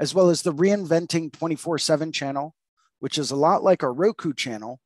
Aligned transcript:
as 0.00 0.12
well 0.14 0.30
as 0.30 0.42
the 0.42 0.52
Reinventing 0.52 1.32
24 1.32 1.78
7 1.78 2.10
channel, 2.10 2.56
which 2.98 3.18
is 3.18 3.30
a 3.30 3.36
lot 3.36 3.62
like 3.62 3.84
our 3.84 3.92
Roku 3.92 4.32
channel, 4.32 4.80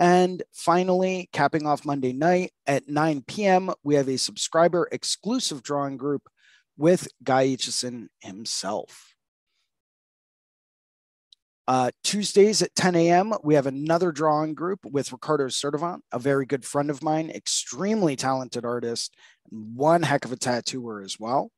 And 0.00 0.42
finally, 0.52 1.28
capping 1.32 1.64
off 1.64 1.84
Monday 1.84 2.12
night 2.12 2.50
at 2.66 2.88
9 2.88 3.22
p.m., 3.28 3.70
we 3.84 3.94
have 3.94 4.08
a 4.08 4.18
subscriber 4.18 4.88
exclusive 4.90 5.62
drawing 5.62 5.96
group 5.96 6.22
with 6.76 7.06
Guy 7.22 7.46
Aitchison 7.46 8.08
himself. 8.20 9.13
Uh, 11.66 11.90
Tuesdays 12.02 12.60
at 12.60 12.74
10 12.74 12.94
a.m., 12.94 13.32
we 13.42 13.54
have 13.54 13.66
another 13.66 14.12
drawing 14.12 14.54
group 14.54 14.80
with 14.84 15.12
Ricardo 15.12 15.46
Sertivant, 15.46 16.00
a 16.12 16.18
very 16.18 16.44
good 16.44 16.64
friend 16.64 16.90
of 16.90 17.02
mine, 17.02 17.30
extremely 17.30 18.16
talented 18.16 18.66
artist, 18.66 19.14
and 19.50 19.74
one 19.74 20.02
heck 20.02 20.26
of 20.26 20.32
a 20.32 20.36
tattooer 20.36 21.00
as 21.00 21.18
well. 21.18 21.50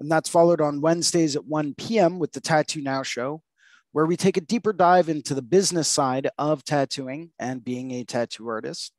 And 0.00 0.10
that's 0.10 0.28
followed 0.28 0.60
on 0.60 0.80
Wednesdays 0.80 1.36
at 1.36 1.46
1 1.46 1.74
p.m. 1.74 2.18
with 2.18 2.32
the 2.32 2.40
Tattoo 2.40 2.82
Now 2.82 3.04
show, 3.04 3.42
where 3.92 4.06
we 4.06 4.16
take 4.16 4.36
a 4.36 4.40
deeper 4.40 4.72
dive 4.72 5.08
into 5.08 5.34
the 5.34 5.42
business 5.42 5.86
side 5.86 6.28
of 6.36 6.64
tattooing 6.64 7.30
and 7.38 7.64
being 7.64 7.92
a 7.92 8.02
tattoo 8.02 8.48
artist. 8.48 8.92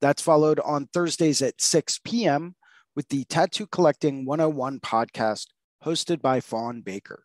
That's 0.00 0.22
followed 0.22 0.58
on 0.60 0.88
Thursdays 0.92 1.40
at 1.42 1.60
6 1.60 2.00
p.m. 2.04 2.56
with 2.96 3.08
the 3.08 3.22
Tattoo 3.24 3.68
Collecting 3.68 4.24
101 4.24 4.80
podcast 4.80 5.46
hosted 5.84 6.20
by 6.20 6.40
Fawn 6.40 6.80
Baker. 6.80 7.24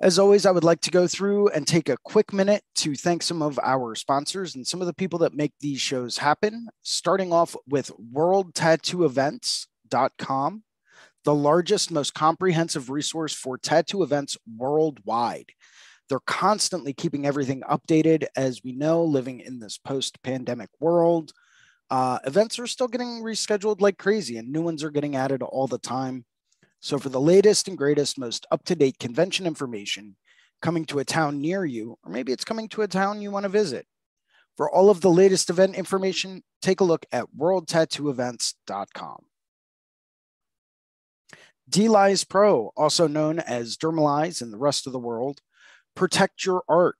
As 0.00 0.18
always, 0.18 0.46
I 0.46 0.50
would 0.50 0.64
like 0.64 0.80
to 0.82 0.90
go 0.90 1.06
through 1.06 1.48
and 1.48 1.66
take 1.66 1.90
a 1.90 1.96
quick 2.04 2.32
minute 2.32 2.62
to 2.76 2.94
thank 2.94 3.22
some 3.22 3.42
of 3.42 3.58
our 3.62 3.94
sponsors 3.94 4.54
and 4.54 4.66
some 4.66 4.80
of 4.80 4.86
the 4.86 4.94
people 4.94 5.18
that 5.18 5.34
make 5.34 5.52
these 5.60 5.80
shows 5.80 6.16
happen, 6.18 6.68
starting 6.82 7.32
off 7.32 7.54
with 7.68 7.90
worldtattooevents.com 8.12 10.62
the 11.24 11.34
largest, 11.34 11.90
most 11.90 12.14
comprehensive 12.14 12.90
resource 12.90 13.34
for 13.34 13.58
tattoo 13.58 14.02
events 14.02 14.36
worldwide. 14.56 15.50
They're 16.08 16.18
constantly 16.20 16.92
keeping 16.92 17.26
everything 17.26 17.62
updated. 17.70 18.26
As 18.36 18.62
we 18.64 18.72
know, 18.72 19.04
living 19.04 19.40
in 19.40 19.60
this 19.60 19.78
post 19.78 20.22
pandemic 20.22 20.70
world, 20.80 21.32
uh, 21.90 22.18
events 22.24 22.58
are 22.58 22.66
still 22.66 22.88
getting 22.88 23.22
rescheduled 23.22 23.80
like 23.80 23.98
crazy 23.98 24.38
and 24.38 24.50
new 24.50 24.62
ones 24.62 24.82
are 24.82 24.90
getting 24.90 25.14
added 25.14 25.42
all 25.42 25.66
the 25.66 25.78
time. 25.78 26.24
So, 26.80 26.98
for 26.98 27.08
the 27.08 27.20
latest 27.20 27.68
and 27.68 27.76
greatest, 27.76 28.18
most 28.18 28.46
up 28.50 28.64
to 28.64 28.74
date 28.74 28.98
convention 28.98 29.46
information 29.46 30.16
coming 30.62 30.84
to 30.86 30.98
a 30.98 31.04
town 31.04 31.40
near 31.40 31.64
you, 31.64 31.98
or 32.04 32.12
maybe 32.12 32.32
it's 32.32 32.44
coming 32.44 32.68
to 32.70 32.82
a 32.82 32.88
town 32.88 33.22
you 33.22 33.30
want 33.30 33.44
to 33.44 33.48
visit, 33.48 33.86
for 34.56 34.70
all 34.70 34.90
of 34.90 35.00
the 35.00 35.10
latest 35.10 35.50
event 35.50 35.74
information, 35.74 36.42
take 36.60 36.80
a 36.80 36.84
look 36.84 37.06
at 37.12 37.26
worldtattooevents.com. 37.38 39.24
DLize 41.70 42.28
Pro, 42.28 42.72
also 42.76 43.06
known 43.06 43.38
as 43.38 43.76
Dermalize 43.76 44.42
in 44.42 44.50
the 44.50 44.58
rest 44.58 44.86
of 44.86 44.92
the 44.92 44.98
world, 44.98 45.40
Protect 45.94 46.44
your 46.44 46.62
art. 46.68 46.96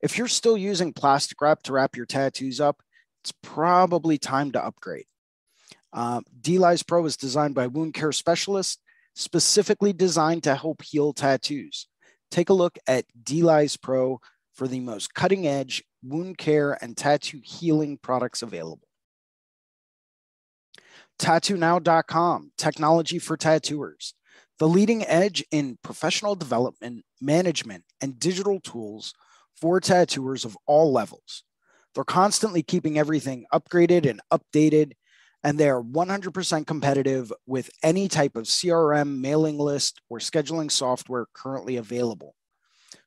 If 0.00 0.16
you're 0.16 0.28
still 0.28 0.56
using 0.56 0.92
plastic 0.92 1.40
wrap 1.40 1.62
to 1.64 1.72
wrap 1.72 1.96
your 1.96 2.06
tattoos 2.06 2.60
up, 2.60 2.82
it's 3.22 3.32
probably 3.42 4.18
time 4.18 4.52
to 4.52 4.64
upgrade. 4.64 5.04
Uh, 5.92 6.22
DLize 6.40 6.86
Pro 6.86 7.04
is 7.04 7.16
designed 7.16 7.54
by 7.54 7.66
wound 7.66 7.94
care 7.94 8.12
specialists, 8.12 8.78
specifically 9.20 9.92
designed 9.92 10.42
to 10.44 10.54
help 10.54 10.82
heal 10.82 11.12
tattoos. 11.12 11.86
Take 12.30 12.48
a 12.48 12.54
look 12.54 12.78
at 12.86 13.04
DLize 13.22 13.80
Pro 13.80 14.20
for 14.54 14.66
the 14.66 14.80
most 14.80 15.14
cutting 15.14 15.46
edge 15.46 15.84
wound 16.02 16.38
care 16.38 16.78
and 16.82 16.96
tattoo 16.96 17.40
healing 17.44 17.98
products 17.98 18.42
available. 18.42 18.86
TattooNow.com, 21.18 22.52
technology 22.56 23.18
for 23.18 23.36
tattooers. 23.36 24.14
The 24.58 24.68
leading 24.68 25.04
edge 25.06 25.44
in 25.50 25.78
professional 25.82 26.34
development, 26.34 27.04
management, 27.20 27.84
and 28.00 28.18
digital 28.18 28.58
tools 28.60 29.12
for 29.60 29.80
tattooers 29.80 30.46
of 30.46 30.56
all 30.66 30.92
levels. 30.92 31.44
They're 31.94 32.04
constantly 32.04 32.62
keeping 32.62 32.98
everything 32.98 33.44
upgraded 33.52 34.08
and 34.08 34.20
updated, 34.32 34.92
and 35.42 35.58
they 35.58 35.68
are 35.68 35.82
100% 35.82 36.66
competitive 36.66 37.32
with 37.46 37.70
any 37.82 38.08
type 38.08 38.36
of 38.36 38.44
CRM, 38.44 39.20
mailing 39.20 39.58
list, 39.58 40.00
or 40.08 40.18
scheduling 40.18 40.70
software 40.70 41.26
currently 41.32 41.76
available. 41.76 42.34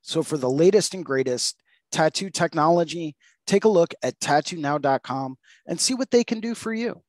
So, 0.02 0.24
for 0.24 0.38
the 0.38 0.50
latest 0.50 0.94
and 0.94 1.06
greatest 1.06 1.56
tattoo 1.92 2.30
technology, 2.30 3.16
take 3.46 3.66
a 3.66 3.70
look 3.70 3.94
at 4.02 4.20
tattoonow.com 4.20 5.38
and 5.68 5.80
see 5.80 5.94
what 5.94 6.12
they 6.12 6.24
can 6.24 6.40
do 6.40 6.56
for 6.56 6.74
you. 6.74 7.02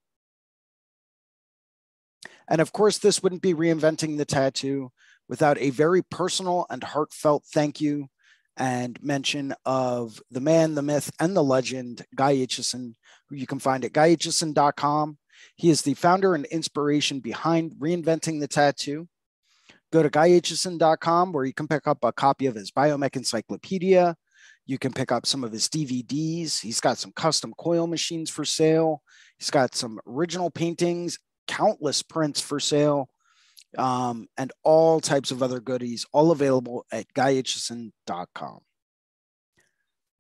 And 2.49 2.61
of 2.61 2.73
course, 2.73 2.99
this 2.99 3.23
wouldn't 3.23 3.43
be 3.43 3.55
reinventing 3.55 4.19
the 4.19 4.25
tattoo 4.25 4.93
without 5.29 5.59
a 5.59 5.71
very 5.71 6.03
personal 6.03 6.67
and 6.69 6.85
heartfelt 6.85 7.45
thank 7.53 7.81
you 7.81 8.09
and 8.57 9.03
mention 9.03 9.55
of 9.65 10.23
the 10.31 10.41
man, 10.41 10.75
the 10.75 10.83
myth, 10.83 11.11
and 11.21 11.37
the 11.37 11.43
legend, 11.43 12.05
Guy 12.15 12.37
Aitchison, 12.37 12.95
who 13.29 13.37
you 13.37 13.47
can 13.47 13.59
find 13.59 13.85
at 13.85 13.93
guyaitchison.com. 13.93 15.19
He 15.57 15.71
is 15.71 15.83
the 15.83 15.95
founder 15.95 16.35
and 16.35 16.47
inspiration 16.47 17.21
behind 17.21 17.73
reinventing 17.73 18.41
the 18.41 18.49
tattoo. 18.49 19.09
Go 19.93 20.03
to 20.03 20.11
guyaitchison.com 20.11 21.33
where 21.33 21.45
you 21.45 21.55
can 21.55 21.69
pick 21.69 21.87
up 21.87 21.99
a 22.03 22.13
copy 22.13 22.47
of 22.47 22.55
his 22.55 22.71
Biomech 22.71 23.17
Encyclopedia. 23.17 24.17
You 24.67 24.79
can 24.79 24.93
pick 24.93 25.13
up 25.13 25.27
some 25.27 25.45
of 25.45 25.53
his 25.53 25.69
DVDs. 25.69 26.61
He's 26.61 26.81
got 26.81 26.99
some 26.99 27.13
custom 27.13 27.53
coil 27.59 27.87
machines 27.87 28.31
for 28.31 28.45
sale. 28.45 29.03
He's 29.39 29.51
got 29.51 29.75
some 29.75 30.01
original 30.07 30.51
paintings, 30.51 31.19
countless 31.47 32.03
prints 32.03 32.41
for 32.41 32.59
sale 32.59 33.09
um, 33.79 34.29
and 34.37 34.53
all 34.63 35.01
types 35.01 35.31
of 35.31 35.43
other 35.43 35.61
goodies, 35.61 36.07
all 36.13 36.31
available 36.31 36.87
at 36.93 37.13
guyaitchison.com. 37.15 38.61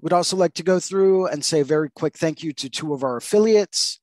We'd 0.00 0.12
also 0.12 0.36
like 0.36 0.54
to 0.54 0.62
go 0.62 0.80
through 0.80 1.28
and 1.28 1.44
say 1.44 1.60
a 1.60 1.64
very 1.64 1.90
quick 1.90 2.16
thank 2.18 2.42
you 2.42 2.52
to 2.54 2.68
two 2.68 2.92
of 2.92 3.02
our 3.02 3.16
affiliates, 3.16 4.00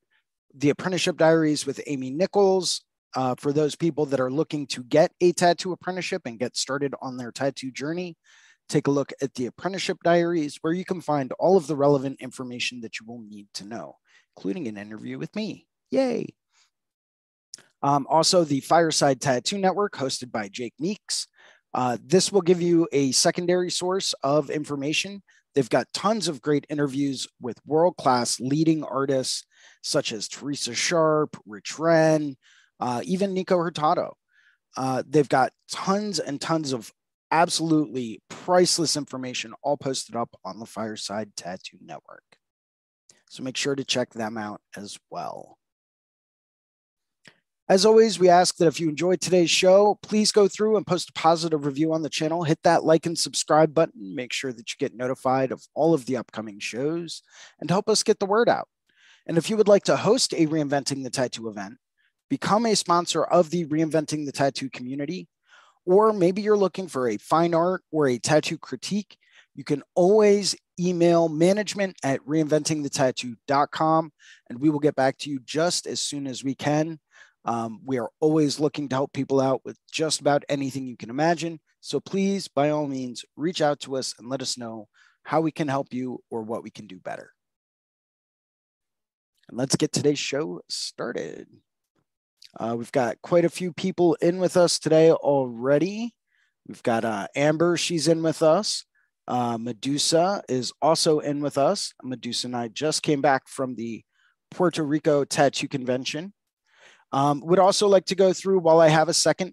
the 0.54 0.70
Apprenticeship 0.70 1.16
Diaries 1.16 1.64
with 1.66 1.80
Amy 1.86 2.10
Nichols. 2.10 2.82
Uh, 3.14 3.34
for 3.36 3.52
those 3.52 3.76
people 3.76 4.06
that 4.06 4.20
are 4.20 4.30
looking 4.30 4.66
to 4.66 4.82
get 4.82 5.12
a 5.20 5.32
tattoo 5.32 5.70
apprenticeship 5.70 6.22
and 6.24 6.38
get 6.38 6.56
started 6.56 6.94
on 7.02 7.18
their 7.18 7.30
tattoo 7.30 7.70
journey, 7.70 8.16
take 8.70 8.86
a 8.86 8.90
look 8.90 9.12
at 9.20 9.34
the 9.34 9.46
Apprenticeship 9.46 9.98
Diaries, 10.02 10.58
where 10.62 10.72
you 10.72 10.84
can 10.84 11.02
find 11.02 11.30
all 11.38 11.58
of 11.58 11.66
the 11.66 11.76
relevant 11.76 12.20
information 12.20 12.80
that 12.80 12.98
you 12.98 13.06
will 13.06 13.20
need 13.20 13.48
to 13.54 13.66
know, 13.66 13.96
including 14.34 14.66
an 14.66 14.78
interview 14.78 15.18
with 15.18 15.36
me. 15.36 15.66
Yay! 15.90 16.26
Um, 17.82 18.06
also, 18.08 18.44
the 18.44 18.60
Fireside 18.60 19.20
Tattoo 19.20 19.58
Network, 19.58 19.94
hosted 19.94 20.30
by 20.30 20.48
Jake 20.48 20.74
Meeks. 20.78 21.26
Uh, 21.74 21.96
this 22.04 22.30
will 22.30 22.42
give 22.42 22.60
you 22.60 22.86
a 22.92 23.12
secondary 23.12 23.70
source 23.70 24.14
of 24.22 24.50
information. 24.50 25.22
They've 25.54 25.68
got 25.68 25.92
tons 25.92 26.28
of 26.28 26.40
great 26.42 26.66
interviews 26.68 27.26
with 27.40 27.60
world 27.66 27.96
class 27.96 28.40
leading 28.40 28.84
artists 28.84 29.44
such 29.82 30.12
as 30.12 30.28
Teresa 30.28 30.74
Sharp, 30.74 31.36
Rich 31.46 31.78
Wren, 31.78 32.36
uh, 32.80 33.00
even 33.04 33.34
Nico 33.34 33.58
Hurtado. 33.58 34.16
Uh, 34.76 35.02
they've 35.06 35.28
got 35.28 35.52
tons 35.70 36.18
and 36.18 36.40
tons 36.40 36.72
of 36.72 36.90
absolutely 37.30 38.20
priceless 38.28 38.96
information 38.96 39.54
all 39.62 39.76
posted 39.76 40.16
up 40.16 40.34
on 40.44 40.58
the 40.58 40.66
Fireside 40.66 41.34
Tattoo 41.36 41.78
Network. 41.84 42.24
So 43.28 43.42
make 43.42 43.56
sure 43.56 43.74
to 43.74 43.84
check 43.84 44.12
them 44.12 44.36
out 44.36 44.60
as 44.76 44.98
well. 45.10 45.58
As 47.72 47.86
always, 47.86 48.18
we 48.18 48.28
ask 48.28 48.58
that 48.58 48.66
if 48.66 48.78
you 48.78 48.90
enjoyed 48.90 49.22
today's 49.22 49.48
show, 49.48 49.98
please 50.02 50.30
go 50.30 50.46
through 50.46 50.76
and 50.76 50.86
post 50.86 51.08
a 51.08 51.12
positive 51.14 51.64
review 51.64 51.94
on 51.94 52.02
the 52.02 52.10
channel. 52.10 52.42
Hit 52.42 52.58
that 52.64 52.84
like 52.84 53.06
and 53.06 53.18
subscribe 53.18 53.72
button. 53.72 54.14
Make 54.14 54.34
sure 54.34 54.52
that 54.52 54.70
you 54.70 54.76
get 54.78 54.94
notified 54.94 55.50
of 55.50 55.66
all 55.74 55.94
of 55.94 56.04
the 56.04 56.18
upcoming 56.18 56.60
shows 56.60 57.22
and 57.58 57.70
help 57.70 57.88
us 57.88 58.02
get 58.02 58.18
the 58.18 58.26
word 58.26 58.50
out. 58.50 58.68
And 59.26 59.38
if 59.38 59.48
you 59.48 59.56
would 59.56 59.68
like 59.68 59.84
to 59.84 59.96
host 59.96 60.34
a 60.34 60.46
Reinventing 60.48 61.02
the 61.02 61.08
Tattoo 61.08 61.48
event, 61.48 61.78
become 62.28 62.66
a 62.66 62.76
sponsor 62.76 63.24
of 63.24 63.48
the 63.48 63.64
Reinventing 63.64 64.26
the 64.26 64.32
Tattoo 64.32 64.68
community, 64.68 65.28
or 65.86 66.12
maybe 66.12 66.42
you're 66.42 66.58
looking 66.58 66.88
for 66.88 67.08
a 67.08 67.16
fine 67.16 67.54
art 67.54 67.80
or 67.90 68.06
a 68.06 68.18
tattoo 68.18 68.58
critique, 68.58 69.16
you 69.54 69.64
can 69.64 69.82
always 69.94 70.54
email 70.78 71.28
management 71.28 71.96
at 72.04 72.20
reinventingthetattoo.com 72.26 74.12
and 74.50 74.60
we 74.60 74.68
will 74.68 74.78
get 74.78 74.94
back 74.94 75.16
to 75.18 75.30
you 75.30 75.40
just 75.40 75.86
as 75.86 76.00
soon 76.00 76.26
as 76.26 76.44
we 76.44 76.54
can. 76.54 76.98
Um, 77.44 77.80
we 77.84 77.98
are 77.98 78.10
always 78.20 78.60
looking 78.60 78.88
to 78.88 78.94
help 78.94 79.12
people 79.12 79.40
out 79.40 79.62
with 79.64 79.76
just 79.90 80.20
about 80.20 80.44
anything 80.48 80.86
you 80.86 80.96
can 80.96 81.10
imagine. 81.10 81.60
So 81.80 81.98
please, 81.98 82.46
by 82.48 82.70
all 82.70 82.86
means, 82.86 83.24
reach 83.36 83.60
out 83.60 83.80
to 83.80 83.96
us 83.96 84.14
and 84.18 84.28
let 84.28 84.42
us 84.42 84.56
know 84.56 84.88
how 85.24 85.40
we 85.40 85.50
can 85.50 85.68
help 85.68 85.92
you 85.92 86.22
or 86.30 86.42
what 86.42 86.62
we 86.62 86.70
can 86.70 86.86
do 86.86 86.98
better. 87.00 87.32
And 89.48 89.58
let's 89.58 89.76
get 89.76 89.92
today's 89.92 90.18
show 90.18 90.60
started. 90.68 91.48
Uh, 92.58 92.76
we've 92.78 92.92
got 92.92 93.20
quite 93.22 93.44
a 93.44 93.50
few 93.50 93.72
people 93.72 94.14
in 94.20 94.38
with 94.38 94.56
us 94.56 94.78
today 94.78 95.10
already. 95.10 96.14
We've 96.68 96.82
got 96.82 97.04
uh, 97.04 97.26
Amber, 97.34 97.76
she's 97.76 98.08
in 98.08 98.22
with 98.22 98.42
us. 98.42 98.84
Uh, 99.26 99.56
Medusa 99.58 100.42
is 100.48 100.72
also 100.82 101.20
in 101.20 101.40
with 101.40 101.56
us. 101.56 101.92
Medusa 102.02 102.48
and 102.48 102.56
I 102.56 102.68
just 102.68 103.02
came 103.02 103.20
back 103.20 103.48
from 103.48 103.74
the 103.74 104.04
Puerto 104.50 104.82
Rico 104.82 105.24
Tattoo 105.24 105.68
Convention. 105.68 106.32
Um, 107.12 107.40
would 107.44 107.58
also 107.58 107.88
like 107.88 108.06
to 108.06 108.14
go 108.14 108.32
through 108.32 108.60
while 108.60 108.80
I 108.80 108.88
have 108.88 109.08
a 109.08 109.14
second 109.14 109.52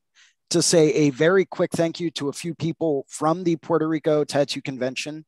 to 0.52 0.62
say 0.62 0.92
a 0.94 1.10
very 1.12 1.46
quick 1.46 1.72
thank 1.72 2.00
you 2.00 2.10
to 2.12 2.30
a 2.30 2.34
few 2.34 2.56
people 2.56 3.06
from 3.08 3.44
the 3.44 3.56
Puerto 3.58 3.88
Rico 3.88 4.24
Tattoo 4.24 4.62
Convention. 4.62 5.26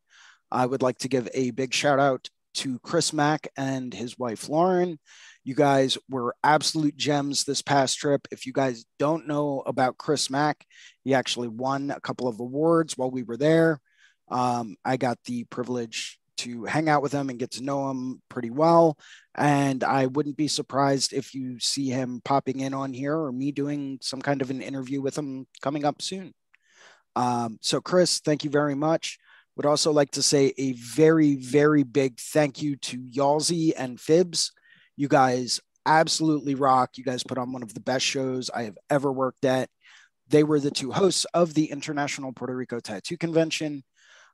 I 0.49 0.65
would 0.65 0.81
like 0.81 0.97
to 0.99 1.07
give 1.07 1.29
a 1.33 1.51
big 1.51 1.73
shout 1.73 1.99
out 1.99 2.29
to 2.53 2.79
Chris 2.79 3.13
Mack 3.13 3.47
and 3.55 3.93
his 3.93 4.17
wife 4.17 4.49
Lauren. 4.49 4.99
You 5.43 5.55
guys 5.55 5.97
were 6.09 6.35
absolute 6.43 6.95
gems 6.97 7.43
this 7.43 7.61
past 7.61 7.97
trip. 7.97 8.27
If 8.31 8.45
you 8.45 8.53
guys 8.53 8.85
don't 8.99 9.27
know 9.27 9.63
about 9.65 9.97
Chris 9.97 10.29
Mack, 10.29 10.65
he 11.03 11.13
actually 11.13 11.47
won 11.47 11.91
a 11.91 11.99
couple 11.99 12.27
of 12.27 12.39
awards 12.39 12.97
while 12.97 13.09
we 13.09 13.23
were 13.23 13.37
there. 13.37 13.79
Um, 14.29 14.75
I 14.85 14.97
got 14.97 15.17
the 15.25 15.45
privilege 15.45 16.19
to 16.41 16.65
hang 16.65 16.89
out 16.89 17.01
with 17.01 17.11
him 17.11 17.29
and 17.29 17.39
get 17.39 17.51
to 17.51 17.63
know 17.63 17.89
him 17.89 18.21
pretty 18.29 18.49
well. 18.49 18.97
And 19.35 19.83
I 19.83 20.07
wouldn't 20.07 20.37
be 20.37 20.47
surprised 20.47 21.13
if 21.13 21.33
you 21.33 21.59
see 21.59 21.89
him 21.89 22.21
popping 22.23 22.59
in 22.59 22.73
on 22.73 22.93
here 22.93 23.17
or 23.17 23.31
me 23.31 23.51
doing 23.51 23.99
some 24.01 24.21
kind 24.21 24.41
of 24.41 24.49
an 24.49 24.61
interview 24.61 25.01
with 25.01 25.17
him 25.17 25.47
coming 25.61 25.85
up 25.85 26.01
soon. 26.01 26.33
Um, 27.15 27.57
so, 27.61 27.81
Chris, 27.81 28.19
thank 28.19 28.43
you 28.43 28.49
very 28.49 28.75
much. 28.75 29.17
Would 29.55 29.65
also 29.65 29.91
like 29.91 30.11
to 30.11 30.23
say 30.23 30.53
a 30.57 30.73
very, 30.73 31.35
very 31.35 31.83
big 31.83 32.19
thank 32.19 32.61
you 32.61 32.77
to 32.77 32.97
Yalzi 32.97 33.73
and 33.77 33.99
Fibs. 33.99 34.51
You 34.95 35.07
guys 35.07 35.59
absolutely 35.85 36.55
rock. 36.55 36.97
You 36.97 37.03
guys 37.03 37.23
put 37.23 37.37
on 37.37 37.51
one 37.51 37.63
of 37.63 37.73
the 37.73 37.79
best 37.79 38.05
shows 38.05 38.49
I 38.49 38.63
have 38.63 38.77
ever 38.89 39.11
worked 39.11 39.45
at. 39.45 39.69
They 40.29 40.43
were 40.43 40.59
the 40.59 40.71
two 40.71 40.91
hosts 40.91 41.25
of 41.33 41.53
the 41.53 41.65
International 41.65 42.31
Puerto 42.31 42.55
Rico 42.55 42.79
Tattoo 42.79 43.17
Convention. 43.17 43.83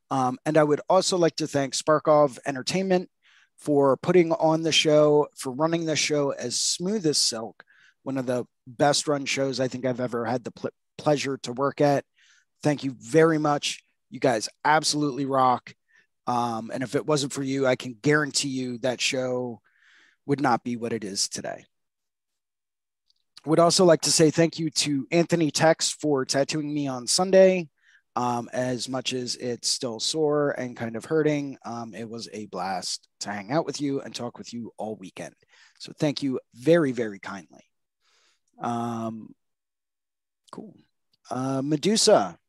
Um, 0.09 0.37
and 0.45 0.57
I 0.57 0.63
would 0.63 0.81
also 0.89 1.17
like 1.17 1.35
to 1.37 1.47
thank 1.47 1.73
Sparkov 1.73 2.39
Entertainment 2.45 3.09
for 3.57 3.97
putting 3.97 4.31
on 4.33 4.63
the 4.63 4.71
show, 4.71 5.27
for 5.35 5.51
running 5.51 5.85
the 5.85 5.95
show 5.95 6.31
as 6.31 6.59
smooth 6.59 7.05
as 7.05 7.17
silk. 7.17 7.63
One 8.03 8.17
of 8.17 8.25
the 8.25 8.45
best 8.65 9.07
run 9.07 9.25
shows 9.25 9.59
I 9.59 9.67
think 9.67 9.85
I've 9.85 9.99
ever 9.99 10.25
had 10.25 10.43
the 10.43 10.51
pl- 10.51 10.69
pleasure 10.97 11.37
to 11.43 11.51
work 11.51 11.81
at. 11.81 12.05
Thank 12.63 12.83
you 12.83 12.95
very 12.99 13.37
much. 13.37 13.83
You 14.09 14.19
guys 14.19 14.47
absolutely 14.63 15.25
rock. 15.25 15.73
Um, 16.25 16.71
and 16.73 16.83
if 16.83 16.95
it 16.95 17.05
wasn't 17.05 17.33
for 17.33 17.43
you, 17.43 17.65
I 17.65 17.75
can 17.75 17.97
guarantee 18.01 18.49
you 18.49 18.77
that 18.79 19.01
show 19.01 19.61
would 20.25 20.41
not 20.41 20.63
be 20.63 20.75
what 20.75 20.93
it 20.93 21.03
is 21.03 21.27
today. 21.27 21.65
Would 23.45 23.59
also 23.59 23.85
like 23.85 24.01
to 24.01 24.11
say 24.11 24.29
thank 24.29 24.59
you 24.59 24.69
to 24.71 25.07
Anthony 25.11 25.51
Tex 25.51 25.89
for 25.89 26.25
tattooing 26.25 26.73
me 26.73 26.87
on 26.87 27.07
Sunday. 27.07 27.69
Um, 28.17 28.49
as 28.51 28.89
much 28.89 29.13
as 29.13 29.35
it's 29.35 29.69
still 29.69 29.99
sore 29.99 30.49
and 30.57 30.75
kind 30.75 30.95
of 30.95 31.05
hurting, 31.05 31.55
um, 31.63 31.93
it 31.93 32.09
was 32.09 32.27
a 32.33 32.47
blast 32.47 33.07
to 33.19 33.29
hang 33.29 33.51
out 33.51 33.63
with 33.67 33.79
you 33.79 34.01
and 34.01 34.15
talk 34.15 34.39
with 34.39 34.51
you 34.51 34.71
all 34.75 34.95
weekend. 34.95 35.35
So 35.77 35.93
thank 35.99 36.23
you 36.23 36.39
very, 36.55 36.91
very 36.93 37.19
kindly. 37.19 37.61
Um, 38.59 39.35
cool. 40.51 40.73
Uh, 41.29 41.61
Medusa. 41.63 42.39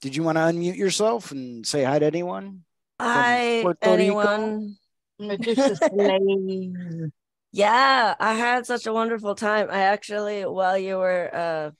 did 0.00 0.16
you 0.16 0.24
want 0.24 0.36
to 0.36 0.42
unmute 0.42 0.76
yourself 0.76 1.30
and 1.30 1.64
say 1.64 1.84
hi 1.84 2.00
to 2.00 2.06
anyone? 2.06 2.64
Hi, 3.00 3.60
Puerto 3.62 3.96
Rico? 3.96 4.18
anyone. 4.18 4.76
yeah, 7.52 8.14
I 8.18 8.34
had 8.34 8.66
such 8.66 8.86
a 8.86 8.92
wonderful 8.92 9.36
time. 9.36 9.68
I 9.70 9.82
actually, 9.82 10.44
while 10.44 10.76
you 10.76 10.96
were 10.96 11.30
uh, 11.32 11.70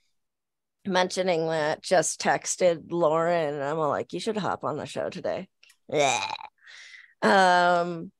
mentioning 0.87 1.47
that, 1.49 1.83
just 1.83 2.21
texted 2.21 2.91
Lauren, 2.91 3.55
and 3.55 3.63
I'm 3.63 3.79
all 3.79 3.89
like, 3.89 4.13
"You 4.13 4.21
should 4.21 4.37
hop 4.37 4.65
on 4.65 4.77
the 4.77 4.87
show 4.87 5.11
today." 5.11 5.49
Yeah. 5.89 6.33
Um, 7.23 8.11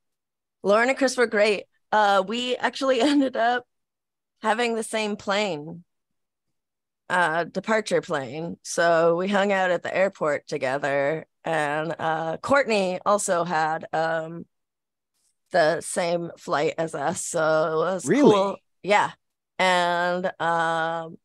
Lauren 0.63 0.89
and 0.89 0.97
Chris 0.97 1.17
were 1.17 1.27
great. 1.27 1.65
Uh, 1.91 2.23
we 2.25 2.55
actually 2.55 3.01
ended 3.01 3.35
up 3.35 3.65
having 4.41 4.75
the 4.75 4.83
same 4.83 5.15
plane, 5.15 5.83
uh, 7.09 7.43
departure 7.45 8.01
plane. 8.01 8.57
So 8.63 9.15
we 9.15 9.27
hung 9.27 9.51
out 9.51 9.71
at 9.71 9.83
the 9.83 9.95
airport 9.95 10.47
together, 10.47 11.25
and 11.43 11.95
uh, 11.99 12.37
Courtney 12.37 12.99
also 13.05 13.43
had 13.43 13.85
um 13.93 14.45
the 15.51 15.81
same 15.81 16.31
flight 16.37 16.73
as 16.77 16.95
us. 16.95 17.23
So 17.23 17.39
it 17.73 17.75
was 17.75 18.05
Really? 18.07 18.31
cool. 18.31 18.57
Yeah. 18.81 19.11
And 19.59 20.31
um 20.41 21.17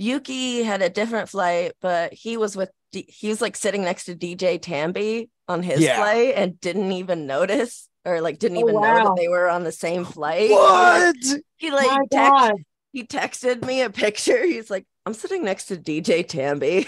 Yuki 0.00 0.62
had 0.62 0.80
a 0.80 0.88
different 0.88 1.28
flight, 1.28 1.72
but 1.82 2.14
he 2.14 2.36
was 2.38 2.56
with 2.56 2.70
D- 2.92 3.04
he 3.08 3.28
was 3.28 3.40
like 3.40 3.54
sitting 3.54 3.82
next 3.82 4.06
to 4.06 4.14
DJ 4.16 4.58
Tambe 4.58 5.28
on 5.46 5.62
his 5.62 5.80
Yeah. 5.82 5.96
flight 5.96 6.34
and 6.36 6.58
didn't 6.60 6.90
even 6.92 7.26
notice 7.26 7.88
or 8.06 8.20
like 8.22 8.38
didn't 8.38 8.56
Oh, 8.56 8.60
even 8.60 8.80
know 8.80 8.94
that 8.94 9.14
they 9.16 9.28
were 9.28 9.48
on 9.48 9.62
the 9.62 9.72
same 9.72 10.04
flight. 10.06 10.50
What? 10.50 11.14
He 11.58 11.70
like 11.70 11.86
My 11.86 12.04
text, 12.10 12.32
God. 12.32 12.54
he 12.92 13.04
texted 13.04 13.64
me 13.66 13.82
a 13.82 13.90
picture. 13.90 14.42
He's 14.44 14.70
like, 14.70 14.86
I'm 15.04 15.12
sitting 15.14 15.44
next 15.44 15.66
to 15.66 15.76
DJ 15.76 16.24
Tambe. 16.26 16.86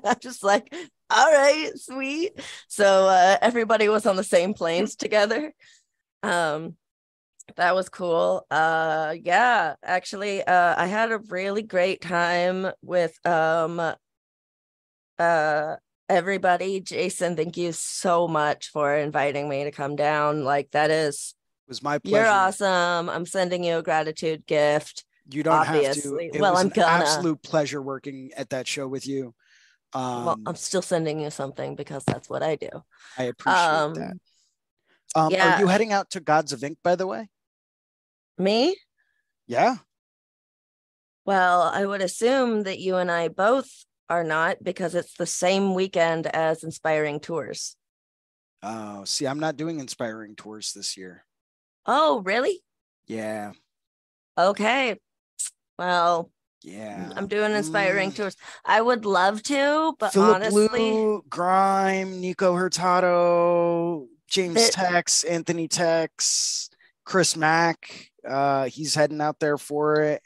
I'm 0.04 0.16
just 0.20 0.42
like, 0.42 0.74
all 1.10 1.32
right, 1.32 1.70
sweet. 1.76 2.32
So 2.68 3.06
uh, 3.06 3.38
everybody 3.40 3.88
was 3.88 4.04
on 4.04 4.16
the 4.16 4.24
same 4.24 4.52
planes 4.52 4.96
together. 4.96 5.52
Um, 6.24 6.76
that 7.56 7.74
was 7.74 7.88
cool. 7.88 8.46
Uh, 8.50 9.14
yeah, 9.22 9.74
actually, 9.82 10.42
uh, 10.42 10.74
I 10.76 10.86
had 10.86 11.12
a 11.12 11.18
really 11.18 11.62
great 11.62 12.00
time 12.00 12.70
with 12.82 13.18
um, 13.26 13.80
uh, 15.18 15.76
everybody. 16.08 16.80
Jason, 16.80 17.36
thank 17.36 17.56
you 17.56 17.72
so 17.72 18.28
much 18.28 18.68
for 18.70 18.94
inviting 18.96 19.48
me 19.48 19.64
to 19.64 19.70
come 19.70 19.96
down. 19.96 20.44
Like 20.44 20.70
that 20.72 20.90
is, 20.90 21.34
It 21.66 21.70
was 21.70 21.82
my 21.82 21.98
pleasure. 21.98 22.16
you're 22.16 22.28
awesome. 22.28 23.08
I'm 23.08 23.26
sending 23.26 23.64
you 23.64 23.78
a 23.78 23.82
gratitude 23.82 24.46
gift. 24.46 25.04
You 25.30 25.42
don't 25.42 25.54
Obviously. 25.54 26.24
have 26.24 26.32
to. 26.32 26.36
It 26.36 26.40
Well, 26.40 26.56
I'm 26.56 26.66
an 26.66 26.72
gonna. 26.74 27.04
absolute 27.04 27.42
pleasure 27.42 27.80
working 27.80 28.30
at 28.36 28.50
that 28.50 28.66
show 28.66 28.88
with 28.88 29.06
you. 29.06 29.34
Um, 29.94 30.24
well, 30.24 30.38
I'm 30.46 30.54
still 30.56 30.82
sending 30.82 31.20
you 31.20 31.30
something 31.30 31.74
because 31.74 32.04
that's 32.04 32.28
what 32.28 32.42
I 32.42 32.56
do. 32.56 32.68
I 33.18 33.24
appreciate 33.24 33.62
um, 33.64 33.94
that. 33.94 34.16
Um, 35.14 35.30
yeah. 35.32 35.56
Are 35.56 35.60
you 35.60 35.66
heading 35.66 35.92
out 35.92 36.10
to 36.10 36.20
Gods 36.20 36.52
of 36.52 36.64
Ink, 36.64 36.78
by 36.82 36.96
the 36.96 37.06
way? 37.06 37.28
Me? 38.38 38.76
Yeah. 39.46 39.76
Well, 41.24 41.62
I 41.62 41.84
would 41.84 42.00
assume 42.00 42.64
that 42.64 42.78
you 42.78 42.96
and 42.96 43.10
I 43.10 43.28
both 43.28 43.84
are 44.08 44.24
not 44.24 44.62
because 44.62 44.94
it's 44.94 45.14
the 45.14 45.26
same 45.26 45.74
weekend 45.74 46.26
as 46.26 46.64
Inspiring 46.64 47.20
Tours. 47.20 47.76
Oh, 48.62 49.04
see, 49.04 49.26
I'm 49.26 49.40
not 49.40 49.56
doing 49.56 49.80
inspiring 49.80 50.36
tours 50.36 50.72
this 50.72 50.96
year. 50.96 51.24
Oh, 51.84 52.22
really? 52.24 52.62
Yeah. 53.06 53.52
Okay. 54.38 55.00
Well, 55.78 56.30
Yeah. 56.62 57.12
I'm 57.16 57.26
doing 57.26 57.52
Inspiring 57.52 58.12
Mm. 58.12 58.14
Tours. 58.14 58.36
I 58.64 58.80
would 58.80 59.04
love 59.04 59.42
to, 59.44 59.96
but 59.98 60.12
Philip 60.12 60.36
honestly, 60.36 60.68
Blue, 60.68 61.24
Grime, 61.28 62.20
Nico 62.20 62.54
Hurtado, 62.54 64.06
James 64.32 64.56
It- 64.56 64.72
Tex, 64.72 65.24
Anthony 65.24 65.68
Tex, 65.68 66.70
Chris 67.04 67.36
Mack. 67.36 68.08
Uh, 68.26 68.64
he's 68.64 68.94
heading 68.94 69.20
out 69.20 69.38
there 69.40 69.58
for 69.58 70.00
it. 70.00 70.22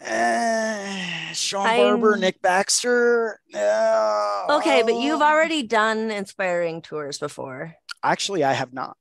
Eh, 0.00 1.32
Sean 1.32 1.64
Barber, 1.64 2.12
I'm- 2.12 2.20
Nick 2.20 2.42
Baxter. 2.42 3.40
No. 3.50 4.44
okay, 4.50 4.82
but 4.82 4.96
you've 4.96 5.22
already 5.22 5.62
done 5.62 6.10
Inspiring 6.10 6.82
Tours 6.82 7.18
before. 7.18 7.74
actually 8.02 8.44
I 8.44 8.52
have 8.52 8.74
not. 8.74 8.98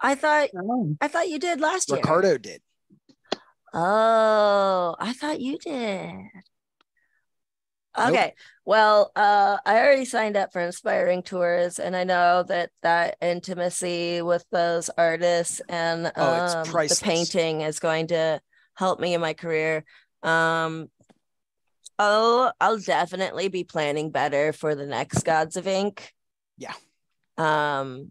I 0.00 0.16
thought 0.16 0.48
Oh. 0.60 0.96
I 1.00 1.06
thought 1.06 1.28
you 1.28 1.38
did 1.38 1.60
last 1.60 1.88
year. 1.88 1.98
Ricardo 1.98 2.36
did. 2.38 2.60
Oh, 3.72 4.96
I 4.98 5.12
thought 5.12 5.40
you 5.40 5.58
did. 5.58 6.16
Nope. 7.96 8.08
Okay. 8.08 8.34
Well, 8.64 9.12
uh, 9.14 9.58
I 9.66 9.78
already 9.78 10.04
signed 10.04 10.36
up 10.36 10.52
for 10.52 10.60
Inspiring 10.60 11.22
Tours, 11.22 11.78
and 11.78 11.94
I 11.94 12.04
know 12.04 12.42
that 12.44 12.70
that 12.82 13.16
intimacy 13.20 14.22
with 14.22 14.44
those 14.50 14.88
artists 14.96 15.60
and 15.68 16.10
Oh, 16.16 16.64
um, 16.64 16.64
the 16.64 17.00
painting 17.02 17.60
is 17.60 17.80
going 17.80 18.06
to 18.08 18.40
help 18.74 18.98
me 19.00 19.14
in 19.14 19.20
my 19.20 19.34
career. 19.34 19.84
Um, 20.22 20.88
oh, 21.98 22.50
I'll 22.60 22.78
definitely 22.78 23.48
be 23.48 23.64
planning 23.64 24.10
better 24.10 24.52
for 24.52 24.74
the 24.74 24.86
next 24.86 25.24
Gods 25.24 25.56
of 25.56 25.66
Ink. 25.66 26.14
Yeah. 26.56 26.74
Um, 27.36 28.10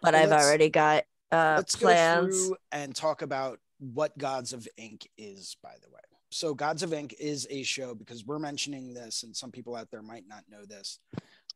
but 0.00 0.14
Well, 0.14 0.22
I've 0.22 0.32
already 0.32 0.68
got 0.70 1.04
uh 1.30 1.54
Let's 1.56 1.76
go 1.76 1.86
plans. 1.86 2.46
through 2.46 2.56
and 2.70 2.94
talk 2.94 3.22
about 3.22 3.58
what 3.78 4.16
Gods 4.16 4.52
of 4.52 4.68
Ink 4.76 5.08
is, 5.16 5.56
by 5.62 5.74
the 5.82 5.88
way. 5.90 6.00
So, 6.32 6.54
Gods 6.54 6.82
of 6.82 6.94
Ink 6.94 7.14
is 7.20 7.46
a 7.50 7.62
show 7.62 7.94
because 7.94 8.24
we're 8.24 8.38
mentioning 8.38 8.94
this, 8.94 9.22
and 9.22 9.36
some 9.36 9.50
people 9.50 9.76
out 9.76 9.90
there 9.90 10.02
might 10.02 10.26
not 10.26 10.44
know 10.50 10.64
this. 10.64 10.98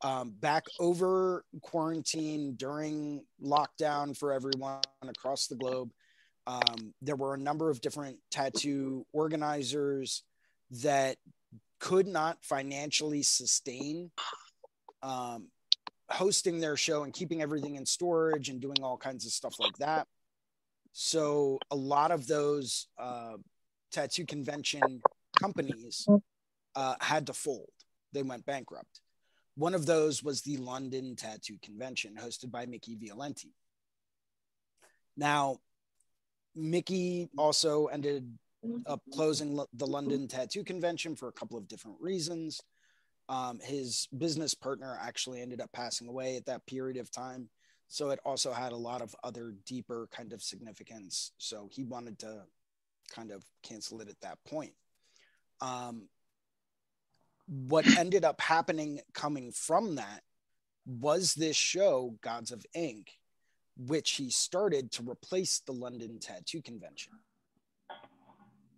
Um, 0.02 0.35
back 0.38 0.64
over 0.78 1.45
quarantine 1.62 2.54
during 2.56 3.25
lockdown 3.42 4.14
for 4.14 4.35
everyone 4.35 4.83
across 5.02 5.47
the 5.47 5.56
globe, 5.56 5.90
um, 6.47 6.92
there 7.00 7.16
were 7.16 7.33
a 7.33 7.38
number 7.38 7.71
of 7.71 7.80
different 7.80 8.18
tattoo 8.30 9.06
organizers 9.14 10.23
that 10.83 11.16
could 11.80 12.06
not 12.06 12.37
financially 12.42 13.23
sustain 13.23 14.11
um, 15.02 15.49
hosting 16.11 16.61
their 16.61 16.76
show 16.76 17.02
and 17.02 17.14
keeping 17.14 17.40
everything 17.40 17.76
in 17.76 17.87
storage 17.87 18.50
and 18.50 18.61
doing 18.61 18.83
all 18.83 18.99
kinds 18.99 19.25
of 19.25 19.33
stuff 19.33 19.54
like 19.59 19.76
that. 19.78 20.06
So 20.92 21.59
a 21.71 21.76
lot 21.76 22.11
of 22.11 22.26
those 22.26 22.88
uh, 22.99 23.37
tattoo 23.90 24.25
convention 24.25 25.00
companies 25.38 26.07
uh, 26.75 26.95
had 27.00 27.26
to 27.26 27.33
fold. 27.33 27.71
They 28.12 28.23
went 28.23 28.47
bankrupt. 28.47 29.00
One 29.57 29.75
of 29.75 29.87
those 29.87 30.23
was 30.23 30.43
the 30.43 30.59
London 30.59 31.16
Tattoo 31.16 31.57
Convention, 31.62 32.14
hosted 32.14 32.50
by 32.50 32.66
Miki 32.66 32.95
Vialetto. 32.97 33.47
Now, 35.16 35.59
Miki 36.55 37.31
also 37.38 37.87
ended 37.87 38.38
up 38.87 39.00
closing 39.12 39.59
the 39.73 39.87
London 39.87 40.28
Tattoo 40.28 40.62
Convention 40.62 41.16
for 41.16 41.28
a 41.28 41.33
couple 41.33 41.57
of 41.57 41.69
different 41.69 41.97
reasons. 42.00 42.61
Um, 43.28 43.59
his 43.62 44.09
business 44.16 44.55
partner 44.55 44.99
actually 45.00 45.40
ended 45.40 45.61
up 45.61 45.73
passing 45.73 46.09
away 46.09 46.37
at 46.37 46.47
that 46.47 46.66
period 46.66 46.99
of 46.99 47.11
time. 47.11 47.49
So 47.88 48.11
it 48.11 48.21
also 48.25 48.52
had 48.52 48.73
a 48.73 48.76
lot 48.76 49.00
of 49.00 49.14
other 49.25 49.55
deeper 49.64 50.09
kind 50.12 50.33
of 50.33 50.43
significance. 50.43 51.33
So 51.38 51.69
he 51.71 51.85
wanted 51.85 52.19
to 52.21 52.43
kind 53.13 53.31
of 53.31 53.45
cancel 53.63 54.01
it 54.01 54.09
at 54.09 54.21
that 54.21 54.39
point. 54.45 54.73
Um, 55.61 56.09
what 57.47 57.87
ended 57.99 58.25
up 58.25 58.41
happening 58.41 59.01
coming 59.13 59.53
from 59.53 59.97
that 59.97 60.23
was 60.87 61.35
this 61.35 61.57
show, 61.57 62.17
Gods 62.23 62.53
of 62.53 62.65
Ink, 62.75 63.19
which 63.77 64.13
he 64.13 64.31
started 64.31 64.91
to 64.93 65.09
replace 65.09 65.61
the 65.61 65.73
London 65.73 66.19
Tattoo 66.19 66.63
Convention. 66.63 67.13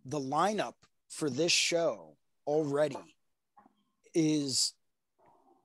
The 0.04 0.18
lineup 0.18 0.74
for 1.08 1.28
this 1.28 1.52
show 1.52 2.16
already 2.46 3.16
is 4.14 4.72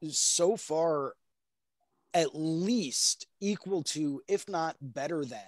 so 0.10 0.58
far 0.58 1.14
at 2.14 2.36
least 2.36 3.26
equal 3.40 3.84
to, 3.84 4.22
if 4.28 4.48
not 4.48 4.76
better 4.82 5.26
than, 5.26 5.40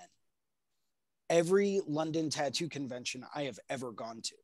every 1.29 1.82
London 1.88 2.29
tattoo 2.29 2.70
convention 2.70 3.25
I 3.34 3.44
have 3.44 3.60
ever 3.70 3.91
gone 3.91 4.22
to. 4.24 4.36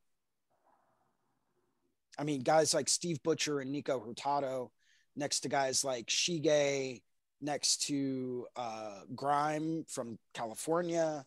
I 2.18 2.24
mean, 2.24 2.42
guys 2.42 2.74
like 2.74 2.88
Steve 2.88 3.22
Butcher 3.22 3.60
and 3.60 3.72
Nico 3.72 3.98
Hurtado, 4.00 4.70
next 5.16 5.40
to 5.40 5.48
guys 5.48 5.84
like 5.84 6.06
Shige, 6.06 7.02
next 7.40 7.82
to 7.86 8.46
uh, 8.56 9.00
Grime 9.14 9.84
from 9.88 10.18
California, 10.34 11.24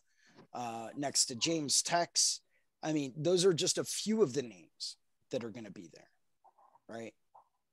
uh, 0.54 0.88
next 0.96 1.26
to 1.26 1.34
James 1.34 1.82
Tex. 1.82 2.40
I 2.82 2.92
mean, 2.92 3.12
those 3.16 3.44
are 3.44 3.52
just 3.52 3.78
a 3.78 3.84
few 3.84 4.22
of 4.22 4.32
the 4.32 4.42
names 4.42 4.96
that 5.30 5.44
are 5.44 5.50
going 5.50 5.64
to 5.64 5.72
be 5.72 5.90
there, 5.92 6.08
right? 6.88 7.14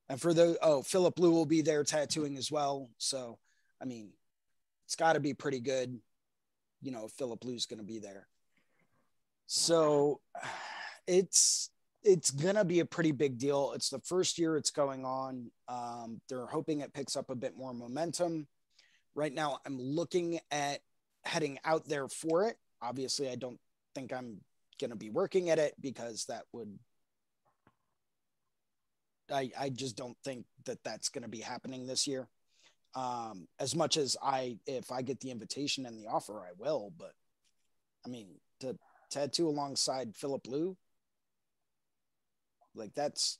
And 0.10 0.20
for 0.20 0.34
the 0.34 0.58
oh, 0.62 0.82
Filip 0.82 1.20
Leu 1.20 1.32
will 1.32 1.46
be 1.46 1.62
there 1.62 1.84
tattooing 1.84 2.38
as 2.38 2.52
well. 2.52 2.90
So, 2.98 3.38
I 3.82 3.86
mean, 3.86 4.10
it's 4.86 4.96
got 4.96 5.14
to 5.14 5.20
be 5.20 5.34
pretty 5.34 5.60
good. 5.60 6.00
You 6.84 6.92
know, 6.92 7.08
Filip 7.08 7.44
Leu's 7.44 7.66
going 7.66 7.80
to 7.80 7.86
be 7.86 8.00
there. 8.00 8.28
So, 9.48 10.20
it's 11.08 11.70
it's 12.04 12.32
gonna 12.32 12.66
be 12.66 12.80
a 12.82 12.86
pretty 12.86 13.12
big 13.12 13.38
deal. 13.38 13.72
It's 13.74 13.90
the 13.90 14.00
first 14.00 14.38
year 14.38 14.58
it's 14.58 14.72
going 14.72 15.06
on. 15.06 15.52
Um, 15.68 16.22
they're 16.30 16.46
hoping 16.46 16.82
it 16.82 16.94
picks 16.94 17.16
up 17.16 17.30
a 17.30 17.36
bit 17.36 17.58
more 17.58 17.74
momentum. 17.74 18.48
Right 19.16 19.34
now, 19.34 19.60
I'm 19.66 19.80
looking 19.80 20.40
at 20.52 20.80
heading 21.24 21.60
out 21.64 21.88
there 21.88 22.08
for 22.08 22.46
it. 22.46 22.58
Obviously, 22.82 23.30
I 23.30 23.36
don't 23.36 23.60
think 23.96 24.12
I'm 24.12 24.42
gonna 24.82 24.96
be 24.96 25.10
working 25.10 25.50
at 25.50 25.60
it 25.60 25.76
because 25.80 26.26
that 26.26 26.44
would. 26.52 26.78
I 29.32 29.52
I 29.58 29.70
just 29.70 29.96
don't 29.96 30.18
think 30.26 30.46
that 30.66 30.84
that's 30.84 31.10
gonna 31.10 31.30
be 31.30 31.40
happening 31.40 31.88
this 31.88 32.06
year. 32.06 32.28
Um, 32.96 33.48
as 33.60 33.76
much 33.76 33.98
as 33.98 34.16
I, 34.22 34.60
if 34.68 34.92
I 34.92 35.02
get 35.02 35.20
the 35.20 35.32
invitation 35.32 35.86
and 35.86 35.98
the 35.98 36.08
offer, 36.08 36.40
I 36.40 36.52
will. 36.58 36.94
But 36.98 37.14
I 38.06 38.10
mean, 38.10 38.28
to 38.60 38.78
tattoo 39.10 39.48
alongside 39.48 40.16
Filip 40.16 40.48
Leu 40.48 40.76
like 42.76 42.94
that's 42.94 43.40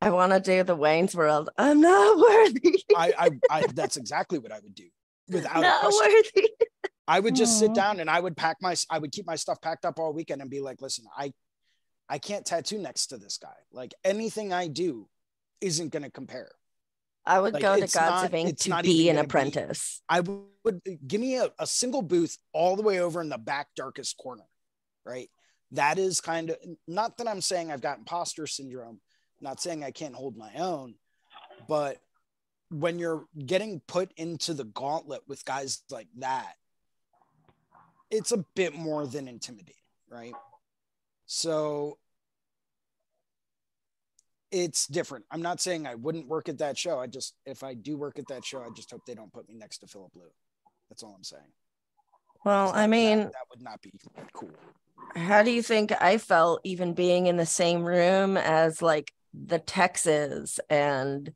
I 0.00 0.10
want 0.10 0.32
to 0.32 0.40
do 0.40 0.64
the 0.64 0.74
Wayne's 0.74 1.14
World. 1.14 1.50
I'm 1.56 1.80
not 1.80 2.16
worthy. 2.18 2.82
I, 2.96 3.12
I, 3.16 3.30
I 3.50 3.66
that's 3.72 3.96
exactly 3.96 4.38
what 4.38 4.50
I 4.50 4.58
would 4.58 4.74
do 4.74 4.88
without 5.28 5.60
not 5.60 5.84
worthy. 5.84 6.50
I 7.06 7.20
would 7.20 7.36
just 7.36 7.58
sit 7.58 7.72
down 7.74 8.00
and 8.00 8.10
I 8.10 8.18
would 8.18 8.36
pack 8.36 8.56
my 8.60 8.74
I 8.90 8.98
would 8.98 9.12
keep 9.12 9.26
my 9.26 9.36
stuff 9.36 9.60
packed 9.60 9.84
up 9.84 9.98
all 9.98 10.12
weekend 10.12 10.40
and 10.40 10.50
be 10.50 10.60
like, 10.60 10.82
listen, 10.82 11.04
I 11.16 11.32
I 12.08 12.18
can't 12.18 12.44
tattoo 12.44 12.78
next 12.78 13.08
to 13.08 13.16
this 13.16 13.38
guy. 13.38 13.54
Like 13.72 13.94
anything 14.04 14.52
I 14.52 14.66
do 14.66 15.08
isn't 15.60 15.92
gonna 15.92 16.10
compare. 16.10 16.50
I 17.24 17.40
would 17.40 17.54
like, 17.54 17.62
go 17.62 17.78
to 17.78 17.86
Gods 17.86 18.24
of 18.24 18.34
Ink 18.34 18.58
to 18.58 18.82
be 18.82 19.08
an 19.08 19.18
apprentice. 19.18 20.02
Be, 20.08 20.16
I 20.16 20.20
would 20.64 20.80
uh, 20.88 20.92
give 21.06 21.20
me 21.20 21.36
a, 21.36 21.50
a 21.58 21.66
single 21.66 22.02
booth 22.02 22.36
all 22.52 22.76
the 22.76 22.82
way 22.82 23.00
over 23.00 23.20
in 23.20 23.28
the 23.28 23.38
back 23.38 23.68
darkest 23.76 24.16
corner, 24.16 24.44
right? 25.04 25.28
that 25.72 25.98
is 25.98 26.20
kind 26.20 26.50
of 26.50 26.56
not 26.86 27.16
that 27.18 27.26
I'm 27.26 27.40
saying 27.40 27.72
I've 27.72 27.80
got 27.80 27.98
imposter 27.98 28.46
syndrome, 28.46 29.00
not 29.40 29.60
saying 29.60 29.82
I 29.82 29.90
can't 29.90 30.14
hold 30.14 30.36
my 30.36 30.52
own, 30.56 30.94
but 31.66 31.98
when 32.70 32.98
you're 32.98 33.24
getting 33.44 33.80
put 33.80 34.12
into 34.16 34.54
the 34.54 34.64
gauntlet 34.64 35.22
with 35.26 35.44
guys 35.44 35.82
like 35.90 36.08
that, 36.18 36.54
it's 38.10 38.32
a 38.32 38.44
bit 38.54 38.74
more 38.74 39.06
than 39.06 39.28
intimidating, 39.28 39.74
right? 40.10 40.34
So 41.24 41.98
it's 44.52 44.86
different. 44.86 45.24
I'm 45.30 45.42
not 45.42 45.60
saying 45.60 45.86
I 45.86 45.96
wouldn't 45.96 46.28
work 46.28 46.48
at 46.48 46.58
that 46.58 46.78
show. 46.78 47.00
I 47.00 47.08
just, 47.08 47.34
if 47.46 47.64
I 47.64 47.74
do 47.74 47.96
work 47.96 48.18
at 48.18 48.28
that 48.28 48.44
show, 48.44 48.62
I 48.62 48.68
just 48.70 48.90
hope 48.90 49.04
they 49.06 49.14
don't 49.14 49.32
put 49.32 49.48
me 49.48 49.54
next 49.56 49.78
to 49.78 49.86
Filip 49.86 50.14
Leu. 50.14 50.22
That's 50.88 51.02
all 51.02 51.14
I'm 51.16 51.24
saying. 51.24 51.42
Well, 52.44 52.72
I 52.74 52.86
mean, 52.86 53.18
that, 53.18 53.32
that 53.32 53.46
would 53.50 53.62
not 53.62 53.80
be 53.82 53.92
cool 54.32 54.50
how 55.16 55.42
do 55.42 55.50
you 55.50 55.62
think 55.62 55.92
I 56.00 56.18
felt 56.18 56.60
even 56.64 56.94
being 56.94 57.26
in 57.26 57.36
the 57.36 57.46
same 57.46 57.82
room 57.84 58.36
as 58.36 58.82
like 58.82 59.12
the 59.34 59.58
Texas 59.58 60.60
and 60.70 61.32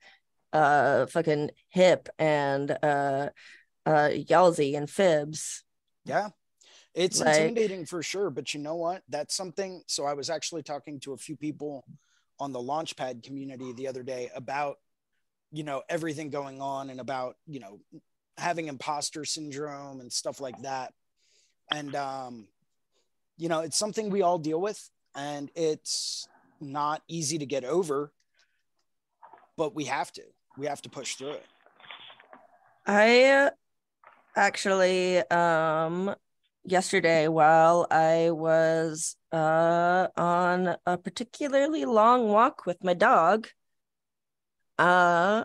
uh 0.53 1.07
fucking 1.07 1.51
hip 1.69 2.09
and 2.19 2.71
uh 2.71 3.29
uh 3.85 4.09
Yalzi 4.11 4.77
and 4.77 4.89
Fibs? 4.89 5.65
Yeah. 6.05 6.29
It's 6.95 7.21
like, 7.21 7.37
intimidating 7.37 7.85
for 7.85 8.03
sure, 8.03 8.31
but 8.31 8.55
you 8.55 8.61
know 8.61 8.77
what? 8.77 9.03
That's 9.09 9.35
something. 9.35 9.83
So 9.87 10.07
I 10.07 10.15
was 10.15 10.31
actually 10.31 10.63
talking 10.63 10.99
to 11.01 11.13
a 11.13 11.19
few 11.19 11.37
people 11.37 11.85
on 12.39 12.53
the 12.53 12.59
Launchpad 12.59 13.23
community 13.23 13.73
the 13.73 13.89
other 13.89 14.03
day 14.03 14.31
about, 14.35 14.79
you 15.53 15.65
know, 15.65 15.83
everything 15.89 16.31
going 16.31 16.61
on 16.61 16.91
and 16.91 17.01
about, 17.01 17.37
you 17.47 17.61
know, 17.61 17.81
having 18.37 18.69
imposter 18.69 19.25
syndrome 19.25 20.01
and 20.01 20.13
stuff 20.13 20.41
like 20.41 20.61
that. 20.63 20.93
And 21.71 21.95
um, 21.95 22.49
you 23.39 23.49
know, 23.49 23.61
it's 23.61 23.77
something 23.77 24.11
we 24.11 24.23
all 24.23 24.39
deal 24.39 24.61
with 24.61 24.91
and 25.15 25.51
it's 25.55 26.29
not 26.61 27.03
easy 27.09 27.39
to 27.39 27.47
get 27.47 27.65
over, 27.65 28.13
but 29.57 29.75
we 29.75 29.85
have 29.85 30.13
to. 30.13 30.23
We 30.59 30.67
have 30.67 30.83
to 30.83 30.89
push 30.89 31.17
through 31.17 31.33
it. 31.33 31.47
I 32.87 33.51
actually 34.37 35.19
um 35.31 36.15
yesterday 36.67 37.29
while 37.29 37.87
I 37.91 38.31
was 38.31 39.17
uh 39.33 40.09
on 40.17 40.77
a 40.87 40.99
particularly 40.99 41.85
long 41.85 42.29
walk 42.29 42.67
with 42.67 42.83
my 42.83 42.95
dog, 42.95 43.49
uh 44.79 45.45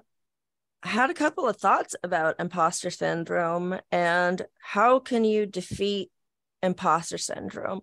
I 0.83 0.87
had 0.87 1.11
a 1.11 1.13
couple 1.15 1.47
of 1.47 1.57
thoughts 1.57 1.95
about 2.03 2.39
imposter 2.39 2.89
syndrome 2.89 3.79
and 3.91 4.45
how 4.59 4.99
can 4.99 5.23
you 5.23 5.45
defeat 5.45 6.09
imposter 6.63 7.19
syndrome. 7.19 7.81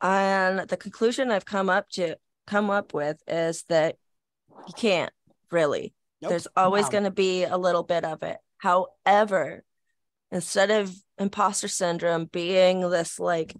And 0.00 0.60
the 0.60 0.76
conclusion 0.76 1.32
I've 1.32 1.44
come 1.44 1.68
up 1.68 1.88
to 1.90 2.16
come 2.46 2.70
up 2.70 2.94
with 2.94 3.20
is 3.26 3.64
that 3.68 3.96
you 4.66 4.74
can't 4.74 5.12
really. 5.50 5.92
Nope. 6.22 6.30
There's 6.30 6.48
always 6.56 6.88
going 6.88 7.04
to 7.04 7.10
be 7.10 7.44
a 7.44 7.56
little 7.56 7.82
bit 7.82 8.04
of 8.04 8.22
it. 8.22 8.38
However, 8.58 9.64
instead 10.30 10.70
of 10.70 10.94
imposter 11.18 11.68
syndrome 11.68 12.26
being 12.26 12.88
this 12.90 13.18
like 13.18 13.54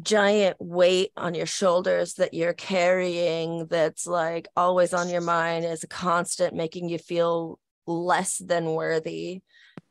giant 0.00 0.56
weight 0.60 1.10
on 1.16 1.34
your 1.34 1.46
shoulders 1.46 2.14
that 2.14 2.34
you're 2.34 2.52
carrying 2.52 3.66
that's 3.66 4.06
like 4.06 4.46
always 4.56 4.94
on 4.94 5.08
your 5.08 5.20
mind 5.20 5.64
is 5.64 5.82
a 5.82 5.88
constant 5.88 6.54
making 6.54 6.88
you 6.88 6.98
feel 6.98 7.58
less 7.86 8.38
than 8.38 8.66
worthy 8.66 9.40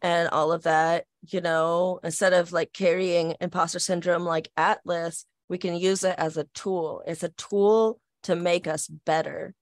and 0.02 0.30
all 0.30 0.52
of 0.52 0.64
that 0.64 1.06
you 1.30 1.42
know? 1.42 2.00
Instead 2.04 2.32
of 2.32 2.54
like 2.54 2.72
carrying 2.72 3.36
imposter 3.42 3.80
syndrome 3.80 4.24
like 4.24 4.50
atlas 4.56 5.26
we 5.50 5.58
can 5.58 5.76
use 5.76 6.04
it 6.04 6.16
as 6.18 6.38
a 6.38 6.44
tool. 6.54 7.04
It's 7.08 7.24
a 7.24 7.30
tool 7.30 8.00
to 8.24 8.36
make 8.36 8.68
us 8.68 8.88
better. 8.88 9.54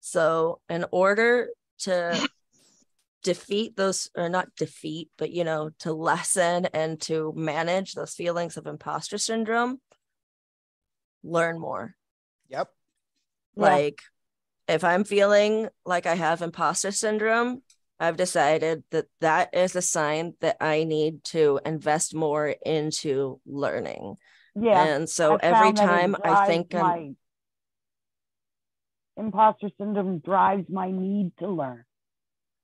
So 0.00 0.60
in 0.68 0.84
order 0.90 1.48
to 1.80 2.28
defeat 3.22 3.76
those 3.76 4.10
or 4.16 4.28
not 4.28 4.48
defeat 4.56 5.10
but 5.18 5.30
you 5.30 5.44
know 5.44 5.70
to 5.78 5.92
lessen 5.92 6.66
and 6.66 7.00
to 7.00 7.32
manage 7.36 7.92
those 7.92 8.14
feelings 8.14 8.56
of 8.56 8.66
imposter 8.66 9.18
syndrome 9.18 9.80
learn 11.22 11.58
more 11.58 11.94
yep 12.48 12.68
like 13.56 14.00
yeah. 14.68 14.74
if 14.76 14.84
i'm 14.84 15.04
feeling 15.04 15.68
like 15.84 16.06
i 16.06 16.14
have 16.14 16.40
imposter 16.40 16.90
syndrome 16.90 17.62
I've 18.00 18.16
decided 18.16 18.82
that 18.92 19.06
that 19.20 19.50
is 19.52 19.76
a 19.76 19.82
sign 19.82 20.32
that 20.40 20.56
I 20.58 20.84
need 20.84 21.22
to 21.24 21.60
invest 21.66 22.14
more 22.14 22.48
into 22.48 23.40
learning. 23.44 24.16
Yeah. 24.58 24.82
And 24.82 25.08
so 25.08 25.36
every 25.36 25.74
time 25.74 26.16
I 26.24 26.46
think 26.46 26.72
my 26.72 27.10
imposter 29.18 29.70
syndrome 29.78 30.20
drives 30.20 30.64
my 30.70 30.90
need 30.90 31.32
to 31.40 31.48
learn. 31.48 31.84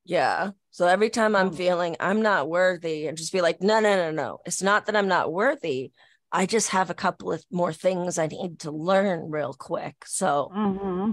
Yeah. 0.06 0.50
So 0.70 0.86
every 0.86 1.10
time 1.10 1.34
I'm 1.34 1.50
mm. 1.50 1.56
feeling 1.56 1.96
I'm 2.00 2.22
not 2.22 2.48
worthy, 2.48 3.06
and 3.06 3.16
just 3.16 3.32
be 3.32 3.40
like, 3.40 3.60
no, 3.60 3.80
no, 3.80 3.96
no, 3.96 4.10
no. 4.10 4.38
It's 4.46 4.62
not 4.62 4.86
that 4.86 4.96
I'm 4.96 5.08
not 5.08 5.32
worthy. 5.32 5.90
I 6.32 6.46
just 6.46 6.70
have 6.70 6.90
a 6.90 6.94
couple 6.94 7.32
of 7.32 7.44
more 7.50 7.72
things 7.72 8.18
I 8.18 8.26
need 8.26 8.60
to 8.60 8.70
learn 8.70 9.30
real 9.30 9.54
quick. 9.54 9.96
So 10.04 10.50
mm-hmm. 10.54 11.12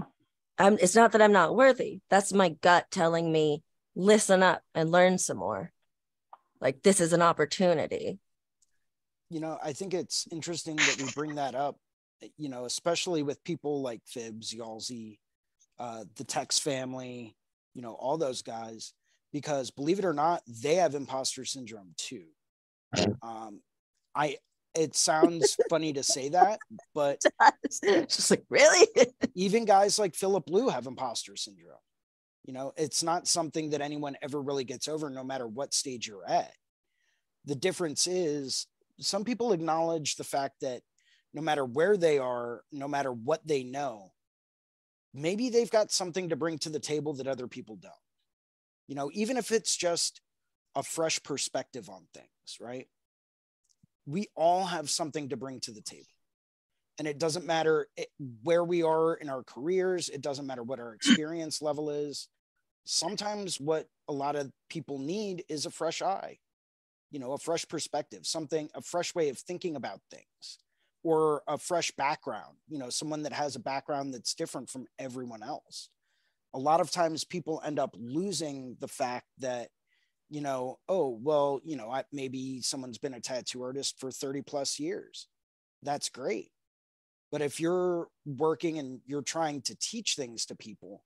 I'm, 0.58 0.78
it's 0.80 0.94
not 0.94 1.12
that 1.12 1.22
I'm 1.22 1.32
not 1.32 1.56
worthy. 1.56 2.00
That's 2.10 2.32
my 2.32 2.50
gut 2.50 2.86
telling 2.90 3.30
me 3.30 3.62
listen 3.96 4.42
up 4.42 4.62
and 4.74 4.90
learn 4.90 5.18
some 5.18 5.38
more. 5.38 5.72
Like 6.60 6.82
this 6.82 7.00
is 7.00 7.12
an 7.12 7.22
opportunity. 7.22 8.18
You 9.30 9.40
know, 9.40 9.58
I 9.62 9.72
think 9.72 9.94
it's 9.94 10.26
interesting 10.30 10.76
that 10.76 10.96
we 10.98 11.10
bring 11.12 11.36
that 11.36 11.54
up, 11.54 11.76
you 12.36 12.48
know, 12.48 12.64
especially 12.64 13.22
with 13.22 13.42
people 13.44 13.82
like 13.82 14.00
Fibs, 14.06 14.54
Yalzi, 14.54 15.18
uh, 15.78 16.04
the 16.16 16.24
Tex 16.24 16.58
family, 16.58 17.34
you 17.74 17.82
know, 17.82 17.92
all 17.92 18.16
those 18.16 18.42
guys, 18.42 18.92
because 19.32 19.70
believe 19.70 19.98
it 19.98 20.04
or 20.04 20.12
not, 20.12 20.42
they 20.46 20.76
have 20.76 20.94
imposter 20.94 21.44
syndrome 21.44 21.94
too. 21.96 22.24
Um, 23.22 23.60
I 24.14 24.36
it 24.74 24.94
sounds 24.94 25.56
funny 25.70 25.92
to 25.92 26.02
say 26.02 26.28
that, 26.30 26.58
but 26.94 27.20
it's 27.62 27.80
just 27.80 28.30
like 28.30 28.44
really, 28.48 28.86
even 29.34 29.64
guys 29.64 29.98
like 29.98 30.14
Filip 30.14 30.48
Leu 30.48 30.68
have 30.68 30.86
imposter 30.86 31.36
syndrome. 31.36 31.78
You 32.44 32.52
know, 32.52 32.72
it's 32.76 33.02
not 33.02 33.26
something 33.26 33.70
that 33.70 33.80
anyone 33.80 34.16
ever 34.20 34.40
really 34.40 34.64
gets 34.64 34.88
over, 34.88 35.08
no 35.10 35.24
matter 35.24 35.46
what 35.46 35.72
stage 35.72 36.06
you're 36.06 36.28
at. 36.28 36.52
The 37.46 37.54
difference 37.54 38.06
is 38.06 38.66
some 39.00 39.24
people 39.24 39.52
acknowledge 39.52 40.16
the 40.16 40.24
fact 40.24 40.60
that 40.60 40.82
no 41.32 41.40
matter 41.42 41.64
where 41.64 41.96
they 41.96 42.18
are, 42.18 42.62
no 42.70 42.86
matter 42.86 43.12
what 43.12 43.46
they 43.46 43.64
know, 43.64 44.12
maybe 45.14 45.48
they've 45.48 45.70
got 45.70 45.92
something 45.92 46.28
to 46.28 46.36
bring 46.36 46.58
to 46.58 46.70
the 46.70 46.80
table 46.80 47.14
that 47.14 47.26
other 47.26 47.46
people 47.46 47.76
don't. 47.76 47.92
You 48.88 48.94
know, 48.94 49.10
even 49.14 49.36
if 49.36 49.52
it's 49.52 49.76
just 49.76 50.20
a 50.74 50.82
fresh 50.82 51.22
perspective 51.22 51.88
on 51.88 52.06
things, 52.12 52.58
right? 52.60 52.88
We 54.06 54.26
all 54.34 54.64
have 54.64 54.90
something 54.90 55.30
to 55.30 55.36
bring 55.36 55.60
to 55.60 55.70
the 55.70 55.80
table 55.80 56.08
and 56.98 57.08
it 57.08 57.18
doesn't 57.18 57.46
matter 57.46 57.88
eh, 57.96 58.04
where 58.42 58.64
we 58.64 58.82
are 58.82 59.14
in 59.14 59.28
our 59.28 59.42
careers 59.42 60.08
it 60.08 60.20
doesn't 60.20 60.46
matter 60.46 60.62
what 60.62 60.80
our 60.80 60.94
experience 60.94 61.62
level 61.62 61.90
is 61.90 62.28
sometimes 62.84 63.60
what 63.60 63.86
a 64.08 64.12
lot 64.12 64.36
of 64.36 64.50
people 64.68 64.98
need 64.98 65.44
is 65.48 65.66
a 65.66 65.70
fresh 65.70 66.02
eye 66.02 66.38
you 67.10 67.18
know 67.18 67.32
a 67.32 67.38
fresh 67.38 67.66
perspective 67.68 68.26
something 68.26 68.68
a 68.74 68.82
fresh 68.82 69.14
way 69.14 69.28
of 69.28 69.38
thinking 69.38 69.76
about 69.76 70.00
things 70.10 70.58
or 71.04 71.42
a 71.46 71.58
fresh 71.58 71.92
background, 71.92 72.56
you 72.66 72.78
know, 72.78 72.88
someone 72.88 73.22
that 73.22 73.32
has 73.32 73.54
a 73.54 73.60
background 73.60 74.12
that's 74.12 74.34
different 74.34 74.68
from 74.70 74.86
everyone 74.98 75.42
else. 75.42 75.90
A 76.54 76.58
lot 76.58 76.80
of 76.80 76.90
times 76.90 77.24
people 77.24 77.60
end 77.64 77.78
up 77.78 77.94
losing 77.98 78.76
the 78.80 78.88
fact 78.88 79.26
that, 79.38 79.68
you 80.30 80.40
know, 80.40 80.78
oh, 80.88 81.18
well, 81.22 81.60
you 81.62 81.76
know, 81.76 81.90
I, 81.90 82.04
maybe 82.10 82.62
someone's 82.62 82.98
been 82.98 83.14
a 83.14 83.20
tattoo 83.20 83.62
artist 83.62 84.00
for 84.00 84.10
30 84.10 84.42
plus 84.42 84.80
years. 84.80 85.28
That's 85.82 86.08
great. 86.08 86.50
But 87.30 87.42
if 87.42 87.60
you're 87.60 88.08
working 88.24 88.78
and 88.78 89.00
you're 89.04 89.22
trying 89.22 89.60
to 89.62 89.76
teach 89.76 90.14
things 90.14 90.46
to 90.46 90.54
people 90.54 91.04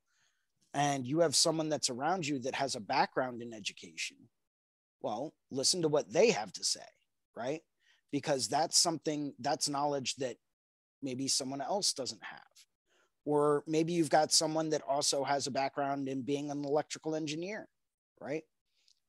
and 0.74 1.06
you 1.06 1.20
have 1.20 1.34
someone 1.34 1.70
that's 1.70 1.90
around 1.90 2.26
you 2.26 2.38
that 2.40 2.54
has 2.54 2.76
a 2.76 2.80
background 2.80 3.42
in 3.42 3.52
education, 3.52 4.16
well, 5.00 5.34
listen 5.50 5.82
to 5.82 5.88
what 5.88 6.12
they 6.12 6.30
have 6.30 6.52
to 6.52 6.62
say, 6.62 6.86
right? 7.34 7.62
Because 8.10 8.48
that's 8.48 8.78
something, 8.78 9.34
that's 9.38 9.68
knowledge 9.68 10.16
that 10.16 10.36
maybe 11.02 11.28
someone 11.28 11.60
else 11.60 11.92
doesn't 11.92 12.22
have. 12.22 12.40
Or 13.24 13.62
maybe 13.66 13.92
you've 13.92 14.10
got 14.10 14.32
someone 14.32 14.70
that 14.70 14.82
also 14.88 15.24
has 15.24 15.46
a 15.46 15.50
background 15.50 16.08
in 16.08 16.22
being 16.22 16.50
an 16.50 16.64
electrical 16.64 17.14
engineer, 17.14 17.68
right? 18.20 18.44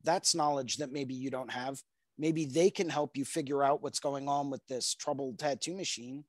That's 0.03 0.35
knowledge 0.35 0.77
that 0.77 0.91
maybe 0.91 1.13
you 1.13 1.29
don't 1.29 1.51
have. 1.51 1.81
Maybe 2.17 2.45
they 2.45 2.69
can 2.69 2.89
help 2.89 3.15
you 3.15 3.23
figure 3.23 3.63
out 3.63 3.81
what's 3.81 4.01
going 4.01 4.27
on 4.27 4.49
with 4.49 4.65
this 4.67 4.93
troubled 4.93 5.39
tattoo 5.39 5.73
machine 5.73 6.25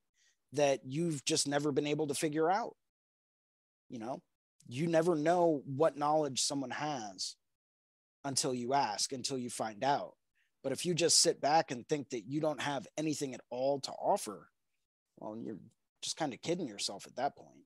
that 0.53 0.81
you've 0.85 1.25
just 1.25 1.49
never 1.49 1.73
been 1.73 1.87
able 1.87 2.07
to 2.07 2.15
figure 2.15 2.51
out. 2.51 2.77
You 3.89 3.99
know, 3.99 4.23
you 4.69 4.87
never 4.87 5.17
know 5.17 5.63
what 5.67 5.97
knowledge 5.97 6.43
someone 6.43 6.71
has 6.71 7.35
until 8.25 8.55
you 8.55 8.73
ask, 8.73 9.13
until 9.13 9.39
you 9.39 9.51
find 9.51 9.83
out. 9.83 10.15
But 10.63 10.73
if 10.73 10.85
you 10.85 10.95
just 10.95 11.21
sit 11.21 11.41
back 11.41 11.71
and 11.71 11.89
think 11.89 12.11
that 12.11 12.27
you 12.27 12.41
don't 12.41 12.61
have 12.61 12.87
anything 12.99 13.35
at 13.35 13.41
all 13.51 13.81
to 13.81 13.93
offer, 13.93 14.49
well, 15.19 15.37
you're 15.37 15.59
just 16.03 16.17
kind 16.17 16.35
of 16.35 16.43
kidding 16.43 16.69
yourself 16.69 17.07
at 17.07 17.17
that 17.17 17.37
point. 17.37 17.65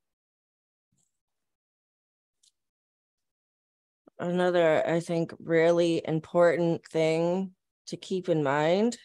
Another, 4.19 4.87
I 4.87 5.01
think, 5.01 5.33
really 5.41 6.01
important 6.05 6.87
thing 6.87 7.51
to 7.89 7.97
keep 7.97 8.29
in 8.29 8.45
mind 8.45 8.97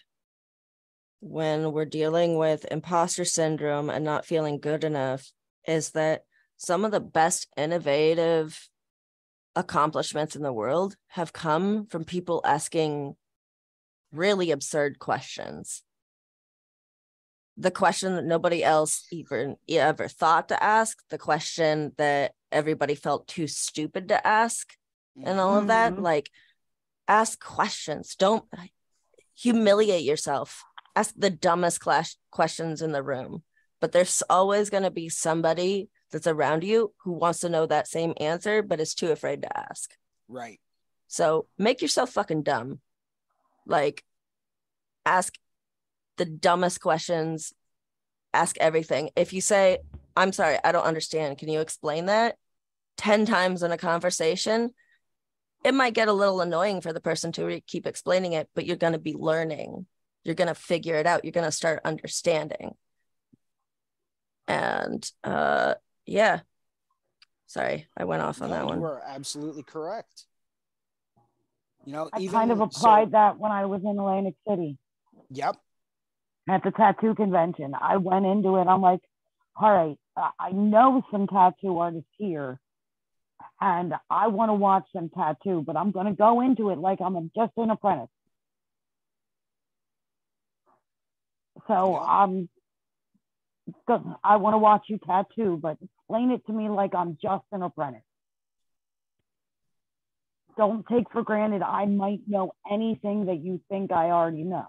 when 1.19 1.71
we're 1.71 1.85
dealing 1.85 2.37
with 2.37 2.65
imposter 2.71 3.25
syndrome 3.25 3.89
and 3.89 4.05
not 4.05 4.25
feeling 4.25 4.59
good 4.59 4.83
enough 4.83 5.31
is 5.67 5.91
that 5.91 6.23
some 6.57 6.85
of 6.85 6.91
the 6.91 6.99
best 6.99 7.47
innovative 7.57 8.69
accomplishments 9.55 10.35
in 10.35 10.43
the 10.43 10.53
world 10.53 10.95
have 11.07 11.33
come 11.33 11.85
from 11.87 12.05
people 12.05 12.41
asking 12.45 13.15
really 14.11 14.51
absurd 14.51 14.99
questions. 14.99 15.83
The 17.57 17.71
question 17.71 18.15
that 18.15 18.25
nobody 18.25 18.63
else 18.63 19.05
even 19.11 19.57
ever 19.67 20.07
thought 20.07 20.49
to 20.49 20.63
ask, 20.63 20.97
the 21.09 21.17
question 21.17 21.93
that 21.97 22.33
everybody 22.51 22.95
felt 22.95 23.27
too 23.27 23.47
stupid 23.47 24.07
to 24.09 24.25
ask, 24.25 24.75
and 25.21 25.39
all 25.39 25.57
of 25.57 25.67
that. 25.67 25.93
Mhm. 25.93 26.01
Like, 26.01 26.29
ask 27.07 27.39
questions. 27.43 28.15
Don't 28.15 28.45
humiliate 29.35 30.03
yourself. 30.03 30.63
Ask 30.95 31.13
the 31.17 31.29
dumbest 31.29 31.81
class 31.81 32.15
questions 32.31 32.81
in 32.81 32.93
the 32.93 33.03
room. 33.03 33.43
But 33.81 33.91
there's 33.91 34.23
always 34.29 34.69
going 34.69 34.83
to 34.83 34.91
be 34.91 35.09
somebody 35.09 35.89
that's 36.11 36.27
around 36.27 36.63
you 36.63 36.93
who 37.03 37.11
wants 37.11 37.39
to 37.39 37.49
know 37.49 37.65
that 37.65 37.87
same 37.87 38.13
answer, 38.17 38.61
but 38.61 38.79
is 38.79 38.93
too 38.93 39.11
afraid 39.11 39.41
to 39.41 39.57
ask. 39.57 39.95
Right. 40.27 40.59
So 41.07 41.47
make 41.57 41.81
yourself 41.81 42.11
fucking 42.11 42.43
dumb. 42.43 42.81
Like, 43.69 44.03
ask 45.05 45.37
the 46.17 46.25
dumbest 46.25 46.81
questions, 46.81 47.53
ask 48.33 48.57
everything. 48.57 49.11
If 49.15 49.31
you 49.31 49.41
say, 49.41 49.79
I'm 50.15 50.33
sorry, 50.33 50.57
I 50.63 50.71
don't 50.71 50.85
understand, 50.85 51.37
can 51.37 51.49
you 51.49 51.61
explain 51.61 52.07
that 52.07 52.35
10 52.97 53.25
times 53.25 53.63
in 53.63 53.71
a 53.71 53.77
conversation? 53.77 54.71
It 55.63 55.73
might 55.73 55.93
get 55.93 56.07
a 56.07 56.13
little 56.13 56.41
annoying 56.41 56.81
for 56.81 56.93
the 56.93 57.01
person 57.01 57.31
to 57.33 57.45
re- 57.45 57.63
keep 57.65 57.85
explaining 57.85 58.33
it, 58.33 58.49
but 58.55 58.65
you're 58.65 58.75
going 58.75 58.93
to 58.93 58.99
be 58.99 59.13
learning. 59.13 59.85
You're 60.23 60.35
going 60.35 60.47
to 60.47 60.55
figure 60.55 60.95
it 60.95 61.05
out. 61.05 61.23
You're 61.23 61.31
going 61.31 61.45
to 61.45 61.51
start 61.51 61.81
understanding. 61.85 62.71
And 64.47 65.09
uh, 65.23 65.75
yeah. 66.05 66.41
Sorry, 67.47 67.87
I 67.97 68.05
went 68.05 68.21
off 68.21 68.41
on 68.41 68.49
No, 68.49 68.55
that 68.55 68.65
one. 68.65 68.79
You 68.79 68.85
are 68.85 69.03
absolutely 69.07 69.63
correct. 69.63 70.25
You 71.89 71.95
know, 71.95 72.09
I 72.13 72.27
kind 72.27 72.51
of 72.51 72.59
so- 72.59 72.63
applied 72.65 73.11
that 73.13 73.39
when 73.39 73.51
I 73.51 73.65
was 73.65 73.81
in 73.81 73.97
Atlantic 73.97 74.35
City 74.47 74.77
Yep. 75.31 75.55
at 76.47 76.63
the 76.63 76.69
tattoo 76.69 77.15
convention. 77.15 77.73
I 77.73 77.97
went 77.97 78.27
into 78.27 78.57
it. 78.57 78.67
I'm 78.67 78.81
like, 78.81 79.01
all 79.55 79.71
right, 79.73 79.97
I 80.37 80.51
know 80.51 81.01
some 81.09 81.25
tattoo 81.25 81.79
artists 81.79 82.07
here, 82.19 82.59
and 83.59 83.95
I 84.07 84.27
want 84.27 84.49
to 84.49 84.53
watch 84.53 84.85
them 84.93 85.09
tattoo, 85.09 85.63
but 85.65 85.75
I'm 85.75 85.89
going 85.89 86.05
to 86.05 86.13
go 86.13 86.41
into 86.41 86.69
it 86.69 86.77
like 86.77 87.01
I'm 87.01 87.31
just 87.35 87.53
an 87.57 87.71
apprentice. 87.71 88.09
So. 91.67 91.97
I'm, 91.97 92.29
um, 92.29 92.49
go- 93.87 94.15
I 94.23 94.35
want 94.35 94.53
to 94.53 94.59
watch 94.59 94.83
you 94.89 94.99
tattoo, 94.99 95.57
but 95.59 95.77
explain 95.81 96.29
it 96.29 96.45
to 96.45 96.53
me 96.53 96.69
like 96.69 96.93
I'm 96.93 97.17
just 97.19 97.45
an 97.51 97.63
apprentice. 97.63 98.03
Don't 100.59 100.85
take 100.87 101.09
for 101.13 101.23
granted 101.23 101.61
I 101.61 101.85
might 101.85 102.19
know 102.27 102.51
anything 102.69 103.27
that 103.27 103.41
you 103.41 103.61
think 103.69 103.93
I 103.93 104.11
already 104.11 104.43
know. 104.43 104.65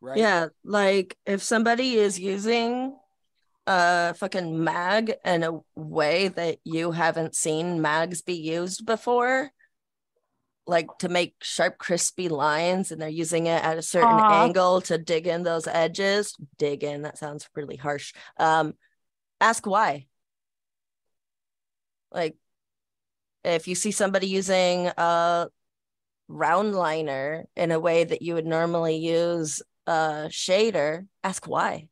Right. 0.00 0.18
Yeah, 0.18 0.46
like 0.64 1.14
if 1.26 1.42
somebody 1.42 1.96
is 1.96 2.18
using 2.18 2.96
a 3.66 4.14
fucking 4.14 4.64
mag 4.64 5.16
in 5.22 5.42
a 5.42 5.60
way 5.74 6.28
that 6.28 6.60
you 6.64 6.92
haven't 6.92 7.34
seen 7.34 7.82
mags 7.82 8.22
be 8.22 8.36
used 8.36 8.86
before, 8.86 9.50
like 10.66 10.88
to 11.00 11.10
make 11.10 11.34
sharp, 11.42 11.76
crispy 11.76 12.30
lines, 12.30 12.90
and 12.90 13.02
they're 13.02 13.10
using 13.10 13.48
it 13.48 13.62
at 13.62 13.76
a 13.76 13.82
certain 13.82 14.18
Uh-huh. 14.18 14.32
angle 14.32 14.80
to 14.80 14.96
dig 14.96 15.26
in 15.26 15.42
those 15.42 15.66
edges. 15.66 16.34
Dig 16.56 16.82
in, 16.82 17.02
that 17.02 17.18
sounds 17.18 17.46
really 17.54 17.76
harsh. 17.76 18.14
Um, 18.38 18.72
ask 19.42 19.66
why. 19.66 20.06
Like 22.10 22.36
if 23.44 23.68
you 23.68 23.74
see 23.74 23.90
somebody 23.90 24.26
using 24.26 24.88
a 24.96 25.48
round 26.28 26.74
liner 26.74 27.44
in 27.56 27.70
a 27.70 27.80
way 27.80 28.04
that 28.04 28.22
you 28.22 28.34
would 28.34 28.46
normally 28.46 28.96
use 28.96 29.62
a 29.86 30.26
shader, 30.30 31.06
ask 31.22 31.46
why. 31.46 31.88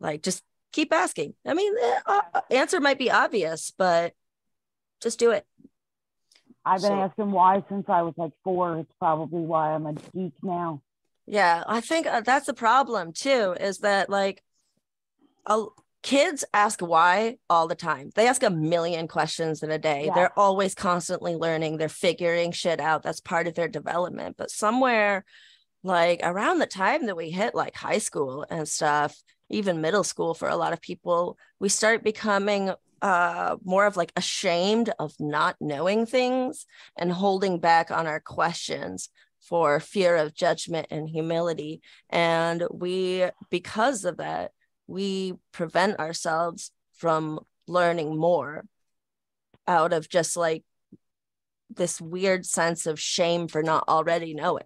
Like 0.00 0.22
just 0.22 0.42
keep 0.72 0.92
asking. 0.92 1.34
I 1.46 1.54
mean, 1.54 1.74
the 1.74 2.02
uh, 2.06 2.40
answer 2.50 2.80
might 2.80 2.98
be 2.98 3.10
obvious, 3.10 3.72
but 3.76 4.12
just 5.00 5.18
do 5.18 5.30
it. 5.30 5.46
I've 6.64 6.82
been 6.82 6.90
So- 6.90 7.00
asking 7.00 7.30
why 7.30 7.64
since 7.68 7.86
I 7.88 8.02
was 8.02 8.14
like 8.16 8.32
four. 8.44 8.78
It's 8.78 8.92
probably 8.98 9.40
why 9.40 9.72
I'm 9.72 9.86
a 9.86 9.94
geek 9.94 10.34
now. 10.42 10.82
Yeah, 11.26 11.62
I 11.66 11.80
think 11.80 12.06
uh, 12.06 12.22
that's 12.22 12.46
the 12.46 12.54
problem 12.54 13.12
too. 13.12 13.54
Is 13.60 13.78
that 13.78 14.10
like, 14.10 14.42
a, 15.46 15.64
kids 16.02 16.44
ask 16.54 16.80
why 16.80 17.36
all 17.48 17.68
the 17.68 17.74
time. 17.74 18.10
They 18.14 18.26
ask 18.26 18.42
a 18.42 18.50
million 18.50 19.08
questions 19.08 19.62
in 19.62 19.70
a 19.70 19.78
day. 19.78 20.06
Yeah. 20.06 20.14
They're 20.14 20.38
always 20.38 20.74
constantly 20.74 21.36
learning. 21.36 21.76
They're 21.76 21.88
figuring 21.88 22.52
shit 22.52 22.80
out. 22.80 23.02
That's 23.02 23.20
part 23.20 23.46
of 23.46 23.54
their 23.54 23.68
development. 23.68 24.36
But 24.38 24.50
somewhere, 24.50 25.24
like 25.82 26.20
around 26.22 26.58
the 26.58 26.66
time 26.66 27.06
that 27.06 27.16
we 27.16 27.30
hit 27.30 27.54
like 27.54 27.74
high 27.74 27.98
school 27.98 28.46
and 28.48 28.68
stuff, 28.68 29.16
even 29.50 29.80
middle 29.80 30.04
school 30.04 30.34
for 30.34 30.48
a 30.48 30.56
lot 30.56 30.72
of 30.72 30.80
people, 30.80 31.36
we 31.58 31.68
start 31.68 32.04
becoming 32.04 32.72
uh 33.02 33.56
more 33.64 33.86
of 33.86 33.96
like 33.96 34.12
ashamed 34.14 34.92
of 34.98 35.14
not 35.18 35.56
knowing 35.58 36.04
things 36.04 36.66
and 36.98 37.10
holding 37.10 37.58
back 37.58 37.90
on 37.90 38.06
our 38.06 38.20
questions 38.20 39.08
for 39.40 39.80
fear 39.80 40.16
of 40.16 40.34
judgment 40.34 40.86
and 40.90 41.08
humility. 41.08 41.80
And 42.10 42.64
we, 42.70 43.24
because 43.50 44.04
of 44.04 44.18
that, 44.18 44.52
we 44.90 45.34
prevent 45.52 46.00
ourselves 46.00 46.72
from 46.94 47.38
learning 47.68 48.18
more 48.18 48.64
out 49.66 49.92
of 49.92 50.08
just 50.08 50.36
like 50.36 50.64
this 51.74 52.00
weird 52.00 52.44
sense 52.44 52.86
of 52.86 52.98
shame 52.98 53.46
for 53.46 53.62
not 53.62 53.84
already 53.88 54.34
knowing. 54.34 54.64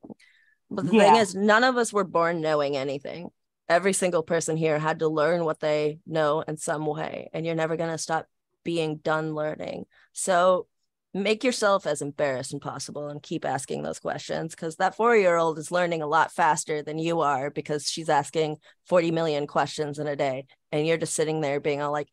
But 0.70 0.86
the 0.86 0.92
thing 0.92 1.16
is, 1.16 1.34
none 1.34 1.62
of 1.62 1.76
us 1.76 1.92
were 1.92 2.04
born 2.04 2.40
knowing 2.40 2.74
anything. 2.74 3.28
Every 3.68 3.92
single 3.92 4.22
person 4.22 4.56
here 4.56 4.78
had 4.78 5.00
to 5.00 5.08
learn 5.08 5.44
what 5.44 5.60
they 5.60 5.98
know 6.06 6.40
in 6.40 6.56
some 6.56 6.86
way, 6.86 7.28
and 7.34 7.44
you're 7.44 7.54
never 7.54 7.76
going 7.76 7.90
to 7.90 7.98
stop 7.98 8.26
being 8.64 8.96
done 8.96 9.34
learning. 9.34 9.84
So 10.14 10.66
make 11.14 11.44
yourself 11.44 11.86
as 11.86 12.02
embarrassed 12.02 12.52
as 12.52 12.60
possible 12.60 13.08
and 13.08 13.22
keep 13.22 13.44
asking 13.44 13.82
those 13.82 14.00
questions 14.00 14.54
because 14.54 14.76
that 14.76 14.96
four 14.96 15.16
year 15.16 15.36
old 15.36 15.58
is 15.58 15.70
learning 15.70 16.02
a 16.02 16.06
lot 16.06 16.32
faster 16.32 16.82
than 16.82 16.98
you 16.98 17.20
are 17.20 17.50
because 17.50 17.88
she's 17.88 18.08
asking 18.08 18.56
40 18.88 19.12
million 19.12 19.46
questions 19.46 19.98
in 19.98 20.06
a 20.06 20.16
day. 20.16 20.46
And 20.72 20.86
you're 20.86 20.98
just 20.98 21.14
sitting 21.14 21.40
there 21.40 21.60
being 21.60 21.80
all 21.80 21.92
like, 21.92 22.08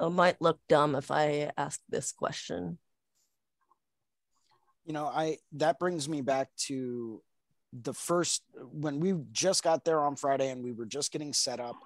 it 0.00 0.10
might 0.10 0.40
look 0.40 0.60
dumb 0.68 0.94
if 0.94 1.10
I 1.10 1.50
ask 1.56 1.80
this 1.88 2.12
question. 2.12 2.78
you 4.86 4.94
know 4.94 5.06
i 5.06 5.36
that 5.52 5.78
brings 5.78 6.08
me 6.08 6.22
back 6.22 6.48
to 6.56 7.20
the 7.72 7.92
first 7.92 8.42
when 8.72 9.00
we 9.00 9.14
just 9.32 9.62
got 9.62 9.84
there 9.84 10.00
on 10.00 10.16
Friday 10.16 10.50
and 10.50 10.62
we 10.64 10.72
were 10.72 10.86
just 10.86 11.12
getting 11.12 11.32
set 11.32 11.60
up, 11.60 11.76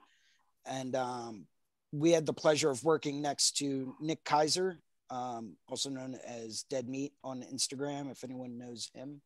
and 0.65 0.95
um, 0.95 1.47
we 1.91 2.13
had 2.13 2.27
the 2.27 2.33
pleasure 2.33 2.71
of 2.71 2.85
working 2.85 3.21
next 3.21 3.57
to 3.59 3.95
Nick 4.01 4.25
Kaiser, 4.25 4.79
um, 5.13 5.57
also 5.69 5.91
known 5.91 6.17
as 6.27 6.65
Dead 6.71 6.89
Meat 6.89 7.13
on 7.23 7.43
Instagram, 7.43 8.11
if 8.11 8.25
anyone 8.25 8.57
knows 8.57 8.91
him. 8.95 9.21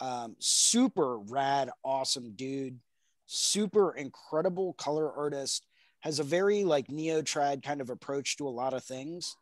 Um, 0.00 0.36
super 0.38 1.18
rad, 1.18 1.70
awesome 1.82 2.32
dude, 2.32 2.78
super 3.26 3.92
incredible 3.92 4.74
color 4.74 5.10
artist, 5.10 5.66
has 6.00 6.20
a 6.20 6.24
very 6.24 6.62
like 6.62 6.90
neo 6.90 7.22
trad 7.22 7.62
kind 7.64 7.80
of 7.80 7.88
approach 7.88 8.36
to 8.36 8.46
a 8.46 8.50
lot 8.50 8.74
of 8.74 8.84
things. 8.84 9.34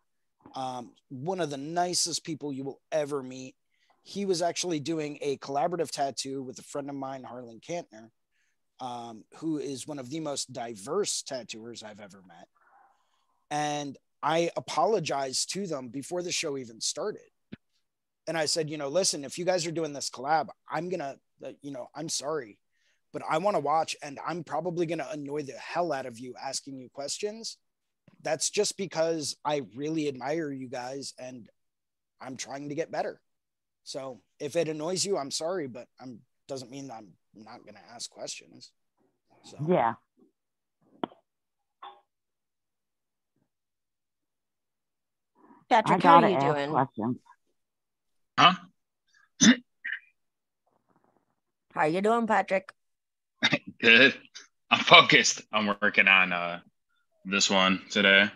Um, 0.55 0.93
one 1.09 1.41
of 1.41 1.51
the 1.51 1.57
nicest 1.57 2.25
people 2.25 2.53
you 2.53 2.63
will 2.63 2.81
ever 2.93 3.23
meet. 3.23 3.57
He 4.05 4.25
was 4.25 4.41
actually 4.41 4.79
doing 4.79 5.19
a 5.21 5.37
collaborative 5.39 5.91
tattoo 5.91 6.45
with 6.45 6.61
a 6.61 6.63
friend 6.63 6.89
of 6.89 6.95
mine, 6.95 7.25
Harlan 7.25 7.61
Kantner, 7.61 8.11
um, 8.79 9.25
who 9.39 9.59
is 9.59 9.89
one 9.89 9.99
of 9.99 10.11
the 10.11 10.21
most 10.21 10.53
diverse 10.53 11.23
tattooers 11.23 11.83
I've 11.83 12.01
ever 12.01 12.23
met. 12.27 12.47
And 13.51 13.97
I 14.27 14.51
apologized 14.57 15.53
to 15.53 15.69
them 15.69 15.87
before 15.87 16.21
the 16.21 16.33
show 16.33 16.59
even 16.59 16.81
started. 16.81 17.23
And 18.27 18.37
I 18.37 18.47
said, 18.47 18.69
you 18.69 18.77
know, 18.77 18.89
listen, 18.89 19.25
if 19.25 19.39
you 19.39 19.45
guys 19.45 19.65
are 19.69 19.71
doing 19.71 19.93
this 19.93 20.11
collab, 20.11 20.49
I'm 20.69 20.89
going 20.89 20.99
to, 20.99 21.17
uh, 21.45 21.53
you 21.63 21.71
know, 21.71 21.87
I'm 21.95 22.09
sorry, 22.09 22.59
but 23.13 23.23
I 23.31 23.39
want 23.39 23.55
to 23.55 23.61
watch 23.61 23.95
and 24.03 24.19
I'm 24.27 24.43
probably 24.43 24.85
going 24.85 24.99
to 24.99 25.09
annoy 25.09 25.43
the 25.43 25.53
hell 25.53 25.93
out 25.93 26.07
of 26.07 26.19
you 26.19 26.35
asking 26.45 26.81
you 26.81 26.89
questions. 26.93 27.57
That's 28.23 28.51
just 28.51 28.77
because 28.77 29.37
I 29.45 29.63
really 29.77 30.09
admire 30.09 30.51
you 30.51 30.69
guys 30.69 31.15
and 31.21 31.49
I'm 32.21 32.37
trying 32.37 32.69
to 32.71 32.75
get 32.75 32.91
better. 32.91 33.21
So 33.85 34.23
if 34.41 34.57
it 34.57 34.67
annoys 34.67 35.07
you, 35.07 35.17
I'm 35.17 35.31
sorry, 35.31 35.69
but 35.69 35.87
I'm 36.01 36.19
doesn't 36.49 36.71
mean 36.71 36.91
I'm 36.91 37.13
not 37.33 37.63
going 37.63 37.75
to 37.75 37.95
ask 37.95 38.11
questions. 38.11 38.73
So. 39.45 39.57
Yeah. 39.69 39.95
Patrick, 45.69 46.03
how 46.03 46.23
are 46.23 46.29
you 46.29 46.39
doing? 46.41 46.71
questions. 46.71 47.17
Huh? 48.39 48.53
How 51.73 51.83
are 51.83 51.89
you 51.89 52.01
doing, 52.01 52.27
Patrick? 52.27 52.73
Good. 53.81 54.15
I'm 54.71 54.81
focused. 54.81 55.43
I'm 55.53 55.67
working 55.81 56.09
on 56.09 56.33
uh 56.33 56.61
this 57.25 57.51
one 57.51 57.83
today. 57.91 58.31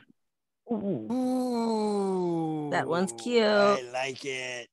Ooh, 0.70 1.08
Ooh, 1.10 2.68
That 2.70 2.86
one's 2.86 3.12
cute. 3.12 3.42
I 3.44 3.82
like 3.92 4.24
it. 4.24 4.68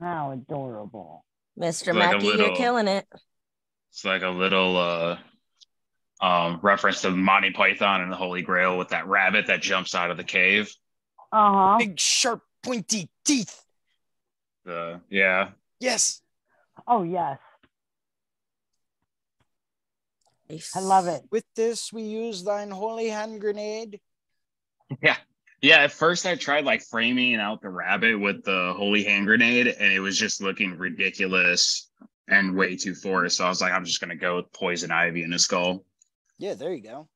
how 0.00 0.32
adorable. 0.32 1.24
Mr. 1.58 1.94
Like 1.94 2.10
a 2.10 2.14
Mackey, 2.16 2.26
you're 2.26 2.56
killing 2.56 2.88
it. 2.88 3.06
It's 3.90 4.04
like 4.04 4.22
a 4.22 4.28
little 4.28 4.76
uh 4.76 5.18
um 6.20 6.58
reference 6.62 7.02
to 7.02 7.10
Monty 7.10 7.50
Python 7.52 8.00
and 8.00 8.10
the 8.10 8.16
Holy 8.16 8.42
Grail 8.42 8.76
with 8.76 8.88
that 8.88 9.06
rabbit 9.06 9.46
that 9.46 9.62
jumps 9.62 9.94
out 9.94 10.10
of 10.10 10.16
the 10.16 10.24
cave. 10.24 10.74
Uh 11.34 11.52
huh. 11.52 11.76
Big, 11.78 11.98
sharp, 11.98 12.42
pointy 12.62 13.10
teeth. 13.24 13.60
The 14.64 15.00
yeah. 15.10 15.50
Yes. 15.80 16.22
Oh 16.86 17.02
yes, 17.02 17.40
I 20.76 20.80
love 20.80 21.08
it. 21.08 21.22
With 21.32 21.44
this, 21.56 21.92
we 21.92 22.02
use 22.02 22.44
thine 22.44 22.70
holy 22.70 23.08
hand 23.08 23.40
grenade. 23.40 24.00
Yeah. 25.02 25.16
Yeah, 25.60 25.78
at 25.78 25.92
first 25.92 26.24
I 26.24 26.36
tried 26.36 26.64
like 26.66 26.82
framing 26.82 27.36
out 27.36 27.62
the 27.62 27.70
rabbit 27.70 28.20
with 28.20 28.44
the 28.44 28.72
holy 28.76 29.02
hand 29.02 29.26
grenade 29.26 29.66
and 29.66 29.92
it 29.92 29.98
was 29.98 30.16
just 30.16 30.40
looking 30.40 30.78
ridiculous 30.78 31.90
and 32.28 32.54
way 32.54 32.76
too 32.76 32.94
forced. 32.94 33.38
So 33.38 33.46
I 33.46 33.48
was 33.48 33.60
like, 33.60 33.72
I'm 33.72 33.84
just 33.84 34.00
gonna 34.00 34.14
go 34.14 34.36
with 34.36 34.52
poison 34.52 34.92
ivy 34.92 35.24
in 35.24 35.32
a 35.32 35.38
skull. 35.38 35.84
Yeah, 36.38 36.54
there 36.54 36.72
you 36.72 36.82
go. 36.82 37.08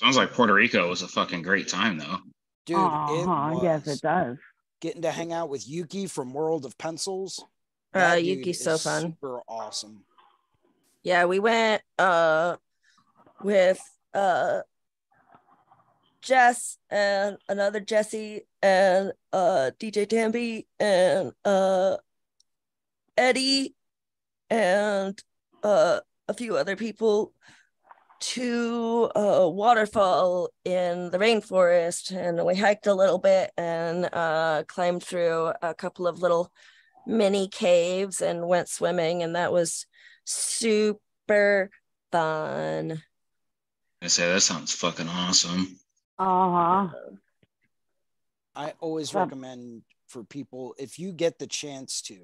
Sounds 0.00 0.16
like 0.16 0.32
Puerto 0.32 0.54
Rico 0.54 0.88
was 0.88 1.02
a 1.02 1.08
fucking 1.08 1.42
great 1.42 1.68
time 1.68 1.98
though. 1.98 2.16
Dude, 2.64 2.78
uh-huh. 2.78 3.58
it 3.58 3.62
Yes, 3.62 3.86
it 3.86 4.00
does. 4.00 4.38
Getting 4.80 5.02
to 5.02 5.10
hang 5.10 5.34
out 5.34 5.50
with 5.50 5.68
Yuki 5.68 6.06
from 6.06 6.32
World 6.32 6.64
of 6.64 6.78
Pencils. 6.78 7.44
Uh, 7.92 7.98
That 7.98 8.24
Yuki's 8.24 8.64
so 8.64 8.78
fun. 8.78 9.02
Super 9.02 9.40
awesome. 9.46 10.02
Yeah, 11.02 11.26
we 11.26 11.38
went 11.38 11.82
uh 11.98 12.56
with 13.42 13.78
uh 14.14 14.60
Jess 16.22 16.78
and 16.88 17.36
another 17.50 17.80
Jesse 17.80 18.46
and 18.62 19.12
uh 19.34 19.72
DJ 19.78 20.06
Tambe 20.06 20.64
and 20.78 21.32
uh 21.44 21.98
Eddie 23.18 23.74
and 24.48 25.22
uh 25.62 26.00
a 26.26 26.32
few 26.32 26.56
other 26.56 26.76
people 26.76 27.34
to 28.20 29.10
a 29.14 29.48
waterfall 29.48 30.50
in 30.64 31.10
the 31.10 31.18
rainforest 31.18 32.14
and 32.14 32.44
we 32.44 32.54
hiked 32.54 32.86
a 32.86 32.94
little 32.94 33.18
bit 33.18 33.50
and 33.56 34.08
uh 34.12 34.62
climbed 34.68 35.02
through 35.02 35.52
a 35.62 35.74
couple 35.74 36.06
of 36.06 36.20
little 36.20 36.52
mini 37.06 37.48
caves 37.48 38.20
and 38.20 38.46
went 38.46 38.68
swimming 38.68 39.22
and 39.22 39.34
that 39.36 39.52
was 39.52 39.86
super 40.24 41.70
fun. 42.12 43.02
I 44.02 44.06
say 44.06 44.32
that 44.32 44.40
sounds 44.42 44.72
fucking 44.74 45.08
awesome. 45.08 45.78
Uh 46.18 46.24
huh. 46.24 46.88
I 48.54 48.74
always 48.80 49.12
Yeah. 49.12 49.20
recommend 49.20 49.82
for 50.06 50.24
people 50.24 50.74
if 50.78 50.98
you 50.98 51.12
get 51.12 51.38
the 51.38 51.46
chance 51.46 52.02
to 52.02 52.18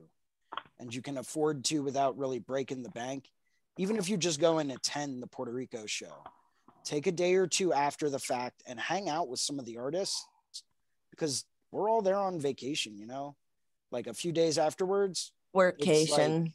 and 0.79 0.95
you 0.95 1.01
can 1.01 1.17
afford 1.17 1.65
to 1.67 1.83
without 1.83 2.19
really 2.19 2.39
breaking 2.39 2.83
the 2.83 2.91
bank, 2.91 3.31
even 3.79 3.97
if 3.97 4.09
you 4.09 4.17
just 4.17 4.41
go 4.41 4.59
and 4.59 4.73
attend 4.73 5.23
the 5.23 5.27
Puerto 5.27 5.53
Rico 5.53 5.87
show, 5.87 6.25
take 6.85 7.07
a 7.07 7.13
day 7.13 7.35
or 7.35 7.47
two 7.47 7.73
after 7.73 8.09
the 8.09 8.19
fact 8.19 8.63
and 8.67 8.79
hang 8.79 9.09
out 9.09 9.29
with 9.29 9.41
some 9.41 9.59
of 9.59 9.67
the 9.67 9.79
artists 9.79 10.27
because 11.11 11.45
we're 11.73 11.91
all 11.91 12.03
there 12.03 12.17
on 12.17 12.41
vacation, 12.41 12.97
you 12.97 13.07
know, 13.07 13.37
like 13.91 14.07
a 14.07 14.15
few 14.15 14.33
days 14.33 14.59
afterwards. 14.59 15.33
Workation. 15.55 16.53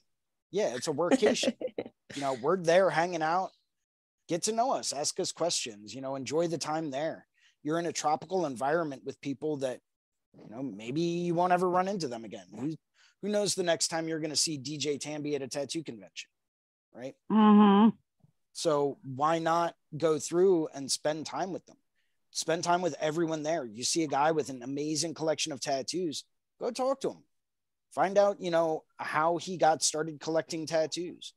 Yeah, 0.52 0.76
it's 0.76 0.88
a 0.88 0.92
workation. 0.92 1.54
you 2.16 2.22
know, 2.22 2.38
we're 2.42 2.58
there 2.58 2.90
hanging 2.90 3.22
out. 3.22 3.52
Get 4.28 4.44
to 4.44 4.52
know 4.52 4.72
us, 4.72 4.94
ask 4.94 5.20
us 5.20 5.32
questions, 5.32 5.94
you 5.94 6.02
know, 6.02 6.16
enjoy 6.16 6.48
the 6.48 6.58
time 6.58 6.90
there. 6.90 7.28
You're 7.64 7.80
in 7.80 7.86
a 7.86 7.92
tropical 7.92 8.46
environment 8.46 9.04
with 9.06 9.20
people 9.22 9.58
that, 9.58 9.80
you 10.34 10.50
know, 10.50 10.64
maybe 10.64 11.02
you 11.02 11.36
won't 11.36 11.54
ever 11.54 11.70
run 11.70 11.88
into 11.88 12.08
them 12.08 12.24
again. 12.24 12.46
Who, 12.58 12.74
who 13.22 13.30
knows 13.30 13.56
the 13.56 13.64
next 13.64 13.90
time 13.90 14.08
you're 14.08 14.20
going 14.20 14.32
to 14.32 14.38
see 14.38 14.58
DJ 14.58 15.00
Tambe 15.00 15.36
at 15.36 15.42
a 15.42 15.48
tattoo 15.48 15.84
convention, 15.84 16.30
right? 16.94 17.16
Mm-hmm. 17.32 17.90
So 18.54 18.98
why 19.04 19.40
not 19.40 19.76
go 19.98 20.20
through 20.20 20.68
and 20.74 20.92
spend 20.92 21.26
time 21.26 21.54
with 21.54 21.66
them? 21.66 21.78
Spend 22.32 22.64
time 22.64 22.82
with 22.82 22.96
everyone 23.00 23.44
there. 23.44 23.66
You 23.66 23.84
see 23.84 24.04
a 24.04 24.08
guy 24.08 24.32
with 24.32 24.50
an 24.50 24.64
amazing 24.64 25.14
collection 25.14 25.52
of 25.52 25.60
tattoos, 25.60 26.24
go 26.60 26.72
talk 26.72 27.02
to 27.02 27.12
him. 27.12 27.24
Find 27.94 28.18
out, 28.18 28.40
you 28.40 28.52
know, 28.52 28.84
how 28.98 29.38
he 29.38 29.58
got 29.58 29.84
started 29.84 30.20
collecting 30.22 30.66
tattoos. 30.66 31.34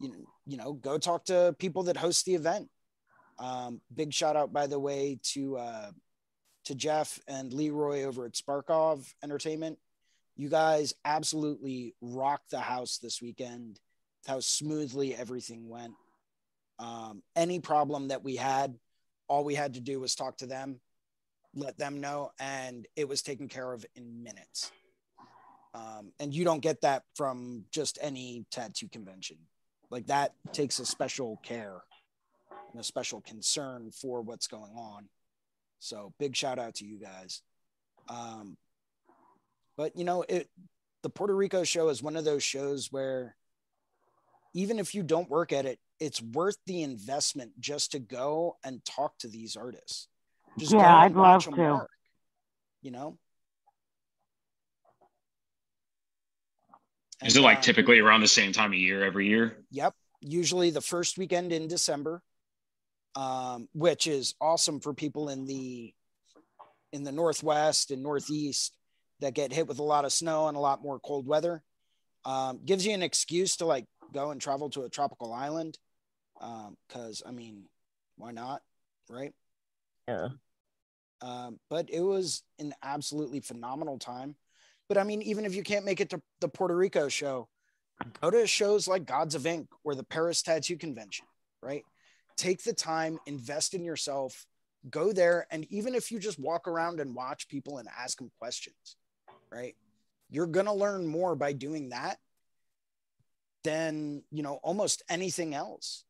You 0.00 0.08
know, 0.08 0.24
you 0.44 0.56
know, 0.56 0.72
go 0.72 0.98
talk 0.98 1.26
to 1.26 1.54
people 1.58 1.84
that 1.84 1.96
host 1.96 2.24
the 2.24 2.34
event. 2.34 2.68
Um, 3.38 3.80
big 3.94 4.12
shout 4.12 4.36
out, 4.36 4.52
by 4.52 4.66
the 4.66 4.78
way, 4.78 5.20
to 5.34 5.56
uh, 5.58 5.90
to 6.64 6.74
Jeff 6.74 7.20
and 7.28 7.52
Leroy 7.52 8.02
over 8.02 8.24
at 8.26 8.36
Sparkov 8.36 9.06
Entertainment. 9.22 9.78
You 10.36 10.48
guys 10.48 10.92
absolutely 11.04 11.94
rocked 12.00 12.50
the 12.50 12.60
house 12.60 12.98
this 12.98 13.22
weekend. 13.22 13.78
How 14.26 14.40
smoothly 14.40 15.14
everything 15.14 15.68
went. 15.68 15.94
Um, 16.78 17.22
any 17.34 17.60
problem 17.60 18.08
that 18.08 18.22
we 18.22 18.36
had, 18.36 18.76
all 19.28 19.44
we 19.44 19.54
had 19.54 19.74
to 19.74 19.80
do 19.80 20.00
was 20.00 20.14
talk 20.14 20.38
to 20.38 20.46
them, 20.46 20.80
let 21.54 21.78
them 21.78 22.00
know, 22.00 22.32
and 22.38 22.86
it 22.96 23.08
was 23.08 23.22
taken 23.22 23.48
care 23.48 23.72
of 23.72 23.84
in 23.94 24.22
minutes. 24.22 24.70
Um, 25.74 26.12
and 26.20 26.34
you 26.34 26.44
don't 26.44 26.60
get 26.60 26.80
that 26.82 27.02
from 27.14 27.64
just 27.70 27.98
any 28.00 28.46
tattoo 28.50 28.88
convention. 28.88 29.36
Like 29.90 30.06
that 30.06 30.32
takes 30.52 30.78
a 30.78 30.86
special 30.86 31.38
care 31.42 31.82
and 32.72 32.80
a 32.80 32.84
special 32.84 33.20
concern 33.20 33.90
for 33.90 34.22
what's 34.22 34.46
going 34.46 34.72
on. 34.76 35.08
So 35.78 36.12
big 36.18 36.34
shout 36.34 36.58
out 36.58 36.76
to 36.76 36.86
you 36.86 36.98
guys. 36.98 37.42
Um, 38.08 38.56
but 39.76 39.96
you 39.96 40.04
know, 40.04 40.24
it 40.28 40.48
the 41.02 41.10
Puerto 41.10 41.36
Rico 41.36 41.62
show 41.62 41.88
is 41.88 42.02
one 42.02 42.16
of 42.16 42.24
those 42.24 42.42
shows 42.42 42.90
where 42.90 43.36
even 44.56 44.78
if 44.78 44.94
you 44.94 45.02
don't 45.02 45.28
work 45.28 45.52
at 45.52 45.66
it, 45.66 45.78
it's 46.00 46.20
worth 46.22 46.56
the 46.66 46.82
investment 46.82 47.52
just 47.60 47.92
to 47.92 47.98
go 47.98 48.56
and 48.64 48.82
talk 48.84 49.18
to 49.18 49.28
these 49.28 49.54
artists. 49.54 50.08
Just 50.58 50.72
Yeah, 50.72 50.96
I'd 50.96 51.14
watch 51.14 51.46
love 51.46 51.56
them 51.56 51.64
to. 51.66 51.72
work, 51.74 51.90
you 52.80 52.90
know? 52.90 53.18
Is 57.22 57.36
And, 57.36 57.42
it 57.42 57.46
like 57.46 57.58
uh, 57.58 57.62
typically 57.62 57.98
around 57.98 58.22
the 58.22 58.28
same 58.28 58.52
time 58.52 58.72
of 58.72 58.78
year 58.78 59.04
every 59.04 59.26
year? 59.28 59.58
Yep. 59.70 59.94
Usually 60.22 60.70
the 60.70 60.80
first 60.80 61.18
weekend 61.18 61.52
in 61.52 61.68
December. 61.68 62.22
um, 63.14 63.68
which 63.72 64.06
is 64.06 64.34
awesome 64.42 64.78
for 64.80 64.92
people 64.92 65.30
in 65.30 65.46
the 65.46 65.94
in 66.92 67.02
the 67.02 67.12
northwest 67.12 67.90
and 67.90 68.02
northeast 68.02 68.76
that 69.20 69.32
get 69.34 69.52
hit 69.52 69.66
with 69.66 69.78
a 69.78 69.82
lot 69.82 70.04
of 70.04 70.12
snow 70.12 70.48
and 70.48 70.56
a 70.56 70.60
lot 70.60 70.82
more 70.82 71.00
cold 71.00 71.26
weather. 71.26 71.62
Um, 72.26 72.60
gives 72.64 72.84
you 72.86 72.92
an 72.92 73.02
excuse 73.02 73.56
to 73.56 73.64
like 73.66 73.86
go 74.12 74.30
and 74.30 74.40
travel 74.40 74.70
to 74.70 74.82
a 74.82 74.88
tropical 74.88 75.32
island. 75.32 75.78
Because 76.34 77.22
um, 77.24 77.28
I 77.28 77.32
mean, 77.32 77.64
why 78.16 78.30
not, 78.30 78.62
right? 79.08 79.32
Yeah. 80.08 80.28
Um, 81.22 81.58
but 81.70 81.88
it 81.90 82.02
was 82.02 82.42
an 82.58 82.74
absolutely 82.82 83.40
phenomenal 83.40 83.98
time. 83.98 84.36
But 84.88 84.98
I 84.98 85.02
mean, 85.02 85.22
even 85.22 85.44
if 85.44 85.54
you 85.54 85.62
can't 85.62 85.84
make 85.84 86.00
it 86.00 86.10
to 86.10 86.20
the 86.40 86.48
Puerto 86.48 86.76
Rico 86.76 87.08
show, 87.08 87.48
go 88.20 88.30
to 88.30 88.46
shows 88.46 88.86
like 88.86 89.06
Gods 89.06 89.34
of 89.34 89.46
Ink 89.46 89.68
or 89.82 89.94
the 89.94 90.04
Paris 90.04 90.42
Tattoo 90.42 90.76
Convention, 90.76 91.26
right? 91.62 91.84
Take 92.36 92.62
the 92.62 92.74
time, 92.74 93.18
invest 93.26 93.74
in 93.74 93.82
yourself, 93.82 94.46
go 94.90 95.12
there. 95.12 95.46
And 95.50 95.66
even 95.70 95.94
if 95.94 96.12
you 96.12 96.18
just 96.18 96.38
walk 96.38 96.68
around 96.68 97.00
and 97.00 97.14
watch 97.14 97.48
people 97.48 97.78
and 97.78 97.88
ask 97.98 98.18
them 98.18 98.30
questions, 98.38 98.96
right? 99.50 99.74
You're 100.28 100.46
going 100.46 100.66
to 100.66 100.72
learn 100.72 101.06
more 101.06 101.34
by 101.34 101.52
doing 101.52 101.88
that 101.88 102.18
than, 103.66 104.22
you 104.30 104.44
know, 104.44 104.60
almost 104.62 105.02
anything 105.10 105.52
else. 105.52 106.04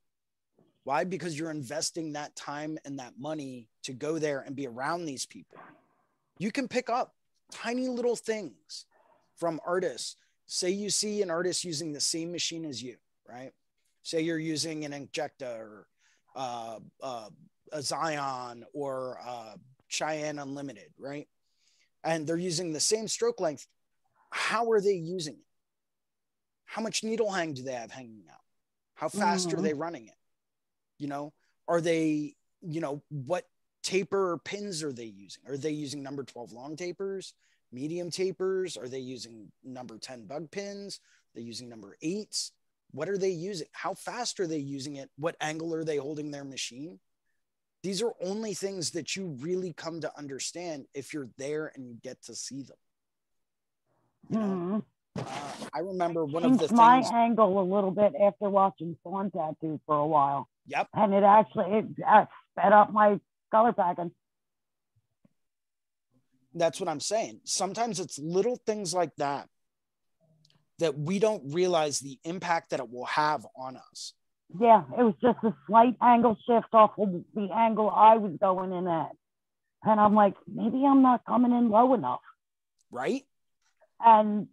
Why? 0.84 1.04
Because 1.04 1.38
you're 1.38 1.50
investing 1.50 2.12
that 2.12 2.36
time 2.36 2.78
and 2.84 2.98
that 2.98 3.14
money 3.18 3.70
to 3.84 3.94
go 3.94 4.18
there 4.18 4.40
and 4.40 4.54
be 4.54 4.66
around 4.66 5.06
these 5.06 5.24
people. 5.24 5.58
You 6.38 6.52
can 6.52 6.68
pick 6.68 6.90
up 6.90 7.14
tiny 7.50 7.88
little 7.88 8.14
things 8.14 8.84
from 9.36 9.58
artists. 9.66 10.16
Say 10.44 10.70
you 10.70 10.90
see 10.90 11.22
an 11.22 11.30
artist 11.30 11.64
using 11.64 11.92
the 11.92 12.00
same 12.00 12.30
machine 12.30 12.66
as 12.66 12.82
you, 12.82 12.96
right? 13.26 13.52
Say 14.02 14.20
you're 14.20 14.38
using 14.38 14.84
an 14.84 14.92
Inkjecta 14.92 15.58
or 15.58 15.86
uh, 16.36 16.78
uh, 17.02 17.28
a 17.72 17.80
Zion 17.80 18.66
or 18.74 19.18
uh, 19.26 19.54
Cheyenne 19.88 20.38
Unlimited, 20.38 20.92
right? 20.98 21.26
And 22.04 22.26
they're 22.26 22.36
using 22.36 22.74
the 22.74 22.80
same 22.80 23.08
stroke 23.08 23.40
length. 23.40 23.66
How 24.28 24.70
are 24.70 24.82
they 24.82 24.92
using 24.92 25.34
it? 25.34 25.45
How 26.66 26.82
much 26.82 27.02
needle 27.02 27.30
hang 27.30 27.54
do 27.54 27.62
they 27.62 27.72
have 27.72 27.90
hanging 27.90 28.24
out? 28.30 28.40
How 28.94 29.08
fast 29.08 29.48
mm-hmm. 29.48 29.58
are 29.58 29.62
they 29.62 29.74
running 29.74 30.06
it? 30.08 30.14
You 30.98 31.08
know, 31.08 31.32
are 31.68 31.80
they, 31.80 32.34
you 32.62 32.80
know, 32.80 33.02
what 33.08 33.44
taper 33.82 34.32
or 34.32 34.38
pins 34.38 34.82
are 34.82 34.92
they 34.92 35.04
using? 35.04 35.42
Are 35.48 35.56
they 35.56 35.70
using 35.70 36.02
number 36.02 36.24
12 36.24 36.52
long 36.52 36.76
tapers, 36.76 37.34
medium 37.72 38.10
tapers? 38.10 38.76
Are 38.76 38.88
they 38.88 38.98
using 38.98 39.50
number 39.62 39.98
10 39.98 40.26
bug 40.26 40.50
pins? 40.50 41.00
Are 41.02 41.40
they 41.40 41.46
using 41.46 41.68
number 41.68 41.96
eights? 42.02 42.52
What 42.90 43.08
are 43.08 43.18
they 43.18 43.30
using? 43.30 43.66
How 43.72 43.94
fast 43.94 44.40
are 44.40 44.46
they 44.46 44.58
using 44.58 44.96
it? 44.96 45.10
What 45.16 45.36
angle 45.40 45.74
are 45.74 45.84
they 45.84 45.98
holding 45.98 46.30
their 46.30 46.44
machine? 46.44 46.98
These 47.82 48.02
are 48.02 48.12
only 48.20 48.54
things 48.54 48.90
that 48.92 49.14
you 49.14 49.36
really 49.38 49.72
come 49.72 50.00
to 50.00 50.18
understand 50.18 50.86
if 50.94 51.12
you're 51.12 51.28
there 51.36 51.70
and 51.74 51.86
you 51.86 51.96
get 52.02 52.22
to 52.24 52.34
see 52.34 52.62
them. 52.62 52.76
You 54.30 54.38
know? 54.38 54.46
mm-hmm. 54.46 54.78
Uh, 55.18 55.66
I 55.72 55.80
remember 55.80 56.24
one 56.24 56.44
of 56.44 56.58
the 56.58 56.74
my 56.74 57.00
things... 57.02 57.10
angle 57.12 57.60
a 57.60 57.62
little 57.62 57.90
bit 57.90 58.12
after 58.20 58.48
watching 58.48 58.96
Fawn 59.02 59.30
Tattoo 59.30 59.80
for 59.86 59.96
a 59.96 60.06
while. 60.06 60.48
Yep. 60.68 60.88
And 60.94 61.14
it 61.14 61.22
actually 61.22 61.78
it 61.78 61.84
uh, 62.06 62.26
sped 62.52 62.72
up 62.72 62.92
my 62.92 63.20
color 63.50 63.72
packing. 63.72 64.12
That's 66.54 66.80
what 66.80 66.88
I'm 66.88 67.00
saying. 67.00 67.40
Sometimes 67.44 68.00
it's 68.00 68.18
little 68.18 68.56
things 68.66 68.94
like 68.94 69.14
that 69.16 69.48
that 70.78 70.98
we 70.98 71.18
don't 71.18 71.54
realize 71.54 72.00
the 72.00 72.18
impact 72.24 72.70
that 72.70 72.80
it 72.80 72.90
will 72.90 73.06
have 73.06 73.46
on 73.56 73.76
us. 73.76 74.12
Yeah, 74.60 74.84
it 74.98 75.02
was 75.02 75.14
just 75.20 75.38
a 75.42 75.54
slight 75.66 75.96
angle 76.00 76.36
shift 76.46 76.68
off 76.72 76.92
of 76.98 77.24
the 77.34 77.48
angle 77.52 77.90
I 77.90 78.16
was 78.16 78.32
going 78.40 78.72
in 78.72 78.86
at. 78.86 79.10
And 79.82 80.00
I'm 80.00 80.14
like, 80.14 80.34
maybe 80.46 80.84
I'm 80.84 81.02
not 81.02 81.24
coming 81.24 81.52
in 81.52 81.68
low 81.68 81.94
enough. 81.94 82.20
Right. 82.90 83.24
And 84.00 84.48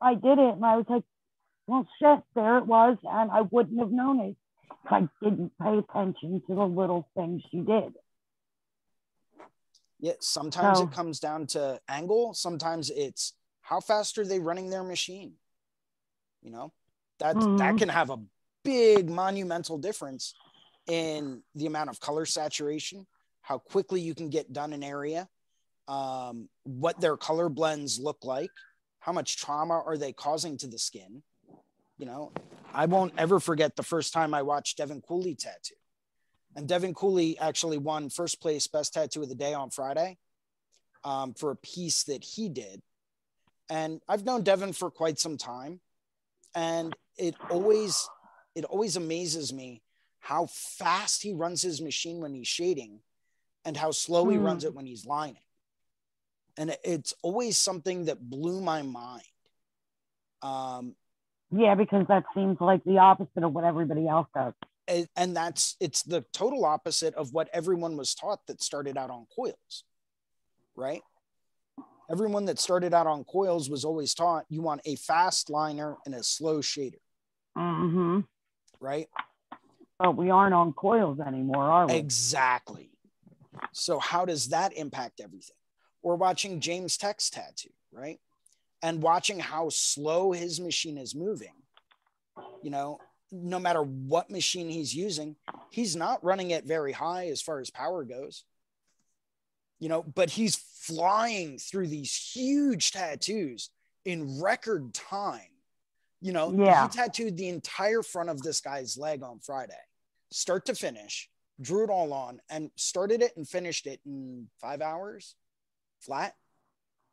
I 0.00 0.14
did 0.14 0.38
it 0.38 0.54
and 0.54 0.64
I 0.64 0.76
was 0.76 0.86
like, 0.88 1.04
well, 1.66 1.86
shit, 2.00 2.20
there 2.34 2.58
it 2.58 2.66
was. 2.66 2.96
And 3.04 3.30
I 3.30 3.42
wouldn't 3.42 3.78
have 3.78 3.90
known 3.90 4.20
it 4.20 4.36
if 4.84 4.92
I 4.92 5.08
didn't 5.22 5.52
pay 5.62 5.78
attention 5.78 6.42
to 6.46 6.54
the 6.54 6.64
little 6.64 7.08
things 7.14 7.42
you 7.50 7.64
did. 7.64 7.94
Yeah, 10.00 10.14
sometimes 10.20 10.78
so, 10.78 10.84
it 10.84 10.92
comes 10.92 11.20
down 11.20 11.46
to 11.48 11.78
angle. 11.88 12.32
Sometimes 12.34 12.90
it's 12.90 13.34
how 13.60 13.80
fast 13.80 14.18
are 14.18 14.24
they 14.24 14.40
running 14.40 14.70
their 14.70 14.82
machine? 14.82 15.34
You 16.42 16.50
know, 16.50 16.72
that 17.18 17.36
mm-hmm. 17.36 17.58
that 17.58 17.76
can 17.76 17.90
have 17.90 18.10
a 18.10 18.18
big 18.64 19.10
monumental 19.10 19.78
difference 19.78 20.34
in 20.86 21.42
the 21.54 21.66
amount 21.66 21.90
of 21.90 22.00
color 22.00 22.24
saturation, 22.24 23.06
how 23.42 23.58
quickly 23.58 24.00
you 24.00 24.14
can 24.14 24.30
get 24.30 24.52
done 24.52 24.72
an 24.72 24.82
area, 24.82 25.28
um, 25.86 26.48
what 26.64 27.00
their 27.00 27.16
color 27.16 27.48
blends 27.48 27.98
look 27.98 28.24
like, 28.24 28.50
how 29.00 29.12
much 29.12 29.36
trauma 29.36 29.82
are 29.84 29.96
they 29.96 30.12
causing 30.12 30.56
to 30.58 30.66
the 30.66 30.78
skin. 30.78 31.22
You 31.98 32.06
know, 32.06 32.32
I 32.72 32.86
won't 32.86 33.14
ever 33.18 33.40
forget 33.40 33.76
the 33.76 33.82
first 33.82 34.12
time 34.12 34.32
I 34.32 34.42
watched 34.42 34.78
Devin 34.78 35.02
Cooley 35.02 35.34
tattoo. 35.34 35.74
And 36.56 36.66
Devin 36.66 36.94
Cooley 36.94 37.38
actually 37.38 37.78
won 37.78 38.10
first 38.10 38.40
place 38.40 38.66
best 38.66 38.94
tattoo 38.94 39.22
of 39.22 39.28
the 39.28 39.34
day 39.34 39.54
on 39.54 39.70
Friday 39.70 40.18
um, 41.04 41.34
for 41.34 41.50
a 41.50 41.56
piece 41.56 42.04
that 42.04 42.24
he 42.24 42.48
did. 42.48 42.80
And 43.68 44.00
I've 44.08 44.24
known 44.24 44.42
Devin 44.42 44.72
for 44.72 44.90
quite 44.90 45.18
some 45.18 45.36
time. 45.36 45.80
And 46.54 46.94
it 47.16 47.36
always 47.50 48.08
it 48.56 48.64
always 48.64 48.96
amazes 48.96 49.52
me 49.52 49.82
how 50.18 50.46
fast 50.46 51.22
he 51.22 51.32
runs 51.32 51.62
his 51.62 51.80
machine 51.80 52.20
when 52.20 52.34
he's 52.34 52.48
shading 52.48 53.00
and 53.64 53.76
how 53.76 53.90
slow 53.92 54.28
he 54.28 54.38
runs 54.38 54.64
it 54.64 54.70
hmm. 54.70 54.76
when 54.76 54.86
he's 54.86 55.06
lining. 55.06 55.42
And 56.60 56.76
it's 56.84 57.14
always 57.22 57.56
something 57.56 58.04
that 58.04 58.20
blew 58.20 58.60
my 58.60 58.82
mind. 58.82 59.22
Um, 60.42 60.94
yeah, 61.50 61.74
because 61.74 62.06
that 62.08 62.24
seems 62.34 62.58
like 62.60 62.84
the 62.84 62.98
opposite 62.98 63.44
of 63.44 63.54
what 63.54 63.64
everybody 63.64 64.06
else 64.06 64.26
does. 64.34 64.52
And, 64.86 65.08
and 65.16 65.34
that's 65.34 65.76
it's 65.80 66.02
the 66.02 66.22
total 66.34 66.66
opposite 66.66 67.14
of 67.14 67.32
what 67.32 67.48
everyone 67.54 67.96
was 67.96 68.14
taught 68.14 68.46
that 68.46 68.62
started 68.62 68.98
out 68.98 69.08
on 69.08 69.26
coils, 69.34 69.84
right? 70.76 71.00
Everyone 72.10 72.44
that 72.44 72.58
started 72.58 72.92
out 72.92 73.06
on 73.06 73.24
coils 73.24 73.70
was 73.70 73.86
always 73.86 74.12
taught 74.12 74.44
you 74.50 74.60
want 74.60 74.82
a 74.84 74.96
fast 74.96 75.48
liner 75.48 75.96
and 76.04 76.14
a 76.14 76.22
slow 76.22 76.58
shader. 76.58 77.00
Mm-hmm. 77.56 78.20
Right? 78.80 79.08
But 79.98 80.14
we 80.14 80.28
aren't 80.28 80.52
on 80.52 80.74
coils 80.74 81.20
anymore, 81.20 81.64
are 81.64 81.86
we? 81.86 81.94
Exactly. 81.94 82.90
So 83.72 83.98
how 83.98 84.26
does 84.26 84.48
that 84.48 84.74
impact 84.74 85.20
everything? 85.20 85.56
We're 86.02 86.16
watching 86.16 86.60
James 86.60 86.96
Tech's 86.96 87.30
tattoo, 87.30 87.70
right? 87.92 88.18
and 88.82 89.02
watching 89.02 89.38
how 89.38 89.68
slow 89.68 90.32
his 90.32 90.60
machine 90.60 90.96
is 90.96 91.14
moving, 91.14 91.54
you 92.62 92.70
know, 92.70 92.98
no 93.30 93.58
matter 93.58 93.82
what 93.82 94.30
machine 94.30 94.68
he's 94.68 94.94
using, 94.94 95.36
he's 95.70 95.94
not 95.94 96.24
running 96.24 96.50
it 96.50 96.64
very 96.64 96.92
high 96.92 97.26
as 97.28 97.40
far 97.40 97.60
as 97.60 97.70
power 97.70 98.04
goes. 98.04 98.44
You 99.78 99.88
know, 99.88 100.02
but 100.02 100.30
he's 100.30 100.56
flying 100.56 101.58
through 101.58 101.86
these 101.86 102.14
huge 102.14 102.90
tattoos 102.90 103.70
in 104.04 104.40
record 104.42 104.92
time. 104.92 105.40
You 106.20 106.32
know, 106.32 106.52
yeah. 106.52 106.82
he 106.82 106.88
tattooed 106.90 107.36
the 107.36 107.48
entire 107.48 108.02
front 108.02 108.28
of 108.28 108.42
this 108.42 108.60
guy's 108.60 108.98
leg 108.98 109.22
on 109.22 109.38
Friday, 109.38 109.72
start 110.30 110.66
to 110.66 110.74
finish, 110.74 111.30
drew 111.60 111.84
it 111.84 111.90
all 111.90 112.12
on, 112.12 112.40
and 112.50 112.70
started 112.76 113.22
it 113.22 113.36
and 113.36 113.48
finished 113.48 113.86
it 113.86 114.00
in 114.04 114.48
five 114.60 114.82
hours 114.82 115.34
flat. 116.00 116.34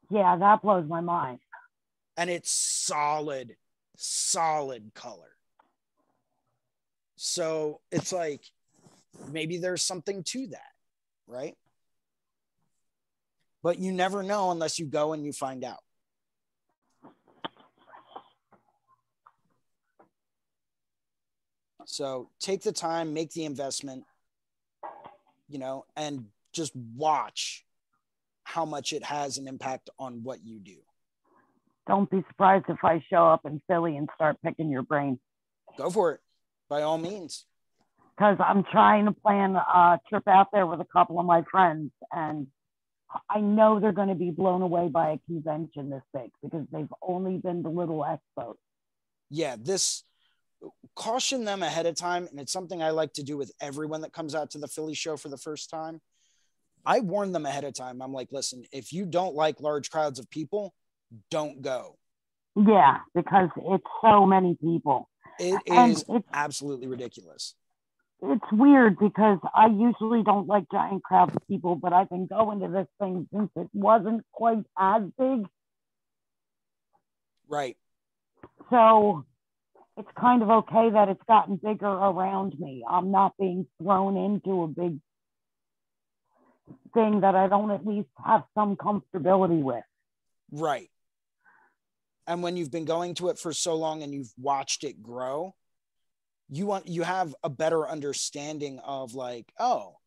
Yeah, 0.10 0.38
that 0.38 0.62
blows 0.62 0.88
my 0.88 1.02
mind 1.02 1.40
and 2.18 2.32
it's 2.32 2.52
solid, 2.52 3.56
solid 3.96 4.92
color. 4.96 5.38
So 7.16 7.80
it's 7.92 8.12
like 8.12 8.42
maybe 9.32 9.58
there's 9.58 9.84
something 9.84 10.24
to 10.24 10.48
that, 10.48 10.72
right? 11.28 11.56
But 13.64 13.80
you 13.80 13.92
never 13.92 14.24
know 14.24 14.52
unless 14.52 14.80
you 14.80 14.88
go 14.88 15.14
and 15.14 15.24
you 15.24 15.32
find 15.32 15.64
out. 15.64 15.80
So 21.86 22.30
take 22.40 22.64
the 22.64 22.72
time, 22.72 23.14
make 23.14 23.32
the 23.32 23.46
investment, 23.46 24.04
you 25.48 25.58
know, 25.58 25.86
and 25.96 26.26
just 26.52 26.76
watch 26.76 27.64
how 28.48 28.66
much 28.66 28.94
it 28.94 29.04
has 29.04 29.38
an 29.38 29.48
impact 29.48 29.90
on 30.00 30.24
what 30.24 30.40
you 30.44 30.60
do 30.60 30.78
don't 31.88 32.10
be 32.10 32.24
surprised 32.28 32.66
if 32.70 32.84
I 32.84 33.04
show 33.10 33.28
up 33.28 33.46
in 33.46 33.62
Philly 33.68 33.98
and 33.98 34.10
start 34.14 34.38
picking 34.44 34.70
your 34.70 34.84
brain. 34.84 35.20
Go 35.78 35.90
for 35.90 36.14
it, 36.14 36.20
by 36.70 36.82
all 36.82 36.98
means. 36.98 37.46
Because 38.16 38.38
I'm 38.40 38.64
trying 38.64 39.06
to 39.06 39.12
plan 39.12 39.56
a 39.56 40.00
trip 40.10 40.28
out 40.28 40.48
there 40.52 40.66
with 40.66 40.82
a 40.82 40.88
couple 40.92 41.20
of 41.20 41.26
my 41.26 41.44
friends, 41.50 41.92
and 42.12 42.48
I 43.30 43.40
know 43.40 43.80
they're 43.80 43.92
going 43.92 44.10
to 44.10 44.16
be 44.16 44.32
blown 44.32 44.62
away 44.62 44.90
by 44.90 45.12
a 45.12 45.18
convention 45.28 45.90
this 45.90 46.02
big 46.14 46.32
because 46.44 46.66
they've 46.72 46.92
only 47.02 47.38
been 47.38 47.64
to 47.64 47.70
little 47.70 48.00
expos. 48.00 48.56
Yeah, 49.30 49.56
this 49.60 50.04
caution 50.96 51.46
them 51.46 51.62
ahead 51.62 51.86
of 51.86 51.96
time. 51.96 52.28
And 52.30 52.40
it's 52.40 52.52
something 52.52 52.82
I 52.82 52.90
like 52.90 53.14
to 53.14 53.24
do 53.24 53.38
with 53.38 53.52
everyone 53.62 54.02
that 54.02 54.14
comes 54.14 54.34
out 54.34 54.52
to 54.52 54.58
the 54.58 54.68
Philly 54.68 54.96
show 54.96 55.16
for 55.16 55.30
the 55.30 55.38
first 55.38 55.70
time. 55.70 56.02
I 56.88 57.02
warned 57.02 57.36
them 57.36 57.46
ahead 57.46 57.66
of 57.66 57.74
time. 57.74 58.02
I'm 58.02 58.14
like, 58.14 58.30
listen, 58.32 58.64
if 58.72 58.94
you 58.94 59.06
don't 59.06 59.36
like 59.36 59.60
large 59.60 59.92
crowds 59.92 60.20
of 60.20 60.30
people, 60.30 60.74
don't 61.30 61.62
go. 61.62 61.98
Yeah, 62.56 63.00
because 63.14 63.50
it's 63.58 63.84
so 64.02 64.26
many 64.26 64.56
people. 64.56 65.10
It 65.38 65.62
And 65.68 65.92
is 65.92 66.06
it's 66.08 66.28
absolutely 66.34 66.88
ridiculous. 66.88 67.56
it's 68.24 68.52
weird 68.52 68.98
because 68.98 69.40
I 69.54 69.68
usually 69.68 70.24
don't 70.24 70.48
like 70.48 70.64
giant 70.72 71.04
crowds 71.04 71.36
of 71.36 71.48
people, 71.48 71.76
but 71.76 71.92
I've 71.94 72.10
been 72.10 72.26
going 72.26 72.62
to 72.62 72.70
this 72.70 72.88
thing 73.00 73.28
since 73.34 73.52
it 73.58 73.68
wasn't 73.74 74.24
quite 74.32 74.64
as 74.80 75.04
big. 75.20 75.46
Right. 77.50 77.78
So 78.70 79.26
it's 79.98 80.10
kind 80.20 80.42
of 80.42 80.50
okay 80.50 80.90
that 80.92 81.10
it's 81.10 81.22
gotten 81.28 81.58
bigger 81.58 81.86
around 81.88 82.60
me. 82.60 82.84
I'm 82.90 83.12
not 83.12 83.34
being 83.38 83.68
thrown 83.82 84.18
into 84.18 84.64
a 84.64 84.68
big 84.68 85.00
thing 86.98 87.22
that 87.22 87.36
I 87.36 87.48
don't 87.48 87.70
at 87.70 87.86
least 87.86 88.10
have 88.26 88.44
some 88.56 88.76
comfortability 88.76 89.62
with. 89.62 89.84
Right. 90.52 90.90
And 92.26 92.42
when 92.42 92.58
you've 92.58 92.72
been 92.72 92.86
going 92.86 93.14
to 93.16 93.30
it 93.30 93.38
for 93.38 93.54
so 93.54 93.76
long 93.76 94.02
and 94.02 94.14
you've 94.14 94.34
watched 94.38 94.84
it 94.84 95.04
grow, 95.04 95.54
you 96.50 96.66
want 96.66 96.88
you 96.88 97.04
have 97.04 97.36
a 97.44 97.50
better 97.50 97.88
understanding 97.88 98.80
of 98.80 99.14
like, 99.14 99.52
oh, 99.60 99.98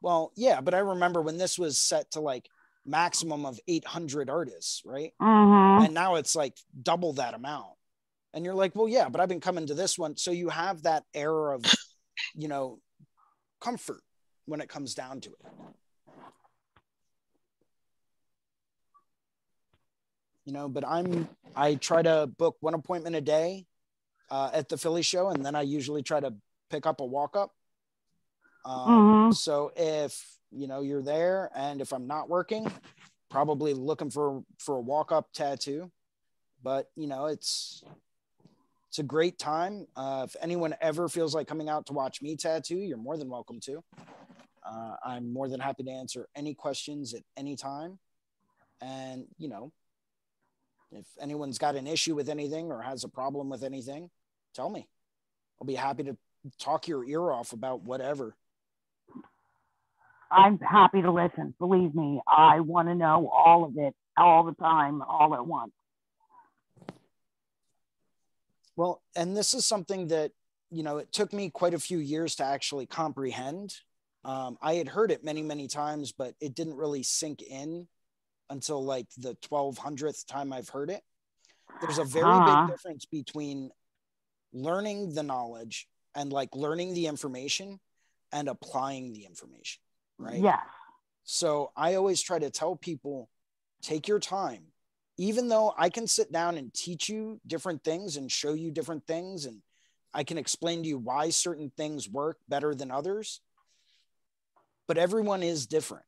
well, 0.00 0.32
yeah, 0.34 0.60
but 0.60 0.74
I 0.74 0.78
remember 0.78 1.20
when 1.20 1.38
this 1.38 1.58
was 1.58 1.78
set 1.78 2.10
to 2.12 2.20
like 2.20 2.48
maximum 2.86 3.44
of 3.46 3.60
800 3.68 4.30
artists, 4.30 4.82
right? 4.84 5.12
Mm-hmm. 5.20 5.84
And 5.84 5.94
now 5.94 6.16
it's 6.16 6.34
like 6.34 6.56
double 6.82 7.14
that 7.14 7.34
amount. 7.34 7.72
And 8.32 8.44
you're 8.44 8.54
like, 8.54 8.74
well, 8.74 8.88
yeah, 8.88 9.08
but 9.08 9.20
I've 9.20 9.28
been 9.28 9.40
coming 9.40 9.66
to 9.66 9.74
this 9.74 9.98
one. 9.98 10.16
So 10.16 10.30
you 10.30 10.48
have 10.48 10.82
that 10.82 11.04
air 11.14 11.52
of, 11.52 11.64
you 12.34 12.48
know, 12.48 12.80
comfort 13.60 14.00
when 14.46 14.60
it 14.60 14.68
comes 14.68 14.94
down 14.94 15.20
to 15.20 15.30
it. 15.30 15.52
You 20.44 20.52
know, 20.52 20.68
but 20.68 20.86
I'm, 20.86 21.28
I 21.56 21.76
try 21.76 22.02
to 22.02 22.26
book 22.26 22.56
one 22.60 22.74
appointment 22.74 23.16
a 23.16 23.20
day 23.20 23.66
uh, 24.30 24.50
at 24.52 24.68
the 24.68 24.76
Philly 24.76 25.02
show, 25.02 25.28
and 25.28 25.44
then 25.44 25.54
I 25.54 25.62
usually 25.62 26.02
try 26.02 26.20
to 26.20 26.34
pick 26.70 26.86
up 26.86 27.00
a 27.00 27.04
walk 27.04 27.36
up. 27.36 27.52
Um, 28.64 29.30
Mhm. 29.30 29.34
So 29.34 29.72
if, 29.76 30.38
you 30.50 30.66
know, 30.66 30.80
you're 30.82 31.02
there 31.02 31.50
and 31.54 31.80
if 31.80 31.92
I'm 31.92 32.06
not 32.06 32.28
working, 32.28 32.70
probably 33.30 33.74
looking 33.74 34.10
for 34.10 34.44
for 34.58 34.76
a 34.76 34.80
walk 34.80 35.10
up 35.10 35.32
tattoo 35.32 35.90
but 36.62 36.88
you 36.94 37.08
know 37.08 37.26
it's 37.26 37.82
it's 38.88 39.00
a 39.00 39.02
great 39.02 39.38
time 39.40 39.88
uh, 39.96 40.22
if 40.24 40.36
anyone 40.40 40.72
ever 40.80 41.08
feels 41.08 41.34
like 41.34 41.48
coming 41.48 41.68
out 41.68 41.84
to 41.86 41.92
watch 41.92 42.22
me 42.22 42.36
tattoo 42.36 42.76
you're 42.76 42.96
more 42.96 43.16
than 43.16 43.28
welcome 43.28 43.58
to 43.58 43.82
uh, 44.64 44.94
i'm 45.04 45.32
more 45.32 45.48
than 45.48 45.58
happy 45.58 45.82
to 45.82 45.90
answer 45.90 46.28
any 46.36 46.54
questions 46.54 47.12
at 47.12 47.22
any 47.36 47.56
time 47.56 47.98
and 48.80 49.26
you 49.36 49.48
know 49.48 49.72
if 50.96 51.06
anyone's 51.20 51.58
got 51.58 51.76
an 51.76 51.86
issue 51.86 52.14
with 52.14 52.28
anything 52.28 52.70
or 52.70 52.82
has 52.82 53.04
a 53.04 53.08
problem 53.08 53.48
with 53.48 53.62
anything 53.62 54.10
tell 54.54 54.70
me 54.70 54.86
i'll 55.60 55.66
be 55.66 55.74
happy 55.74 56.02
to 56.02 56.16
talk 56.58 56.88
your 56.88 57.04
ear 57.04 57.30
off 57.30 57.52
about 57.52 57.82
whatever 57.82 58.36
I'm 60.34 60.58
happy 60.58 61.02
to 61.02 61.12
listen. 61.12 61.54
Believe 61.58 61.94
me, 61.94 62.20
I 62.26 62.60
want 62.60 62.88
to 62.88 62.94
know 62.94 63.30
all 63.32 63.64
of 63.64 63.76
it 63.76 63.94
all 64.16 64.44
the 64.44 64.54
time, 64.54 65.02
all 65.02 65.34
at 65.34 65.46
once. 65.46 65.72
Well, 68.76 69.02
and 69.14 69.36
this 69.36 69.54
is 69.54 69.64
something 69.64 70.08
that, 70.08 70.32
you 70.70 70.82
know, 70.82 70.98
it 70.98 71.12
took 71.12 71.32
me 71.32 71.50
quite 71.50 71.74
a 71.74 71.78
few 71.78 71.98
years 71.98 72.34
to 72.36 72.44
actually 72.44 72.86
comprehend. 72.86 73.76
Um, 74.24 74.58
I 74.60 74.74
had 74.74 74.88
heard 74.88 75.12
it 75.12 75.22
many, 75.22 75.42
many 75.42 75.68
times, 75.68 76.10
but 76.10 76.34
it 76.40 76.54
didn't 76.54 76.74
really 76.74 77.04
sink 77.04 77.42
in 77.42 77.86
until 78.50 78.84
like 78.84 79.06
the 79.16 79.34
1200th 79.36 80.26
time 80.26 80.52
I've 80.52 80.68
heard 80.68 80.90
it. 80.90 81.02
There's 81.80 81.98
a 81.98 82.04
very 82.04 82.24
Uh-huh. 82.24 82.44
big 82.44 82.68
difference 82.68 83.04
between 83.06 83.70
learning 84.52 85.14
the 85.14 85.22
knowledge 85.22 85.88
and 86.14 86.32
like 86.32 86.54
learning 86.54 86.94
the 86.94 87.06
information 87.06 87.80
and 88.32 88.48
applying 88.48 89.12
the 89.12 89.24
information, 89.24 89.82
right? 90.18 90.42
Yeah. 90.42 90.60
So 91.24 91.72
I 91.76 91.94
always 91.94 92.20
try 92.20 92.38
to 92.38 92.50
tell 92.50 92.76
people 92.76 93.30
take 93.82 94.08
your 94.08 94.20
time. 94.20 94.66
Even 95.16 95.48
though 95.48 95.72
I 95.78 95.90
can 95.90 96.06
sit 96.06 96.32
down 96.32 96.56
and 96.56 96.74
teach 96.74 97.08
you 97.08 97.40
different 97.46 97.84
things 97.84 98.16
and 98.16 98.30
show 98.30 98.52
you 98.52 98.70
different 98.72 99.06
things, 99.06 99.46
and 99.46 99.62
I 100.12 100.24
can 100.24 100.38
explain 100.38 100.82
to 100.82 100.88
you 100.88 100.98
why 100.98 101.30
certain 101.30 101.70
things 101.76 102.08
work 102.08 102.38
better 102.48 102.74
than 102.74 102.90
others, 102.90 103.40
but 104.88 104.98
everyone 104.98 105.42
is 105.42 105.66
different. 105.66 106.04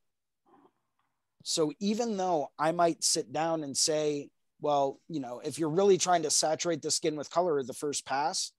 So 1.49 1.73
even 1.79 2.17
though 2.17 2.49
I 2.59 2.73
might 2.73 3.05
sit 3.05 3.33
down 3.33 3.63
and 3.63 3.77
say, 3.77 4.31
well, 4.61 4.99
you 5.09 5.21
know, 5.21 5.41
if 5.45 5.59
you're 5.59 5.69
really 5.69 5.97
trying 5.97 6.25
to 6.25 6.31
saturate 6.31 6.83
the 6.83 6.91
skin 6.91 7.15
with 7.15 7.31
color 7.31 7.63
the 7.63 7.73
first 7.73 8.05
pass, 8.05 8.51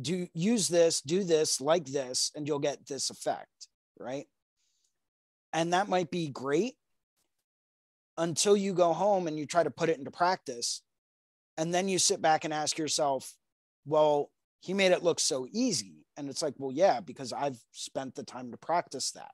do 0.00 0.26
use 0.34 0.66
this, 0.66 1.00
do 1.02 1.22
this, 1.22 1.60
like 1.60 1.84
this, 1.84 2.32
and 2.34 2.48
you'll 2.48 2.58
get 2.58 2.86
this 2.86 3.10
effect, 3.10 3.68
right? 3.98 4.26
and 5.52 5.72
that 5.72 5.88
might 5.88 6.10
be 6.10 6.28
great 6.28 6.74
until 8.18 8.56
you 8.56 8.72
go 8.72 8.92
home 8.92 9.26
and 9.26 9.38
you 9.38 9.46
try 9.46 9.62
to 9.62 9.70
put 9.70 9.88
it 9.88 9.98
into 9.98 10.10
practice. 10.10 10.82
And 11.56 11.72
then 11.72 11.88
you 11.88 11.98
sit 11.98 12.22
back 12.22 12.44
and 12.44 12.52
ask 12.52 12.78
yourself 12.78 13.32
well 13.84 14.30
he 14.60 14.74
made 14.74 14.92
it 14.92 15.02
look 15.02 15.18
so 15.18 15.46
easy. 15.52 16.06
And 16.16 16.28
it's 16.28 16.42
like 16.42 16.54
well 16.58 16.72
yeah 16.72 17.00
because 17.00 17.32
i've 17.32 17.58
spent 17.72 18.14
the 18.14 18.22
time 18.22 18.50
to 18.50 18.56
practice 18.56 19.12
that 19.12 19.30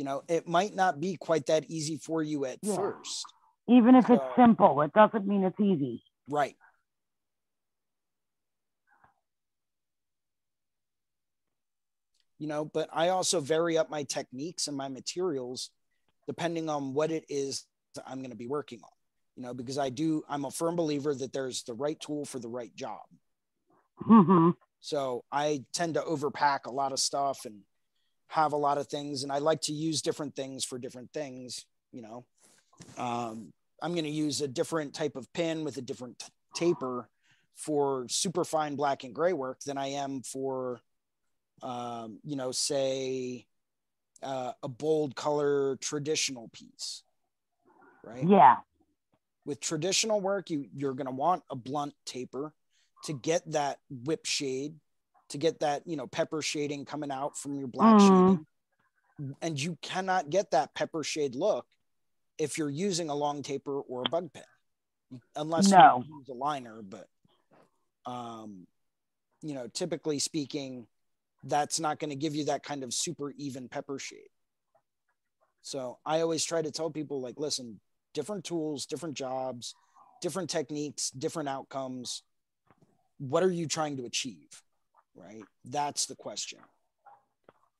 you 0.00 0.04
know 0.04 0.22
it 0.28 0.48
might 0.48 0.74
not 0.74 0.98
be 0.98 1.14
quite 1.14 1.44
that 1.44 1.66
easy 1.68 1.98
for 1.98 2.22
you 2.22 2.46
at 2.46 2.56
Yeah. 2.62 2.74
first. 2.74 3.26
Even 3.68 3.94
if 3.94 4.08
it's 4.08 4.24
simple, 4.34 4.80
it 4.80 4.94
doesn't 4.94 5.26
mean 5.26 5.44
it's 5.44 5.60
easy. 5.60 6.02
right. 6.26 6.56
You 12.38 12.46
know 12.46 12.64
but 12.64 12.88
i 12.94 13.10
also 13.10 13.40
vary 13.40 13.76
up 13.76 13.90
my 13.90 14.04
techniques 14.04 14.66
and 14.68 14.74
my 14.74 14.88
materials 14.88 15.68
depending 16.26 16.70
on 16.70 16.94
what 16.94 17.10
it 17.10 17.26
is 17.28 17.66
that 17.94 18.04
i'm 18.06 18.20
going 18.20 18.30
to 18.30 18.36
be 18.44 18.46
working 18.46 18.80
on. 18.82 18.96
You 19.36 19.42
know 19.42 19.52
because 19.52 19.76
i 19.76 19.90
do 19.90 20.22
i'm 20.26 20.46
a 20.46 20.50
firm 20.50 20.76
believer 20.76 21.14
that 21.14 21.34
there's 21.34 21.62
the 21.64 21.74
right 21.74 22.00
tool 22.00 22.24
for 22.24 22.38
the 22.38 22.48
right 22.48 22.74
job. 22.74 23.04
Hmm 23.98 24.50
so 24.80 25.24
i 25.30 25.62
tend 25.74 25.92
to 25.94 26.00
overpack 26.00 26.60
a 26.64 26.70
lot 26.70 26.92
of 26.92 26.98
stuff 26.98 27.44
and 27.44 27.60
have 28.30 28.52
a 28.52 28.56
lot 28.56 28.78
of 28.78 28.86
things 28.86 29.24
and 29.24 29.32
i 29.32 29.38
like 29.38 29.60
to 29.60 29.72
use 29.72 30.02
different 30.02 30.36
things 30.36 30.64
for 30.64 30.78
different 30.78 31.12
things 31.12 31.66
you 31.92 32.00
know 32.00 32.24
um, 32.96 33.52
i'm 33.82 33.92
going 33.92 34.04
to 34.04 34.10
use 34.10 34.40
a 34.40 34.48
different 34.48 34.94
type 34.94 35.16
of 35.16 35.30
pin 35.32 35.64
with 35.64 35.76
a 35.76 35.82
different 35.82 36.16
t- 36.20 36.26
taper 36.54 37.08
for 37.56 38.06
super 38.08 38.44
fine 38.44 38.76
black 38.76 39.02
and 39.02 39.14
gray 39.14 39.32
work 39.32 39.58
than 39.66 39.76
i 39.76 39.88
am 39.88 40.22
for 40.22 40.80
um, 41.62 42.20
you 42.24 42.36
know 42.36 42.52
say 42.52 43.44
uh, 44.22 44.52
a 44.62 44.68
bold 44.68 45.16
color 45.16 45.76
traditional 45.80 46.48
piece 46.52 47.02
right 48.04 48.28
Yeah. 48.28 48.58
with 49.44 49.58
traditional 49.60 50.20
work 50.20 50.50
you 50.50 50.66
you're 50.72 50.94
going 50.94 51.06
to 51.06 51.12
want 51.12 51.42
a 51.50 51.56
blunt 51.56 51.94
taper 52.06 52.52
to 53.04 53.12
get 53.12 53.42
that 53.50 53.78
whip 54.04 54.24
shade 54.24 54.74
to 55.30 55.38
get 55.38 55.60
that 55.60 55.86
you 55.86 55.96
know 55.96 56.06
pepper 56.06 56.42
shading 56.42 56.84
coming 56.84 57.10
out 57.10 57.36
from 57.36 57.54
your 57.54 57.68
black 57.68 57.96
Mhm. 57.96 58.00
shading 58.00 58.46
and 59.42 59.60
you 59.60 59.76
cannot 59.82 60.30
get 60.30 60.50
that 60.50 60.74
pepper 60.74 61.02
shade 61.02 61.34
look 61.34 61.66
if 62.38 62.56
you're 62.58 62.70
using 62.70 63.10
a 63.10 63.14
long 63.14 63.42
taper 63.42 63.80
or 63.80 64.02
a 64.02 64.06
bug 64.06 64.32
pen 64.32 64.44
unless 65.36 65.70
No. 65.70 66.04
you 66.06 66.16
use 66.18 66.28
a 66.28 66.34
liner 66.34 66.82
but 66.82 67.08
um 68.06 68.66
you 69.42 69.54
know 69.54 69.66
typically 69.68 70.18
speaking 70.18 70.86
that's 71.44 71.80
not 71.80 71.98
going 71.98 72.10
to 72.10 72.16
give 72.16 72.34
you 72.34 72.44
that 72.46 72.62
kind 72.62 72.82
of 72.84 72.92
super 72.92 73.30
even 73.38 73.68
pepper 73.68 73.98
shade 73.98 74.28
so 75.62 75.98
i 76.06 76.20
always 76.20 76.44
try 76.44 76.62
to 76.62 76.70
tell 76.70 76.90
people 76.90 77.20
like 77.20 77.38
listen 77.38 77.80
different 78.14 78.44
tools 78.44 78.86
different 78.86 79.14
jobs 79.14 79.74
different 80.20 80.48
techniques 80.50 81.10
different 81.10 81.48
outcomes 81.48 82.22
what 83.18 83.42
are 83.42 83.50
you 83.50 83.66
trying 83.66 83.96
to 83.96 84.04
achieve 84.06 84.62
right? 85.14 85.42
That's 85.64 86.06
the 86.06 86.14
question. 86.14 86.60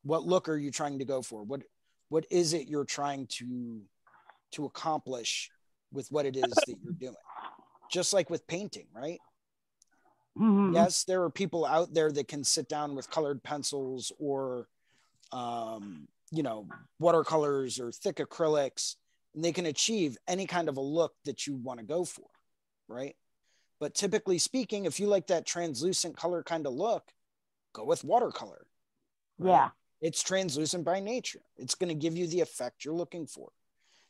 What 0.03 0.25
look 0.25 0.49
are 0.49 0.57
you 0.57 0.71
trying 0.71 0.99
to 0.99 1.05
go 1.05 1.23
for? 1.23 1.43
What 1.43 1.63
what 2.09 2.27
is 2.31 2.53
it 2.53 2.69
you're 2.69 2.85
trying 2.85 3.27
to 3.39 3.83
to 4.53 4.65
accomplish 4.65 5.51
with 5.93 6.11
what 6.11 6.27
it 6.27 6.37
is 6.37 6.53
that 6.67 6.77
you're 6.83 6.93
doing? 6.93 7.15
Just 7.91 8.13
like 8.13 8.31
with 8.31 8.47
painting 8.47 8.87
right? 8.95 9.21
Mhm. 10.39 10.73
yes 10.73 11.05
there 11.05 11.23
are 11.25 11.31
people 11.31 11.67
out 11.67 11.93
there 11.93 12.13
that 12.13 12.29
can 12.29 12.45
sit 12.45 12.69
down 12.69 12.95
with 12.95 13.11
colored 13.11 13.43
pencils 13.43 14.13
or 14.19 14.69
um, 15.33 16.07
you 16.31 16.43
know 16.45 16.67
watercolors 17.01 17.81
or 17.81 17.91
thick 17.91 18.17
acrylics 18.17 18.95
and 19.35 19.45
they 19.45 19.53
can 19.53 19.67
achieve 19.67 20.17
any 20.29 20.47
kind 20.47 20.69
of 20.69 20.77
a 20.77 20.81
look 20.81 21.15
that 21.25 21.47
you 21.47 21.57
want 21.57 21.81
to 21.81 21.85
go 21.85 22.05
for 22.05 22.27
right? 22.89 23.17
But 23.79 23.95
typically 23.95 24.39
speaking, 24.39 24.85
if 24.85 25.01
you 25.01 25.07
like 25.07 25.29
that 25.29 25.47
translucent 25.47 26.17
color 26.17 26.43
kind 26.43 26.67
of 26.67 26.75
look, 26.75 27.05
go 27.73 27.85
with 27.85 28.05
watercolor. 28.05 28.67
right? 29.39 29.51
Yeah. 29.51 29.69
It's 30.01 30.23
translucent 30.23 30.85
by 30.85 31.01
nature. 31.01 31.43
It's 31.57 31.75
going 31.75 31.89
to 31.89 31.95
give 31.95 32.17
you 32.17 32.27
the 32.27 32.41
effect 32.41 32.85
you're 32.85 32.95
looking 32.95 33.27
for. 33.27 33.51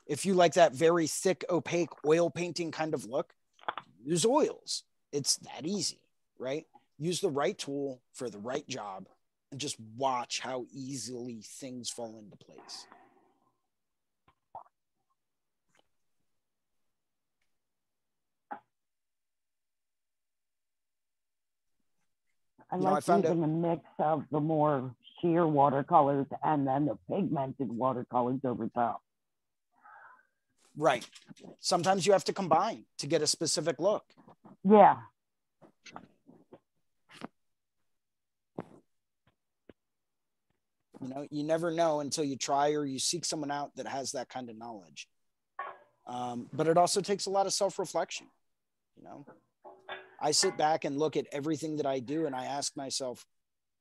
If 0.06 0.24
you 0.24 0.34
like 0.34 0.54
that 0.54 0.74
very 0.74 1.06
thick, 1.06 1.44
opaque 1.50 1.90
oil 2.06 2.30
painting 2.30 2.70
kind 2.70 2.94
of 2.94 3.04
look, 3.04 3.32
use 4.02 4.24
oils. 4.24 4.84
It's 5.12 5.36
that 5.38 5.66
easy, 5.66 6.00
right? 6.38 6.66
Use 6.98 7.20
the 7.20 7.28
right 7.30 7.56
tool 7.58 8.02
for 8.12 8.28
the 8.30 8.38
right 8.38 8.66
job 8.68 9.06
and 9.50 9.61
just 9.61 9.76
watch 9.96 10.40
how 10.40 10.64
easily 10.72 11.42
things 11.42 11.90
fall 11.90 12.18
into 12.18 12.36
place. 12.36 12.86
I 22.70 22.76
You 22.76 22.82
know, 22.82 22.88
I 22.88 22.92
like 22.92 23.04
found 23.04 23.24
using 23.24 23.42
a 23.42 23.48
mix 23.48 23.82
of 23.98 24.24
the 24.30 24.40
more 24.40 24.94
sheer 25.20 25.46
watercolors 25.46 26.26
and 26.42 26.66
then 26.66 26.86
the 26.86 26.98
pigmented 27.08 27.68
watercolors 27.68 28.40
over 28.44 28.68
top. 28.68 29.02
Right. 30.76 31.06
Sometimes 31.58 32.06
you 32.06 32.12
have 32.12 32.24
to 32.24 32.32
combine 32.32 32.84
to 32.98 33.06
get 33.06 33.22
a 33.22 33.26
specific 33.26 33.78
look. 33.78 34.04
Yeah. 34.64 34.96
You 41.02 41.08
know, 41.08 41.26
you 41.30 41.44
never 41.44 41.70
know 41.70 42.00
until 42.00 42.24
you 42.24 42.36
try 42.36 42.72
or 42.72 42.84
you 42.84 42.98
seek 42.98 43.24
someone 43.24 43.50
out 43.50 43.74
that 43.76 43.86
has 43.86 44.12
that 44.12 44.28
kind 44.28 44.50
of 44.50 44.58
knowledge. 44.58 45.08
Um, 46.06 46.48
but 46.52 46.66
it 46.66 46.76
also 46.76 47.00
takes 47.00 47.26
a 47.26 47.30
lot 47.30 47.46
of 47.46 47.52
self 47.52 47.78
reflection. 47.78 48.26
You 48.96 49.04
know, 49.04 49.26
I 50.20 50.32
sit 50.32 50.56
back 50.56 50.84
and 50.84 50.98
look 50.98 51.16
at 51.16 51.26
everything 51.32 51.76
that 51.76 51.86
I 51.86 51.98
do 51.98 52.26
and 52.26 52.34
I 52.34 52.44
ask 52.44 52.76
myself, 52.76 53.24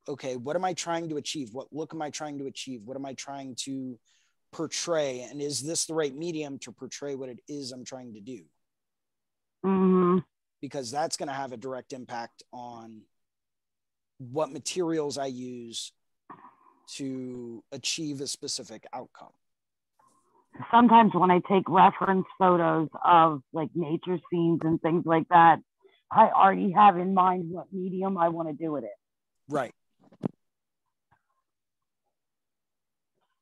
okay, 0.08 0.36
what 0.36 0.56
am 0.56 0.64
I 0.64 0.72
trying 0.72 1.08
to 1.10 1.16
achieve? 1.16 1.50
What 1.52 1.68
look 1.72 1.94
am 1.94 2.02
I 2.02 2.10
trying 2.10 2.38
to 2.38 2.46
achieve? 2.46 2.82
What 2.84 2.96
am 2.96 3.04
I 3.04 3.14
trying 3.14 3.56
to 3.64 3.98
portray? 4.52 5.26
And 5.30 5.40
is 5.40 5.60
this 5.60 5.84
the 5.84 5.94
right 5.94 6.14
medium 6.14 6.58
to 6.60 6.72
portray 6.72 7.14
what 7.14 7.28
it 7.28 7.40
is 7.48 7.72
I'm 7.72 7.84
trying 7.84 8.14
to 8.14 8.20
do? 8.20 8.40
hmm 9.62 10.18
because 10.60 10.90
that's 10.90 11.16
going 11.16 11.28
to 11.28 11.34
have 11.34 11.52
a 11.52 11.56
direct 11.56 11.92
impact 11.92 12.42
on 12.52 13.02
what 14.18 14.50
materials 14.50 15.16
I 15.16 15.26
use 15.26 15.92
to 16.96 17.64
achieve 17.72 18.20
a 18.20 18.26
specific 18.26 18.86
outcome. 18.92 19.32
Sometimes 20.70 21.12
when 21.14 21.30
I 21.30 21.40
take 21.48 21.68
reference 21.68 22.26
photos 22.38 22.88
of 23.04 23.42
like 23.52 23.70
nature 23.74 24.18
scenes 24.30 24.60
and 24.64 24.80
things 24.82 25.04
like 25.06 25.28
that, 25.30 25.60
I 26.10 26.28
already 26.28 26.72
have 26.72 26.96
in 26.98 27.14
mind 27.14 27.50
what 27.50 27.72
medium 27.72 28.18
I 28.18 28.28
want 28.28 28.48
to 28.48 28.54
do 28.54 28.72
with 28.72 28.84
it. 28.84 28.90
Right. 29.48 29.72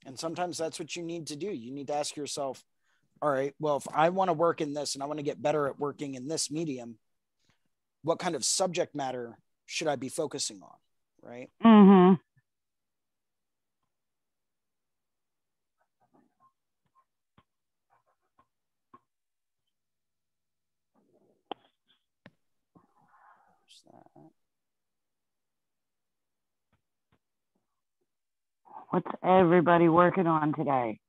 And 0.06 0.18
sometimes 0.18 0.56
that's 0.56 0.78
what 0.78 0.96
you 0.96 1.02
need 1.02 1.26
to 1.28 1.36
do. 1.36 1.48
You 1.48 1.72
need 1.72 1.88
to 1.88 1.94
ask 1.94 2.16
yourself, 2.16 2.64
all 3.20 3.30
right, 3.30 3.54
well, 3.58 3.76
if 3.76 3.86
I 3.92 4.10
want 4.10 4.28
to 4.28 4.32
work 4.32 4.60
in 4.60 4.72
this 4.72 4.94
and 4.94 5.02
I 5.02 5.06
want 5.06 5.18
to 5.18 5.24
get 5.24 5.42
better 5.42 5.66
at 5.66 5.78
working 5.78 6.14
in 6.14 6.28
this 6.28 6.50
medium, 6.50 6.98
what 8.02 8.18
kind 8.18 8.34
of 8.34 8.44
subject 8.44 8.94
matter 8.94 9.38
should 9.66 9.88
I 9.88 9.96
be 9.96 10.08
focusing 10.08 10.60
on? 10.62 10.76
Right. 11.20 11.50
hmm 11.60 12.14
that. 23.92 24.22
What's 28.90 29.10
everybody 29.22 29.88
working 29.88 30.26
on 30.26 30.54
today? 30.54 31.00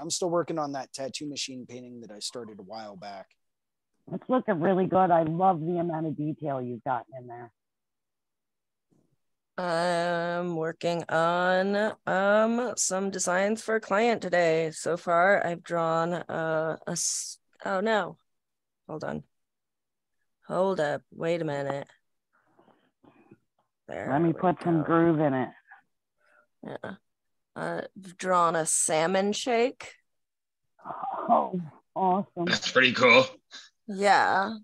I'm 0.00 0.10
still 0.10 0.30
working 0.30 0.58
on 0.58 0.72
that 0.72 0.92
tattoo 0.92 1.28
machine 1.28 1.66
painting 1.68 2.00
that 2.00 2.10
I 2.10 2.18
started 2.20 2.58
a 2.58 2.62
while 2.62 2.96
back. 2.96 3.26
It's 4.12 4.24
looking 4.28 4.60
really 4.60 4.86
good. 4.86 5.10
I 5.10 5.22
love 5.22 5.60
the 5.60 5.78
amount 5.78 6.06
of 6.06 6.16
detail 6.16 6.60
you've 6.60 6.84
gotten 6.84 7.12
in 7.18 7.26
there. 7.26 7.52
I'm 9.58 10.56
working 10.56 11.04
on 11.08 11.92
um 12.06 12.72
some 12.76 13.10
designs 13.10 13.62
for 13.62 13.76
a 13.76 13.80
client 13.80 14.22
today. 14.22 14.70
So 14.72 14.96
far, 14.96 15.44
I've 15.44 15.62
drawn 15.62 16.14
uh, 16.14 16.76
a 16.86 16.92
s- 16.92 17.38
oh 17.64 17.80
no. 17.80 18.16
Hold 18.88 19.04
on. 19.04 19.22
Hold 20.48 20.80
up. 20.80 21.02
Wait 21.12 21.42
a 21.42 21.44
minute. 21.44 21.86
There. 23.88 24.08
Let 24.10 24.22
me 24.22 24.28
we 24.28 24.32
put 24.34 24.56
some 24.64 24.82
groove 24.82 25.20
in 25.20 25.34
it. 25.34 25.48
Yeah. 26.66 26.92
I've 27.54 28.16
drawn 28.16 28.56
a 28.56 28.64
salmon 28.64 29.32
shake. 29.32 29.94
Oh, 31.28 31.60
awesome. 31.94 32.46
That's 32.46 32.70
pretty 32.70 32.92
cool. 32.92 33.26
Yeah. 33.86 34.54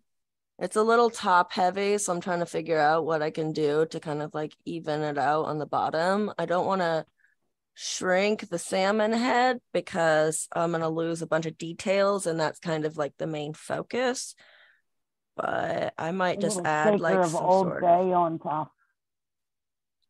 It's 0.58 0.76
a 0.76 0.82
little 0.82 1.08
top 1.08 1.52
heavy, 1.52 1.98
so 1.98 2.12
I'm 2.12 2.20
trying 2.20 2.40
to 2.40 2.46
figure 2.46 2.78
out 2.78 3.06
what 3.06 3.22
I 3.22 3.30
can 3.30 3.52
do 3.52 3.86
to 3.86 4.00
kind 4.00 4.22
of 4.22 4.34
like 4.34 4.56
even 4.64 5.02
it 5.02 5.16
out 5.16 5.44
on 5.44 5.58
the 5.58 5.66
bottom. 5.66 6.32
I 6.36 6.46
don't 6.46 6.66
want 6.66 6.80
to 6.80 7.06
shrink 7.74 8.48
the 8.48 8.58
salmon 8.58 9.12
head 9.12 9.60
because 9.72 10.48
I'm 10.52 10.72
going 10.72 10.80
to 10.80 10.88
lose 10.88 11.22
a 11.22 11.28
bunch 11.28 11.46
of 11.46 11.56
details 11.58 12.26
and 12.26 12.40
that's 12.40 12.58
kind 12.58 12.84
of 12.84 12.96
like 12.98 13.12
the 13.18 13.26
main 13.28 13.54
focus. 13.54 14.34
But 15.36 15.94
I 15.96 16.10
might 16.10 16.40
just 16.40 16.60
add 16.64 16.98
like 16.98 17.14
of 17.14 17.30
some 17.30 17.44
Old 17.44 17.66
sort 17.68 17.82
Bay 17.82 18.10
of, 18.10 18.12
on 18.12 18.40
top. 18.40 18.72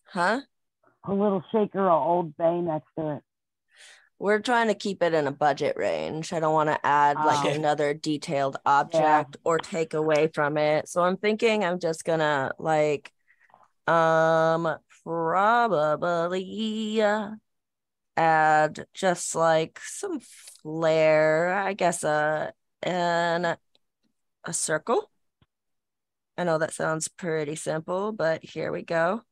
huh? 0.06 0.40
A 1.04 1.12
little 1.12 1.44
shaker 1.52 1.86
of 1.86 2.02
Old 2.02 2.36
Bay 2.38 2.62
next 2.62 2.88
to 2.98 3.16
it. 3.16 3.22
We're 4.20 4.40
trying 4.40 4.68
to 4.68 4.74
keep 4.74 5.02
it 5.02 5.14
in 5.14 5.26
a 5.28 5.32
budget 5.32 5.76
range. 5.76 6.32
I 6.32 6.40
don't 6.40 6.52
want 6.52 6.68
to 6.70 6.84
add 6.84 7.16
like 7.24 7.44
Oh. 7.44 7.54
another 7.54 7.94
detailed 7.94 8.56
object 8.66 9.36
or 9.44 9.58
take 9.58 9.94
away 9.94 10.28
from 10.34 10.56
it. 10.58 10.88
So 10.88 11.02
I'm 11.02 11.16
thinking 11.16 11.64
I'm 11.64 11.78
just 11.78 12.04
gonna 12.04 12.52
like 12.58 13.12
um 13.86 14.76
probably 15.04 17.00
uh, 17.02 17.30
add 18.16 18.86
just 18.94 19.34
like 19.34 19.80
some 19.82 20.20
flair, 20.62 21.54
I 21.54 21.74
guess 21.74 22.04
a 22.04 22.52
and 22.82 23.56
a 24.44 24.52
circle. 24.52 25.10
I 26.36 26.44
know 26.44 26.58
that 26.58 26.72
sounds 26.72 27.08
pretty 27.08 27.56
simple, 27.56 28.12
but 28.12 28.44
here 28.44 28.72
we 28.72 28.82
go. 28.82 29.22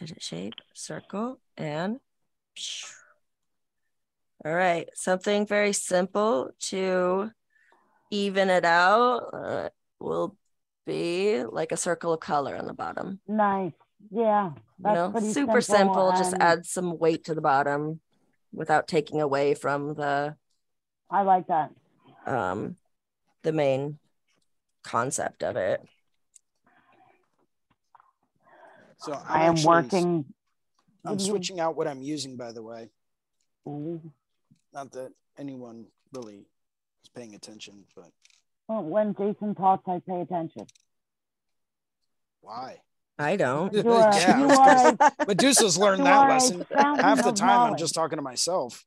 Edit 0.00 0.22
shape, 0.22 0.54
circle, 0.72 1.40
and 1.56 2.00
all 4.44 4.52
right, 4.54 4.88
something 4.94 5.46
very 5.46 5.72
simple 5.72 6.50
to 6.60 7.30
even 8.10 8.50
it 8.50 8.64
out 8.64 9.30
uh, 9.32 9.68
will 9.98 10.36
be 10.86 11.42
like 11.44 11.72
a 11.72 11.76
circle 11.76 12.12
of 12.12 12.20
color 12.20 12.56
on 12.56 12.66
the 12.66 12.74
bottom. 12.74 13.20
Nice. 13.26 13.72
Yeah. 14.10 14.52
You 14.84 14.92
know, 14.92 15.12
super 15.32 15.60
simple. 15.62 16.10
Just 16.12 16.34
and 16.34 16.42
add 16.42 16.66
some 16.66 16.98
weight 16.98 17.24
to 17.24 17.34
the 17.34 17.40
bottom 17.40 18.00
without 18.52 18.86
taking 18.86 19.20
away 19.22 19.54
from 19.54 19.94
the 19.94 20.36
I 21.10 21.22
like 21.22 21.46
that. 21.46 21.70
um 22.26 22.76
the 23.42 23.52
main 23.52 23.98
concept 24.82 25.42
of 25.42 25.56
it. 25.56 25.80
So 28.98 29.12
I'm 29.12 29.22
I 29.28 29.44
am 29.44 29.52
actually- 29.52 29.66
working. 29.68 30.33
I'm 31.04 31.16
Did 31.16 31.26
you- 31.26 31.32
switching 31.32 31.60
out 31.60 31.76
what 31.76 31.86
I'm 31.88 32.02
using, 32.02 32.36
by 32.36 32.52
the 32.52 32.62
way. 32.62 32.90
Ooh. 33.68 34.00
Not 34.72 34.90
that 34.92 35.12
anyone 35.38 35.86
really 36.12 36.46
is 37.02 37.08
paying 37.14 37.34
attention, 37.34 37.84
but 37.94 38.10
Well, 38.68 38.82
when 38.82 39.14
Jason 39.14 39.54
talks, 39.54 39.86
I 39.88 40.00
pay 40.06 40.20
attention. 40.20 40.66
why? 42.40 42.80
I 43.18 43.36
don't. 43.36 43.72
You 43.72 43.92
are, 43.92 44.12
Yeah, 44.14 44.38
you 44.38 44.48
are 44.50 44.88
a, 44.88 45.12
Medusa's 45.28 45.78
learned 45.78 45.98
you 45.98 46.04
that 46.04 46.28
lesson. 46.28 46.66
Half 46.74 47.22
the 47.22 47.28
of 47.28 47.34
time, 47.36 47.70
I'm 47.72 47.76
just 47.78 47.94
talking 47.94 48.16
to 48.16 48.22
myself. 48.22 48.84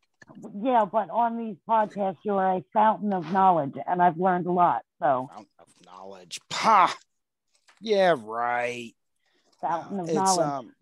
Yeah, 0.61 0.83
but 0.91 1.09
on 1.09 1.37
these 1.37 1.55
podcasts, 1.67 2.17
you 2.23 2.33
are 2.33 2.57
a 2.57 2.63
fountain 2.73 3.13
of 3.13 3.31
knowledge, 3.31 3.75
and 3.87 4.01
I've 4.01 4.17
learned 4.17 4.45
a 4.45 4.51
lot. 4.51 4.81
So, 4.99 5.29
Fountain 5.31 5.47
of 5.59 5.67
knowledge. 5.85 6.39
Pa. 6.49 6.93
Yeah, 7.79 8.15
right. 8.21 8.93
fountain 9.61 10.01
of 10.01 10.07
It's 10.07 10.15
knowledge. 10.15 10.45
um. 10.45 10.73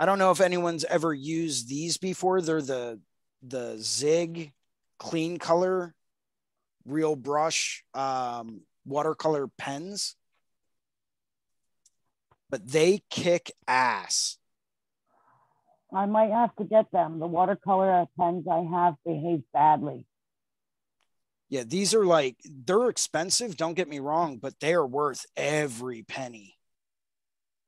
I 0.00 0.06
don't 0.06 0.18
know 0.18 0.30
if 0.30 0.40
anyone's 0.40 0.84
ever 0.86 1.12
used 1.12 1.68
these 1.68 1.98
before. 1.98 2.40
They're 2.40 2.62
the 2.62 2.98
the 3.42 3.76
Zig 3.78 4.52
clean 4.98 5.36
color 5.38 5.94
real 6.86 7.16
brush 7.16 7.84
um, 7.92 8.62
watercolor 8.86 9.46
pens, 9.58 10.16
but 12.48 12.66
they 12.66 13.02
kick 13.10 13.52
ass. 13.68 14.38
I 15.92 16.06
might 16.06 16.30
have 16.30 16.56
to 16.56 16.64
get 16.64 16.90
them. 16.92 17.18
The 17.18 17.26
watercolor 17.26 18.06
pens 18.18 18.46
I 18.50 18.62
have 18.62 18.94
behave 19.04 19.42
badly. 19.52 20.06
Yeah, 21.50 21.64
these 21.66 21.94
are 21.94 22.06
like 22.06 22.36
they're 22.44 22.88
expensive, 22.88 23.54
don't 23.54 23.74
get 23.74 23.88
me 23.88 23.98
wrong, 23.98 24.38
but 24.38 24.60
they 24.60 24.72
are 24.72 24.86
worth 24.86 25.26
every 25.36 26.02
penny. 26.04 26.56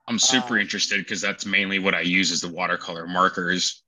I'm 0.08 0.18
super 0.18 0.58
Uh, 0.58 0.60
interested 0.60 0.98
because 0.98 1.20
that's 1.20 1.46
mainly 1.46 1.78
what 1.78 1.94
I 1.94 2.00
use 2.00 2.32
as 2.32 2.40
the 2.40 2.48
watercolor 2.48 3.06
markers. 3.06 3.82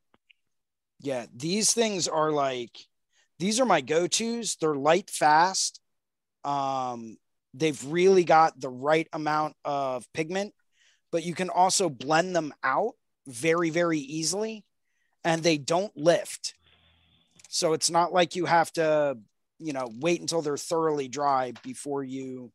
Yeah, 1.00 1.26
these 1.34 1.72
things 1.74 2.08
are 2.08 2.30
like 2.30 2.78
these 3.38 3.60
are 3.60 3.66
my 3.66 3.80
go-tos. 3.80 4.56
They're 4.56 4.74
light 4.74 5.10
fast. 5.10 5.80
Um 6.44 7.16
they've 7.52 7.84
really 7.86 8.24
got 8.24 8.58
the 8.60 8.68
right 8.70 9.08
amount 9.12 9.54
of 9.64 10.10
pigment, 10.12 10.54
but 11.12 11.24
you 11.24 11.34
can 11.34 11.50
also 11.50 11.88
blend 11.88 12.34
them 12.34 12.52
out 12.62 12.94
very 13.26 13.70
very 13.70 13.98
easily 13.98 14.64
and 15.24 15.42
they 15.42 15.58
don't 15.58 15.96
lift. 15.96 16.54
So 17.48 17.72
it's 17.72 17.90
not 17.90 18.12
like 18.12 18.36
you 18.36 18.46
have 18.46 18.72
to, 18.72 19.18
you 19.58 19.72
know, 19.72 19.90
wait 20.00 20.20
until 20.20 20.42
they're 20.42 20.56
thoroughly 20.56 21.08
dry 21.08 21.52
before 21.62 22.02
you, 22.02 22.52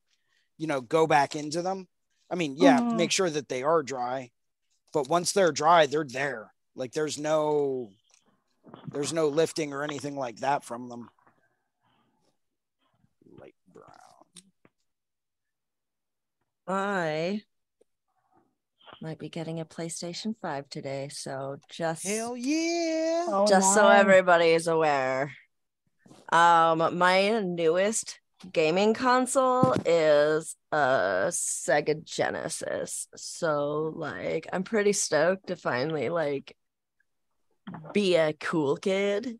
you 0.57 0.67
know, 0.67 0.81
go 0.81 1.07
back 1.07 1.35
into 1.35 1.61
them. 1.61 1.87
I 2.29 2.35
mean, 2.35 2.55
yeah, 2.57 2.79
make 2.79 3.11
sure 3.11 3.29
that 3.29 3.49
they 3.49 3.63
are 3.63 3.81
dry, 3.81 4.31
but 4.93 5.09
once 5.09 5.31
they're 5.31 5.51
dry, 5.51 5.87
they're 5.87 6.03
there. 6.03 6.51
Like 6.75 6.93
there's 6.93 7.17
no 7.17 7.89
there's 8.91 9.13
no 9.13 9.27
lifting 9.27 9.73
or 9.73 9.83
anything 9.83 10.15
like 10.15 10.39
that 10.41 10.63
from 10.63 10.89
them. 10.89 11.09
Light 13.39 13.55
brown. 13.73 13.87
I 16.67 17.41
might 19.01 19.19
be 19.19 19.29
getting 19.29 19.59
a 19.59 19.65
PlayStation 19.65 20.35
5 20.41 20.69
today. 20.69 21.09
So 21.11 21.57
just 21.69 22.05
Hell 22.05 22.35
yeah. 22.37 23.25
Oh, 23.27 23.45
just 23.47 23.73
so 23.73 23.83
nice. 23.83 23.99
everybody 23.99 24.49
is 24.49 24.67
aware. 24.67 25.33
Um, 26.31 26.97
my 26.97 27.39
newest 27.39 28.19
gaming 28.51 28.93
console 28.93 29.75
is 29.85 30.55
a 30.71 31.27
Sega 31.29 32.03
Genesis. 32.03 33.07
So 33.15 33.93
like 33.95 34.47
I'm 34.51 34.63
pretty 34.63 34.93
stoked 34.93 35.47
to 35.47 35.55
finally 35.55 36.09
like 36.09 36.55
be 37.93 38.15
a 38.15 38.33
cool 38.33 38.77
kid. 38.77 39.39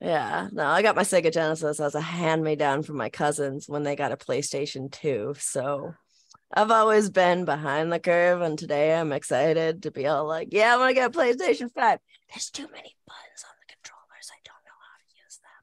Yeah, 0.00 0.48
no, 0.52 0.66
I 0.66 0.82
got 0.82 0.94
my 0.94 1.02
Sega 1.02 1.32
Genesis 1.32 1.80
as 1.80 1.94
a 1.96 2.00
hand 2.00 2.44
me 2.44 2.54
down 2.54 2.84
from 2.84 2.96
my 2.96 3.08
cousins 3.08 3.68
when 3.68 3.82
they 3.82 3.96
got 3.96 4.12
a 4.12 4.16
PlayStation 4.16 4.92
2. 4.92 5.34
So 5.38 5.94
I've 6.54 6.70
always 6.70 7.10
been 7.10 7.44
behind 7.44 7.92
the 7.92 7.98
curve, 7.98 8.40
and 8.40 8.58
today 8.58 8.94
I'm 8.94 9.12
excited 9.12 9.82
to 9.82 9.90
be 9.90 10.06
all 10.06 10.24
like, 10.24 10.48
yeah, 10.52 10.72
I'm 10.72 10.78
gonna 10.78 10.94
get 10.94 11.14
a 11.14 11.18
PlayStation 11.18 11.70
5. 11.72 11.98
There's 12.32 12.50
too 12.50 12.68
many 12.68 12.96
buttons 13.06 13.44
on 13.44 13.54
the 13.60 13.74
controllers. 13.74 14.30
I 14.30 14.38
don't 14.44 14.64
know 14.64 14.78
how 14.80 14.96
to 14.98 15.08
use 15.24 15.40
them. 15.42 15.62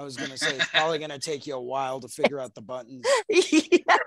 I 0.00 0.02
was 0.02 0.16
gonna 0.16 0.38
say 0.38 0.54
it's 0.56 0.66
probably 0.68 0.98
gonna 0.98 1.18
take 1.18 1.46
you 1.46 1.54
a 1.54 1.60
while 1.60 2.00
to 2.00 2.08
figure 2.08 2.40
out 2.40 2.54
the 2.54 2.62
buttons. 2.62 3.04
yeah. 3.28 3.98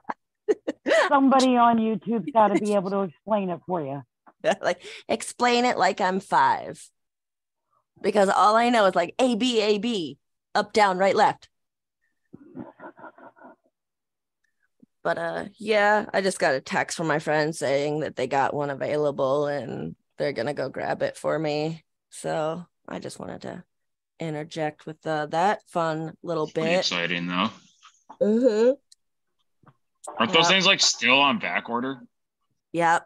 Somebody 1.08 1.56
on 1.56 1.78
YouTube's 1.78 2.32
got 2.32 2.48
to 2.48 2.60
be 2.60 2.74
able 2.74 2.90
to 2.90 3.02
explain 3.02 3.52
it 3.52 3.60
for 3.68 3.80
you. 3.80 4.02
like 4.62 4.82
explain 5.08 5.66
it 5.66 5.78
like 5.78 6.02
I'm 6.02 6.20
five. 6.20 6.84
Because 8.02 8.28
all 8.28 8.56
I 8.56 8.70
know 8.70 8.88
is 8.88 8.96
like 8.96 9.14
A 9.20 9.36
B 9.36 9.62
A 9.62 9.78
B, 9.78 10.18
up, 10.56 10.74
down, 10.74 10.98
right, 10.98 11.16
left. 11.16 11.48
But 15.04 15.20
uh 15.20 15.46
yeah, 15.60 16.08
I 16.12 16.22
just 16.22 16.40
got 16.40 16.56
a 16.56 16.60
text 16.60 16.98
from 16.98 17.06
my 17.06 17.20
friend 17.20 17.56
saying 17.56 18.00
that 18.00 18.16
they 18.16 18.26
got 18.26 18.56
one 18.56 18.72
available 18.72 19.46
and 19.46 19.96
they're 20.18 20.34
gonna 20.34 20.56
go 20.56 20.70
grab 20.70 21.04
it 21.04 21.18
for 21.18 21.38
me. 21.38 21.84
So 22.10 22.66
I 22.88 22.98
just 22.98 23.20
wanted 23.20 23.44
to 23.44 23.64
interject 24.20 24.86
with 24.86 25.06
uh, 25.06 25.26
that 25.28 25.62
fun 25.68 26.16
little 26.24 26.48
Pretty 26.48 26.70
bit. 26.70 26.80
exciting 26.80 27.28
though. 27.28 27.50
Mhm. 28.22 28.76
Aren't 30.18 30.34
those 30.34 30.48
things 30.48 30.66
like 30.66 30.82
still 30.82 31.20
on 31.20 31.40
back 31.40 31.70
order? 31.70 32.02
Yep. 32.74 33.06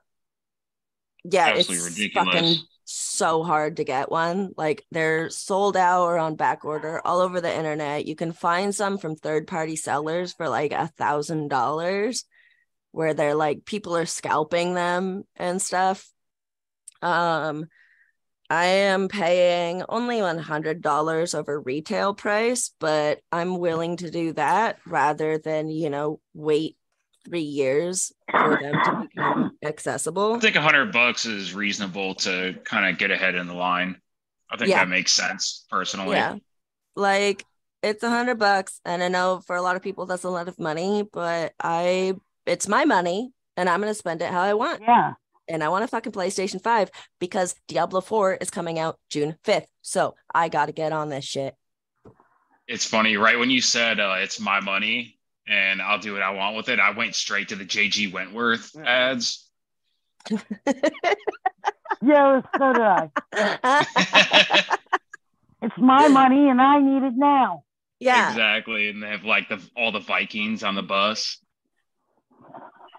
Yeah, 1.23 1.47
Absolutely 1.47 1.75
it's 1.75 1.97
ridiculous. 1.97 2.33
fucking 2.35 2.55
so 2.85 3.43
hard 3.43 3.77
to 3.77 3.83
get 3.83 4.09
one. 4.09 4.53
Like 4.57 4.85
they're 4.91 5.29
sold 5.29 5.75
out 5.77 6.03
or 6.05 6.17
on 6.17 6.35
back 6.35 6.63
order 6.65 7.01
all 7.05 7.19
over 7.19 7.41
the 7.41 7.53
internet. 7.55 8.05
You 8.05 8.15
can 8.15 8.31
find 8.31 8.73
some 8.73 8.97
from 8.97 9.15
third 9.15 9.45
party 9.47 9.75
sellers 9.75 10.33
for 10.33 10.47
like 10.49 10.71
a 10.71 10.87
thousand 10.87 11.49
dollars, 11.49 12.23
where 12.91 13.13
they're 13.13 13.35
like 13.35 13.65
people 13.65 13.95
are 13.95 14.05
scalping 14.05 14.73
them 14.73 15.23
and 15.35 15.61
stuff. 15.61 16.09
Um, 17.01 17.65
I 18.49 18.65
am 18.65 19.09
paying 19.09 19.83
only 19.89 20.21
one 20.21 20.37
hundred 20.37 20.81
dollars 20.81 21.33
over 21.33 21.59
retail 21.59 22.13
price, 22.13 22.71
but 22.79 23.19
I'm 23.31 23.57
willing 23.59 23.97
to 23.97 24.09
do 24.09 24.33
that 24.33 24.79
rather 24.85 25.37
than 25.37 25.67
you 25.69 25.89
know 25.89 26.19
wait 26.33 26.77
three 27.25 27.41
years 27.41 28.13
for 28.31 28.57
them 28.61 28.73
to 28.85 29.07
become 29.07 29.57
accessible. 29.65 30.35
I 30.35 30.39
think 30.39 30.55
a 30.55 30.61
hundred 30.61 30.93
bucks 30.93 31.25
is 31.25 31.53
reasonable 31.53 32.15
to 32.15 32.55
kind 32.63 32.89
of 32.89 32.97
get 32.97 33.11
ahead 33.11 33.35
in 33.35 33.47
the 33.47 33.53
line. 33.53 33.99
I 34.49 34.55
think 34.55 34.69
Yeah. 34.69 34.79
that 34.79 34.89
makes 34.89 35.11
sense 35.11 35.65
personally. 35.69 36.15
Yeah. 36.15 36.35
Like 36.95 37.45
it's 37.83 38.01
a 38.03 38.09
hundred 38.09 38.39
bucks. 38.39 38.79
And 38.85 39.03
I 39.03 39.09
know 39.09 39.41
for 39.45 39.57
a 39.57 39.61
lot 39.61 39.75
of 39.75 39.81
people 39.81 40.05
that's 40.05 40.23
a 40.23 40.29
lot 40.29 40.47
of 40.47 40.57
money, 40.57 41.03
but 41.11 41.53
I 41.61 42.13
it's 42.45 42.67
my 42.67 42.85
money 42.85 43.33
and 43.57 43.67
I'm 43.69 43.81
gonna 43.81 43.93
spend 43.93 44.21
it 44.21 44.31
how 44.31 44.41
I 44.41 44.53
want. 44.53 44.81
Yeah. 44.81 45.13
And 45.49 45.63
I 45.63 45.69
want 45.69 45.83
a 45.83 45.87
fucking 45.87 46.11
PlayStation 46.11 46.61
5 46.61 46.89
because 47.19 47.55
Diablo 47.67 48.01
4 48.01 48.35
is 48.35 48.49
coming 48.49 48.79
out 48.79 48.99
June 49.09 49.37
5th. 49.45 49.67
So 49.81 50.15
I 50.33 50.49
gotta 50.49 50.71
get 50.71 50.91
on 50.91 51.09
this 51.09 51.25
shit. 51.25 51.55
It's 52.67 52.85
funny, 52.85 53.15
right 53.17 53.39
when 53.39 53.49
you 53.49 53.61
said 53.61 53.99
uh, 53.99 54.15
it's 54.19 54.39
my 54.41 54.59
money 54.59 55.17
and 55.47 55.81
I'll 55.81 55.99
do 55.99 56.11
what 56.13 56.21
I 56.21 56.31
want 56.31 56.57
with 56.57 56.67
it, 56.67 56.79
I 56.79 56.91
went 56.91 57.15
straight 57.15 57.47
to 57.49 57.55
the 57.55 57.63
JG 57.63 58.11
Wentworth 58.11 58.75
ads. 58.77 59.49
Yeah, 62.01 62.41
so 62.57 62.73
did 62.73 62.81
I. 62.81 63.09
It's 65.63 65.77
my 65.77 66.07
money 66.07 66.49
and 66.49 66.61
I 66.61 66.79
need 66.79 67.01
it 67.01 67.13
now. 67.15 67.63
yeah. 67.99 68.29
Exactly. 68.29 68.89
And 68.89 69.01
they 69.01 69.07
have 69.09 69.23
like 69.23 69.49
the 69.49 69.59
all 69.75 69.91
the 69.91 69.99
Vikings 69.99 70.63
on 70.63 70.75
the 70.75 70.83
bus. 70.83 71.39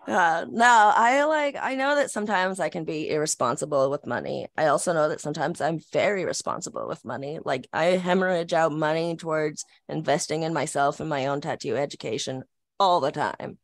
Uh, 0.08 0.46
no, 0.50 0.92
I 0.96 1.24
like, 1.24 1.56
I 1.60 1.74
know 1.74 1.94
that 1.96 2.10
sometimes 2.10 2.60
I 2.60 2.70
can 2.70 2.84
be 2.84 3.10
irresponsible 3.10 3.90
with 3.90 4.06
money. 4.06 4.46
I 4.56 4.68
also 4.68 4.94
know 4.94 5.10
that 5.10 5.20
sometimes 5.20 5.60
I'm 5.60 5.80
very 5.92 6.24
responsible 6.24 6.88
with 6.88 7.04
money. 7.04 7.40
Like, 7.44 7.68
I 7.74 7.84
hemorrhage 7.98 8.54
out 8.54 8.72
money 8.72 9.16
towards 9.16 9.66
investing 9.86 10.44
in 10.44 10.54
myself 10.54 11.00
and 11.00 11.10
my 11.10 11.26
own 11.26 11.42
tattoo 11.42 11.76
education 11.76 12.44
all 12.80 13.00
the 13.00 13.10
time. 13.12 13.58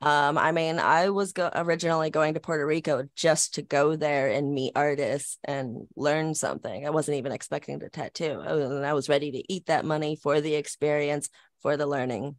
Um, 0.00 0.38
I 0.38 0.52
mean, 0.52 0.78
I 0.78 1.10
was 1.10 1.32
go- 1.32 1.50
originally 1.52 2.10
going 2.10 2.34
to 2.34 2.40
Puerto 2.40 2.64
Rico 2.64 3.08
just 3.16 3.54
to 3.54 3.62
go 3.62 3.96
there 3.96 4.28
and 4.28 4.54
meet 4.54 4.72
artists 4.76 5.36
and 5.42 5.88
learn 5.96 6.34
something. 6.36 6.86
I 6.86 6.90
wasn't 6.90 7.18
even 7.18 7.32
expecting 7.32 7.80
to 7.80 7.88
tattoo, 7.88 8.40
I 8.40 8.52
was- 8.52 8.70
and 8.70 8.86
I 8.86 8.92
was 8.92 9.08
ready 9.08 9.32
to 9.32 9.52
eat 9.52 9.66
that 9.66 9.84
money 9.84 10.14
for 10.14 10.40
the 10.40 10.54
experience, 10.54 11.28
for 11.60 11.76
the 11.76 11.86
learning. 11.88 12.36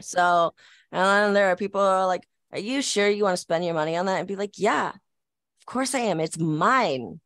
So, 0.00 0.54
and 0.92 1.02
then 1.04 1.34
there 1.34 1.48
are 1.48 1.56
people 1.56 1.80
are 1.80 2.06
like, 2.06 2.22
are 2.52 2.58
you 2.58 2.82
sure 2.82 3.08
you 3.08 3.24
want 3.24 3.34
to 3.34 3.40
spend 3.40 3.64
your 3.64 3.74
money 3.74 3.96
on 3.96 4.06
that? 4.06 4.18
And 4.18 4.28
be 4.28 4.36
like, 4.36 4.58
yeah, 4.58 4.88
of 4.90 5.66
course 5.66 5.94
I 5.94 6.00
am. 6.00 6.20
It's 6.20 6.38
mine. 6.38 7.20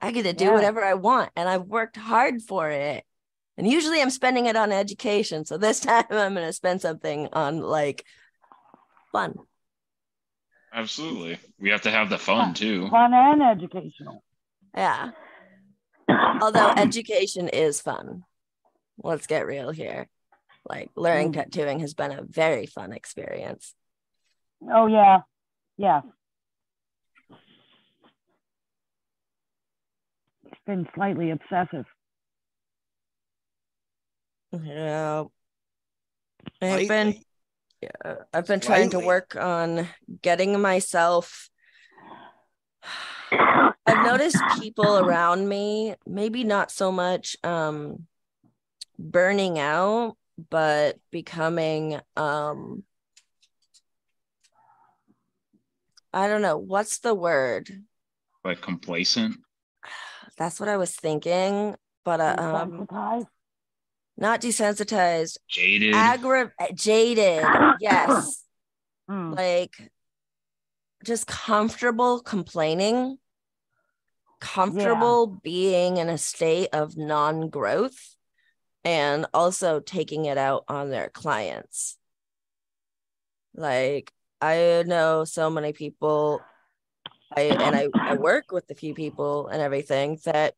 I 0.00 0.12
get 0.12 0.22
to 0.22 0.32
do 0.32 0.46
Yeah. 0.46 0.54
whatever 0.54 0.82
I 0.84 0.94
want. 0.94 1.30
And 1.36 1.48
I've 1.48 1.64
worked 1.66 1.96
hard 1.96 2.40
for 2.42 2.70
it. 2.70 3.04
And 3.58 3.68
usually 3.68 4.00
I'm 4.00 4.08
spending 4.10 4.46
it 4.46 4.56
on 4.56 4.72
education. 4.72 5.44
So 5.44 5.58
this 5.58 5.80
time 5.88 6.04
I'm 6.10 6.34
going 6.34 6.46
to 6.46 6.52
spend 6.52 6.80
something 6.80 7.28
on 7.32 7.60
like 7.60 8.04
fun. 9.12 9.34
Absolutely. 10.72 11.38
We 11.58 11.70
have 11.70 11.82
to 11.82 11.90
have 11.90 12.08
the 12.10 12.18
fun 12.18 12.54
too. 12.54 12.88
Fun 12.88 13.12
and 13.12 13.42
educational. 13.42 14.22
Yeah. 14.74 15.10
Although 16.40 16.70
education 16.76 17.48
is 17.48 17.80
fun. 17.80 18.22
Let's 19.02 19.26
get 19.26 19.46
real 19.46 19.70
here. 19.70 20.08
Like 20.68 20.90
learning 20.96 21.32
Mm. 21.32 21.34
tattooing 21.34 21.80
has 21.80 21.94
been 21.94 22.12
a 22.12 22.22
very 22.22 22.66
fun 22.66 22.92
experience. 22.92 23.74
Oh 24.68 24.86
yeah. 24.86 25.20
Yeah. 25.76 26.00
It's 30.44 30.60
been 30.66 30.86
slightly 30.94 31.30
obsessive. 31.30 31.86
Yeah. 34.52 35.24
I've 36.60 36.88
been 36.88 37.22
Yeah, 37.80 38.16
I've 38.34 38.46
been 38.46 38.60
trying 38.60 38.90
to 38.90 39.00
work 39.00 39.36
on 39.36 39.88
getting 40.20 40.60
myself. 40.60 41.48
I've 43.86 44.04
noticed 44.04 44.36
people 44.60 44.98
around 44.98 45.48
me, 45.48 45.94
maybe 46.06 46.44
not 46.44 46.70
so 46.70 46.92
much 46.92 47.36
um 47.42 48.06
burning 48.98 49.58
out, 49.58 50.16
but 50.50 50.98
becoming 51.10 51.98
um 52.16 52.84
I 56.12 56.26
don't 56.28 56.42
know, 56.42 56.58
what's 56.58 56.98
the 56.98 57.14
word? 57.14 57.70
Like 58.44 58.60
complacent. 58.60 59.36
That's 60.36 60.58
what 60.58 60.68
I 60.68 60.76
was 60.76 60.94
thinking, 60.94 61.76
but 62.04 62.20
uh, 62.20 62.36
um, 62.38 62.86
not 64.16 64.40
desensitized, 64.40 65.38
Jaded. 65.48 65.94
aggra- 65.94 66.52
jaded. 66.74 67.44
Yes, 67.80 68.44
Hmm. 69.08 69.32
like 69.32 69.90
just 71.04 71.26
comfortable 71.26 72.20
complaining, 72.20 73.18
comfortable 74.40 75.38
being 75.42 75.96
in 75.96 76.08
a 76.08 76.18
state 76.18 76.68
of 76.72 76.96
non-growth, 76.96 78.16
and 78.84 79.26
also 79.32 79.80
taking 79.80 80.26
it 80.26 80.36
out 80.38 80.64
on 80.68 80.90
their 80.90 81.08
clients. 81.08 81.96
Like 83.54 84.12
I 84.40 84.84
know 84.86 85.24
so 85.24 85.50
many 85.50 85.72
people 85.72 86.42
I 87.36 87.42
and 87.42 87.76
I, 87.76 87.88
I 87.94 88.14
work 88.16 88.52
with 88.52 88.70
a 88.70 88.74
few 88.74 88.94
people 88.94 89.48
and 89.48 89.60
everything 89.62 90.18
that 90.24 90.54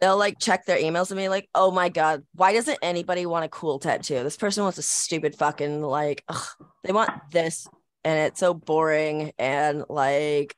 they'll 0.00 0.16
like 0.16 0.38
check 0.38 0.64
their 0.64 0.78
emails 0.78 1.10
and 1.10 1.18
be 1.18 1.28
like, 1.28 1.48
oh 1.54 1.70
my 1.70 1.88
god, 1.88 2.24
why 2.34 2.52
doesn't 2.52 2.78
anybody 2.82 3.26
want 3.26 3.44
a 3.44 3.48
cool 3.48 3.78
tattoo? 3.78 4.22
This 4.22 4.36
person 4.36 4.62
wants 4.62 4.78
a 4.78 4.82
stupid 4.82 5.34
fucking 5.34 5.82
like 5.82 6.24
ugh, 6.28 6.46
they 6.84 6.92
want 6.92 7.10
this 7.30 7.68
and 8.04 8.18
it's 8.18 8.40
so 8.40 8.54
boring 8.54 9.32
and 9.38 9.84
like 9.88 10.56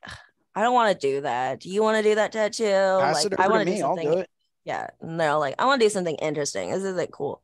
I 0.54 0.62
don't 0.62 0.74
want 0.74 0.98
to 0.98 1.06
do 1.06 1.22
that. 1.22 1.60
Do 1.60 1.70
you 1.70 1.82
want 1.82 1.96
to 1.96 2.08
do 2.08 2.14
that 2.16 2.32
tattoo? 2.32 2.64
Pass 2.64 3.24
like 3.24 3.40
I 3.40 3.48
want 3.48 3.66
to 3.66 3.74
do 3.74 3.80
something 3.80 4.10
do 4.10 4.18
it. 4.18 4.30
yeah 4.64 4.88
and 5.00 5.18
they're 5.18 5.30
all 5.30 5.40
like 5.40 5.54
i 5.58 5.64
want 5.64 5.80
to 5.80 5.86
do 5.86 5.90
something 5.90 6.16
interesting 6.16 6.70
this 6.70 6.84
is 6.84 6.94
like 6.94 7.10
cool 7.10 7.42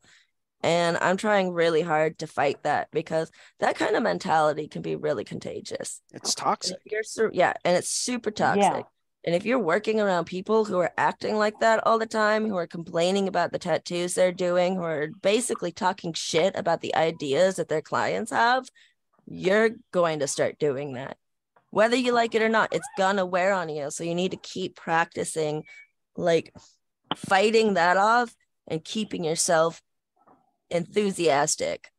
and 0.62 0.96
i'm 1.00 1.16
trying 1.16 1.52
really 1.52 1.82
hard 1.82 2.18
to 2.18 2.26
fight 2.26 2.62
that 2.64 2.88
because 2.92 3.30
that 3.60 3.76
kind 3.76 3.94
of 3.96 4.02
mentality 4.02 4.66
can 4.68 4.82
be 4.82 4.96
really 4.96 5.24
contagious 5.24 6.00
It's 6.12 6.34
toxic. 6.34 6.78
if 6.84 6.92
you're 6.92 7.02
sur- 7.02 7.30
yeah 7.32 7.52
and 7.64 7.76
it's 7.76 7.88
super 7.90 8.30
toxic 8.30 8.62
Yeah. 8.62 8.82
and 9.24 9.34
if 9.34 9.44
you're 9.46 9.58
working 9.58 10.00
around 10.00 10.24
people 10.24 10.64
who 10.64 10.78
are 10.78 10.92
acting 10.98 11.36
like 11.36 11.60
that 11.60 11.86
all 11.86 11.98
the 11.98 12.06
time 12.06 12.46
who 12.48 12.56
are 12.56 12.66
complaining 12.66 13.28
about 13.28 13.52
the 13.52 13.58
tattoos 13.58 14.14
they're 14.14 14.32
doing 14.32 14.74
who 14.74 14.82
are 14.82 15.08
basically 15.22 15.70
talking 15.72 16.12
shit 16.12 16.56
about 16.56 16.80
the 16.80 16.94
ideas 16.96 17.56
that 17.56 17.68
their 17.68 17.82
clients 17.82 18.30
have 18.32 18.68
you're 19.26 19.70
going 19.92 20.18
to 20.20 20.26
start 20.26 20.58
doing 20.58 20.94
that 20.94 21.16
whether 21.70 21.96
you 21.96 22.12
like 22.12 22.34
it 22.34 22.42
or 22.42 22.48
not 22.48 22.72
it's 22.72 22.88
gonna 22.96 23.26
wear 23.26 23.52
on 23.52 23.68
you 23.68 23.90
so 23.90 24.02
you 24.02 24.14
need 24.14 24.30
to 24.30 24.38
keep 24.38 24.74
practicing 24.74 25.62
like 26.16 26.52
fighting 27.14 27.74
that 27.74 27.96
off 27.96 28.34
and 28.66 28.84
keeping 28.84 29.24
yourself 29.24 29.80
enthusiastic 30.70 31.90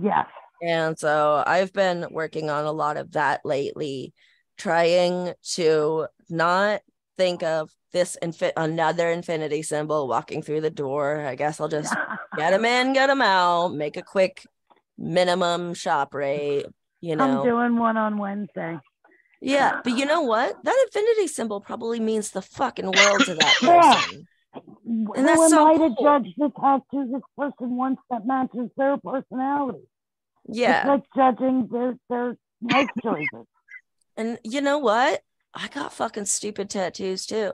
Yes. 0.00 0.26
and 0.62 0.98
so 0.98 1.42
I've 1.46 1.72
been 1.72 2.06
working 2.10 2.50
on 2.50 2.64
a 2.64 2.72
lot 2.72 2.96
of 2.96 3.12
that 3.12 3.40
lately, 3.44 4.12
trying 4.58 5.34
to 5.54 6.06
not 6.28 6.80
think 7.16 7.42
of 7.42 7.70
this 7.92 8.16
infi- 8.22 8.52
another 8.56 9.10
infinity 9.10 9.62
symbol 9.62 10.06
walking 10.06 10.42
through 10.42 10.60
the 10.60 10.70
door. 10.70 11.24
I 11.24 11.34
guess 11.34 11.60
I'll 11.60 11.68
just 11.68 11.94
get 12.36 12.50
them 12.50 12.64
in, 12.64 12.92
get 12.92 13.06
them 13.06 13.22
out, 13.22 13.68
make 13.68 13.96
a 13.96 14.02
quick 14.02 14.46
minimum 14.98 15.72
shop 15.74 16.14
rate, 16.14 16.66
you 17.00 17.16
know, 17.16 17.40
I'm 17.40 17.46
doing 17.46 17.76
one 17.76 17.96
on 17.96 18.18
Wednesday. 18.18 18.78
Yeah, 19.40 19.80
but 19.84 19.96
you 19.96 20.06
know 20.06 20.22
what? 20.22 20.56
That 20.64 20.84
infinity 20.86 21.28
symbol 21.28 21.60
probably 21.60 22.00
means 22.00 22.30
the 22.30 22.42
fucking 22.42 22.86
world 22.86 23.24
to 23.26 23.34
that 23.34 23.58
Yeah. 23.62 24.02
Who 24.84 25.12
And 25.14 25.26
that's 25.26 25.40
am 25.40 25.48
so 25.50 25.66
I 25.66 25.72
to 25.74 25.78
cool. 25.78 25.96
judge 26.00 26.34
the 26.36 26.50
tattoo 26.60 27.10
this 27.12 27.22
person 27.38 27.76
wants 27.76 28.02
that 28.10 28.26
matches 28.26 28.70
their 28.76 28.96
personality? 28.98 29.86
Yeah. 30.48 30.80
It's 30.80 30.88
like 30.88 31.04
judging 31.14 31.68
their 31.70 31.98
their 32.08 32.36
life 32.62 32.88
choices. 33.02 33.46
And 34.16 34.38
you 34.44 34.60
know 34.60 34.78
what? 34.78 35.20
I 35.54 35.68
got 35.68 35.92
fucking 35.92 36.26
stupid 36.26 36.70
tattoos 36.70 37.26
too. 37.26 37.52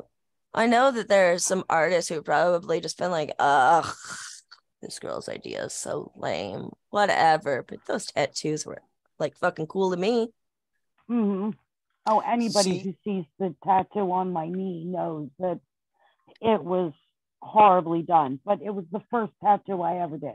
I 0.55 0.67
know 0.67 0.91
that 0.91 1.09
there 1.09 1.33
are 1.33 1.39
some 1.39 1.65
artists 1.71 2.09
who 2.11 2.21
probably 2.23 2.81
just 2.81 2.99
been 2.99 3.11
like, 3.11 3.33
ugh, 3.39 3.87
this 4.83 4.99
girl's 4.99 5.29
idea 5.29 5.65
is 5.65 5.73
so 5.73 6.13
lame. 6.17 6.71
Whatever. 6.91 7.65
But 7.67 7.79
those 7.87 8.07
tattoos 8.07 8.67
were 8.67 8.83
like 9.19 9.37
fucking 9.37 9.67
cool 9.69 9.91
to 9.93 9.97
me. 9.97 10.29
Mm-hmm. 11.11 11.51
Oh, 12.07 12.19
anybody 12.21 12.71
See- 12.71 12.79
who 12.81 12.95
sees 13.05 13.25
the 13.39 13.55
tattoo 13.65 14.11
on 14.13 14.33
my 14.33 14.49
knee 14.49 14.85
knows 14.85 15.29
that 15.39 15.61
it 16.43 16.63
was 16.63 16.93
horribly 17.41 18.03
done, 18.03 18.41
but 18.45 18.61
it 18.63 18.71
was 18.71 18.85
the 18.91 19.03
first 19.11 19.33
tattoo 19.43 19.81
I 19.81 19.99
ever 19.99 20.19
did. 20.19 20.35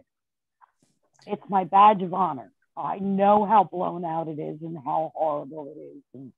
It's 1.25 1.43
my 1.49 1.65
badge 1.65 2.01
of 2.01 2.13
honor. 2.13 2.51
I 2.75 2.99
know 2.99 3.45
how 3.45 3.63
blown 3.63 4.05
out 4.05 4.27
it 4.27 4.39
is 4.39 4.61
and 4.61 4.77
how 4.77 5.11
horrible 5.15 5.73
it 5.75 5.79
is, 5.79 6.03
and, 6.13 6.31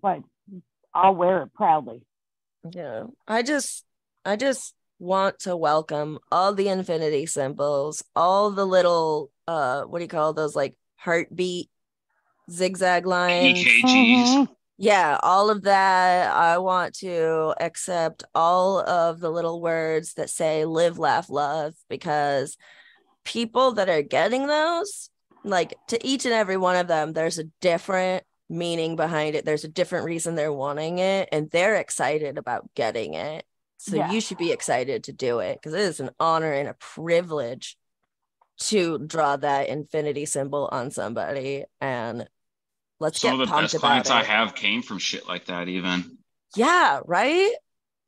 but 0.00 0.20
I'll 0.94 1.14
wear 1.14 1.42
it 1.42 1.54
proudly. 1.54 2.02
Yeah. 2.70 3.04
I 3.26 3.42
just 3.42 3.84
I 4.24 4.36
just 4.36 4.74
want 4.98 5.40
to 5.40 5.56
welcome 5.56 6.18
all 6.30 6.54
the 6.54 6.68
infinity 6.68 7.26
symbols, 7.26 8.04
all 8.14 8.50
the 8.50 8.66
little 8.66 9.30
uh 9.48 9.82
what 9.82 9.98
do 9.98 10.04
you 10.04 10.08
call 10.08 10.32
those 10.32 10.54
like 10.54 10.76
heartbeat 10.96 11.68
zigzag 12.50 13.06
lines. 13.06 13.58
EKGs. 13.58 14.48
Yeah 14.76 15.18
all 15.22 15.50
of 15.50 15.62
that 15.62 16.32
i 16.34 16.58
want 16.58 16.94
to 16.96 17.54
accept 17.60 18.24
all 18.34 18.80
of 18.80 19.20
the 19.20 19.30
little 19.30 19.60
words 19.60 20.14
that 20.14 20.28
say 20.30 20.64
live 20.64 20.98
laugh 20.98 21.30
love 21.30 21.74
because 21.88 22.56
people 23.24 23.72
that 23.72 23.88
are 23.88 24.02
getting 24.02 24.46
those 24.46 25.10
like 25.44 25.74
to 25.88 26.06
each 26.06 26.24
and 26.24 26.34
every 26.34 26.56
one 26.56 26.76
of 26.76 26.88
them 26.88 27.12
there's 27.12 27.38
a 27.38 27.44
different 27.60 28.24
meaning 28.50 28.96
behind 28.96 29.34
it 29.36 29.44
there's 29.44 29.64
a 29.64 29.68
different 29.68 30.04
reason 30.06 30.34
they're 30.34 30.52
wanting 30.52 30.98
it 30.98 31.28
and 31.32 31.50
they're 31.50 31.76
excited 31.76 32.36
about 32.36 32.68
getting 32.74 33.14
it 33.14 33.44
so 33.78 33.96
Yeah. 33.96 34.10
you 34.10 34.20
should 34.20 34.38
be 34.38 34.52
excited 34.52 35.04
to 35.04 35.12
do 35.12 35.38
it 35.38 35.54
because 35.54 35.72
it 35.74 35.80
is 35.80 36.00
an 36.00 36.10
honor 36.18 36.52
and 36.52 36.68
a 36.68 36.74
privilege 36.74 37.76
to 38.58 38.98
draw 38.98 39.36
that 39.36 39.68
infinity 39.68 40.26
symbol 40.26 40.68
on 40.70 40.90
somebody 40.90 41.64
and 41.80 42.28
let's 43.04 43.20
Some 43.20 43.32
get 43.32 43.42
of 43.42 43.48
the 43.48 43.52
pumped 43.52 43.64
best 43.64 43.74
about 43.74 43.86
clients 43.86 44.10
it. 44.10 44.14
I 44.14 44.22
have 44.24 44.54
came 44.54 44.80
from 44.82 44.98
shit 44.98 45.28
like 45.28 45.44
that, 45.46 45.68
even. 45.68 46.16
Yeah, 46.56 47.00
right? 47.04 47.52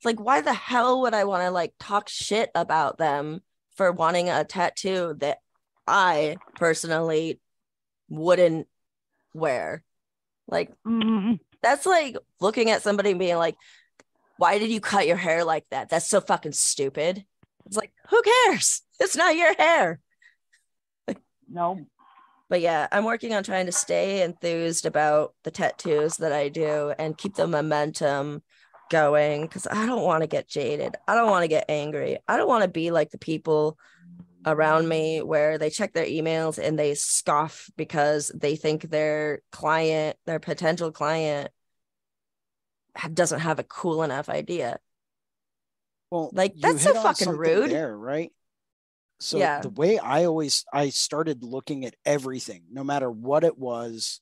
Like, 0.05 0.19
why 0.19 0.41
the 0.41 0.55
hell 0.55 1.03
would 1.03 1.13
I 1.15 1.25
want 1.25 1.43
to 1.43 1.51
like 1.51 1.75
talk 1.79 2.09
shit 2.09 2.51
about 2.55 2.97
them 2.97 3.43
for 3.77 3.93
wanting 3.93 4.31
a 4.31 4.43
tattoo 4.45 5.15
that 5.19 5.39
I 5.87 6.39
personally 6.55 7.39
wouldn't 8.09 8.69
wear? 9.35 9.85
Like, 10.49 10.73
Mhm. 10.87 11.41
that's 11.63 11.85
like 11.85 12.17
looking 12.41 12.71
at 12.71 12.83
somebody 12.83 13.11
and 13.11 13.19
being 13.19 13.37
like, 13.37 13.57
why 14.39 14.59
did 14.59 14.71
you 14.71 14.81
cut 14.81 15.07
your 15.07 15.17
hair 15.17 15.45
like 15.45 15.67
that? 15.71 15.91
That's 15.91 16.09
so 16.09 16.21
fucking 16.23 16.53
stupid. 16.53 17.27
It's 17.67 17.77
like, 17.77 17.93
who 18.09 18.23
cares? 18.23 18.83
It's 18.99 19.17
not 19.17 19.37
your 19.37 19.55
hair. 19.55 20.01
No, 21.49 21.87
But 22.49 22.61
yeah, 22.61 22.87
I'm 22.93 23.05
working 23.05 23.35
on 23.35 23.43
trying 23.43 23.67
to 23.67 23.73
stay 23.73 24.23
enthused 24.23 24.87
about 24.87 25.35
the 25.43 25.51
tattoos 25.51 26.19
that 26.19 26.33
I 26.33 26.49
do 26.49 26.93
and 26.99 27.19
keep 27.19 27.35
the 27.35 27.47
momentum 27.47 28.43
going 28.89 29.43
because 29.43 29.67
I 29.67 29.85
don't 29.87 30.05
want 30.05 30.23
to 30.23 30.29
get 30.29 30.49
jaded. 30.49 30.95
I 31.09 31.15
don't 31.15 31.31
want 31.31 31.43
to 31.43 31.49
get 31.49 31.65
angry. 31.69 32.19
I 32.29 32.37
don't 32.37 32.49
want 32.49 32.63
to 32.63 32.69
be 32.69 32.91
like 32.93 33.11
the 33.11 33.19
people 33.19 33.79
around 34.47 34.89
me 34.89 35.23
where 35.23 35.59
they 35.59 35.71
check 35.71 35.93
their 35.93 36.07
emails 36.07 36.57
and 36.57 36.79
they 36.79 36.95
scoff 36.95 37.69
because 37.77 38.31
they 38.35 38.55
think 38.55 38.83
their 38.83 39.43
client, 39.51 40.17
their 40.25 40.39
potential 40.39 40.93
client, 40.93 41.51
doesn't 43.13 43.41
have 43.41 43.59
a 43.59 43.65
cool 43.65 44.05
enough 44.05 44.29
idea. 44.29 44.79
Well, 46.11 46.31
Like, 46.33 46.55
that's 46.57 46.83
so 46.83 46.95
fucking 46.95 47.31
rude. 47.31 47.73
there, 47.73 47.97
right? 47.97 48.33
So 49.19 49.39
Yeah. 49.39 49.61
the 49.61 49.71
way 49.71 49.99
I 49.99 50.25
always 50.25 50.65
I 50.73 50.91
started 50.91 51.43
looking 51.43 51.85
at 51.85 51.97
everything, 52.05 52.65
no 52.71 52.85
matter 52.85 53.11
what 53.11 53.45
it 53.45 53.59
was, 53.59 54.21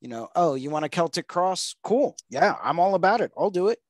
you 0.00 0.08
know, 0.08 0.28
oh, 0.36 0.54
you 0.54 0.70
want 0.70 0.84
a 0.84 0.88
Celtic 0.88 1.26
cross? 1.26 1.74
Cool. 1.82 2.16
Yeah, 2.30 2.56
I'm 2.62 2.78
all 2.78 2.94
about 2.94 3.20
it. 3.20 3.32
I'll 3.36 3.50
do 3.50 3.68
it. 3.68 3.80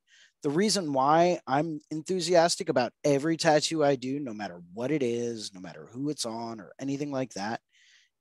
The 0.42 0.51
reason 0.51 0.92
why 0.92 1.40
I'm 1.46 1.80
enthusiastic 1.90 2.68
about 2.68 2.92
every 3.05 3.36
tattoo 3.36 3.84
I 3.84 3.96
do, 3.96 4.20
no 4.20 4.32
matter 4.32 4.62
what 4.72 4.90
it 4.90 5.03
is, 5.03 5.53
no 5.53 5.61
matter 5.61 5.88
who 5.92 6.11
it's 6.11 6.24
on 6.24 6.61
or 6.61 6.72
anything 6.80 7.11
like 7.11 7.34
that, 7.34 7.61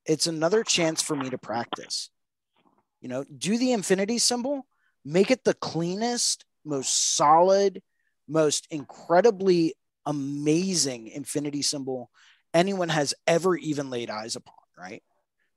it's 0.06 0.28
another 0.28 0.64
chance 0.64 1.02
for 1.02 1.16
me 1.16 1.30
to 1.30 1.38
practice. 1.38 2.10
You 3.02 3.10
know, 3.10 3.24
do 3.24 3.58
the 3.58 3.72
infinity 3.72 4.18
symbol, 4.18 4.66
make 5.06 5.30
it 5.32 5.44
the 5.44 5.54
cleanest, 5.54 6.44
most 6.66 7.16
solid, 7.16 7.82
most 8.28 8.68
incredibly 8.72 9.76
amazing 10.08 11.08
infinity 11.10 11.62
symbol 11.62 12.10
anyone 12.54 12.90
has 12.90 13.14
ever 13.28 13.56
even 13.56 13.90
laid 13.92 14.10
eyes 14.10 14.36
upon, 14.36 14.56
right? 14.76 15.04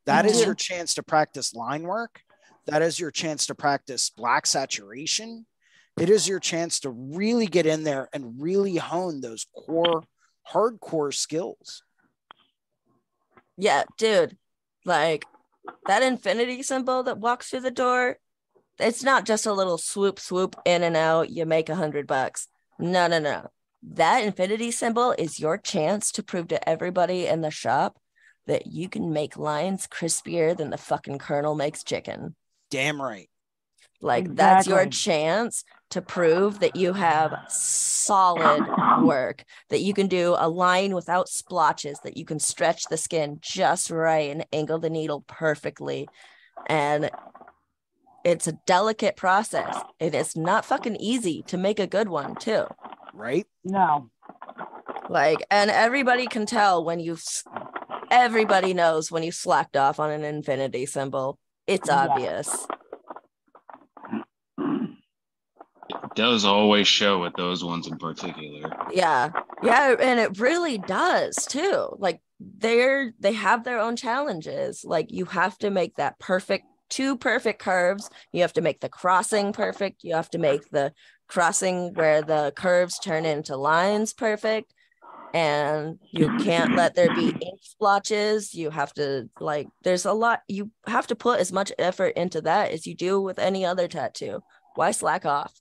That 0.04 0.26
is 0.26 0.40
Mhm. 0.40 0.44
your 0.46 0.54
chance 0.54 0.94
to 0.94 1.02
practice 1.02 1.54
line 1.54 1.84
work. 1.84 2.20
That 2.66 2.82
is 2.82 3.00
your 3.00 3.10
chance 3.10 3.46
to 3.46 3.54
practice 3.54 4.10
black 4.10 4.44
saturation. 4.46 5.46
It 5.98 6.10
is 6.10 6.28
your 6.28 6.40
chance 6.40 6.80
to 6.80 6.90
really 6.90 7.46
get 7.46 7.64
in 7.64 7.84
there 7.84 8.08
and 8.12 8.42
really 8.42 8.76
hone 8.76 9.20
those 9.20 9.46
core, 9.56 10.02
hardcore 10.52 11.14
skills. 11.14 11.82
Yeah, 13.56 13.84
dude. 13.96 14.36
Like 14.84 15.26
that 15.86 16.02
infinity 16.02 16.62
symbol 16.62 17.04
that 17.04 17.18
walks 17.18 17.50
through 17.50 17.60
the 17.60 17.70
door, 17.70 18.18
it's 18.78 19.02
not 19.02 19.26
just 19.26 19.46
a 19.46 19.52
little 19.52 19.78
swoop 19.78 20.18
swoop 20.18 20.56
in 20.64 20.82
and 20.82 20.96
out 20.96 21.30
you 21.30 21.46
make 21.46 21.68
a 21.68 21.74
hundred 21.74 22.06
bucks 22.06 22.48
no 22.78 23.06
no 23.06 23.18
no 23.18 23.46
that 23.82 24.24
infinity 24.24 24.70
symbol 24.70 25.14
is 25.16 25.40
your 25.40 25.56
chance 25.56 26.12
to 26.12 26.22
prove 26.22 26.48
to 26.48 26.68
everybody 26.68 27.26
in 27.26 27.40
the 27.40 27.50
shop 27.50 27.98
that 28.46 28.66
you 28.66 28.88
can 28.88 29.12
make 29.12 29.36
lines 29.36 29.86
crispier 29.86 30.56
than 30.56 30.70
the 30.70 30.76
fucking 30.76 31.18
colonel 31.18 31.54
makes 31.54 31.82
chicken. 31.82 32.34
Damn 32.70 33.00
right. 33.00 33.28
like 34.00 34.34
that's 34.34 34.66
your 34.66 34.86
chance 34.86 35.64
to 35.90 36.00
prove 36.00 36.60
that 36.60 36.76
you 36.76 36.92
have 36.92 37.34
solid 37.48 38.64
work 39.02 39.44
that 39.70 39.80
you 39.80 39.92
can 39.92 40.06
do 40.06 40.36
a 40.38 40.48
line 40.48 40.94
without 40.94 41.28
splotches 41.28 41.98
that 42.04 42.16
you 42.16 42.24
can 42.24 42.38
stretch 42.38 42.84
the 42.84 42.96
skin 42.96 43.38
just 43.40 43.90
right 43.90 44.30
and 44.30 44.46
angle 44.52 44.78
the 44.78 44.90
needle 44.90 45.24
perfectly. 45.26 46.08
And 46.66 47.10
it's 48.24 48.46
a 48.46 48.58
delicate 48.66 49.16
process. 49.16 49.76
It 49.98 50.14
is 50.14 50.36
not 50.36 50.64
fucking 50.64 50.96
easy 50.96 51.42
to 51.48 51.56
make 51.56 51.80
a 51.80 51.86
good 51.86 52.08
one 52.08 52.36
too 52.36 52.66
Right. 53.14 53.46
No. 53.64 54.10
like 55.08 55.38
and 55.50 55.70
everybody 55.70 56.26
can 56.26 56.46
tell 56.46 56.84
when 56.84 57.00
you 57.00 57.14
s- 57.14 57.44
everybody 58.10 58.72
knows 58.74 59.10
when 59.10 59.22
you 59.22 59.32
slacked 59.32 59.76
off 59.76 59.98
on 60.00 60.10
an 60.10 60.24
infinity 60.24 60.86
symbol 60.86 61.38
it's 61.66 61.88
Yeah. 61.88 62.06
obvious 62.08 62.66
It 65.92 66.14
does 66.14 66.44
always 66.44 66.86
show 66.86 67.20
with 67.20 67.34
those 67.36 67.64
ones 67.64 67.86
in 67.88 67.98
particular. 67.98 68.70
yeah 68.92 69.30
yeah 69.62 69.94
and 70.00 70.20
it 70.20 70.38
really 70.38 70.78
does 70.78 71.34
too 71.46 71.88
like 71.98 72.20
they're 72.38 73.12
they 73.18 73.32
have 73.32 73.64
their 73.64 73.78
own 73.80 73.96
challenges 73.96 74.84
like 74.84 75.10
you 75.10 75.24
have 75.26 75.58
to 75.58 75.70
make 75.70 75.96
that 75.96 76.18
perfect 76.18 76.64
two 76.88 77.16
perfect 77.16 77.60
curves 77.60 78.08
you 78.32 78.40
have 78.42 78.52
to 78.52 78.60
make 78.60 78.80
the 78.80 78.88
crossing 78.88 79.52
perfect 79.52 80.02
you 80.04 80.14
have 80.14 80.30
to 80.30 80.38
make 80.38 80.68
the 80.70 80.92
crossing 81.30 81.94
where 81.94 82.22
the 82.22 82.52
curves 82.56 82.98
turn 82.98 83.24
into 83.24 83.56
lines 83.56 84.12
perfect 84.12 84.74
and 85.32 85.98
you 86.10 86.28
can't 86.38 86.74
let 86.74 86.94
there 86.96 87.10
be 87.10 87.28
ink 87.40 87.60
splotches 87.62 88.52
you 88.54 88.70
have 88.70 88.92
to 88.92 89.28
like 89.38 89.68
there's 89.84 90.04
a 90.04 90.12
lot 90.12 90.40
you 90.48 90.70
have 90.86 91.06
to 91.06 91.14
put 91.14 91.38
as 91.38 91.52
much 91.52 91.70
effort 91.78 92.14
into 92.16 92.40
that 92.40 92.72
as 92.72 92.86
you 92.86 92.94
do 92.94 93.20
with 93.20 93.38
any 93.38 93.64
other 93.64 93.86
tattoo 93.86 94.40
why 94.74 94.90
slack 94.90 95.24
off 95.24 95.54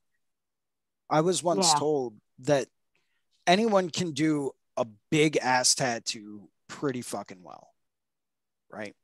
I 1.10 1.22
was 1.22 1.42
once 1.42 1.74
Yeah. 1.74 1.80
told 1.80 2.16
that 2.40 2.68
anyone 3.48 3.90
can 3.90 4.12
do 4.12 4.52
a 4.78 4.86
big 5.10 5.38
ass 5.38 5.76
tattoo 5.76 6.50
pretty 6.68 7.02
fucking 7.02 7.42
well. 7.44 7.70
Right. 8.72 8.96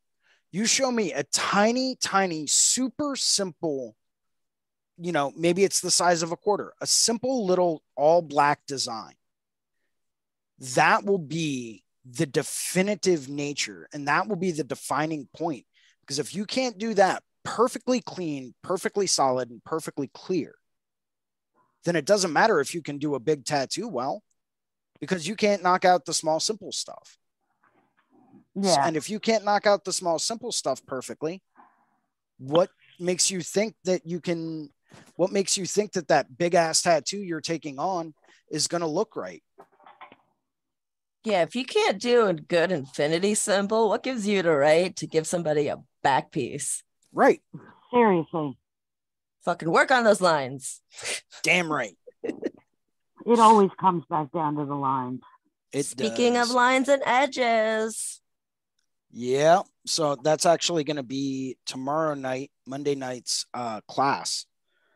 You 0.51 0.65
show 0.65 0.91
me 0.91 1.11
a 1.11 1.23
tiny, 1.23 1.95
tiny, 1.95 2.47
super 2.47 3.15
simple, 3.15 3.95
you 4.97 5.11
know, 5.11 5.33
maybe 5.35 5.63
it's 5.63 5.81
the 5.81 5.91
size 5.91 6.23
of 6.23 6.31
a 6.31 6.37
quarter, 6.37 6.73
a 6.81 6.87
simple 6.87 7.45
little 7.45 7.83
all 7.95 8.21
black 8.21 8.59
design. 8.67 9.13
That 10.75 11.03
will 11.05 11.17
be 11.17 11.83
the 12.09 12.25
definitive 12.25 13.27
nature 13.27 13.87
and 13.93 14.07
that 14.07 14.27
will 14.27 14.35
be 14.35 14.51
the 14.51 14.63
defining 14.63 15.27
point. 15.35 15.65
Because 16.01 16.19
if 16.19 16.35
you 16.35 16.45
can't 16.45 16.77
do 16.77 16.93
that 16.93 17.23
perfectly 17.43 17.99
clean, 17.99 18.53
perfectly 18.61 19.07
solid, 19.07 19.49
and 19.49 19.63
perfectly 19.63 20.09
clear, 20.13 20.55
then 21.83 21.95
it 21.95 22.05
doesn't 22.05 22.33
matter 22.33 22.59
if 22.59 22.73
you 22.73 22.81
can 22.81 22.97
do 22.97 23.15
a 23.15 23.19
big 23.19 23.45
tattoo 23.45 23.87
well 23.87 24.23
because 24.99 25.27
you 25.27 25.35
can't 25.35 25.63
knock 25.63 25.83
out 25.83 26.05
the 26.05 26.13
small 26.13 26.39
simple 26.39 26.71
stuff. 26.71 27.17
Yeah. 28.55 28.87
And 28.87 28.95
if 28.95 29.09
you 29.09 29.19
can't 29.19 29.43
knock 29.43 29.67
out 29.67 29.83
the 29.83 29.93
small 29.93 30.19
simple 30.19 30.51
stuff 30.51 30.85
perfectly, 30.85 31.41
what 32.37 32.69
makes 32.99 33.29
you 33.29 33.41
think 33.41 33.75
that 33.83 34.05
you 34.05 34.21
can 34.21 34.69
what 35.15 35.31
makes 35.31 35.57
you 35.57 35.65
think 35.65 35.93
that 35.93 36.07
that 36.09 36.37
big 36.37 36.55
ass 36.55 36.81
tattoo 36.81 37.17
you're 37.17 37.41
taking 37.41 37.79
on 37.79 38.13
is 38.49 38.67
going 38.67 38.81
to 38.81 38.87
look 38.87 39.15
right? 39.15 39.43
Yeah, 41.23 41.41
if 41.41 41.55
you 41.55 41.65
can't 41.65 41.99
do 41.99 42.27
a 42.27 42.33
good 42.33 42.71
infinity 42.71 43.33
symbol, 43.33 43.89
what 43.89 44.03
gives 44.03 44.27
you 44.27 44.43
the 44.43 44.51
right 44.51 44.95
to 44.97 45.07
give 45.07 45.25
somebody 45.25 45.67
a 45.69 45.77
back 46.03 46.31
piece? 46.31 46.83
Right. 47.11 47.41
Seriously. 47.91 48.57
Fucking 49.43 49.71
work 49.71 49.89
on 49.91 50.03
those 50.03 50.21
lines. 50.21 50.81
Damn 51.43 51.71
right. 51.71 51.97
It 53.25 53.39
always 53.39 53.71
comes 53.79 54.03
back 54.07 54.31
down 54.31 54.55
to 54.57 54.65
the 54.65 54.75
lines. 54.75 55.21
It 55.71 55.85
Speaking 55.85 56.33
does. 56.33 56.49
of 56.49 56.55
lines 56.55 56.87
and 56.89 57.01
edges, 57.05 58.21
Yeah. 59.11 59.61
So 59.87 60.15
that's 60.15 60.45
actually 60.45 60.83
going 60.83 60.97
to 60.97 61.03
be 61.03 61.57
tomorrow 61.65 62.13
night, 62.13 62.51
Monday 62.67 62.93
night's 62.93 63.47
uh, 63.53 63.81
class. 63.87 64.45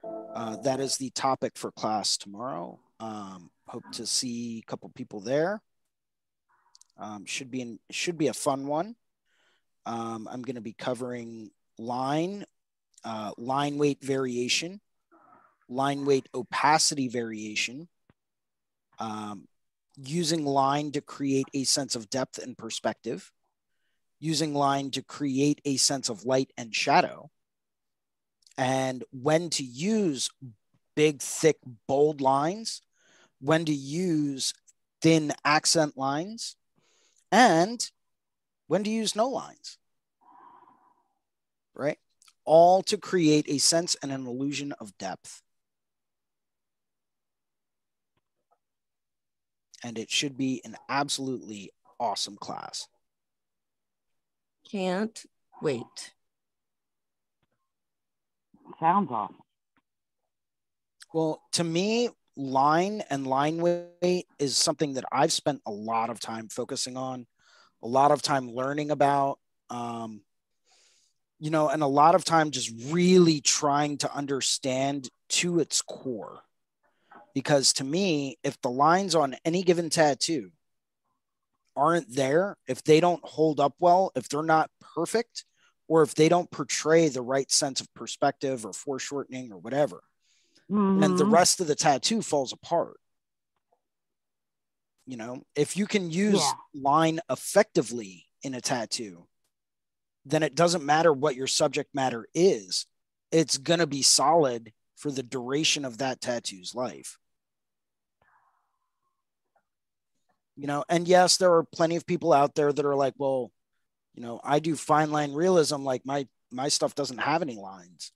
Uh, 0.03 0.57
that 0.57 0.79
is 0.79 0.97
the 0.97 1.09
topic 1.11 1.53
for 1.55 1.71
class 1.71 2.17
tomorrow. 2.17 2.79
Um, 2.99 3.51
hope 3.67 3.83
to 3.93 4.05
see 4.05 4.59
a 4.59 4.69
couple 4.69 4.89
people 4.89 5.19
there. 5.19 5.61
Um, 6.97 7.25
should 7.25 7.49
be 7.49 7.61
in, 7.61 7.79
should 7.91 8.17
be 8.17 8.27
a 8.27 8.33
fun 8.33 8.67
one. 8.67 8.95
Um, 9.85 10.27
I'm 10.29 10.41
going 10.41 10.55
to 10.55 10.61
be 10.61 10.73
covering 10.73 11.51
line, 11.77 12.45
uh, 13.03 13.31
line 13.37 13.77
weight 13.77 14.03
variation, 14.03 14.81
line 15.69 16.05
weight 16.05 16.27
opacity 16.33 17.07
variation, 17.07 17.87
um, 18.99 19.47
using 19.95 20.45
line 20.45 20.91
to 20.91 21.01
create 21.01 21.47
a 21.53 21.63
sense 21.63 21.95
of 21.95 22.09
depth 22.09 22.37
and 22.37 22.57
perspective 22.57 23.31
using 24.19 24.53
line 24.53 24.91
to 24.91 25.01
create 25.01 25.61
a 25.65 25.77
sense 25.77 26.09
of 26.09 26.25
light 26.25 26.51
and 26.57 26.75
shadow, 26.75 27.29
and 28.59 29.05
when 29.11 29.49
to 29.51 29.63
use 29.63 30.29
big, 30.93 31.21
thick, 31.21 31.55
bold 31.87 32.19
lines, 32.19 32.81
when 33.39 33.63
to 33.63 33.73
use 33.73 34.53
thin 35.01 35.31
accent 35.45 35.97
lines, 35.97 36.57
and 37.31 37.89
when 38.67 38.83
to 38.83 38.89
use 38.89 39.15
no 39.15 39.29
lines. 39.29 39.77
Right? 41.73 41.97
All 42.43 42.83
to 42.83 42.97
create 42.97 43.45
a 43.47 43.59
sense 43.59 43.95
and 44.03 44.11
an 44.11 44.27
illusion 44.27 44.73
of 44.73 44.97
depth. 44.97 45.41
And 49.85 49.97
it 49.97 50.11
should 50.11 50.37
be 50.37 50.61
an 50.65 50.75
absolutely 50.89 51.71
awesome 51.97 52.35
class. 52.35 52.89
can't 54.69 55.23
wait. 55.61 56.13
Sounds 58.79 59.09
awesome. 59.11 59.35
Well, 61.13 61.41
to 61.53 61.63
me, 61.63 62.09
line 62.35 63.03
and 63.09 63.27
line 63.27 63.57
weight 63.57 64.27
is 64.37 64.55
something 64.55 64.93
that 64.93 65.05
I've 65.11 65.33
spent 65.33 65.61
a 65.65 65.71
lot 65.71 66.09
of 66.09 66.19
time 66.19 66.47
focusing 66.49 66.95
on, 66.95 67.25
a 67.83 67.87
lot 67.87 68.11
of 68.11 68.21
time 68.21 68.51
learning 68.51 68.91
about, 68.91 69.39
um, 69.69 70.21
you 71.39 71.49
know, 71.49 71.69
and 71.69 71.81
a 71.81 71.87
lot 71.87 72.15
of 72.15 72.23
time 72.23 72.51
just 72.51 72.71
really 72.91 73.41
trying 73.41 73.97
to 73.99 74.13
understand 74.13 75.09
to 75.29 75.59
its 75.59 75.81
core. 75.81 76.43
Because 77.33 77.73
to 77.73 77.83
me, 77.83 78.37
if 78.43 78.59
the 78.61 78.69
lines 78.69 79.15
on 79.15 79.35
any 79.45 79.63
given 79.63 79.89
tattoo 79.89 80.51
aren't 81.75 82.13
there, 82.13 82.57
if 82.67 82.83
they 82.83 82.99
don't 82.99 83.23
hold 83.23 83.59
up 83.59 83.73
well, 83.79 84.11
if 84.15 84.29
they're 84.29 84.43
not 84.43 84.69
perfect, 84.95 85.45
or 85.89 86.03
if 86.03 86.15
they 86.15 86.29
don't 86.29 86.49
portray 86.51 87.09
the 87.09 87.21
right 87.21 87.51
sense 87.51 87.81
of 87.81 87.93
perspective 87.93 88.65
or 88.65 88.71
foreshortening 88.71 89.51
or 89.51 89.57
whatever, 89.57 90.03
and 90.69 91.17
the 91.17 91.23
mm-hmm. 91.23 91.33
rest 91.33 91.59
of 91.59 91.67
the 91.67 91.75
tattoo 91.75 92.21
falls 92.21 92.53
apart. 92.53 92.97
You 95.07 95.17
know, 95.17 95.41
if 95.55 95.75
you 95.75 95.87
can 95.87 96.11
use 96.11 96.39
Yeah. 96.39 96.51
line 96.75 97.19
effectively 97.27 98.27
in 98.43 98.53
a 98.53 98.61
tattoo, 98.61 99.27
then 100.25 100.43
it 100.43 100.53
doesn't 100.53 100.85
matter 100.85 101.11
what 101.11 101.35
your 101.35 101.47
subject 101.47 101.95
matter 101.95 102.27
is, 102.35 102.85
it's 103.31 103.57
going 103.57 103.79
to 103.79 103.87
be 103.87 104.03
solid 104.03 104.71
for 104.95 105.09
the 105.11 105.23
duration 105.23 105.85
of 105.85 105.97
that 105.97 106.21
tattoo's 106.21 106.75
life. 106.75 107.17
You 110.55 110.67
know, 110.67 110.83
and 110.87 111.07
yes, 111.07 111.37
there 111.37 111.53
are 111.53 111.63
plenty 111.63 111.95
of 111.95 112.05
people 112.05 112.31
out 112.31 112.53
there 112.53 112.71
that 112.71 112.85
are 112.85 112.95
like, 112.95 113.15
well, 113.17 113.51
you 114.19 114.25
know, 114.25 114.41
I 114.43 114.59
do 114.59 114.75
fine 114.75 115.11
line 115.11 115.31
realism, 115.31 115.83
like 115.83 116.05
my 116.05 116.27
my 116.51 116.67
stuff 116.67 116.93
doesn't 116.93 117.19
have 117.19 117.41
any 117.41 117.55
lines. 117.55 118.11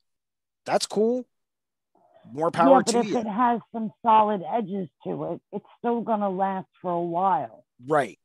That's 0.65 0.85
cool. 0.85 1.25
More 2.29 2.51
power 2.51 2.79
yeah, 2.79 2.81
but 2.85 2.91
to 2.91 2.99
if 2.99 3.05
you. 3.05 3.17
it 3.19 3.25
has 3.25 3.61
some 3.71 3.93
solid 4.05 4.41
edges 4.45 4.89
to 5.05 5.23
it, 5.31 5.41
it's 5.53 5.65
still 5.79 6.01
gonna 6.01 6.29
last 6.29 6.67
for 6.81 6.91
a 6.91 7.01
while. 7.01 7.63
Right. 7.87 8.19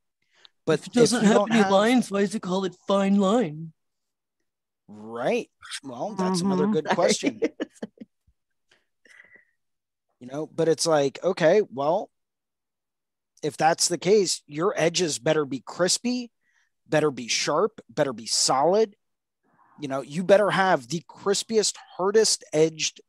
But 0.66 0.80
if 0.80 0.86
it 0.88 0.92
doesn't 0.92 1.22
you 1.22 1.26
have 1.28 1.36
don't 1.36 1.52
any 1.52 1.70
lines, 1.70 2.10
why 2.10 2.22
is 2.22 2.34
it 2.34 2.42
called 2.42 2.66
it 2.66 2.74
fine 2.88 3.20
line? 3.20 3.72
Right. 4.88 5.48
Well, 5.84 6.16
that's 6.18 6.40
another 6.40 6.66
Mhm. 6.66 6.72
good 6.72 6.84
question. 6.96 7.40
You 10.18 10.26
know, 10.26 10.48
but 10.48 10.66
it's 10.66 10.86
like, 10.86 11.20
okay, 11.22 11.62
well, 11.72 12.10
if 13.44 13.56
that's 13.56 13.86
the 13.86 13.98
case, 13.98 14.42
your 14.48 14.74
edges 14.76 15.20
better 15.20 15.44
be 15.44 15.62
crispy, 15.64 16.32
better 16.88 17.10
be 17.10 17.28
sharp, 17.28 17.80
better 17.88 18.12
be 18.12 18.26
solid, 18.26 18.94
You 19.80 19.86
know, 19.88 20.02
you 20.02 20.24
better 20.24 20.50
have 20.50 20.88
the 20.88 21.02
crispiest, 21.08 21.76
hardest 21.96 22.44
edged, 22.52 23.00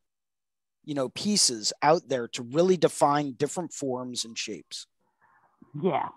you 0.86 0.94
know, 0.94 1.10
pieces 1.10 1.74
out 1.82 2.08
there 2.08 2.28
to 2.30 2.44
really 2.44 2.78
define 2.78 3.34
different 3.34 3.74
forms 3.74 4.24
and 4.24 4.38
shapes. 4.38 4.86
Yeah. 5.82 6.10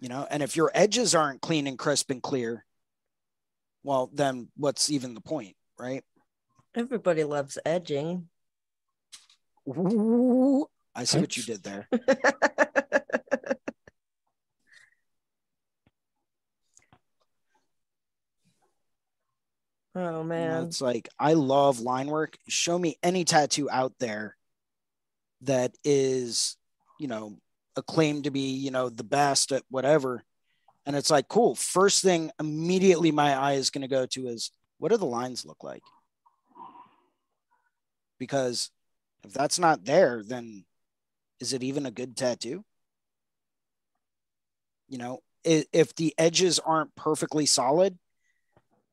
You 0.00 0.08
know, 0.08 0.26
and 0.30 0.42
if 0.42 0.56
your 0.56 0.70
edges 0.74 1.14
aren't 1.14 1.42
clean 1.42 1.66
and 1.66 1.78
crisp 1.78 2.10
and 2.10 2.22
clear, 2.22 2.64
well, 3.82 4.10
then 4.12 4.48
what's 4.56 4.90
even 4.90 5.14
the 5.14 5.20
point, 5.20 5.56
right? 5.78 6.04
Everybody 6.74 7.24
loves 7.24 7.58
edging. 7.64 8.28
Ooh, 9.68 10.66
I 10.94 11.04
see 11.04 11.18
what 11.20 11.36
you 11.36 11.42
did 11.42 11.62
there. 11.62 11.88
oh 19.98 20.10
You 20.10 20.12
know, 20.18 20.24
man. 20.24 20.64
it's 20.64 20.80
like 20.80 21.08
I 21.18 21.34
love 21.34 21.80
line 21.80 22.08
work. 22.08 22.36
Show 22.48 22.78
me 22.78 22.96
any 23.02 23.24
tattoo 23.24 23.68
out 23.70 23.94
there 23.98 24.36
that 25.42 25.74
is, 25.84 26.56
you 26.98 27.06
know, 27.08 27.38
acclaimed 27.76 28.24
to 28.24 28.30
be, 28.30 28.50
you 28.56 28.70
know, 28.70 28.88
the 28.88 29.04
best 29.04 29.52
at 29.52 29.62
whatever. 29.70 30.24
And 30.84 30.96
it's 30.96 31.10
like, 31.10 31.28
cool. 31.28 31.54
First 31.54 32.02
thing 32.02 32.30
immediately 32.40 33.12
my 33.12 33.34
eye 33.34 33.52
is 33.54 33.70
going 33.70 33.82
to 33.82 33.88
go 33.88 34.06
to 34.06 34.26
is 34.28 34.50
what 34.78 34.90
do 34.90 34.96
the 34.96 35.06
lines 35.06 35.44
look 35.44 35.62
like? 35.62 35.82
Because 38.18 38.70
if 39.24 39.32
that's 39.32 39.58
not 39.58 39.84
there, 39.84 40.22
then 40.24 40.64
is 41.40 41.52
it 41.52 41.62
even 41.62 41.86
a 41.86 41.90
good 41.90 42.16
tattoo? 42.16 42.64
You 44.88 44.98
know, 44.98 45.20
if 45.44 45.94
the 45.94 46.14
edges 46.18 46.58
aren't 46.58 46.94
perfectly 46.96 47.46
solid, 47.46 47.98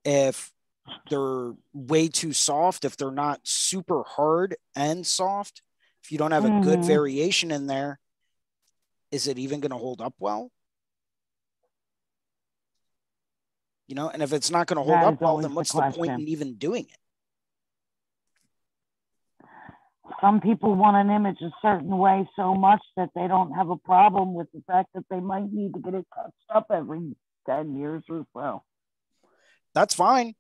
if 0.04 0.52
they're 1.10 1.54
way 1.74 2.08
too 2.08 2.34
soft, 2.34 2.86
if 2.86 2.98
they're 2.98 3.12
not 3.12 3.42
super 3.44 4.04
hard 4.04 4.56
and 4.76 5.06
soft, 5.06 5.62
if 6.04 6.12
you 6.12 6.18
don't 6.18 6.32
have 6.32 6.46
a 6.46 6.62
good 6.62 6.82
Mhm. 6.82 6.86
variation 6.86 7.52
in 7.52 7.68
there, 7.68 8.00
is 9.12 9.28
it 9.28 9.40
even 9.40 9.60
going 9.60 9.72
to 9.72 9.78
hold 9.78 10.02
up 10.02 10.14
well? 10.20 10.52
You 13.88 13.96
know, 13.96 14.10
and 14.10 14.24
if 14.24 14.34
it's 14.34 14.50
not 14.50 14.68
going 14.68 14.78
to 14.78 14.84
hold 14.84 15.02
That 15.02 15.14
up 15.14 15.22
well, 15.22 15.38
then 15.38 15.54
what's 15.54 15.72
the 15.72 15.82
point 15.82 16.14
in 16.14 16.28
even 16.28 16.56
doing 16.56 16.86
it? 16.90 16.98
Some 20.22 20.40
people 20.40 20.76
want 20.76 20.98
an 20.98 21.10
image 21.10 21.42
a 21.42 21.52
certain 21.62 21.98
way 21.98 22.28
so 22.36 22.54
much 22.56 22.82
that 22.96 23.10
they 23.16 23.28
don't 23.28 23.52
have 23.54 23.70
a 23.70 23.78
problem 23.78 24.34
with 24.34 24.52
the 24.54 24.62
fact 24.68 24.90
that 24.94 25.04
they 25.10 25.20
might 25.20 25.52
need 25.52 25.74
to 25.74 25.80
get 25.80 25.94
it 25.94 26.06
touched 26.14 26.34
up 26.54 26.68
every 26.72 27.16
10 27.48 27.76
years 27.76 28.04
or 28.10 28.26
so. 28.34 28.64
That's 29.74 29.94
fine. 29.94 30.36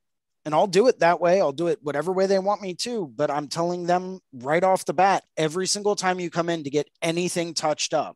And 0.45 0.53
I'll 0.53 0.67
do 0.67 0.87
it 0.87 0.99
that 0.99 1.19
way. 1.19 1.41
I'll 1.41 1.51
do 1.51 1.67
it 1.67 1.79
whatever 1.81 2.11
way 2.11 2.27
they 2.27 2.37
want 2.37 2.61
me 2.61 2.75
to. 2.75 3.07
But 3.07 3.31
I'm 3.31 3.47
telling 3.47 3.87
them 3.87 4.19
right 4.31 4.63
off 4.63 4.85
the 4.85 4.93
bat 4.93 5.23
every 5.35 5.65
single 5.65 5.95
time 5.95 6.19
you 6.19 6.29
come 6.29 6.49
in 6.49 6.63
to 6.65 6.69
get 6.69 6.87
anything 7.01 7.55
touched 7.55 7.95
up, 7.95 8.15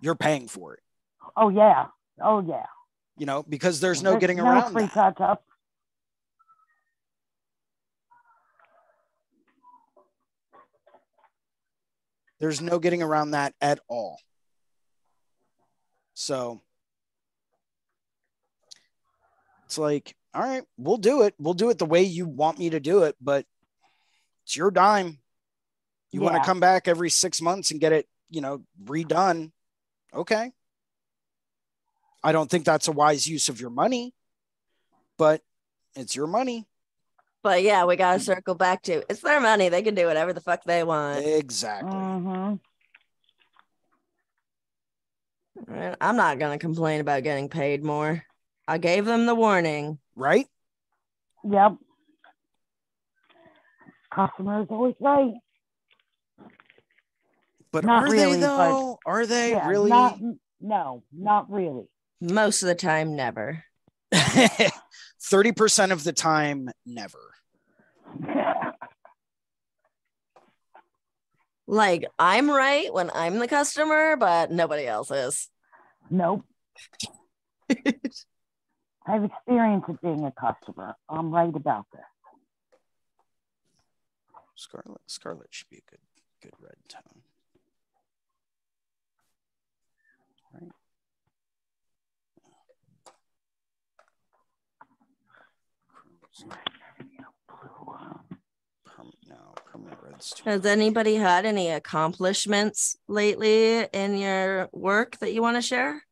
you're 0.00 0.14
paying 0.14 0.48
for 0.48 0.74
it, 0.74 0.80
Oh, 1.36 1.50
yeah. 1.50 1.86
Oh, 2.22 2.40
yeah. 2.40 2.64
you 3.18 3.26
know, 3.26 3.42
because 3.42 3.80
there's 3.80 4.02
no 4.02 4.18
getting 4.18 4.40
around 4.40 4.72
free 4.72 4.82
that. 4.84 4.94
touch 4.94 5.20
up. 5.20 5.44
There's 12.40 12.60
no 12.60 12.78
getting 12.78 13.02
around 13.02 13.32
that 13.32 13.54
at 13.60 13.78
all. 13.88 14.18
So 16.14 16.60
it's 19.66 19.78
like, 19.78 20.16
all 20.34 20.42
right, 20.42 20.64
we'll 20.76 20.96
do 20.96 21.22
it. 21.22 21.34
We'll 21.38 21.54
do 21.54 21.70
it 21.70 21.78
the 21.78 21.86
way 21.86 22.02
you 22.02 22.26
want 22.26 22.58
me 22.58 22.70
to 22.70 22.80
do 22.80 23.02
it, 23.02 23.16
but 23.20 23.44
it's 24.44 24.56
your 24.56 24.70
dime. 24.70 25.18
You 26.10 26.20
want 26.20 26.36
to 26.36 26.44
come 26.44 26.60
back 26.60 26.88
every 26.88 27.08
six 27.10 27.40
months 27.40 27.70
and 27.70 27.80
get 27.80 27.92
it, 27.92 28.06
you 28.28 28.40
know, 28.40 28.62
redone. 28.84 29.52
Okay. 30.14 30.52
I 32.22 32.32
don't 32.32 32.50
think 32.50 32.64
that's 32.64 32.88
a 32.88 32.92
wise 32.92 33.26
use 33.26 33.48
of 33.48 33.60
your 33.60 33.70
money, 33.70 34.14
but 35.16 35.40
it's 35.94 36.14
your 36.14 36.26
money. 36.26 36.66
But 37.42 37.62
yeah, 37.62 37.84
we 37.86 37.96
gotta 37.96 38.20
circle 38.20 38.54
back 38.54 38.82
to 38.82 39.02
it's 39.10 39.20
their 39.20 39.40
money. 39.40 39.68
They 39.68 39.82
can 39.82 39.94
do 39.94 40.06
whatever 40.06 40.32
the 40.32 40.40
fuck 40.40 40.62
they 40.64 40.84
want. 40.84 41.24
Exactly. 41.24 41.90
hmm 41.90 42.54
I'm 46.00 46.16
not 46.16 46.38
gonna 46.38 46.58
complain 46.58 47.00
about 47.00 47.22
getting 47.24 47.48
paid 47.48 47.82
more. 47.84 48.24
I 48.66 48.78
gave 48.78 49.04
them 49.04 49.26
the 49.26 49.34
warning. 49.34 49.98
Right? 50.14 50.46
Yep. 51.44 51.76
Customer 54.14 54.62
is 54.62 54.68
always 54.70 54.94
right. 55.00 55.32
But 57.72 57.84
Not 57.84 58.04
are 58.04 58.10
really, 58.10 58.40
they 58.40 58.46
though? 58.46 58.98
Are 59.06 59.26
they 59.26 59.52
Yeah, 59.52 59.66
really? 59.66 59.90
Not, 59.90 60.18
no, 60.60 61.02
not 61.12 61.50
really. 61.50 61.86
Most 62.20 62.62
of 62.62 62.68
the 62.68 62.74
time, 62.74 63.16
never. 63.16 63.64
30% 64.12 65.92
of 65.92 66.04
the 66.04 66.12
time, 66.12 66.68
never. 66.84 67.18
Like 71.66 72.04
I'm 72.18 72.50
right 72.50 72.92
when 72.92 73.10
I'm 73.14 73.38
the 73.38 73.48
customer, 73.48 74.16
but 74.16 74.50
nobody 74.50 74.86
else 74.86 75.10
is. 75.10 75.48
nope. 76.10 76.44
I've 79.06 79.24
experience 79.24 79.84
of 79.88 80.00
being 80.00 80.24
a 80.24 80.32
customer. 80.32 80.94
I'm 81.08 81.30
right 81.32 81.54
about 81.54 81.86
this. 81.92 82.00
Scarlet, 84.54 85.00
scarlet 85.06 85.48
should 85.50 85.68
be 85.70 85.78
a 85.78 85.90
good, 85.90 86.00
good 86.42 86.52
red 86.60 86.76
tone. 86.88 87.22
Right. 90.54 90.70
Perm- 98.84 99.12
no, 99.28 99.54
permanent 99.64 99.98
red's 100.02 100.30
too. 100.30 100.42
Has 100.44 100.64
anybody 100.64 101.16
had 101.16 101.44
any 101.44 101.70
accomplishments 101.70 102.96
lately 103.08 103.84
in 103.92 104.16
your 104.16 104.68
work 104.72 105.18
that 105.18 105.32
you 105.32 105.42
want 105.42 105.56
to 105.56 105.62
share? 105.62 106.02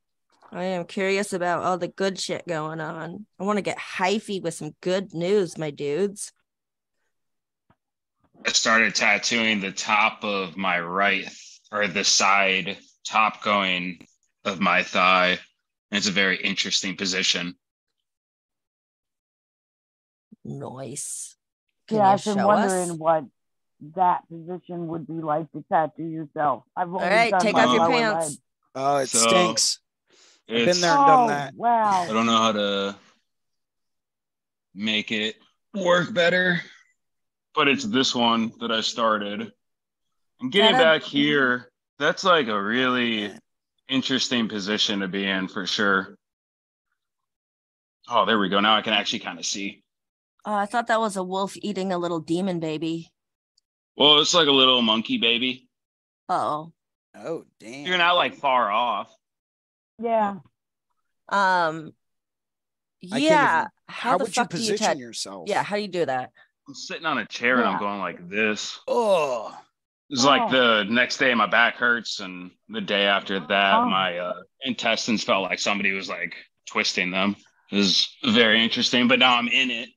I 0.53 0.65
am 0.65 0.85
curious 0.85 1.33
about 1.33 1.63
all 1.63 1.79
the 1.79 1.89
good 1.89 2.19
shit 2.19 2.47
going 2.47 2.81
on. 2.81 3.27
I 3.39 3.45
want 3.45 3.59
to 3.59 3.63
get 3.63 3.79
hyphy 3.79 4.43
with 4.43 4.55
some 4.55 4.75
good 4.81 5.15
news, 5.15 5.57
my 5.57 5.71
dudes. 5.71 6.33
I 8.45 8.51
started 8.51 8.95
tattooing 8.95 9.61
the 9.61 9.71
top 9.71 10.25
of 10.25 10.57
my 10.57 10.81
right 10.81 11.29
or 11.71 11.87
the 11.87 12.05
side 12.05 12.79
top 13.07 13.45
going 13.45 14.07
of 14.45 14.61
my 14.61 14.83
thigh. 14.83 15.39
And 15.91 15.99
it's 15.99 16.09
a 16.09 16.13
very 16.13 16.37
interesting 16.37 16.97
position. 16.97 17.55
Nice. 20.45 21.37
Can 21.87 21.99
yeah, 21.99 22.11
I've 22.11 22.25
been 22.25 22.43
wondering 22.43 22.91
us? 22.91 22.97
what 22.97 23.25
that 23.97 24.29
position 24.29 24.89
would 24.89 25.07
be 25.07 25.15
like 25.15 25.51
to 25.53 25.65
tattoo 25.71 26.05
yourself. 26.05 26.65
I've 26.77 26.89
All 26.89 27.01
only 27.01 27.15
right, 27.15 27.31
done 27.31 27.41
take 27.41 27.55
off 27.55 27.75
your 27.75 27.89
pants. 27.89 28.39
Oh, 28.75 28.97
it 28.99 29.09
So, 29.09 29.19
stinks. 29.19 29.81
I've 30.51 30.67
been 30.67 30.81
there 30.81 30.91
and 30.97 31.07
done 31.07 31.25
Oh, 31.25 31.29
that. 31.29 31.55
I 31.61 32.13
don't 32.13 32.27
know 32.27 32.37
how 32.37 32.53
to 32.53 32.97
make 34.75 35.13
it 35.13 35.37
work 35.75 36.13
better, 36.13 36.61
but 37.55 37.69
it's 37.69 37.85
this 37.85 38.15
one 38.15 38.53
that 38.61 38.71
I 38.73 38.81
started. 38.81 39.53
And 40.41 40.51
getting 40.51 40.77
That 40.77 40.81
a- 40.97 40.99
back 40.99 41.03
here, 41.03 41.71
that's 41.99 42.25
like 42.25 42.49
a 42.49 42.61
really 42.61 43.31
interesting 43.89 44.49
position 44.49 45.01
to 45.01 45.09
be 45.09 45.25
in 45.27 45.49
for 45.49 45.67
sure. 45.67 46.17
Oh, 48.09 48.25
there 48.25 48.39
we 48.39 48.49
go. 48.49 48.59
Now 48.61 48.77
I 48.77 48.83
can 48.83 48.93
actually 48.95 49.19
kind 49.21 49.39
of 49.39 49.45
see. 49.47 49.83
Oh, 50.45 50.55
I 50.55 50.67
thought 50.67 50.87
that 50.89 51.01
was 51.01 51.17
a 51.17 51.23
wolf 51.23 51.55
eating 51.57 51.93
a 51.93 51.99
little 51.99 52.19
demon 52.21 52.59
baby. 52.59 53.11
Well, 53.97 54.19
it's 54.21 54.35
like 54.35 54.49
a 54.49 54.53
little 54.53 54.81
monkey 54.83 55.19
baby. 55.19 55.69
Oh. 56.29 56.73
Oh, 57.15 57.45
damn. 57.61 57.87
You're 57.87 57.99
not 57.99 58.15
like 58.17 58.37
far 58.37 58.71
off. 58.71 59.15
Yeah. 60.01 60.37
Um 61.29 61.93
yeah. 63.03 63.67
how, 63.89 64.11
How 64.13 64.19
the 64.19 64.25
would 64.25 64.37
you 64.37 64.43
fuck 64.43 64.51
do 64.51 64.57
you 64.59 64.63
position 64.73 64.87
tat- 64.87 64.99
yourself? 64.99 65.49
Yeah, 65.49 65.63
how 65.63 65.77
do 65.77 65.83
you 65.83 65.89
do 65.89 66.05
that? 66.07 66.31
I'm 66.69 66.75
sitting 66.75 67.07
on 67.07 67.19
a 67.19 67.27
chair 67.27 67.59
and 67.59 67.69
I'm 67.69 67.79
going 67.79 67.99
like 68.01 68.29
this. 68.29 68.79
Oh, 68.87 69.57
It's 70.11 70.25
like 70.25 70.43
Oh. 70.43 70.51
the 70.51 70.85
next 70.91 71.17
day 71.19 71.33
my 71.35 71.47
back 71.47 71.77
hurts, 71.77 72.21
and 72.21 72.51
the 72.69 72.81
day 72.81 73.05
after 73.07 73.41
that 73.41 73.75
Oh. 73.75 73.87
my 73.87 74.19
uh, 74.19 74.35
intestines 74.63 75.25
felt 75.25 75.43
like 75.45 75.59
somebody 75.61 75.93
was 75.93 76.09
like 76.09 76.35
twisting 76.69 77.11
them. 77.11 77.37
It 77.73 77.77
was 77.77 78.09
very 78.25 78.63
interesting, 78.63 79.09
but 79.09 79.19
now 79.19 79.37
I'm 79.37 79.49
in 79.49 79.71
it. 79.71 79.89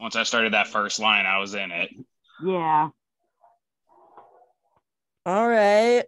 Once 0.00 0.16
I 0.16 0.24
started 0.24 0.52
that 0.54 0.66
first 0.68 0.98
line, 0.98 1.26
I 1.26 1.38
was 1.38 1.54
in 1.54 1.70
it. 1.70 1.90
Yeah. 2.44 2.88
All 5.24 5.48
right. 5.48 6.04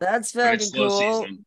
That's 0.00 0.32
But 0.32 0.40
fucking 0.42 0.54
it's 0.56 0.70
slow 0.70 0.88
cool. 0.88 1.22
season. 1.22 1.46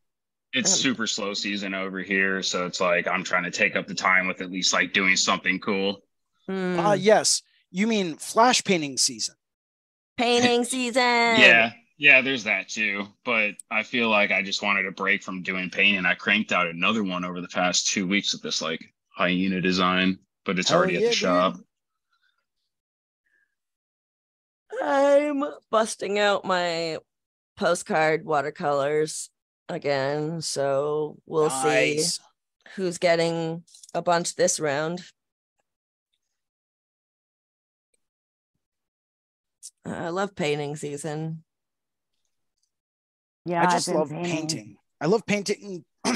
It's 0.58 0.72
super 0.72 1.06
slow 1.06 1.34
season 1.34 1.74
over 1.74 2.00
here, 2.00 2.42
so 2.42 2.66
it's 2.66 2.82
like 2.82 3.08
I'm 3.08 3.24
trying 3.24 3.44
to 3.44 3.52
take 3.52 3.76
up 3.76 3.86
the 3.86 3.94
time 3.94 4.28
with 4.28 4.42
at 4.42 4.52
least 4.52 4.74
like 4.74 4.92
doing 4.92 5.16
something 5.16 5.60
cool. 5.60 6.02
Mm. 6.50 6.84
Uh, 6.84 6.94
yes. 6.94 7.44
You 7.70 7.86
mean 7.86 8.16
flash 8.16 8.64
painting 8.64 8.98
season? 8.98 9.36
Painting 10.18 10.64
season. 10.64 11.02
Yeah, 11.04 11.74
yeah, 11.98 12.22
there's 12.22 12.46
that 12.46 12.70
too. 12.70 13.06
But 13.24 13.52
I 13.70 13.84
feel 13.84 14.10
like 14.10 14.32
I 14.32 14.42
just 14.42 14.64
wanted 14.64 14.88
a 14.88 14.92
break 14.92 15.22
from 15.22 15.44
doing 15.44 15.70
painting. 15.70 16.06
I 16.06 16.16
cranked 16.16 16.52
out 16.52 16.68
another 16.68 17.04
one 17.04 17.24
over 17.24 17.42
the 17.42 17.48
past 17.50 17.90
two 17.90 18.08
weeks 18.08 18.34
with 18.34 18.42
this 18.42 18.62
like 18.62 18.82
hyena 19.10 19.62
design, 19.62 20.18
but 20.46 20.58
it's 20.58 20.70
Hell 20.70 20.80
already 20.80 20.94
yeah, 20.94 21.00
at 21.00 21.04
the 21.04 21.10
dude. 21.10 21.18
shop. 21.18 21.56
I'm 24.82 25.44
busting 25.70 26.20
out 26.20 26.46
my 26.46 26.98
postcard 27.58 28.26
watercolors 28.26 29.30
again. 29.70 30.42
So 30.42 31.18
we'll 31.26 31.50
see 31.50 32.04
who's 32.76 32.98
getting 32.98 33.64
a 33.94 34.02
bunch 34.02 34.36
this 34.36 34.60
round. 34.60 35.04
I 39.86 40.10
love 40.10 40.36
painting 40.36 40.76
season. 40.76 41.44
Yeah, 43.46 43.64
I 43.64 43.72
just 43.72 43.88
been 43.88 43.96
love 43.96 44.10
painting. 44.10 44.78
I 45.00 45.06
love 45.06 45.26
painting 45.26 45.86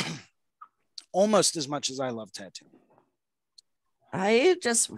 almost 1.13 1.55
as 1.55 1.67
much 1.67 1.89
as 1.89 1.99
I 1.99 2.09
love 2.09 2.31
tattooing. 2.33 2.71
I 4.11 4.57
just 4.61 4.91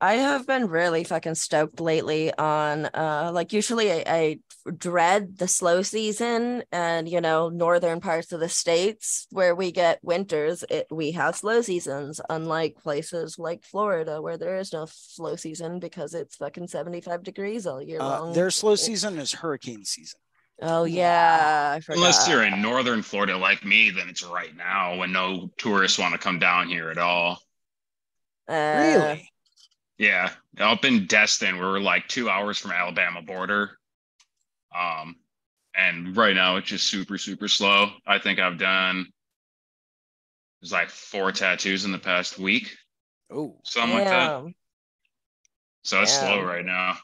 I 0.00 0.14
have 0.14 0.46
been 0.46 0.68
really 0.68 1.04
fucking 1.04 1.36
stoked 1.36 1.80
lately 1.80 2.32
on 2.36 2.86
uh 2.86 3.30
like 3.32 3.52
usually 3.54 3.90
I, 3.92 4.04
I 4.06 4.38
dread 4.76 5.38
the 5.38 5.48
slow 5.48 5.80
season 5.82 6.64
and 6.70 7.08
you 7.08 7.20
know 7.20 7.48
northern 7.48 8.00
parts 8.00 8.32
of 8.32 8.40
the 8.40 8.48
states 8.48 9.26
where 9.30 9.54
we 9.54 9.72
get 9.72 10.00
winters 10.02 10.64
it 10.68 10.86
we 10.90 11.12
have 11.12 11.36
slow 11.36 11.62
seasons 11.62 12.20
unlike 12.28 12.76
places 12.82 13.38
like 13.38 13.64
Florida 13.64 14.20
where 14.20 14.36
there 14.36 14.58
is 14.58 14.72
no 14.72 14.86
slow 14.90 15.36
season 15.36 15.78
because 15.78 16.12
it's 16.14 16.36
fucking 16.36 16.68
75 16.68 17.22
degrees 17.22 17.66
all 17.66 17.80
year 17.80 18.00
Uh, 18.00 18.20
long. 18.20 18.32
their 18.34 18.50
slow 18.50 18.74
season 18.74 19.18
is 19.18 19.32
hurricane 19.32 19.84
season. 19.84 20.20
Oh 20.60 20.84
yeah, 20.84 21.74
I 21.76 21.80
forgot. 21.80 21.98
Unless 21.98 22.28
you're 22.28 22.42
in 22.44 22.60
northern 22.62 23.02
Florida 23.02 23.36
like 23.36 23.62
me, 23.64 23.90
then 23.90 24.08
it's 24.08 24.24
right 24.24 24.56
now 24.56 24.96
when 24.96 25.12
no 25.12 25.50
tourists 25.58 25.98
want 25.98 26.12
to 26.12 26.18
come 26.18 26.38
down 26.38 26.68
here 26.68 26.90
at 26.90 26.96
all. 26.98 27.38
Uh, 28.48 28.52
Really? 28.78 29.30
Yeah, 29.98 30.30
up 30.58 30.84
in 30.84 31.06
Destin, 31.06 31.58
we're 31.58 31.80
like 31.80 32.06
two 32.08 32.28
hours 32.28 32.58
from 32.58 32.72
Alabama 32.72 33.22
border. 33.22 33.78
Um, 34.76 35.16
and 35.74 36.16
right 36.16 36.34
now 36.34 36.56
it's 36.56 36.68
just 36.68 36.88
super, 36.88 37.16
super 37.18 37.48
slow. 37.48 37.90
I 38.06 38.18
think 38.18 38.38
I've 38.38 38.58
done 38.58 39.06
there's 40.60 40.72
like 40.72 40.90
four 40.90 41.32
tattoos 41.32 41.84
in 41.84 41.92
the 41.92 41.98
past 41.98 42.38
week, 42.38 42.76
Oh, 43.30 43.56
something 43.64 43.92
like 43.92 44.08
that. 44.08 44.32
So 45.82 46.02
it's 46.02 46.12
Yeah. 46.12 46.18
slow 46.18 46.42
right 46.42 46.64
now. 46.64 46.96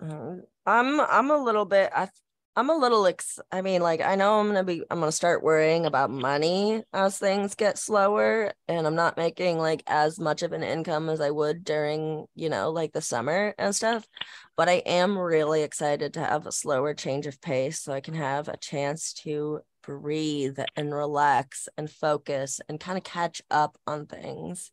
Uh, 0.00 0.36
I'm 0.66 1.00
I'm 1.00 1.30
a 1.30 1.38
little 1.38 1.64
bit 1.64 1.90
I 1.94 2.08
I'm 2.54 2.68
a 2.68 2.76
little 2.76 3.06
ex 3.06 3.40
I 3.50 3.62
mean 3.62 3.80
like 3.80 4.02
I 4.02 4.14
know 4.14 4.38
I'm 4.38 4.46
gonna 4.48 4.62
be 4.62 4.84
I'm 4.90 5.00
gonna 5.00 5.10
start 5.12 5.42
worrying 5.42 5.86
about 5.86 6.10
money 6.10 6.82
as 6.92 7.18
things 7.18 7.54
get 7.54 7.78
slower 7.78 8.52
and 8.68 8.86
I'm 8.86 8.94
not 8.94 9.16
making 9.16 9.58
like 9.58 9.82
as 9.86 10.18
much 10.18 10.42
of 10.42 10.52
an 10.52 10.62
income 10.62 11.08
as 11.08 11.20
I 11.22 11.30
would 11.30 11.64
during 11.64 12.26
you 12.34 12.50
know 12.50 12.70
like 12.70 12.92
the 12.92 13.00
summer 13.00 13.54
and 13.58 13.74
stuff 13.74 14.06
but 14.54 14.68
I 14.68 14.82
am 14.84 15.18
really 15.18 15.62
excited 15.62 16.12
to 16.14 16.20
have 16.20 16.46
a 16.46 16.52
slower 16.52 16.92
change 16.92 17.26
of 17.26 17.40
pace 17.40 17.80
so 17.80 17.92
I 17.92 18.00
can 18.00 18.14
have 18.14 18.48
a 18.48 18.58
chance 18.58 19.14
to 19.24 19.60
breathe 19.82 20.58
and 20.76 20.94
relax 20.94 21.70
and 21.78 21.90
focus 21.90 22.60
and 22.68 22.78
kind 22.78 22.98
of 22.98 23.04
catch 23.04 23.40
up 23.50 23.78
on 23.86 24.04
things 24.06 24.70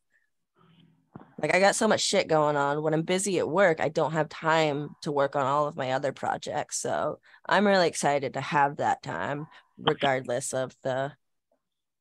like 1.40 1.54
I 1.54 1.60
got 1.60 1.74
so 1.74 1.88
much 1.88 2.00
shit 2.00 2.28
going 2.28 2.56
on. 2.56 2.82
When 2.82 2.92
I'm 2.92 3.02
busy 3.02 3.38
at 3.38 3.48
work, 3.48 3.80
I 3.80 3.88
don't 3.88 4.12
have 4.12 4.28
time 4.28 4.90
to 5.02 5.12
work 5.12 5.36
on 5.36 5.46
all 5.46 5.66
of 5.66 5.76
my 5.76 5.92
other 5.92 6.12
projects. 6.12 6.78
So 6.78 7.18
I'm 7.46 7.66
really 7.66 7.88
excited 7.88 8.34
to 8.34 8.40
have 8.40 8.76
that 8.76 9.02
time, 9.02 9.46
regardless 9.78 10.52
of 10.52 10.74
the, 10.82 11.12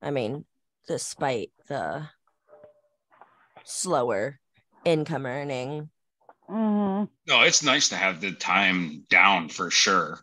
I 0.01 0.11
mean, 0.11 0.45
despite 0.87 1.51
the 1.67 2.09
slower 3.63 4.39
income 4.85 5.25
earning. 5.25 5.89
hmm 6.47 7.03
No, 7.27 7.41
it's 7.41 7.63
nice 7.63 7.89
to 7.89 7.95
have 7.95 8.19
the 8.19 8.31
time 8.31 9.05
down 9.09 9.49
for 9.49 9.71
sure. 9.71 10.19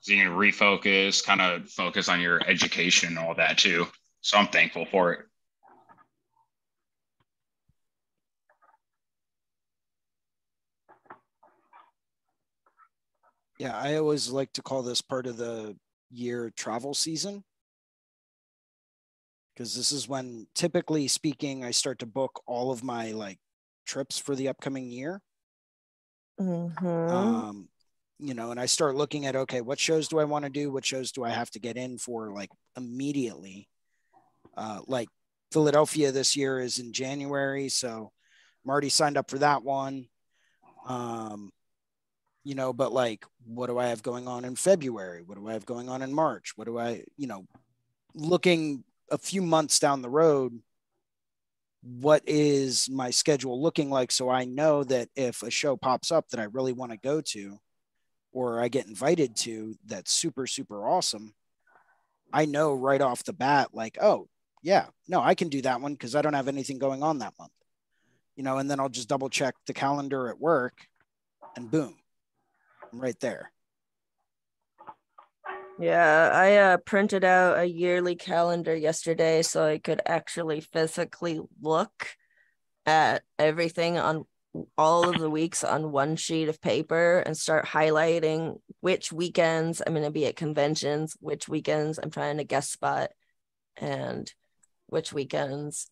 So 0.00 0.12
you 0.12 0.22
can 0.22 0.32
refocus, 0.32 1.24
kind 1.24 1.40
of 1.40 1.68
focus 1.70 2.08
on 2.08 2.20
your 2.20 2.40
education 2.46 3.10
and 3.10 3.18
all 3.18 3.34
that 3.34 3.58
too. 3.58 3.86
So 4.20 4.38
I'm 4.38 4.48
thankful 4.48 4.86
for 4.86 5.12
it. 5.12 5.26
Yeah. 13.58 13.76
I 13.76 13.96
always 13.96 14.30
like 14.30 14.52
to 14.54 14.62
call 14.62 14.82
this 14.82 15.00
part 15.00 15.26
of 15.26 15.36
the 15.36 15.76
year 16.10 16.52
travel 16.56 16.94
season. 16.94 17.44
Because 19.54 19.76
this 19.76 19.92
is 19.92 20.08
when, 20.08 20.48
typically 20.54 21.06
speaking, 21.06 21.64
I 21.64 21.70
start 21.70 22.00
to 22.00 22.06
book 22.06 22.42
all 22.46 22.72
of 22.72 22.82
my 22.82 23.12
like 23.12 23.38
trips 23.86 24.18
for 24.18 24.34
the 24.34 24.48
upcoming 24.48 24.90
year. 24.90 25.20
Mhm. 26.40 27.12
um 27.12 27.68
you 28.18 28.34
know 28.34 28.50
and 28.50 28.58
i 28.58 28.66
start 28.66 28.96
looking 28.96 29.26
at 29.26 29.36
okay 29.36 29.60
what 29.60 29.78
shows 29.78 30.08
do 30.08 30.18
i 30.18 30.24
want 30.24 30.44
to 30.44 30.50
do 30.50 30.70
what 30.70 30.84
shows 30.84 31.12
do 31.12 31.22
i 31.24 31.30
have 31.30 31.50
to 31.50 31.60
get 31.60 31.76
in 31.76 31.98
for 31.98 32.32
like 32.32 32.50
immediately 32.76 33.68
uh 34.56 34.80
like 34.86 35.08
philadelphia 35.52 36.10
this 36.10 36.36
year 36.36 36.58
is 36.58 36.78
in 36.80 36.92
january 36.92 37.68
so 37.68 38.10
i'm 38.64 38.70
already 38.70 38.88
signed 38.88 39.16
up 39.16 39.30
for 39.30 39.38
that 39.38 39.62
one 39.62 40.06
um 40.86 41.52
you 42.44 42.54
know 42.54 42.72
but 42.72 42.92
like 42.92 43.24
what 43.46 43.66
do 43.66 43.78
i 43.78 43.86
have 43.86 44.02
going 44.02 44.28
on 44.28 44.44
in 44.44 44.54
february? 44.54 45.22
What 45.22 45.38
do 45.38 45.48
i 45.48 45.54
have 45.54 45.66
going 45.66 45.88
on 45.88 46.02
in 46.02 46.12
march? 46.12 46.52
What 46.56 46.66
do 46.66 46.78
i 46.78 47.02
you 47.16 47.26
know 47.26 47.46
looking 48.14 48.84
a 49.10 49.18
few 49.18 49.42
months 49.42 49.78
down 49.78 50.02
the 50.02 50.10
road 50.10 50.60
what 51.82 52.22
is 52.26 52.88
my 52.88 53.10
schedule 53.10 53.60
looking 53.60 53.90
like 53.90 54.10
so 54.10 54.30
I 54.30 54.46
know 54.46 54.84
that 54.84 55.10
if 55.14 55.42
a 55.42 55.50
show 55.50 55.76
pops 55.76 56.10
up 56.10 56.28
that 56.30 56.40
I 56.40 56.44
really 56.44 56.72
want 56.72 56.92
to 56.92 56.98
go 56.98 57.20
to 57.20 57.58
or 58.32 58.62
I 58.62 58.68
get 58.68 58.86
invited 58.86 59.36
to 59.36 59.74
that's 59.84 60.10
super 60.10 60.46
super 60.46 60.88
awesome 60.88 61.34
I 62.32 62.46
know 62.46 62.72
right 62.72 63.02
off 63.02 63.24
the 63.24 63.34
bat 63.34 63.68
like 63.74 63.98
oh 64.00 64.28
yeah 64.62 64.86
no 65.08 65.20
I 65.20 65.34
can 65.34 65.48
do 65.48 65.60
that 65.62 65.82
one 65.82 65.94
cuz 65.96 66.14
I 66.14 66.22
don't 66.22 66.32
have 66.32 66.48
anything 66.48 66.78
going 66.78 67.02
on 67.02 67.18
that 67.18 67.34
month. 67.38 67.52
You 68.34 68.44
know 68.44 68.56
and 68.56 68.70
then 68.70 68.80
I'll 68.80 68.88
just 68.88 69.08
double 69.08 69.28
check 69.28 69.54
the 69.66 69.74
calendar 69.74 70.28
at 70.28 70.40
work 70.40 70.86
and 71.54 71.70
boom 71.70 71.96
right 72.98 73.18
there 73.20 73.52
Yeah, 75.78 76.30
I 76.32 76.56
uh, 76.56 76.76
printed 76.78 77.24
out 77.24 77.58
a 77.58 77.64
yearly 77.64 78.14
calendar 78.14 78.74
yesterday 78.74 79.42
so 79.42 79.64
I 79.64 79.78
could 79.78 80.00
actually 80.06 80.60
physically 80.60 81.40
look 81.60 82.16
at 82.86 83.22
everything 83.38 83.98
on 83.98 84.24
all 84.78 85.08
of 85.08 85.18
the 85.18 85.30
weeks 85.30 85.64
on 85.64 85.90
one 85.90 86.16
sheet 86.16 86.48
of 86.48 86.60
paper 86.60 87.18
and 87.18 87.36
start 87.36 87.66
highlighting 87.66 88.60
which 88.80 89.12
weekends 89.12 89.82
I'm 89.84 89.94
going 89.94 90.04
to 90.04 90.10
be 90.10 90.26
at 90.26 90.36
conventions, 90.36 91.16
which 91.20 91.48
weekends 91.48 91.98
I'm 91.98 92.10
trying 92.10 92.36
to 92.36 92.44
guest 92.44 92.72
spot, 92.72 93.10
and 93.76 94.32
which 94.86 95.12
weekends, 95.12 95.90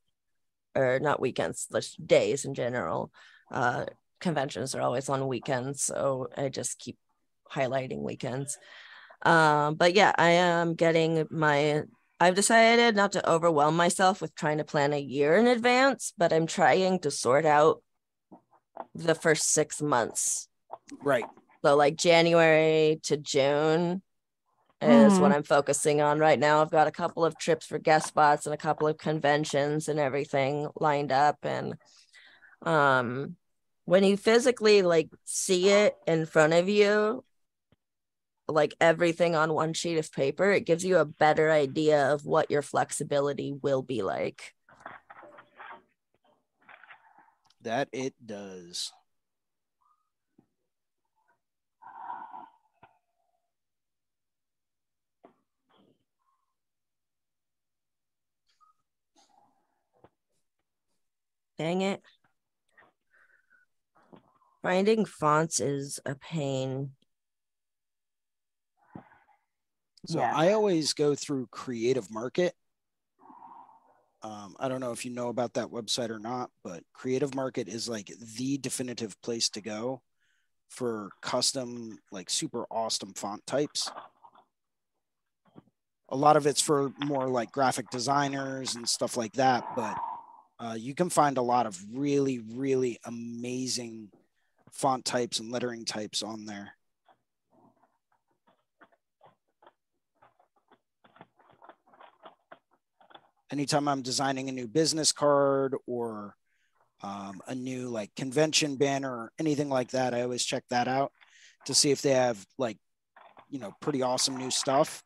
or 0.76 1.00
not 1.00 1.20
weekends, 1.20 1.66
just 1.72 2.06
days 2.06 2.44
in 2.44 2.54
general. 2.54 3.10
Uh, 3.50 3.86
conventions 4.22 4.74
are 4.74 4.80
always 4.80 5.08
on 5.10 5.28
weekends, 5.28 5.82
so 5.82 6.28
I 6.36 6.48
just 6.48 6.78
keep 6.78 6.96
highlighting 7.50 8.00
weekends. 8.00 8.56
Um, 9.24 9.74
but 9.74 9.94
yeah, 9.94 10.12
I 10.16 10.30
am 10.30 10.74
getting 10.74 11.26
my. 11.30 11.82
I've 12.18 12.34
decided 12.34 12.96
not 12.96 13.12
to 13.12 13.28
overwhelm 13.28 13.76
myself 13.76 14.22
with 14.22 14.34
trying 14.34 14.58
to 14.58 14.64
plan 14.64 14.92
a 14.92 15.00
year 15.00 15.36
in 15.36 15.46
advance, 15.46 16.12
but 16.16 16.32
I'm 16.32 16.46
trying 16.46 17.00
to 17.00 17.10
sort 17.10 17.44
out 17.44 17.82
the 18.94 19.14
first 19.14 19.52
six 19.52 19.82
months. 19.82 20.48
right 21.02 21.24
So, 21.64 21.76
like 21.76 21.96
January 21.96 23.00
to 23.04 23.16
June 23.16 24.02
is 24.80 25.20
what 25.20 25.30
Mhm. 25.30 25.34
I'm 25.36 25.42
focusing 25.44 26.00
on 26.00 26.18
right 26.18 26.38
now. 26.38 26.60
I've 26.60 26.70
got 26.70 26.88
a 26.88 26.92
couple 26.92 27.24
of 27.24 27.38
trips 27.38 27.66
for 27.66 27.78
guest 27.78 28.08
spots 28.08 28.46
and 28.46 28.54
a 28.54 28.58
couple 28.58 28.88
of 28.88 28.98
conventions 28.98 29.88
and 29.88 29.98
everything 29.98 30.68
lined 30.74 31.12
up. 31.12 31.38
And 31.44 31.74
um, 32.62 33.36
when 33.84 34.04
you 34.04 34.16
physically 34.16 34.82
like 34.82 35.10
see 35.24 35.68
it 35.68 35.96
in 36.06 36.26
front 36.26 36.52
of 36.52 36.68
you, 36.68 37.24
like 38.48 38.74
everything 38.80 39.34
on 39.34 39.52
one 39.54 39.72
sheet 39.72 39.98
of 39.98 40.12
paper, 40.12 40.50
it 40.50 40.66
gives 40.66 40.84
you 40.84 40.98
a 40.98 41.04
better 41.04 41.50
idea 41.50 42.12
of 42.12 42.24
what 42.26 42.50
your 42.50 42.62
flexibility 42.62 43.52
will 43.52 43.82
be 43.82 44.02
like. 44.02 44.54
that 47.62 47.88
it 47.92 48.14
does 48.24 48.92
Dang 61.58 61.82
it. 61.82 62.02
Finding 64.62 65.04
fonts 65.04 65.58
is 65.58 65.98
a 66.06 66.14
pain. 66.14 66.92
So 70.06 70.20
Yeah. 70.20 70.32
I 70.34 70.52
always 70.52 70.92
go 70.92 71.14
through 71.14 71.48
Creative 71.48 72.08
Market. 72.10 72.54
Um, 74.22 74.54
I 74.60 74.68
don't 74.68 74.80
know 74.80 74.92
if 74.92 75.04
you 75.04 75.10
know 75.10 75.28
about 75.28 75.54
that 75.54 75.68
website 75.68 76.10
or 76.10 76.20
not, 76.20 76.50
but 76.62 76.84
Creative 76.92 77.34
Market 77.34 77.68
is 77.68 77.88
like 77.88 78.12
the 78.36 78.56
definitive 78.56 79.20
place 79.20 79.48
to 79.50 79.60
go 79.60 80.00
for 80.68 81.10
custom, 81.20 81.98
like 82.12 82.30
super 82.30 82.64
awesome 82.70 83.14
font 83.14 83.44
types. 83.46 83.90
A 86.08 86.16
lot 86.16 86.36
of 86.36 86.46
it's 86.46 86.60
for 86.60 86.92
more 86.98 87.26
like 87.26 87.50
graphic 87.50 87.90
designers 87.90 88.76
and 88.76 88.88
stuff 88.88 89.16
like 89.16 89.32
that, 89.34 89.64
but 89.74 89.96
uh, 90.60 90.74
you 90.74 90.94
can 90.94 91.10
find 91.10 91.36
a 91.36 91.42
lot 91.42 91.66
of 91.66 91.80
really, 91.92 92.38
really 92.38 92.98
amazing 93.04 94.10
font 94.72 95.04
types 95.04 95.38
and 95.38 95.52
lettering 95.52 95.84
types 95.84 96.22
on 96.22 96.44
there. 96.44 96.72
anytime 103.52 103.86
I'm 103.86 104.02
designing 104.02 104.48
a 104.48 104.52
new 104.52 104.66
business 104.66 105.12
card 105.12 105.76
or 105.86 106.34
um, 107.02 107.42
a 107.46 107.54
new 107.54 107.88
like 107.88 108.10
convention 108.16 108.76
banner 108.76 109.12
or 109.12 109.32
anything 109.38 109.68
like 109.68 109.90
that, 109.90 110.14
I 110.14 110.22
always 110.22 110.44
check 110.44 110.64
that 110.70 110.88
out 110.88 111.12
to 111.66 111.74
see 111.74 111.90
if 111.90 112.00
they 112.00 112.14
have 112.14 112.44
like, 112.58 112.78
you 113.50 113.58
know, 113.58 113.72
pretty 113.80 114.02
awesome 114.02 114.36
new 114.36 114.50
stuff. 114.50 115.02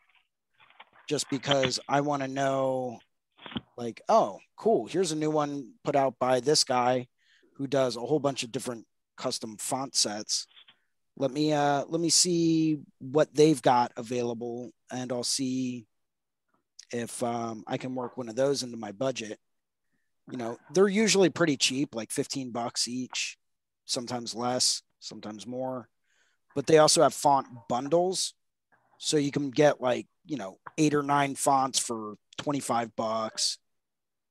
Just 1.08 1.28
because 1.28 1.78
I 1.88 2.00
want 2.00 2.22
to 2.22 2.28
know, 2.28 2.98
like, 3.76 4.00
oh, 4.08 4.38
cool, 4.56 4.86
here's 4.86 5.12
a 5.12 5.16
new 5.16 5.30
one 5.30 5.72
put 5.84 5.94
out 5.94 6.14
by 6.18 6.40
this 6.40 6.64
guy 6.64 7.06
who 7.54 7.66
does 7.66 7.96
a 7.96 8.00
whole 8.00 8.18
bunch 8.18 8.42
of 8.42 8.50
different 8.50 8.86
custom 9.16 9.56
font 9.58 9.94
sets. 9.94 10.46
Let 11.16 11.30
me 11.30 11.52
uh 11.52 11.84
let 11.88 12.00
me 12.00 12.10
see 12.10 12.78
what 12.98 13.34
they've 13.34 13.60
got 13.60 13.92
available 13.96 14.70
and 14.90 15.12
I'll 15.12 15.24
see 15.24 15.86
if 16.92 17.22
um, 17.22 17.64
I 17.66 17.76
can 17.76 17.94
work 17.94 18.16
one 18.16 18.28
of 18.28 18.36
those 18.36 18.62
into 18.62 18.76
my 18.76 18.92
budget. 18.92 19.38
You 20.30 20.38
know, 20.38 20.58
they're 20.72 20.88
usually 20.88 21.30
pretty 21.30 21.56
cheap, 21.56 21.94
like 21.94 22.10
15 22.10 22.50
bucks 22.50 22.88
each, 22.88 23.38
sometimes 23.84 24.34
less, 24.34 24.82
sometimes 25.00 25.46
more. 25.46 25.88
But 26.54 26.66
they 26.66 26.78
also 26.78 27.02
have 27.02 27.14
font 27.14 27.46
bundles. 27.68 28.34
So 28.98 29.18
you 29.18 29.30
can 29.30 29.50
get 29.50 29.80
like, 29.80 30.06
you 30.24 30.36
know, 30.36 30.56
eight 30.78 30.94
or 30.94 31.02
nine 31.02 31.34
fonts 31.34 31.78
for 31.78 32.16
25 32.38 32.96
bucks. 32.96 33.58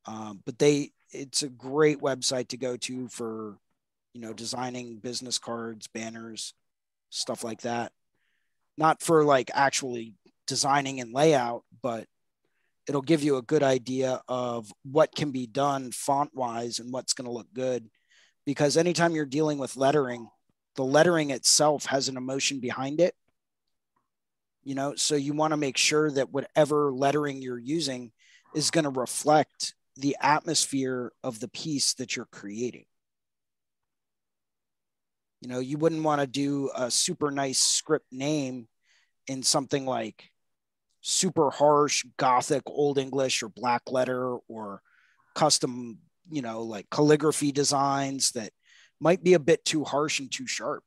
Um, 0.05 0.41
but 0.45 0.59
they, 0.59 0.91
it's 1.11 1.43
a 1.43 1.49
great 1.49 1.99
website 1.99 2.49
to 2.49 2.57
go 2.57 2.77
to 2.77 3.07
for, 3.07 3.57
you 4.15 4.21
know, 4.21 4.31
designing 4.31 4.95
business 4.95 5.37
cards, 5.37 5.87
banners, 5.87 6.53
stuff 7.09 7.43
like 7.43 7.61
that. 7.61 7.91
Not 8.77 9.01
for 9.01 9.25
like 9.25 9.51
actually 9.53 10.15
designing 10.47 11.01
and 11.01 11.13
layout, 11.13 11.63
but 11.83 12.07
it'll 12.87 13.01
give 13.01 13.23
you 13.23 13.35
a 13.35 13.41
good 13.41 13.61
idea 13.61 14.21
of 14.29 14.71
what 14.89 15.13
can 15.13 15.31
be 15.31 15.47
done 15.47 15.91
font 15.91 16.31
wise 16.33 16.79
and 16.79 16.93
what's 16.93 17.13
going 17.13 17.25
to 17.25 17.31
look 17.31 17.53
good. 17.53 17.89
Because 18.45 18.77
anytime 18.77 19.15
you're 19.15 19.25
dealing 19.25 19.57
with 19.57 19.75
lettering, 19.75 20.29
the 20.77 20.85
lettering 20.85 21.31
itself 21.31 21.85
has 21.87 22.07
an 22.07 22.15
emotion 22.15 22.61
behind 22.61 23.01
it. 23.01 23.15
You 24.63 24.75
know, 24.75 24.95
so 24.95 25.15
you 25.15 25.33
want 25.33 25.51
to 25.51 25.57
make 25.57 25.75
sure 25.75 26.09
that 26.11 26.31
whatever 26.31 26.93
lettering 26.93 27.41
you're 27.41 27.59
using 27.59 28.13
is 28.55 28.71
going 28.71 28.85
to 28.85 28.89
reflect 28.89 29.75
the 29.97 30.15
atmosphere 30.21 31.11
of 31.21 31.41
the 31.41 31.49
piece 31.49 31.95
that 31.95 32.15
you're 32.15 32.29
creating. 32.31 32.85
You 35.45 35.51
know, 35.51 35.59
you 35.59 35.77
wouldn't 35.77 36.01
want 36.01 36.21
to 36.21 36.25
do 36.25 36.71
a 36.75 36.89
super 36.89 37.29
nice 37.29 37.59
script 37.59 38.07
name 38.11 38.67
in 39.27 39.43
something 39.43 39.85
like 39.85 40.31
super 41.01 41.51
harsh 41.51 42.03
gothic 42.17 42.63
old 42.65 42.97
english 42.97 43.43
or 43.43 43.49
black 43.49 43.83
letter 43.91 44.37
or 44.47 44.81
custom 45.35 45.99
you 46.31 46.41
know 46.41 46.63
like 46.63 46.89
calligraphy 46.89 47.51
designs 47.51 48.31
that 48.31 48.49
might 48.99 49.23
be 49.23 49.35
a 49.35 49.39
bit 49.39 49.63
too 49.63 49.83
harsh 49.83 50.19
and 50.19 50.31
too 50.31 50.47
sharp. 50.47 50.83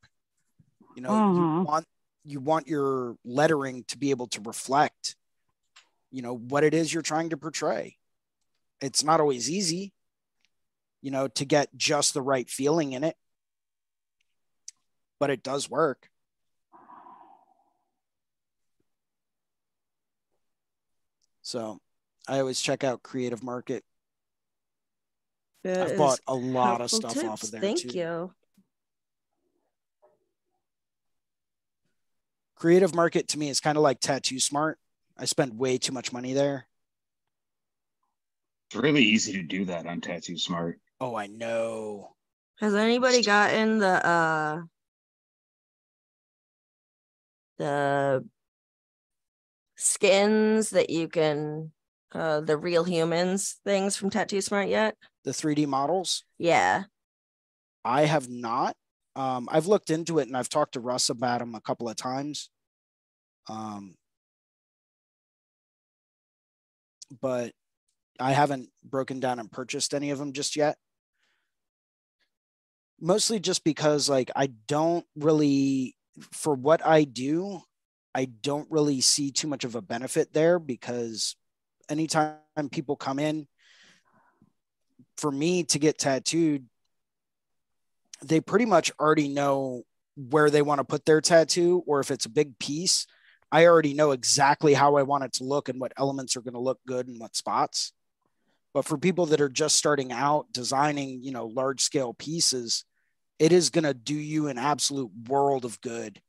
You 0.93 1.03
know 1.03 1.15
you 1.15 1.45
Mhm. 1.45 1.65
want 1.65 1.85
you 2.25 2.41
want 2.41 2.67
your 2.67 3.15
lettering 3.23 3.85
to 3.87 3.97
be 3.97 4.09
able 4.09 4.27
to 4.27 4.41
reflect 4.41 5.15
you 6.11 6.21
know 6.21 6.35
what 6.35 6.65
it 6.65 6.73
is 6.73 6.93
you're 6.93 7.01
trying 7.01 7.29
to 7.29 7.37
portray. 7.37 7.95
It's 8.81 9.05
not 9.05 9.21
always 9.21 9.49
easy 9.49 9.93
you 11.01 11.11
know 11.11 11.29
to 11.29 11.45
get 11.45 11.73
just 11.77 12.13
the 12.13 12.21
right 12.21 12.49
feeling 12.49 12.91
in 12.91 13.05
it 13.05 13.15
but 15.19 15.29
it 15.29 15.43
does 15.43 15.69
work. 15.69 16.09
So 21.41 21.79
i 22.27 22.39
always 22.39 22.61
check 22.61 22.83
out 22.83 23.01
creative 23.01 23.43
market. 23.43 23.83
That 25.63 25.91
i've 25.91 25.97
bought 25.97 26.19
a 26.27 26.35
lot 26.35 26.79
of 26.79 26.91
helpful 26.91 27.09
stuff 27.09 27.25
off 27.25 27.43
of 27.43 27.51
there 27.51 27.59
Thank 27.59 27.79
too. 27.79 27.97
you. 27.97 28.33
creative 32.55 32.93
market 32.93 33.29
to 33.29 33.39
me 33.39 33.49
is 33.49 33.59
kind 33.59 33.77
of 33.77 33.83
like 33.83 33.99
tattoo 33.99 34.39
smart. 34.39 34.77
I 35.17 35.25
spend 35.25 35.57
way 35.57 35.77
too 35.77 35.93
much 35.93 36.13
money 36.13 36.33
there. 36.33 36.67
It's 38.67 38.75
really 38.75 39.01
easy 39.01 39.33
to 39.33 39.41
do 39.41 39.65
that 39.65 39.87
on 39.87 39.99
Tattoo 39.99 40.37
Smart. 40.37 40.79
oh 41.01 41.15
i 41.15 41.25
know. 41.25 42.13
Has 42.59 42.75
anybody 42.75 43.23
gotten 43.23 43.79
the 43.79 44.05
uh 44.05 44.61
the 47.59 48.25
skins 49.75 50.71
that 50.71 50.89
you 50.89 51.07
can 51.07 51.71
uh 52.13 52.41
the 52.41 52.57
real 52.57 52.83
humans 52.83 53.59
things 53.63 53.95
from 53.95 54.09
Tattoo 54.09 54.41
Smart 54.41 54.67
yet? 54.67 54.95
the 55.23 55.31
3d 55.31 55.67
models 55.67 56.23
Yeah. 56.37 56.83
i 57.85 58.05
have 58.05 58.27
not 58.29 58.75
um, 59.15 59.47
i've 59.51 59.67
looked 59.67 59.89
into 59.89 60.19
it 60.19 60.27
and 60.27 60.35
i've 60.35 60.49
talked 60.49 60.73
to 60.73 60.79
russ 60.79 61.09
about 61.09 61.39
them 61.39 61.53
a 61.55 61.61
couple 61.61 61.87
of 61.87 61.95
times 61.95 62.49
um, 63.47 63.95
but 67.21 67.51
i 68.19 68.31
haven't 68.31 68.69
broken 68.83 69.19
down 69.19 69.39
and 69.39 69.51
purchased 69.51 69.93
any 69.93 70.09
of 70.09 70.17
them 70.19 70.33
just 70.33 70.55
yet 70.55 70.77
mostly 72.99 73.39
just 73.39 73.63
because 73.63 74.09
like 74.09 74.29
i 74.35 74.47
don't 74.67 75.05
really 75.15 75.95
for 76.31 76.53
what 76.53 76.85
i 76.85 77.03
do 77.03 77.61
i 78.15 78.25
don't 78.25 78.69
really 78.69 79.01
see 79.01 79.31
too 79.31 79.47
much 79.47 79.63
of 79.63 79.75
a 79.75 79.81
benefit 79.81 80.33
there 80.33 80.59
because 80.59 81.35
anytime 81.89 82.37
people 82.71 82.95
come 82.95 83.19
in 83.19 83.47
for 85.17 85.31
me 85.31 85.63
to 85.63 85.79
get 85.79 85.97
tattooed 85.97 86.65
they 88.21 88.41
pretty 88.41 88.65
much 88.65 88.91
already 88.99 89.27
know 89.27 89.83
where 90.15 90.49
they 90.49 90.61
want 90.61 90.79
to 90.79 90.83
put 90.85 91.05
their 91.05 91.21
tattoo 91.21 91.83
or 91.87 91.99
if 91.99 92.11
it's 92.11 92.25
a 92.25 92.29
big 92.29 92.57
piece 92.59 93.07
i 93.51 93.65
already 93.65 93.93
know 93.93 94.11
exactly 94.11 94.73
how 94.73 94.95
i 94.95 95.03
want 95.03 95.23
it 95.23 95.33
to 95.33 95.43
look 95.43 95.69
and 95.69 95.79
what 95.79 95.93
elements 95.97 96.35
are 96.35 96.41
going 96.41 96.53
to 96.53 96.59
look 96.59 96.79
good 96.85 97.07
in 97.07 97.19
what 97.19 97.35
spots. 97.35 97.93
But 98.73 98.85
for 98.85 98.97
people 98.97 99.25
that 99.27 99.41
are 99.41 99.49
just 99.49 99.75
starting 99.75 100.11
out 100.11 100.47
designing 100.51 101.23
you 101.23 101.31
know 101.31 101.47
large 101.47 101.81
scale 101.81 102.13
pieces 102.13 102.85
it 103.39 103.51
is 103.51 103.69
going 103.69 103.85
to 103.85 103.93
do 103.93 104.15
you 104.15 104.47
an 104.47 104.57
absolute 104.57 105.11
world 105.27 105.65
of 105.65 105.81
good 105.81 106.21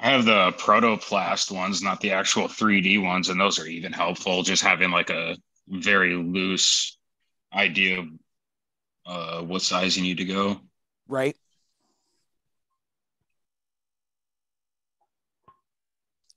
I 0.00 0.10
have 0.10 0.24
the 0.24 0.52
protoplast 0.52 1.50
ones, 1.50 1.82
not 1.82 2.00
the 2.00 2.12
actual 2.12 2.46
3D 2.46 3.02
ones, 3.02 3.30
and 3.30 3.40
those 3.40 3.58
are 3.58 3.66
even 3.66 3.92
helpful. 3.92 4.44
Just 4.44 4.62
having 4.62 4.90
like 4.90 5.10
a 5.10 5.36
very 5.66 6.14
loose 6.14 6.96
idea 7.52 7.98
of 7.98 8.08
uh, 9.06 9.42
what 9.42 9.62
size 9.62 9.96
you 9.96 10.02
need 10.02 10.18
to 10.18 10.24
go. 10.24 10.60
right 11.08 11.36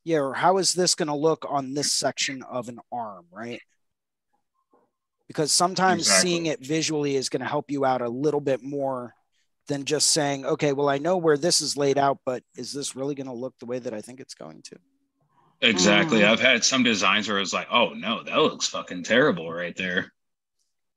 yeah 0.04 0.18
or 0.20 0.34
how 0.34 0.58
is 0.58 0.74
this 0.74 0.96
going 0.96 1.08
to 1.08 1.16
look 1.16 1.46
on 1.50 1.74
this 1.74 1.92
section 1.92 2.44
of 2.44 2.70
an 2.70 2.80
arm 2.92 3.26
right 3.32 3.62
because 5.28 5.52
sometimes 5.52 6.02
Exactly. 6.02 6.30
seeing 6.30 6.46
it 6.48 6.60
visually 6.66 7.16
is 7.16 7.30
going 7.30 7.42
to 7.42 7.48
help 7.48 7.72
you 7.72 7.86
out 7.86 8.02
a 8.02 8.10
little 8.10 8.42
bit 8.42 8.62
more 8.64 9.14
than 9.68 9.86
just 9.86 10.12
saying 10.12 10.46
okay 10.46 10.74
well 10.74 10.90
i 10.90 10.98
know 10.98 11.18
where 11.18 11.38
this 11.38 11.62
is 11.62 11.78
laid 11.78 11.98
out 11.98 12.18
but 12.26 12.44
is 12.58 12.74
this 12.74 12.96
really 12.96 13.16
going 13.16 13.28
to 13.28 13.34
look 13.34 13.54
the 13.60 13.66
way 13.66 13.80
that 13.80 13.94
i 13.94 14.02
think 14.02 14.20
it's 14.20 14.34
going 14.36 14.62
to 14.64 14.76
Exactly. 15.64 16.22
Mhm. 16.22 16.26
I've 16.28 16.40
had 16.40 16.64
some 16.64 16.82
designs 16.82 17.30
where 17.30 17.38
it's 17.38 17.54
like, 17.54 17.68
oh 17.72 17.90
no, 17.90 18.24
that 18.24 18.36
looks 18.36 18.66
fucking 18.68 19.04
terrible 19.04 19.54
right 19.54 19.76
there. 19.76 20.12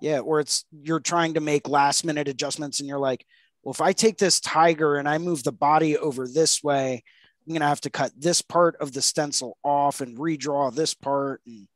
yeah 0.01 0.20
or 0.20 0.40
it's 0.40 0.64
you're 0.72 1.01
trying 1.01 1.35
to 1.35 1.40
make 1.40 1.68
last 1.68 2.02
minute 2.02 2.28
adjustments 2.28 2.81
and 2.81 2.89
you're 2.89 2.98
like 2.98 3.26
well 3.62 3.74
if 3.74 3.82
i 3.82 3.93
take 3.93 4.16
this 4.16 4.40
tiger 4.40 4.97
and 4.97 5.06
i 5.06 5.18
move 5.18 5.44
the 5.44 5.52
body 5.52 5.98
over 5.98 6.26
this 6.26 6.62
way 6.64 7.05
i'm 7.46 7.52
going 7.52 7.60
to 7.60 7.66
have 7.66 7.80
to 7.80 7.90
cut 7.90 8.12
this 8.16 8.42
part 8.42 8.76
of 8.80 8.92
the 8.92 9.02
stencil 9.02 9.58
off 9.62 10.00
and 10.00 10.18
redraw 10.18 10.74
this 10.74 10.94
part 10.94 11.40
and 11.46 11.68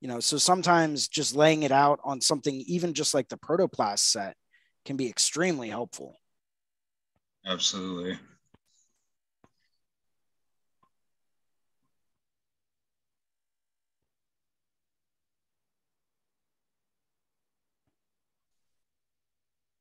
You 0.00 0.08
know, 0.08 0.20
so 0.20 0.36
sometimes 0.38 1.08
just 1.08 1.34
laying 1.34 1.62
it 1.62 1.72
out 1.72 2.00
on 2.04 2.20
something, 2.20 2.54
even 2.66 2.92
just 2.94 3.14
like 3.14 3.28
the 3.28 3.38
protoplast 3.38 4.00
set, 4.00 4.36
can 4.84 4.96
be 4.96 5.08
extremely 5.08 5.68
helpful. 5.70 6.20
Absolutely. 7.46 8.18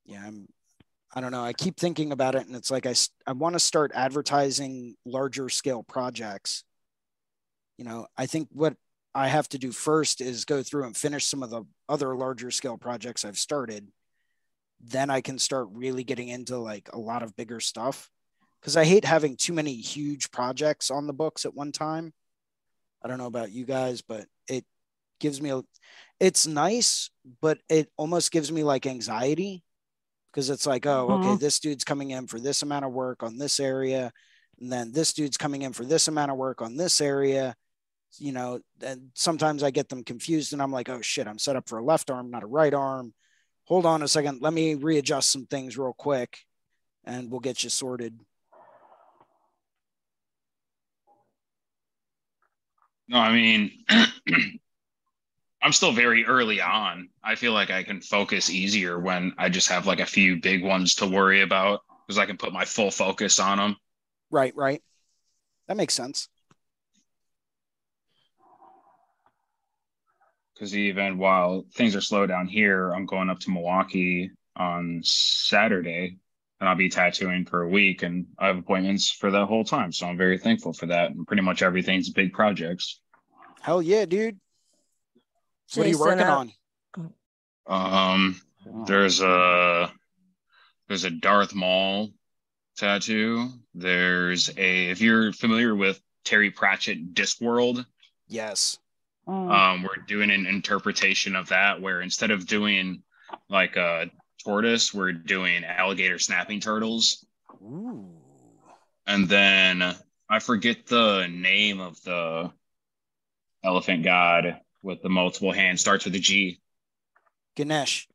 Yeah, 0.05 0.23
I'm 0.25 0.47
I 1.15 1.21
don't 1.21 1.31
know. 1.31 1.43
I 1.43 1.53
keep 1.53 1.77
thinking 1.77 2.11
about 2.11 2.35
it 2.35 2.45
and 2.45 2.55
it's 2.55 2.69
like 2.69 2.85
I 2.85 2.93
I 3.25 3.31
want 3.31 3.53
to 3.53 3.59
start 3.59 3.91
advertising 3.95 4.95
larger 5.05 5.47
scale 5.47 5.81
projects. 5.81 6.63
You 7.77 7.85
know, 7.85 8.07
I 8.17 8.25
think 8.25 8.49
what 8.51 8.75
I 9.13 9.29
have 9.29 9.47
to 9.49 9.57
do 9.57 9.71
first 9.71 10.19
is 10.19 10.43
go 10.43 10.61
through 10.61 10.83
and 10.83 10.95
finish 10.95 11.25
some 11.25 11.41
of 11.41 11.49
the 11.49 11.63
other 11.87 12.15
larger 12.15 12.51
scale 12.51 12.77
projects 12.77 13.23
I've 13.23 13.37
started. 13.37 13.87
Then 14.81 15.09
I 15.09 15.21
can 15.21 15.39
start 15.39 15.69
really 15.71 16.03
getting 16.03 16.27
into 16.27 16.57
like 16.57 16.89
a 16.91 16.99
lot 16.99 17.23
of 17.23 17.35
bigger 17.37 17.61
stuff 17.61 18.09
because 18.59 18.75
I 18.75 18.83
hate 18.83 19.05
having 19.05 19.37
too 19.37 19.53
many 19.53 19.75
huge 19.75 20.31
projects 20.31 20.91
on 20.91 21.07
the 21.07 21.13
books 21.13 21.45
at 21.45 21.55
one 21.55 21.71
time. 21.71 22.13
I 23.01 23.07
don't 23.07 23.19
know 23.19 23.27
about 23.27 23.53
you 23.53 23.63
guys, 23.63 24.01
but 24.01 24.25
it 24.49 24.65
gives 25.21 25.41
me 25.41 25.51
a 25.51 25.61
it's 26.19 26.45
nice, 26.45 27.09
but 27.41 27.59
it 27.69 27.89
almost 27.95 28.31
gives 28.31 28.51
me 28.51 28.63
like 28.63 28.85
anxiety 28.85 29.64
because 30.35 30.49
it's 30.49 30.67
like, 30.67 30.85
oh, 30.85 31.07
okay, 31.11 31.27
mm-hmm. 31.27 31.37
this 31.37 31.59
dude's 31.59 31.85
coming 31.85 32.11
in 32.11 32.27
for 32.27 32.41
this 32.41 32.61
amount 32.61 32.83
of 32.83 32.91
work 32.91 33.23
on 33.23 33.37
this 33.37 33.57
area, 33.57 34.11
and 34.59 34.69
then 34.69 34.91
this 34.91 35.13
dude's 35.13 35.37
coming 35.37 35.61
in 35.61 35.71
for 35.71 35.85
this 35.85 36.09
amount 36.09 36.29
of 36.29 36.35
work 36.35 36.61
on 36.61 36.75
this 36.75 36.99
area. 36.99 37.55
You 38.17 38.33
know, 38.33 38.59
and 38.81 39.11
sometimes 39.13 39.63
I 39.63 39.71
get 39.71 39.87
them 39.87 40.03
confused, 40.03 40.51
and 40.51 40.61
I'm 40.61 40.73
like, 40.73 40.89
oh 40.89 41.01
shit, 41.01 41.27
I'm 41.27 41.39
set 41.39 41.55
up 41.55 41.69
for 41.69 41.77
a 41.77 41.83
left 41.83 42.11
arm, 42.11 42.31
not 42.31 42.43
a 42.43 42.47
right 42.47 42.73
arm. 42.73 43.13
Hold 43.65 43.85
on 43.85 44.03
a 44.03 44.09
second, 44.09 44.41
let 44.41 44.51
me 44.53 44.75
readjust 44.75 45.31
some 45.31 45.45
things 45.45 45.77
real 45.77 45.95
quick, 45.97 46.39
and 47.05 47.31
we'll 47.31 47.39
get 47.39 47.63
you 47.63 47.69
sorted. 47.69 48.19
No, 53.07 53.19
I 53.19 53.31
mean, 53.31 53.71
I'm 55.65 55.71
still 55.71 55.93
very 55.93 56.23
early 56.27 56.61
on. 56.61 57.09
I 57.23 57.33
feel 57.33 57.51
like 57.51 57.71
I 57.71 57.81
can 57.81 57.99
focus 57.99 58.51
easier 58.51 58.99
when 58.99 59.33
I 59.39 59.49
just 59.49 59.67
have 59.69 59.87
like 59.87 59.99
a 59.99 60.05
few 60.05 60.39
big 60.39 60.63
ones 60.63 60.93
to 60.95 61.07
worry 61.07 61.41
about 61.41 61.81
because 62.05 62.19
I 62.19 62.27
can 62.27 62.37
put 62.37 62.53
my 62.53 62.65
full 62.65 62.91
focus 62.91 63.39
on 63.39 63.57
them. 63.57 63.75
Right, 64.29 64.55
right. 64.55 64.83
That 65.67 65.75
makes 65.75 65.95
sense. 65.95 66.29
Because 70.53 70.77
even 70.77 71.17
while 71.17 71.65
things 71.73 71.95
are 71.95 72.01
slow 72.01 72.27
down 72.27 72.45
here, 72.45 72.91
I'm 72.91 73.07
going 73.07 73.31
up 73.31 73.39
to 73.39 73.49
Milwaukee 73.49 74.29
on 74.55 75.01
Saturday 75.03 76.17
and 76.59 76.69
I'll 76.69 76.75
be 76.75 76.89
tattooing 76.89 77.43
for 77.43 77.63
a 77.63 77.67
week 77.67 78.03
and 78.03 78.27
I 78.37 78.47
have 78.47 78.59
appointments 78.59 79.09
for 79.09 79.31
that 79.31 79.47
whole 79.47 79.63
time. 79.63 79.91
So 79.91 80.05
I'm 80.05 80.15
very 80.15 80.37
thankful 80.37 80.73
for 80.73 80.85
that. 80.85 81.09
And 81.09 81.25
pretty 81.25 81.41
much 81.41 81.63
everything's 81.63 82.11
big 82.11 82.33
projects. 82.33 83.01
Hell 83.63 83.81
yeah, 83.81 84.05
dude. 84.05 84.39
What 85.73 85.85
are 85.85 85.89
you 85.89 85.99
working 85.99 86.25
on? 86.25 86.51
Um, 87.67 88.41
there's 88.85 89.21
a 89.21 89.91
there's 90.87 91.03
a 91.03 91.09
Darth 91.09 91.55
Maul 91.55 92.11
tattoo. 92.77 93.49
There's 93.73 94.49
a 94.57 94.89
if 94.89 95.01
you're 95.01 95.33
familiar 95.33 95.75
with 95.75 95.99
Terry 96.23 96.51
Pratchett 96.51 97.13
Discworld. 97.13 97.85
Yes. 98.27 98.77
Mm. 99.27 99.51
Um, 99.51 99.83
we're 99.83 100.03
doing 100.07 100.29
an 100.29 100.45
interpretation 100.45 101.35
of 101.35 101.49
that 101.49 101.81
where 101.81 102.01
instead 102.01 102.31
of 102.31 102.45
doing 102.45 103.01
like 103.49 103.75
a 103.75 104.11
tortoise, 104.43 104.93
we're 104.93 105.13
doing 105.13 105.63
alligator 105.63 106.19
snapping 106.19 106.59
turtles. 106.59 107.25
Ooh. 107.63 108.05
And 109.07 109.27
then 109.27 109.95
I 110.29 110.39
forget 110.39 110.85
the 110.85 111.27
name 111.27 111.79
of 111.79 112.01
the 112.03 112.51
elephant 113.63 114.03
god 114.03 114.59
with 114.85 115.01
the 115.01 115.09
multiple 115.09 115.51
hands 115.51 115.81
starts 115.81 116.05
with 116.05 116.15
a 116.15 116.19
G. 116.19 116.59
Ganesh. 117.55 118.07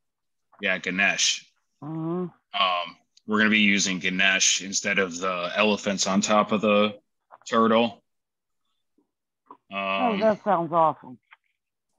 Yeah, 0.63 0.79
Ganesh. 0.79 1.45
Mm-hmm. 1.83 2.27
Um, 2.63 2.97
we're 3.27 3.39
going 3.39 3.51
to 3.51 3.55
be 3.55 3.59
using 3.59 3.99
Ganesh 3.99 4.63
instead 4.63 4.99
of 4.99 5.19
the 5.19 5.51
elephants 5.55 6.07
on 6.07 6.21
top 6.21 6.53
of 6.53 6.61
the 6.61 6.95
turtle. 7.49 8.03
Oh, 9.73 9.77
um, 9.77 10.15
oh, 10.15 10.19
that 10.19 10.45
sounds 10.45 10.73
awesome. 10.73 11.19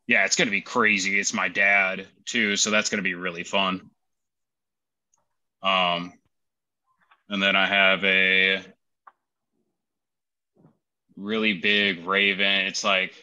Yeah, 0.07 0.25
it's 0.25 0.35
going 0.35 0.47
to 0.47 0.51
be 0.51 0.61
crazy. 0.61 1.19
It's 1.19 1.33
my 1.33 1.47
dad 1.47 2.07
too, 2.25 2.55
so 2.55 2.69
that's 2.71 2.89
going 2.89 2.99
to 2.99 3.03
be 3.03 3.15
really 3.15 3.43
fun. 3.43 3.89
Um, 5.61 6.13
and 7.29 7.41
then 7.41 7.55
I 7.55 7.67
have 7.67 8.03
a 8.03 8.61
really 11.15 11.53
big 11.53 12.05
raven. 12.05 12.65
It's 12.65 12.83
like 12.83 13.13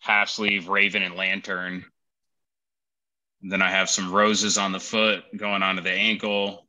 half 0.00 0.28
sleeve 0.28 0.68
raven 0.68 1.02
and 1.02 1.14
lantern. 1.14 1.84
And 3.42 3.52
then 3.52 3.62
I 3.62 3.70
have 3.70 3.88
some 3.88 4.12
roses 4.12 4.58
on 4.58 4.72
the 4.72 4.80
foot 4.80 5.24
going 5.36 5.62
onto 5.62 5.82
the 5.82 5.92
ankle. 5.92 6.66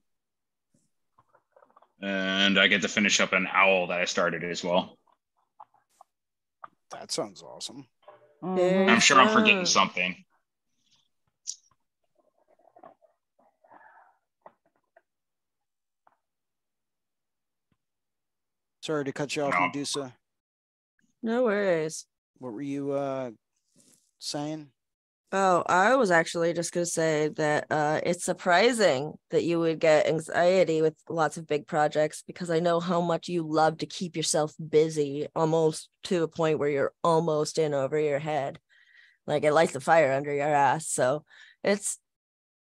And 2.02 2.60
I 2.60 2.68
get 2.68 2.82
to 2.84 2.88
finish 2.88 3.20
up 3.20 3.34
an 3.34 3.48
owl 3.52 3.88
that 3.88 4.00
I 4.00 4.06
started 4.06 4.44
as 4.44 4.64
well. 4.64 4.98
That 6.92 7.12
sounds 7.12 7.42
awesome. 7.42 7.88
I'm 8.44 9.00
sure 9.00 9.20
I'm 9.20 9.30
forgetting 9.30 9.66
something. 9.66 10.24
Sorry 18.82 19.06
to 19.06 19.14
cut 19.14 19.36
you 19.36 19.44
off, 19.44 19.54
no. 19.54 19.68
Medusa. 19.68 20.16
No 21.22 21.44
worries. 21.44 22.08
What 22.42 22.54
were 22.54 22.62
you 22.64 22.94
uh, 22.94 23.30
saying? 24.18 24.70
Oh, 25.32 25.64
I 25.68 25.96
was 25.96 26.10
actually 26.10 26.54
just 26.54 26.74
going 26.74 26.88
to 26.88 26.92
say 26.92 27.28
that 27.36 27.68
uh, 27.70 28.02
it's 28.04 28.26
surprising 28.26 29.14
that 29.30 29.44
you 29.44 29.60
would 29.60 29.80
get 29.80 30.08
anxiety 30.08 30.82
with 30.82 30.96
lots 31.08 31.38
of 31.38 31.46
big 31.46 31.68
projects 31.68 32.24
because 32.26 32.50
I 32.50 32.60
know 32.60 32.80
how 32.80 33.00
much 33.00 33.30
you 33.30 33.48
love 33.48 33.78
to 33.78 33.86
keep 33.86 34.16
yourself 34.16 34.56
busy 34.58 35.28
almost 35.36 35.88
to 36.06 36.24
a 36.24 36.28
point 36.28 36.58
where 36.58 36.68
you're 36.68 36.94
almost 37.04 37.60
in 37.60 37.76
over 37.76 38.00
your 38.00 38.18
head. 38.18 38.58
Like 39.28 39.44
it 39.44 39.54
lights 39.54 39.74
the 39.74 39.80
fire 39.80 40.12
under 40.12 40.34
your 40.34 40.48
ass. 40.48 40.90
So 40.90 41.24
it's 41.64 42.00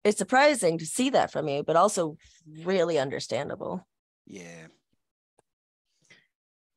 it's 0.05 0.17
surprising 0.17 0.79
to 0.79 0.87
see 0.87 1.11
that 1.11 1.31
from 1.31 1.49
you, 1.49 1.63
but 1.63 1.77
also 1.77 2.17
really 2.65 2.99
understandable. 2.99 3.87
Yeah 4.27 4.69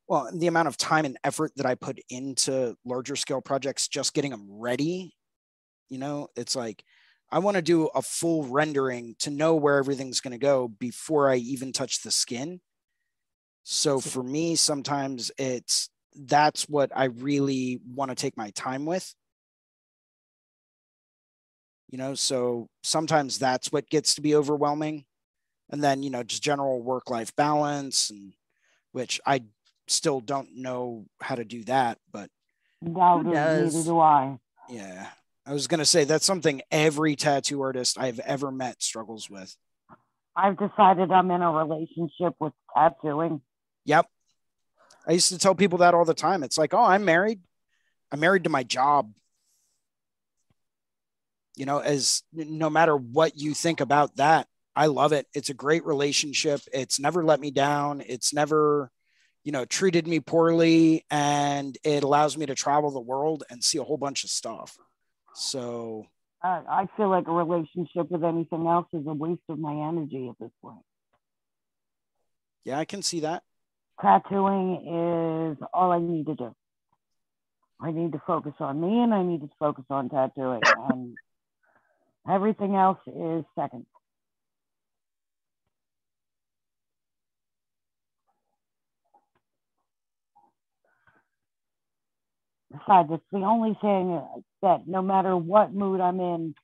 well 0.10 0.30
the 0.34 0.48
amount 0.48 0.68
of 0.68 0.76
time 0.76 1.06
and 1.06 1.18
effort 1.24 1.52
that 1.56 1.66
i 1.66 1.76
put 1.76 2.00
into 2.10 2.76
larger 2.84 3.16
scale 3.16 3.40
projects 3.40 3.88
just 3.88 4.14
getting 4.14 4.32
them 4.32 4.48
ready 4.50 5.14
you 5.88 5.98
know 5.98 6.28
it's 6.36 6.56
like 6.56 6.84
i 7.32 7.40
want 7.40 7.56
to 7.56 7.62
do 7.62 7.86
a 7.96 8.02
full 8.02 8.44
rendering 8.44 9.16
to 9.20 9.30
know 9.30 9.56
where 9.56 9.78
everything's 9.78 10.20
going 10.20 10.32
to 10.32 10.38
go 10.38 10.68
before 10.68 11.30
i 11.30 11.36
even 11.36 11.72
touch 11.72 12.02
the 12.02 12.12
skin. 12.12 12.60
So 13.64 14.00
for 14.00 14.24
me 14.24 14.56
sometimes 14.56 15.32
it's 15.38 15.90
that's 16.16 16.68
what 16.68 16.92
i 16.96 17.06
really 17.06 17.80
want 17.88 18.10
to 18.10 18.16
take 18.16 18.36
my 18.36 18.50
time 18.52 18.86
with. 18.86 19.14
You 21.90 22.00
know 22.00 22.16
so 22.16 22.68
sometimes 22.82 23.38
that's 23.38 23.72
what 23.72 23.90
gets 23.90 24.16
to 24.16 24.22
be 24.22 24.36
overwhelming. 24.36 25.06
And 25.70 25.84
then 25.84 26.02
you 26.02 26.10
know 26.10 26.24
just 26.24 26.42
general 26.42 26.82
work 26.82 27.12
life 27.12 27.36
balance 27.36 28.10
and 28.10 28.34
which 28.92 29.22
i 29.24 29.44
still 29.90 30.20
don't 30.20 30.56
know 30.56 31.06
how 31.22 31.36
to 31.36 31.44
do 31.44 31.64
that, 31.66 31.98
but 32.12 32.30
no, 32.82 33.22
neither 33.22 33.70
do 33.70 34.00
I. 34.00 34.38
Yeah. 34.70 35.08
I 35.46 35.54
was 35.54 35.68
going 35.68 35.80
to 35.80 35.86
say 35.86 36.04
that's 36.04 36.26
something 36.26 36.62
every 36.72 37.16
tattoo 37.16 37.62
artist 37.62 37.98
I've 38.00 38.20
ever 38.20 38.52
met 38.52 38.84
struggles 38.84 39.30
with. 39.30 39.56
I've 40.36 40.58
decided 40.58 41.12
I'm 41.12 41.32
in 41.32 41.42
a 41.42 41.52
relationship 41.52 42.36
with 42.40 42.54
tattooing. 42.76 43.42
Yep. 43.86 44.06
I 45.08 45.14
used 45.14 45.30
to 45.30 45.40
tell 45.40 45.56
people 45.56 45.80
that 45.80 45.94
all 45.94 46.06
the 46.06 46.14
time. 46.14 46.44
It's 46.44 46.58
like, 46.58 46.74
oh, 46.74 46.84
I'm 46.84 47.04
married. 47.04 47.42
I'm 48.12 48.20
married 48.20 48.44
to 48.44 48.50
my 48.50 48.64
job. 48.64 49.12
You 51.56 51.66
know, 51.66 51.80
as 51.80 52.24
no 52.32 52.70
matter 52.70 52.96
what 52.96 53.36
you 53.36 53.54
think 53.54 53.82
about 53.82 54.16
that, 54.18 54.48
I 54.76 54.86
love 54.86 55.12
it. 55.12 55.28
It's 55.34 55.50
a 55.50 55.54
great 55.56 55.84
relationship. 55.86 56.62
It's 56.72 57.00
never 57.00 57.26
let 57.26 57.40
me 57.40 57.52
down. 57.52 58.02
It's 58.06 58.34
never 58.34 58.92
you 59.44 59.52
know, 59.52 59.66
treated 59.66 60.08
me 60.08 60.20
poorly 60.20 61.06
and 61.10 61.78
it 61.84 62.04
allows 62.04 62.38
me 62.38 62.46
to 62.46 62.56
travel 62.56 62.92
the 62.92 63.00
world 63.00 63.44
and 63.50 63.64
see 63.64 63.78
a 63.78 63.84
whole 63.84 63.98
bunch 63.98 64.24
of 64.24 64.30
stuff. 64.30 64.78
So 65.34 66.06
uh, 66.44 66.62
I 66.70 66.88
feel 66.98 67.10
like 67.10 67.28
a 67.28 67.32
relationship 67.32 68.10
with 68.10 68.24
anything 68.24 68.68
else 68.68 68.88
is 68.94 69.06
a 69.08 69.14
waste 69.14 69.42
of 69.50 69.60
my 69.60 69.88
energy 69.88 70.30
at 70.30 70.36
this 70.40 70.52
point. 70.62 70.84
Yeah, 72.66 72.80
I 72.80 72.86
can 72.86 73.02
see 73.02 73.22
that. 73.22 73.44
Tattooing 74.02 75.56
is 75.56 75.58
all 75.74 75.92
I 75.92 76.00
need 76.00 76.28
to 76.28 76.36
do. 76.36 76.56
I 77.82 77.92
need 77.92 78.12
to 78.12 78.22
focus 78.28 78.54
on 78.60 78.80
me 78.82 79.02
and 79.02 79.14
I 79.14 79.24
need 79.24 79.42
to 79.42 79.50
focus 79.58 79.86
on 79.90 80.10
tattooing. 80.10 80.62
and 80.90 81.16
everything 82.30 82.76
else 82.76 83.00
is 83.08 83.46
second. 83.56 83.86
Besides, 92.80 93.10
it's 93.12 93.24
the 93.32 93.40
only 93.40 93.78
thing 93.82 94.22
that 94.62 94.88
no 94.88 95.02
matter 95.02 95.36
what 95.36 95.74
mood 95.74 96.00
I'm 96.02 96.20
in, 96.20 96.56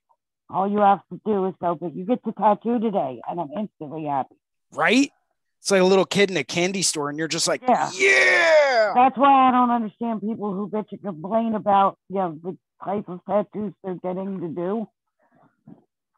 all 0.50 0.70
you 0.70 0.80
have 0.80 1.00
to 1.12 1.20
do 1.26 1.46
is 1.48 1.54
go, 1.60 1.76
but 1.76 1.96
you 1.96 2.06
get 2.06 2.24
to 2.26 2.32
tattoo 2.32 2.80
today, 2.80 3.22
and 3.28 3.40
I'm 3.40 3.50
instantly 3.58 4.06
happy. 4.06 4.36
Right? 4.72 5.12
It's 5.60 5.72
like 5.72 5.82
a 5.82 5.86
little 5.86 6.06
kid 6.06 6.30
in 6.30 6.38
a 6.38 6.44
candy 6.44 6.84
store, 6.84 7.10
and 7.10 7.18
you're 7.18 7.28
just 7.28 7.48
like, 7.48 7.62
Yeah. 7.68 7.90
yeah. 7.96 8.92
That's 8.94 9.18
why 9.18 9.50
I 9.50 9.52
don't 9.52 9.72
understand 9.72 10.22
people 10.22 10.54
who 10.54 10.70
bitch 10.70 10.92
and 10.92 11.02
complain 11.02 11.56
about 11.56 11.98
you 12.10 12.18
know 12.18 12.40
the 12.44 12.58
type 12.84 13.10
of 13.10 13.20
tattoos 13.28 13.74
they're 13.84 13.96
getting 13.96 14.40
to 14.42 14.48
do. 14.48 14.88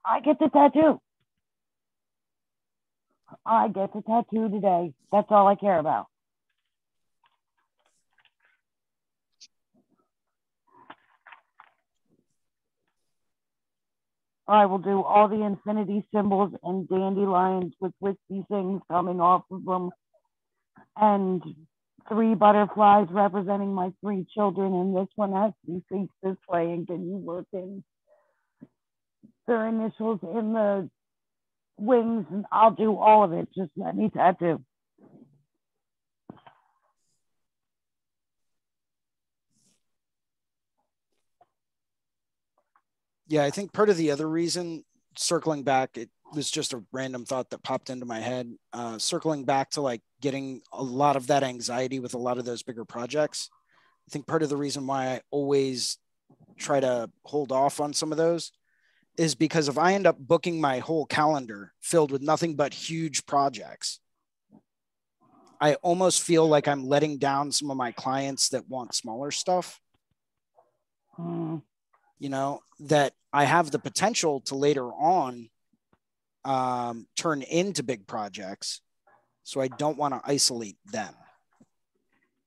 I 0.06 0.20
get 0.20 0.38
the 0.40 0.50
tattoo. 0.50 1.00
I 3.46 3.70
get 3.70 3.94
the 3.94 4.02
tattoo 4.02 4.50
today. 4.50 4.94
That's 5.12 5.28
all 5.30 5.48
I 5.48 5.56
care 5.56 5.80
about. 5.80 6.08
I 14.48 14.66
will 14.68 14.80
do 14.80 15.04
all 15.04 15.28
the 15.30 15.44
infinity 15.44 16.06
symbols 16.14 16.54
and 16.64 16.88
dandelions 16.90 17.74
with 17.82 17.94
wispy 18.02 18.46
things 18.50 18.82
coming 18.92 19.22
off 19.22 19.44
of 19.52 19.66
them, 19.66 19.92
and 20.98 21.44
three 22.10 22.36
butterflies 22.36 23.08
representing 23.12 23.74
my 23.74 23.92
three 24.02 24.26
children. 24.36 24.74
And 24.74 24.96
this 24.96 25.10
one 25.16 25.34
has 25.34 25.54
to 25.66 25.72
be 25.74 25.84
this 26.24 26.38
way. 26.50 26.72
And 26.74 26.88
can 26.88 27.08
you 27.08 27.18
work 27.18 27.48
in 27.54 27.84
their 29.48 29.68
initials 29.68 30.20
in 30.24 30.54
the 30.54 30.90
wings? 31.80 32.28
And 32.32 32.46
I'll 32.52 32.72
do 32.72 32.98
all 32.98 33.26
of 33.26 33.34
it. 33.34 33.50
Just 33.58 33.72
let 33.78 33.96
me 33.98 34.10
tattoo. 34.12 34.64
Yeah, 43.28 43.44
I 43.44 43.50
think 43.50 43.74
part 43.74 43.90
of 43.90 43.98
the 43.98 44.12
other 44.12 44.28
reason, 44.28 44.84
circling 45.18 45.64
back, 45.64 45.98
it 45.98 46.10
was 46.34 46.50
just 46.50 46.74
a 46.74 46.84
random 46.92 47.26
thought 47.26 47.50
that 47.50 47.64
popped 47.64 47.90
into 47.90 48.06
my 48.06 48.20
head. 48.20 48.54
Uh, 48.74 48.98
circling 48.98 49.44
back 49.44 49.72
to 49.72 49.82
like 49.82 50.02
getting 50.22 50.62
a 50.72 50.84
lot 50.84 51.16
of 51.16 51.28
that 51.28 51.44
anxiety 51.44 52.00
with 52.00 52.14
a 52.14 52.20
lot 52.20 52.38
of 52.38 52.46
those 52.46 52.64
bigger 52.64 52.86
projects. 52.86 53.50
I 54.08 54.12
think 54.12 54.28
part 54.28 54.44
of 54.44 54.50
the 54.50 54.58
reason 54.58 54.88
why 54.88 55.08
I 55.08 55.22
always 55.32 55.98
try 56.58 56.80
to 56.80 57.10
hold 57.26 57.52
off 57.52 57.80
on 57.80 57.94
some 57.94 58.12
of 58.12 58.18
those 58.18 58.52
is 59.18 59.36
because 59.36 59.68
if 59.68 59.78
I 59.78 59.94
end 59.94 60.08
up 60.08 60.18
booking 60.20 60.62
my 60.62 60.80
whole 60.80 61.06
calendar 61.06 61.74
filled 61.82 62.12
with 62.12 62.22
nothing 62.22 62.56
but 62.56 62.74
huge 62.74 63.26
projects, 63.26 64.00
I 65.60 65.76
almost 65.76 66.22
feel 66.22 66.48
like 66.48 66.68
I'm 66.68 66.86
letting 66.86 67.18
down 67.18 67.52
some 67.52 67.72
of 67.72 67.78
my 67.78 67.92
clients 67.92 68.50
that 68.50 68.70
want 68.70 68.94
smaller 68.94 69.32
stuff 69.32 69.82
Hmm. 71.18 71.58
You 72.20 72.30
know 72.30 72.62
that 72.80 73.14
i 73.34 73.44
have 73.44 73.72
the 73.72 73.80
potential 73.80 74.42
to 74.42 74.56
later 74.56 74.86
on 74.86 75.50
um, 76.46 77.08
turn 77.18 77.42
into 77.42 77.84
big 77.84 78.08
projects. 78.08 78.82
So 79.44 79.62
i 79.62 79.68
don't 79.68 79.98
want 79.98 80.14
to 80.14 80.22
isolate 80.30 80.78
them. 80.86 81.14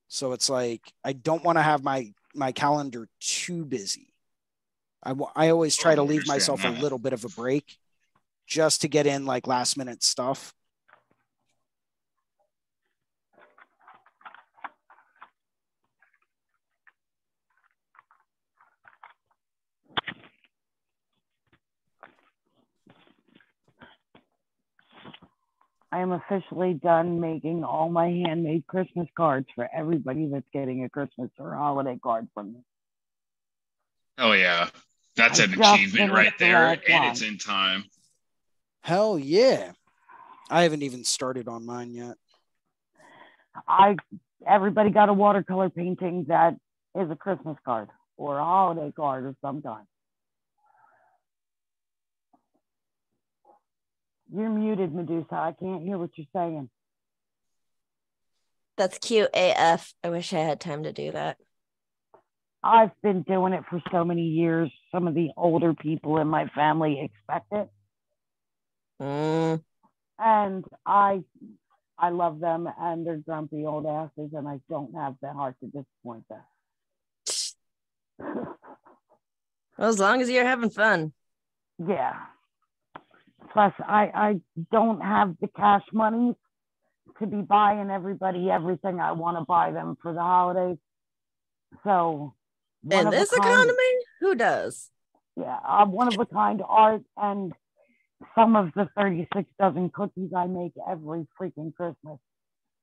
So 0.09 0.33
it's 0.33 0.51
like 0.51 0.83
i 1.05 1.13
don't 1.13 1.45
want 1.45 1.59
to 1.59 1.63
have 1.63 1.83
my 1.85 2.13
my 2.35 2.53
calendar 2.53 3.09
too 3.21 3.65
busy. 3.65 4.13
I 5.05 5.15
I 5.35 5.49
always 5.51 5.77
try 5.77 5.95
to 5.95 6.03
leave 6.03 6.27
myself 6.27 6.65
a 6.65 6.71
little 6.71 6.99
bit 6.99 7.13
of 7.13 7.25
a 7.25 7.29
break 7.29 7.77
just 8.47 8.81
to 8.83 8.89
get 8.89 9.07
in 9.07 9.25
like 9.25 9.47
last 9.47 9.77
minute 9.77 10.03
stuff 10.03 10.53
I 25.93 26.01
am 26.01 26.13
officially 26.13 26.75
done 26.75 27.21
making 27.21 27.65
all 27.65 27.89
my 27.91 28.07
handmade 28.07 28.67
Christmas 28.67 29.09
cards 29.17 29.47
for 29.55 29.69
everybody 29.75 30.27
that's 30.27 30.47
getting 30.53 30.85
a 30.85 30.89
Christmas 30.89 31.31
or 31.39 31.55
holiday 31.55 31.99
card 32.03 32.29
from 32.33 32.53
me. 32.53 32.61
Oh 34.19 34.33
yeah, 34.33 34.69
that's 35.17 35.41
I 35.41 35.45
an 35.45 35.61
achievement 35.61 36.13
right 36.13 36.33
there, 36.39 36.67
last 36.67 36.81
and 36.89 37.01
one. 37.03 37.11
it's 37.11 37.23
in 37.23 37.39
time. 37.39 37.85
hell 38.83 39.19
yeah 39.19 39.73
i 40.49 40.63
haven't 40.63 40.83
even 40.83 41.05
started 41.05 41.47
on 41.49 41.67
mine 41.67 41.93
yet 41.93 42.17
I 43.69 43.97
everybody 44.47 44.91
got 44.91 45.09
a 45.09 45.13
watercolor 45.13 45.71
painting 45.71 46.25
that 46.29 46.55
is 46.99 47.11
a 47.11 47.17
Christmas 47.17 47.57
card 47.65 47.89
or 48.17 48.39
a 48.39 48.45
holiday 48.45 48.93
card 48.93 49.27
of 49.27 49.37
some 49.43 49.61
kind. 49.63 49.87
You're 54.33 54.51
muted, 54.51 54.95
Medusa. 54.95 55.35
I 55.35 55.55
can't 55.59 55.83
hear 55.83 55.99
what 55.99 56.11
you're 56.17 56.27
saying. 56.35 56.71
That's 58.77 58.99
cute 58.99 59.31
AF. 59.35 59.93
I 60.05 60.11
wish 60.11 60.33
I 60.33 60.39
had 60.39 60.61
time 60.61 60.85
to 60.85 60.93
do 60.93 61.13
that. 61.13 61.37
I've 62.63 62.91
been 63.03 63.23
doing 63.23 63.53
it 63.53 63.65
for 63.69 63.83
so 63.91 64.05
many 64.05 64.23
years. 64.23 64.71
Some 64.93 65.09
of 65.09 65.15
the 65.15 65.31
older 65.37 65.75
people 65.75 66.19
in 66.19 66.29
my 66.29 66.47
family 66.55 67.01
expect 67.01 67.47
it, 67.53 67.71
Mm, 69.01 69.63
and 70.19 70.65
I, 70.85 71.23
I 71.99 72.11
love 72.11 72.39
them, 72.39 72.69
and 72.79 73.07
they're 73.07 73.17
grumpy 73.17 73.65
old 73.65 73.87
asses, 73.87 74.31
and 74.35 74.47
I 74.47 74.61
don't 74.69 74.95
have 74.95 75.15
the 75.23 75.33
heart 75.33 75.57
to 75.61 75.67
disappoint 75.67 76.25
them. 76.29 76.43
well, 79.79 79.89
as 79.89 79.99
long 79.99 80.21
as 80.21 80.29
you're 80.29 80.45
having 80.45 80.69
fun. 80.69 81.15
yeah. 81.79 82.15
Plus, 83.53 83.73
I 83.81 84.11
I 84.15 84.41
don't 84.71 85.01
have 85.01 85.37
the 85.41 85.49
cash 85.49 85.85
money 85.93 86.35
to 87.19 87.27
be 87.27 87.43
buying 87.43 87.91
everybody 87.91 88.51
everything 88.51 89.01
I 89.01 89.13
want 89.13 89.37
to 89.39 89.45
buy 89.45 89.73
them 89.73 89.97
for 90.01 90.13
the 90.13 90.21
holidays. 90.21 90.79
So 91.85 92.35
In 92.91 93.11
this 93.11 93.31
kind- 93.31 93.45
economy, 93.45 93.93
who 94.21 94.35
does? 94.35 94.91
yeah, 95.37 95.59
uh, 95.65 95.87
one 95.87 96.09
of 96.09 96.19
a 96.19 96.27
kind 96.27 96.63
art 96.67 97.03
and 97.17 97.53
some 98.35 98.57
of 98.57 98.73
the 98.75 98.89
36 98.97 99.49
dozen 99.59 99.91
cookies 99.91 100.31
I 100.37 100.47
make 100.47 100.73
every 100.89 101.27
freaking 101.41 101.75
Christmas 101.75 102.19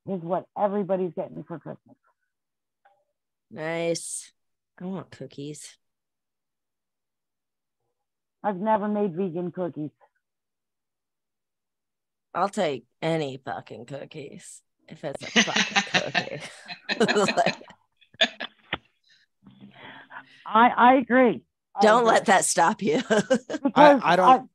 is 0.06 0.20
what 0.22 0.46
everybody's 0.56 1.12
getting 1.14 1.44
for 1.44 1.58
Christmas. 1.58 1.96
Nice. 3.50 4.32
I 4.80 4.84
want 4.84 5.10
cookies. 5.10 5.76
I've 8.42 8.56
never 8.56 8.88
made 8.88 9.14
vegan 9.16 9.50
cookies. 9.52 9.90
I'll 12.38 12.48
take 12.48 12.84
any 13.02 13.40
fucking 13.44 13.86
cookies 13.86 14.62
if 14.86 15.02
it's 15.02 15.22
a 15.24 15.42
fucking 15.42 15.82
cookie. 16.12 17.32
Like, 17.36 17.56
I 20.46 20.68
I 20.68 20.94
agree. 20.94 21.42
Don't 21.82 22.02
agree. 22.02 22.12
let 22.12 22.26
that 22.26 22.44
stop 22.44 22.80
you. 22.80 23.02
because 23.48 24.00
I 24.04 24.14
don't- 24.16 24.48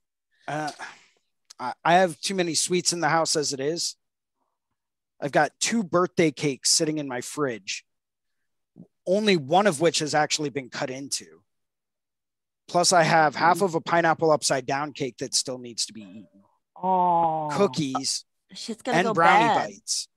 uh, 0.48 0.72
I, 1.60 1.74
I 1.84 1.94
have 1.96 2.20
too 2.22 2.36
many 2.36 2.54
sweets 2.54 2.94
in 2.94 3.02
the 3.02 3.10
house 3.10 3.36
as 3.36 3.52
it 3.54 3.60
is. 3.60 3.96
I've 5.22 5.32
got 5.34 5.52
two 5.60 5.84
birthday 5.84 6.32
cakes 6.32 6.70
sitting 6.70 6.98
in 7.00 7.08
my 7.08 7.20
fridge, 7.22 7.86
only 9.06 9.36
one 9.38 9.68
of 9.68 9.82
which 9.82 10.00
has 10.00 10.16
actually 10.16 10.50
been 10.50 10.70
cut 10.70 10.90
into. 10.90 11.42
Plus, 12.70 12.94
I 12.94 13.04
have 13.04 13.36
half 13.36 13.62
of 13.62 13.76
a 13.76 13.82
pineapple 13.82 14.32
upside 14.32 14.66
down 14.66 14.94
cake 14.94 15.18
that 15.20 15.34
still 15.34 15.58
needs 15.58 15.86
to 15.86 15.94
be 15.94 16.02
eaten, 16.02 16.28
oh, 16.84 17.50
cookies, 17.54 18.26
Shit's 18.54 18.82
gonna 18.84 18.98
and 19.00 19.08
go 19.08 19.14
brownie 19.14 19.46
bad. 19.46 19.68
bites. 19.70 20.08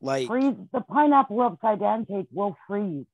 Like 0.00 0.26
freeze 0.26 0.54
the 0.72 0.80
pineapple 0.82 1.40
upside 1.40 1.80
down 1.80 2.04
cake 2.04 2.26
will 2.30 2.56
freeze. 2.66 3.06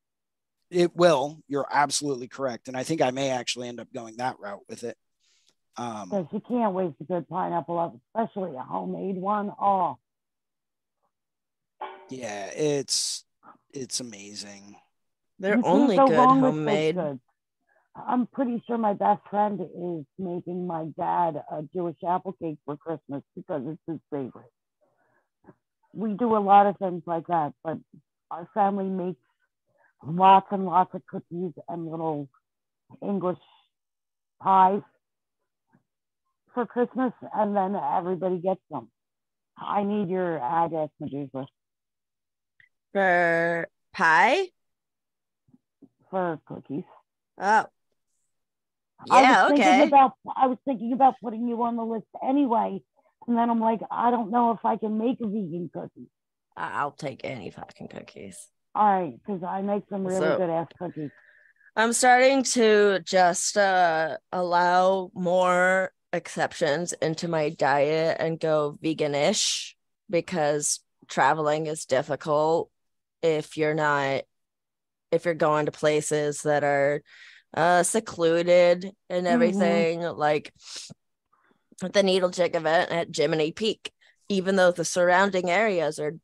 it 0.71 0.97
will. 0.97 1.41
You're 1.47 1.69
absolutely 1.71 2.27
correct. 2.27 2.67
And 2.67 2.77
I 2.77 2.83
think 2.83 3.01
I 3.01 3.11
may 3.13 3.31
actually 3.31 3.69
end 3.69 3.79
up 3.81 3.93
going 3.93 4.17
that 4.17 4.41
route 4.41 4.63
with 4.69 4.83
it. 4.83 4.97
Um, 5.77 6.09
Because 6.09 6.27
you 6.33 6.41
can't 6.49 6.75
waste 6.75 6.97
a 7.01 7.05
good 7.05 7.29
pineapple 7.29 7.79
up, 7.79 7.97
especially 8.17 8.57
a 8.57 8.63
homemade 8.63 9.17
one. 9.17 9.53
Oh, 9.61 9.99
yeah, 12.09 12.47
it's 12.47 13.25
it's 13.73 14.01
amazing. 14.01 14.75
They're 15.39 15.57
you 15.57 15.63
only 15.65 15.97
go 15.97 16.09
good 16.09 16.17
wrong 16.17 16.41
with 16.41 16.67
baked 16.67 16.99
homemade. 16.99 17.21
I'm 18.07 18.27
pretty 18.27 18.63
sure 18.67 18.79
my 18.79 18.95
best 18.95 19.23
friend 19.31 19.61
is 19.61 20.05
making 20.19 20.67
my 20.67 20.87
dad 20.99 21.43
a 21.51 21.63
Jewish 21.75 21.97
apple 22.07 22.35
cake 22.35 22.59
for 22.65 22.77
Christmas 22.77 23.23
because 23.37 23.63
it's 23.67 23.81
his 23.87 23.99
favorite. 24.11 24.51
We 25.93 26.15
do 26.15 26.37
a 26.37 26.39
lot 26.39 26.67
of 26.67 26.77
things 26.79 27.03
like 27.07 27.27
that, 27.29 27.53
but 27.65 27.79
our 28.31 28.49
family 28.55 28.89
makes 28.89 29.21
lots 30.07 30.47
and 30.51 30.65
lots 30.65 30.95
of 30.95 31.03
cookies 31.07 31.53
and 31.69 31.91
little 31.91 32.29
English 33.03 33.39
pies 34.43 34.83
for 36.55 36.67
Christmas, 36.67 37.13
and 37.35 37.57
then 37.57 37.77
everybody 37.77 38.39
gets 38.39 38.61
them. 38.71 38.91
I 39.59 39.83
need 39.85 40.09
your 40.09 40.39
address, 40.39 40.91
Medusa, 41.01 41.47
For 42.93 43.69
pie? 43.93 44.49
for 46.11 46.41
cookies. 46.47 46.85
Oh. 47.39 47.67
I 49.09 49.23
Yeah, 49.23 49.43
was 49.49 49.59
thinking 49.59 49.89
about 49.89 50.13
I 50.37 50.47
was 50.47 50.59
thinking 50.65 50.93
about 50.93 51.15
putting 51.23 51.47
you 51.49 51.63
on 51.63 51.77
the 51.77 51.85
list 51.85 52.07
anyway, 52.23 52.83
and 53.27 53.37
then 53.37 53.49
I'm 53.51 53.61
like, 53.61 53.81
I 53.91 54.11
don't 54.11 54.31
know 54.31 54.51
if 54.53 54.65
I 54.65 54.77
can 54.77 54.99
make 54.99 55.19
a 55.21 55.27
vegan 55.27 55.71
cookie. 55.73 56.09
I- 56.57 56.81
I'll 56.81 56.91
take 56.91 57.21
any 57.25 57.51
fucking 57.51 57.89
cookies. 57.89 58.49
All 58.75 58.85
right, 58.85 59.15
because 59.25 59.43
I 59.43 59.63
make 59.63 59.85
some 59.89 60.07
really 60.07 60.21
So- 60.21 60.37
good 60.37 60.51
ass 60.51 60.69
cookies. 60.79 61.11
I'm 61.77 61.93
starting 61.93 62.43
to 62.43 62.99
just 63.05 63.57
uh, 63.57 64.17
allow 64.33 65.11
more 65.15 65.93
exceptions 66.13 66.93
into 66.95 67.29
my 67.29 67.51
diet 67.51 68.17
and 68.19 68.41
go 68.41 68.77
veganish 68.83 69.75
because 70.11 70.81
traveling 71.09 71.69
is 71.69 71.85
difficult 71.87 72.71
if 73.23 73.57
you're 73.57 73.75
not 73.75 74.23
if 75.13 75.25
you're 75.25 75.35
going 75.35 75.67
to 75.67 75.73
places 75.73 76.43
that 76.43 76.65
are 76.65 77.03
uh 77.55 77.83
secluded 77.83 78.93
and 79.09 79.27
everything 79.27 80.03
like 80.03 80.53
the 81.81 82.03
needle 82.03 82.31
chick 82.31 82.55
event 82.55 82.91
at 82.91 83.15
Jiminy 83.15 83.53
Peak 83.53 83.93
even 84.29 84.57
though 84.57 84.71
the 84.71 84.85
surrounding 84.85 85.51
areas 85.51 85.99
are 85.99 86.15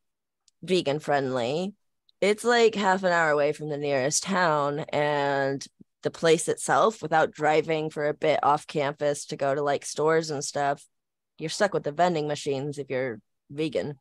vegan 0.63 1.01
friendly 1.01 1.75
it's 2.21 2.45
like 2.45 2.75
half 2.75 3.03
an 3.03 3.13
hour 3.13 3.31
away 3.31 3.53
from 3.53 3.69
the 3.69 3.77
nearest 3.77 4.23
town 4.23 4.81
and 4.91 5.67
the 6.03 6.11
place 6.11 6.47
itself 6.49 7.03
without 7.03 7.33
driving 7.33 7.91
for 7.91 8.07
a 8.07 8.15
bit 8.15 8.39
off 8.43 8.67
campus 8.67 9.27
to 9.27 9.37
go 9.37 9.55
to 9.55 9.63
like 9.63 9.85
stores 9.85 10.31
and 10.31 10.45
stuff 10.45 10.87
you're 11.39 11.51
stuck 11.51 11.75
with 11.75 11.83
the 11.83 11.93
vending 11.93 12.29
machines 12.29 12.79
if 12.79 12.89
you're 12.89 13.21
vegan. 13.51 13.99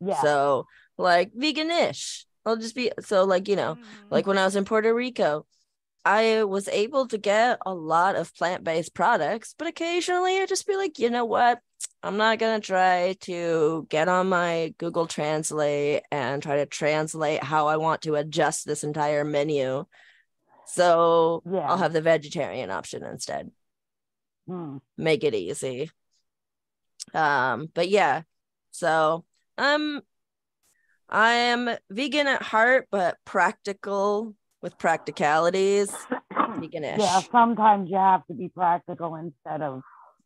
Yeah. 0.00 0.20
so 0.22 0.66
like 0.96 1.32
veganish. 1.32 2.24
I'll 2.46 2.56
just 2.56 2.74
be 2.74 2.90
so 3.00 3.24
like 3.24 3.48
you 3.48 3.56
know 3.56 3.76
like 4.08 4.26
when 4.26 4.38
i 4.38 4.44
was 4.46 4.56
in 4.56 4.64
puerto 4.64 4.94
rico 4.94 5.44
i 6.04 6.44
was 6.44 6.68
able 6.68 7.06
to 7.06 7.18
get 7.18 7.58
a 7.66 7.74
lot 7.74 8.16
of 8.16 8.34
plant-based 8.34 8.94
products 8.94 9.54
but 9.58 9.68
occasionally 9.68 10.38
i 10.38 10.46
just 10.46 10.66
be 10.66 10.76
like 10.76 10.98
you 10.98 11.10
know 11.10 11.24
what 11.24 11.60
i'm 12.02 12.16
not 12.16 12.38
going 12.38 12.60
to 12.60 12.66
try 12.66 13.14
to 13.20 13.86
get 13.88 14.08
on 14.08 14.28
my 14.28 14.74
google 14.78 15.06
translate 15.06 16.02
and 16.10 16.42
try 16.42 16.56
to 16.56 16.66
translate 16.66 17.42
how 17.42 17.66
i 17.68 17.76
want 17.76 18.02
to 18.02 18.14
adjust 18.14 18.66
this 18.66 18.84
entire 18.84 19.24
menu 19.24 19.84
so 20.66 21.42
Yeah. 21.50 21.60
i'll 21.60 21.76
have 21.76 21.92
the 21.92 22.02
vegetarian 22.02 22.70
option 22.70 23.04
instead 23.04 23.50
Hmm. 24.46 24.78
make 24.96 25.22
it 25.22 25.34
easy. 25.34 25.90
Um, 27.14 27.68
but 27.72 27.88
yeah, 27.88 28.22
so 28.72 29.24
um 29.56 30.02
I 31.08 31.32
am 31.32 31.70
vegan 31.88 32.26
at 32.26 32.42
heart, 32.42 32.88
but 32.90 33.18
practical 33.24 34.34
with 34.62 34.78
practicalities. 34.78 35.90
Veganish. 36.32 36.98
Yeah, 36.98 37.20
sometimes 37.32 37.90
you 37.90 37.96
have 37.96 38.26
to 38.26 38.34
be 38.34 38.48
practical 38.48 39.14
instead 39.16 39.62
of 39.62 39.82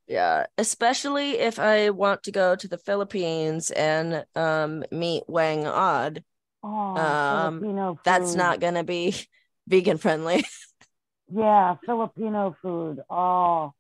Yeah, 0.07 0.47
especially 0.59 1.39
if 1.39 1.59
I 1.59 1.91
want 1.91 2.23
to 2.25 2.33
go 2.33 2.57
to 2.57 2.69
the 2.69 2.79
Philippines 2.79 3.71
and 3.71 4.25
um 4.35 4.85
meet 4.91 5.25
Whang-Od. 5.27 6.25
oh 6.63 6.69
Um, 6.69 7.61
Filipino 7.61 7.99
That's 8.05 8.35
not 8.35 8.61
gonna 8.61 8.85
be 8.85 9.15
vegan 9.69 9.99
friendly. 9.99 10.45
yeah, 11.33 11.77
Filipino 11.87 12.57
food. 12.61 13.01
Oh 13.09 13.73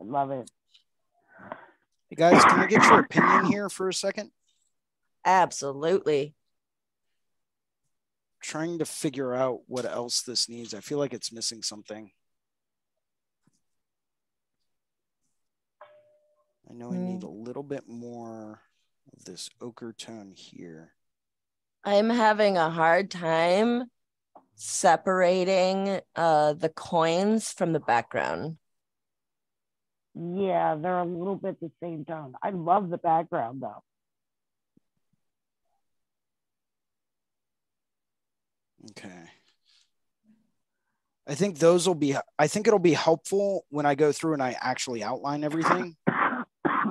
I 0.00 0.04
love 0.04 0.30
it. 0.30 0.50
Hey 2.08 2.16
guys, 2.16 2.44
can 2.44 2.60
I 2.60 2.66
get 2.66 2.84
your 2.84 3.00
opinion 3.00 3.46
here 3.46 3.68
for 3.68 3.88
a 3.88 3.94
second? 3.94 4.30
Absolutely. 5.24 6.35
Trying 8.46 8.78
to 8.78 8.84
figure 8.84 9.34
out 9.34 9.62
what 9.66 9.84
else 9.84 10.22
this 10.22 10.48
needs. 10.48 10.72
I 10.72 10.78
feel 10.78 10.98
like 10.98 11.12
it's 11.12 11.32
missing 11.32 11.62
something. 11.62 12.12
I 16.70 16.72
know 16.72 16.92
I 16.92 16.96
need 16.96 17.24
a 17.24 17.28
little 17.28 17.64
bit 17.64 17.88
more 17.88 18.60
of 19.12 19.24
this 19.24 19.50
ochre 19.60 19.92
tone 19.92 20.30
here. 20.30 20.92
I'm 21.82 22.08
having 22.08 22.56
a 22.56 22.70
hard 22.70 23.10
time 23.10 23.90
separating 24.54 26.00
uh 26.14 26.52
the 26.52 26.68
coins 26.68 27.50
from 27.50 27.72
the 27.72 27.80
background. 27.80 28.58
Yeah, 30.14 30.76
they're 30.76 31.00
a 31.00 31.04
little 31.04 31.34
bit 31.34 31.58
the 31.58 31.72
same 31.82 32.04
tone. 32.04 32.34
I 32.40 32.50
love 32.50 32.90
the 32.90 32.98
background 32.98 33.60
though. 33.60 33.82
Okay. 38.90 39.30
I 41.26 41.34
think 41.34 41.58
those 41.58 41.86
will 41.86 41.94
be 41.94 42.16
I 42.38 42.46
think 42.46 42.66
it'll 42.66 42.78
be 42.78 42.92
helpful 42.92 43.66
when 43.68 43.84
I 43.84 43.94
go 43.94 44.12
through 44.12 44.34
and 44.34 44.42
I 44.42 44.56
actually 44.60 45.02
outline 45.02 45.42
everything. 45.44 45.96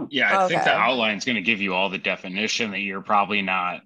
Yeah, 0.10 0.44
I 0.44 0.48
think 0.48 0.64
the 0.64 0.74
outline 0.74 1.18
is 1.18 1.26
going 1.26 1.38
to 1.38 1.42
give 1.42 1.62
you 1.62 1.74
all 1.74 1.90
the 1.90 1.98
definition 1.98 2.72
that 2.72 2.80
you're 2.80 3.02
probably 3.02 3.42
not 3.42 3.82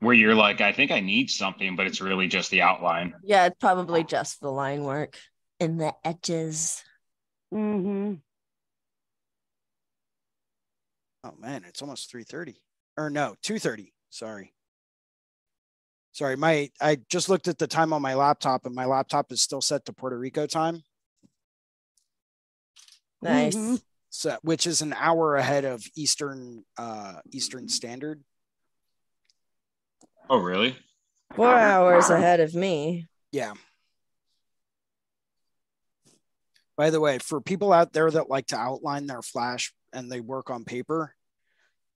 where 0.00 0.14
you're 0.14 0.34
like, 0.34 0.60
I 0.60 0.72
think 0.72 0.90
I 0.90 1.00
need 1.00 1.30
something, 1.30 1.76
but 1.76 1.86
it's 1.86 2.00
really 2.00 2.28
just 2.28 2.50
the 2.50 2.62
outline. 2.62 3.14
Yeah, 3.22 3.46
it's 3.46 3.56
probably 3.58 4.04
just 4.04 4.40
the 4.40 4.50
line 4.50 4.84
work 4.84 5.18
and 5.58 5.80
the 5.80 5.94
edges. 6.04 6.82
Mm-hmm. 7.52 8.14
Oh 11.24 11.34
man, 11.38 11.64
it's 11.66 11.80
almost 11.80 12.12
3:30. 12.12 12.56
Or 12.98 13.08
no, 13.08 13.34
2:30. 13.42 13.92
Sorry. 14.10 14.53
Sorry, 16.14 16.36
my 16.36 16.70
I 16.80 16.98
just 17.10 17.28
looked 17.28 17.48
at 17.48 17.58
the 17.58 17.66
time 17.66 17.92
on 17.92 18.00
my 18.00 18.14
laptop 18.14 18.66
and 18.66 18.74
my 18.74 18.84
laptop 18.84 19.32
is 19.32 19.42
still 19.42 19.60
set 19.60 19.84
to 19.86 19.92
Puerto 19.92 20.16
Rico 20.16 20.46
time, 20.46 20.84
Nice. 23.20 23.56
Mhm. 23.56 23.82
so 24.10 24.38
which 24.42 24.64
is 24.64 24.80
an 24.80 24.92
hour 24.92 25.34
ahead 25.34 25.64
of 25.64 25.84
Eastern 25.96 26.64
uh 26.76 27.20
Eastern 27.32 27.68
Standard. 27.68 28.22
Oh, 30.30 30.38
really? 30.38 30.78
Four 31.34 31.52
hours 31.52 32.08
ahead 32.10 32.38
of 32.38 32.54
me. 32.54 33.08
Yeah. 33.32 33.54
By 36.76 36.90
the 36.90 37.00
way, 37.00 37.18
for 37.18 37.40
people 37.40 37.72
out 37.72 37.92
there 37.92 38.08
that 38.08 38.30
like 38.30 38.46
to 38.48 38.56
outline 38.56 39.06
their 39.08 39.20
flash 39.20 39.74
and 39.92 40.10
they 40.10 40.20
work 40.20 40.48
on 40.48 40.64
paper, 40.64 41.16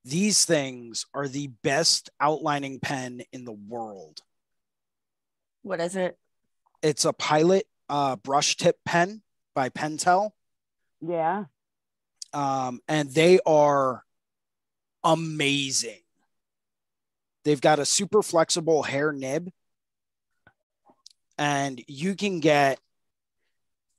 these 0.05 0.45
things 0.45 1.07
are 1.13 1.29
the 1.29 1.49
best 1.63 2.11
outlining 2.21 2.81
pen 2.81 3.23
in 3.33 3.45
the 3.45 3.53
world. 3.53 4.23
What 5.63 5.81
is 5.81 5.97
it? 5.97 6.17
It's 6.83 7.05
a 7.05 7.13
Pilot 7.13 7.67
uh, 7.89 8.17
brush 8.17 8.57
tip 8.57 8.77
pen 8.85 9.23
by 9.55 9.69
Pentel, 9.69 10.31
Yeah. 11.01 11.45
um, 12.33 12.81
and 12.87 13.11
they 13.11 13.41
are 13.45 14.05
amazing. 15.03 16.01
They've 17.45 17.61
got 17.61 17.79
a 17.79 17.85
super 17.85 18.23
flexible 18.23 18.83
hair 18.83 19.11
nib, 19.13 19.51
and 21.37 21.83
you 21.89 22.15
can 22.15 22.41
get 22.41 22.79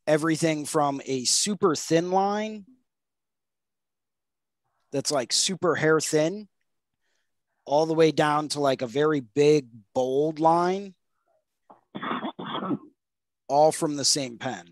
everything 0.08 0.66
from 0.66 1.02
a 1.06 1.26
super 1.26 1.76
thin 1.76 2.12
line 2.12 2.66
that's 4.92 5.12
like 5.12 5.32
super 5.32 5.76
hair 5.76 6.00
thin 6.00 6.48
all 7.66 7.86
the 7.86 7.94
way 7.94 8.12
down 8.12 8.48
to 8.50 8.60
like 8.60 8.82
a 8.82 8.88
very 8.88 9.20
big 9.20 9.68
bold 9.94 10.40
line 10.40 10.96
all 13.48 13.72
from 13.72 13.96
the 13.96 14.06
same 14.06 14.38
pen. 14.38 14.70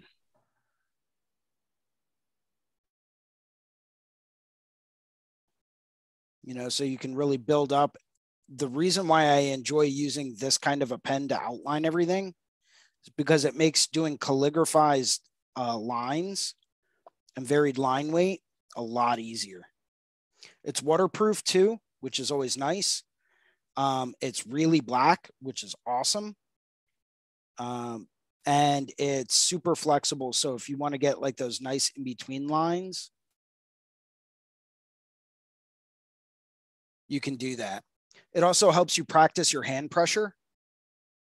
You 6.44 6.53
know 6.53 6.69
so 6.69 6.84
you 6.84 6.98
can 6.98 7.15
really 7.15 7.38
build 7.38 7.73
up. 7.73 7.98
The 8.49 8.69
reason 8.69 9.07
why 9.10 9.26
i 9.26 9.38
enjoy 9.38 9.81
using 9.81 10.35
this 10.39 10.57
kind 10.57 10.81
of 10.81 10.94
a 10.94 10.98
pen 10.98 11.27
to 11.27 11.39
outline 11.39 11.84
everything 11.85 12.34
is 13.06 13.14
because 13.18 13.44
it 13.44 13.56
makes 13.56 13.88
doing 13.88 14.18
calligraphized 14.18 15.19
uh, 15.57 15.77
lines 15.77 16.56
and 17.35 17.45
varied 17.45 17.77
line 17.77 18.11
weight 18.11 18.41
a 18.77 18.81
lot 18.81 19.19
easier 19.19 19.65
it's 20.68 20.84
waterproof 20.84 21.44
too 21.44 21.80
which 22.02 22.19
is 22.19 22.30
always 22.30 22.56
nice 22.56 23.02
um, 23.76 24.14
it's 24.22 24.45
really 24.45 24.80
black 24.80 25.31
which 25.41 25.64
is 25.64 25.73
awesome 25.88 26.35
um, 27.57 28.07
and 28.45 28.91
it's 28.99 29.35
super 29.35 29.76
flexible 29.76 30.31
so 30.31 30.53
if 30.53 30.69
you 30.69 30.77
want 30.77 30.94
to 30.94 30.99
get 30.99 31.19
like 31.19 31.38
those 31.38 31.60
nice 31.60 31.91
in 31.98 32.03
between 32.03 32.48
lines 32.48 33.10
you 37.07 37.19
can 37.19 37.35
do 37.35 37.56
that. 37.57 37.84
It 38.34 38.44
also 38.44 38.72
helps 38.72 38.98
you 38.98 39.03
practice 39.03 39.52
your 39.52 39.64
hand 39.64 39.91
pressure. 39.91 40.35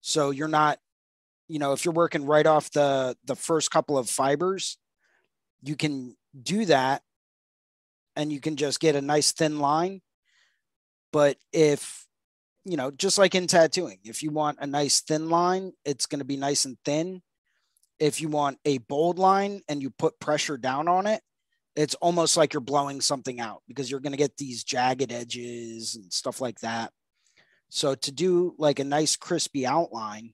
So 0.01 0.31
you're 0.31 0.47
not 0.47 0.79
you 1.49 1.59
know, 1.59 1.73
if 1.73 1.83
you're 1.83 1.93
working 1.93 2.25
right 2.25 2.45
off 2.45 2.71
the 2.71 3.15
the 3.25 3.35
first 3.35 3.69
couple 3.69 3.97
of 3.97 4.09
fibers, 4.09 4.77
you 5.61 5.75
can 5.75 6.15
do 6.41 6.65
that 6.65 7.01
and 8.15 8.31
you 8.31 8.39
can 8.39 8.55
just 8.55 8.79
get 8.79 8.95
a 8.95 9.01
nice 9.01 9.31
thin 9.31 9.59
line. 9.59 10.01
But 11.11 11.37
if 11.51 12.05
you 12.65 12.77
know, 12.77 12.91
just 12.91 13.17
like 13.17 13.35
in 13.35 13.47
tattooing, 13.47 13.99
if 14.03 14.23
you 14.23 14.31
want 14.31 14.59
a 14.61 14.67
nice 14.67 15.01
thin 15.01 15.29
line, 15.29 15.73
it's 15.83 16.05
going 16.05 16.19
to 16.19 16.25
be 16.25 16.37
nice 16.37 16.65
and 16.65 16.77
thin. 16.85 17.21
If 17.99 18.21
you 18.21 18.29
want 18.29 18.57
a 18.65 18.77
bold 18.79 19.19
line 19.19 19.61
and 19.67 19.81
you 19.81 19.89
put 19.89 20.19
pressure 20.19 20.57
down 20.57 20.87
on 20.87 21.05
it, 21.05 21.21
it's 21.75 21.95
almost 21.95 22.37
like 22.37 22.53
you're 22.53 22.61
blowing 22.61 23.01
something 23.01 23.39
out 23.39 23.63
because 23.67 23.89
you're 23.89 23.99
going 23.99 24.13
to 24.13 24.17
get 24.17 24.37
these 24.37 24.63
jagged 24.63 25.11
edges 25.11 25.95
and 25.95 26.11
stuff 26.11 26.39
like 26.39 26.59
that. 26.59 26.91
So 27.69 27.95
to 27.95 28.11
do 28.11 28.55
like 28.57 28.79
a 28.79 28.83
nice 28.83 29.15
crispy 29.15 29.65
outline, 29.65 30.33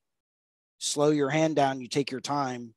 slow 0.78 1.10
your 1.10 1.30
hand 1.30 1.56
down, 1.56 1.82
you 1.82 1.88
take 1.88 2.12
your 2.12 2.22
time, 2.22 2.74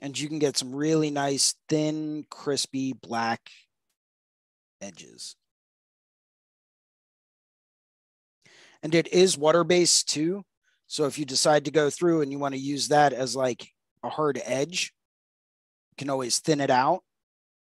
and 0.00 0.18
you 0.18 0.28
can 0.28 0.38
get 0.38 0.56
some 0.56 0.74
really 0.74 1.10
nice, 1.10 1.54
thin, 1.68 2.24
crispy 2.30 2.92
black 2.92 3.50
edges. 4.80 5.36
And 8.82 8.94
it 8.94 9.08
is 9.08 9.38
water 9.38 9.64
based 9.64 10.08
too. 10.08 10.44
So 10.86 11.06
if 11.06 11.18
you 11.18 11.24
decide 11.24 11.64
to 11.64 11.70
go 11.70 11.88
through 11.88 12.20
and 12.20 12.30
you 12.30 12.38
want 12.38 12.54
to 12.54 12.60
use 12.60 12.88
that 12.88 13.12
as 13.12 13.34
like 13.34 13.68
a 14.02 14.08
hard 14.08 14.40
edge, 14.44 14.92
you 15.90 15.96
can 15.96 16.10
always 16.10 16.38
thin 16.38 16.60
it 16.60 16.70
out 16.70 17.02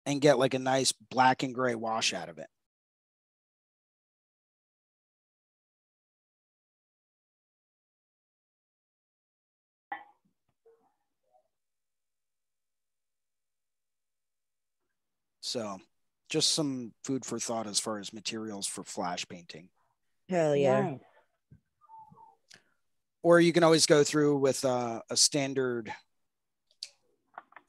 and 0.05 0.21
get 0.21 0.37
like 0.37 0.53
a 0.53 0.59
nice 0.59 0.91
black 0.91 1.41
and 1.41 1.53
gray 1.53 1.75
wash 1.75 2.13
out 2.13 2.29
of 2.29 2.37
it. 2.37 2.47
So 15.49 15.79
just 16.29 16.53
some 16.53 16.93
food 17.03 17.25
for 17.25 17.39
thought 17.39 17.65
as 17.65 17.79
far 17.79 17.97
as 17.97 18.13
materials 18.13 18.67
for 18.67 18.83
flash 18.83 19.27
painting. 19.27 19.69
Hell 20.29 20.55
yeah. 20.55 20.81
Nice. 20.81 20.99
Or 23.23 23.39
you 23.39 23.51
can 23.51 23.63
always 23.63 23.87
go 23.87 24.03
through 24.03 24.37
with 24.37 24.63
uh, 24.63 25.01
a 25.09 25.17
standard, 25.17 25.91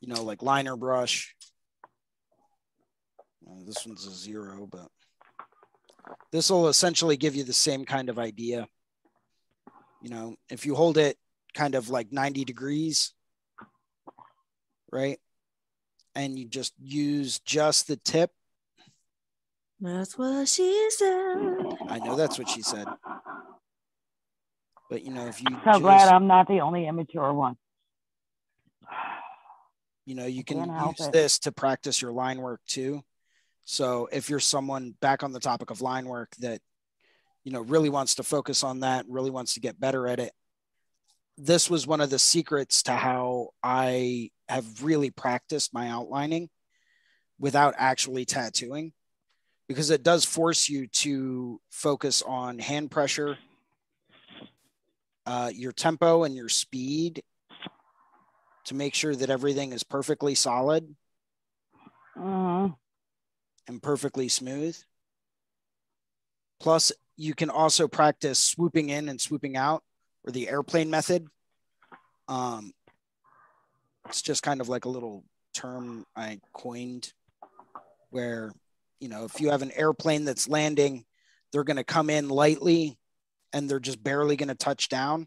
you 0.02 0.09
know, 0.12 0.23
like 0.23 0.43
liner 0.43 0.77
brush. 0.77 1.35
Uh, 3.48 3.65
this 3.66 3.86
one's 3.86 4.07
a 4.07 4.12
zero, 4.12 4.69
but 4.70 4.89
this 6.32 6.51
will 6.51 6.69
essentially 6.69 7.16
give 7.16 7.35
you 7.35 7.44
the 7.44 7.55
same 7.55 7.86
kind 7.86 8.11
of 8.11 8.19
idea. 8.19 8.69
You 10.02 10.11
know, 10.11 10.36
if 10.51 10.66
you 10.66 10.74
hold 10.74 10.98
it 10.98 11.16
kind 11.55 11.74
of 11.74 11.89
like 11.89 12.12
90 12.12 12.44
degrees, 12.44 13.15
right? 14.93 15.19
And 16.21 16.39
you 16.39 16.45
just 16.45 16.75
use 16.79 17.39
just 17.41 17.89
the 17.89 17.97
tip. 17.97 18.31
That's 19.81 20.19
what 20.19 20.47
she 20.49 20.89
said. 20.91 21.39
I 21.89 21.99
know 22.05 22.15
that's 22.15 22.39
what 22.39 22.47
she 22.47 22.61
said. 22.61 22.87
But 24.91 25.03
you 25.03 25.13
know, 25.13 25.27
if 25.27 25.41
you 25.41 25.47
So 25.51 25.57
just, 25.65 25.81
glad 25.81 26.09
I'm 26.13 26.27
not 26.27 26.47
the 26.47 26.61
only 26.61 26.87
immature 26.87 27.33
one. 27.33 27.57
you 30.05 30.15
know, 30.15 30.27
you 30.27 30.45
can 30.45 30.59
use 30.59 31.07
it. 31.07 31.13
this 31.13 31.39
to 31.41 31.53
practice 31.53 32.03
your 32.03 32.13
line 32.13 32.43
work 32.43 32.61
too. 32.67 33.03
So 33.65 34.07
if 34.13 34.29
you're 34.29 34.41
someone 34.41 34.95
back 35.01 35.23
on 35.23 35.33
the 35.33 35.41
topic 35.41 35.71
of 35.71 35.81
line 35.81 36.05
work 36.05 36.37
that, 36.41 36.61
you 37.45 37.53
know, 37.53 37.63
really 37.63 37.89
wants 37.89 38.17
to 38.17 38.23
focus 38.23 38.63
on 38.63 38.81
that, 38.81 39.07
really 39.09 39.31
wants 39.31 39.55
to 39.55 39.61
get 39.61 39.81
better 39.81 40.07
at 40.07 40.21
it, 40.21 40.33
this 41.43 41.71
was 41.71 41.87
one 41.87 42.03
of 42.03 42.11
the 42.11 42.19
secrets 42.19 42.83
to 42.83 42.93
how 42.93 43.49
I 43.62 44.31
have 44.49 44.85
really 44.85 45.11
practiced 45.11 45.73
my 45.73 45.89
outlining 45.89 46.51
without 47.39 47.75
actually 47.79 48.27
tattooing 48.27 48.93
because 49.67 49.89
it 49.89 50.03
does 50.03 50.25
force 50.27 50.69
you 50.69 50.87
to 50.89 51.59
focus 51.71 52.21
on 52.23 52.59
hand 52.59 52.91
pressure, 52.91 53.39
uh, 55.25 55.51
your 55.55 55.73
tempo, 55.73 56.25
and 56.25 56.37
your 56.37 56.51
speed 56.51 57.23
to 58.67 58.75
make 58.75 58.95
sure 58.95 59.17
that 59.17 59.31
everything 59.31 59.73
is 59.73 59.83
perfectly 59.83 60.35
solid 60.35 60.95
Mhm. 62.17 62.77
and 63.67 63.83
perfectly 63.83 64.29
smooth. 64.29 64.77
Plus, 66.59 66.93
you 67.17 67.35
can 67.35 67.49
also 67.49 67.89
practice 67.89 68.39
swooping 68.39 68.91
in 68.91 69.09
and 69.09 69.19
swooping 69.19 69.57
out 69.57 69.83
or 70.25 70.33
the 70.33 70.49
airplane 70.49 70.91
method. 70.91 71.27
Um, 72.29 72.73
it's 74.09 74.23
just 74.23 74.43
kind 74.43 74.61
of 74.61 74.69
like 74.69 74.85
a 74.85 74.89
little 74.89 75.25
term 75.55 76.05
I 76.17 76.41
coined 76.53 77.13
where, 78.11 78.53
you 79.01 79.09
know, 79.09 79.25
if 79.25 79.41
you 79.41 79.51
have 79.51 79.63
an 79.63 79.73
airplane 79.73 80.25
that's 80.25 80.49
landing, 80.49 81.05
they're 81.53 81.65
going 81.65 81.77
to 81.77 81.85
come 81.85 82.11
in 82.11 82.29
lightly 82.29 82.99
and 83.53 83.69
they're 83.69 83.81
just 83.81 84.03
barely 84.03 84.37
going 84.37 84.49
to 84.49 84.55
touch 84.55 84.89
down. 84.89 85.27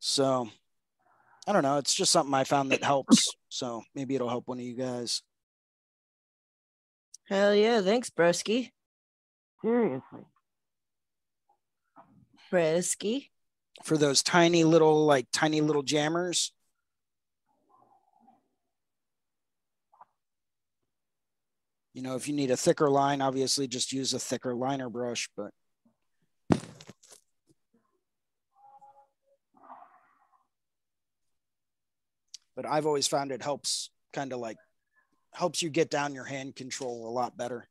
So, 0.00 0.48
I 1.46 1.52
don't 1.52 1.62
know. 1.62 1.78
It's 1.78 1.94
just 1.94 2.12
something 2.12 2.34
I 2.34 2.44
found 2.44 2.72
that 2.72 2.82
helps. 2.82 3.34
So 3.48 3.82
maybe 3.94 4.14
it'll 4.14 4.28
help 4.28 4.48
one 4.48 4.58
of 4.58 4.64
you 4.64 4.74
guys. 4.74 5.22
Hell 7.28 7.54
yeah. 7.54 7.80
Thanks, 7.80 8.10
broski. 8.10 8.70
Seriously. 9.62 10.24
For 13.84 13.96
those 13.98 14.22
tiny 14.22 14.64
little 14.64 15.04
like 15.04 15.26
tiny 15.32 15.60
little 15.60 15.82
jammers. 15.82 16.52
You 21.94 22.02
know 22.02 22.14
if 22.16 22.28
you 22.28 22.34
need 22.34 22.50
a 22.50 22.56
thicker 22.56 22.90
line 22.90 23.22
obviously 23.22 23.66
just 23.66 23.92
use 23.92 24.12
a 24.12 24.18
thicker 24.18 24.54
liner 24.54 24.90
brush 24.90 25.28
but. 25.36 25.50
But 32.54 32.66
i've 32.66 32.86
always 32.86 33.06
found 33.06 33.32
it 33.32 33.42
helps 33.42 33.90
kind 34.12 34.32
of 34.32 34.40
like 34.40 34.58
helps 35.32 35.62
you 35.62 35.68
get 35.68 35.90
down 35.90 36.14
your 36.14 36.24
hand 36.24 36.56
control 36.56 37.08
a 37.08 37.12
lot 37.12 37.36
better. 37.36 37.68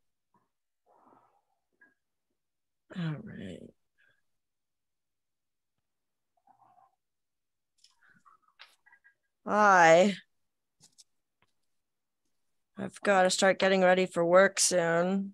All 2.97 3.15
right. 3.23 3.74
I 9.45 10.15
I've 12.77 12.99
got 13.01 13.23
to 13.23 13.29
start 13.29 13.59
getting 13.59 13.81
ready 13.81 14.05
for 14.05 14.25
work 14.25 14.59
soon. 14.59 15.33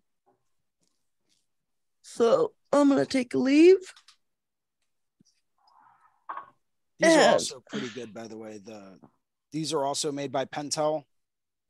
So 2.01 2.53
I'm 2.71 2.89
gonna 2.89 3.05
take 3.05 3.33
a 3.33 3.37
leave. 3.37 3.93
These 6.99 7.15
are 7.15 7.31
also 7.31 7.63
pretty 7.67 7.89
good, 7.89 8.13
by 8.13 8.27
the 8.27 8.37
way. 8.37 8.59
The 8.63 8.99
these 9.51 9.73
are 9.73 9.83
also 9.83 10.11
made 10.11 10.31
by 10.31 10.45
Pentel. 10.45 11.03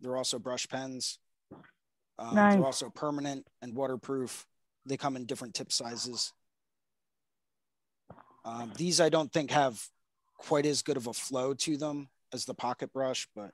They're 0.01 0.17
also 0.17 0.39
brush 0.39 0.67
pens. 0.67 1.19
Um, 2.19 2.35
Nice. 2.35 2.55
They're 2.55 2.65
also 2.65 2.89
permanent 2.89 3.47
and 3.61 3.75
waterproof. 3.75 4.45
They 4.85 4.97
come 4.97 5.15
in 5.15 5.25
different 5.25 5.53
tip 5.53 5.71
sizes. 5.71 6.33
Um, 8.43 8.73
these 8.75 8.99
I 8.99 9.09
don't 9.09 9.31
think 9.31 9.51
have 9.51 9.81
quite 10.37 10.65
as 10.65 10.81
good 10.81 10.97
of 10.97 11.07
a 11.07 11.13
flow 11.13 11.53
to 11.53 11.77
them 11.77 12.09
as 12.33 12.45
the 12.45 12.53
pocket 12.53 12.93
brush, 12.93 13.27
but 13.35 13.51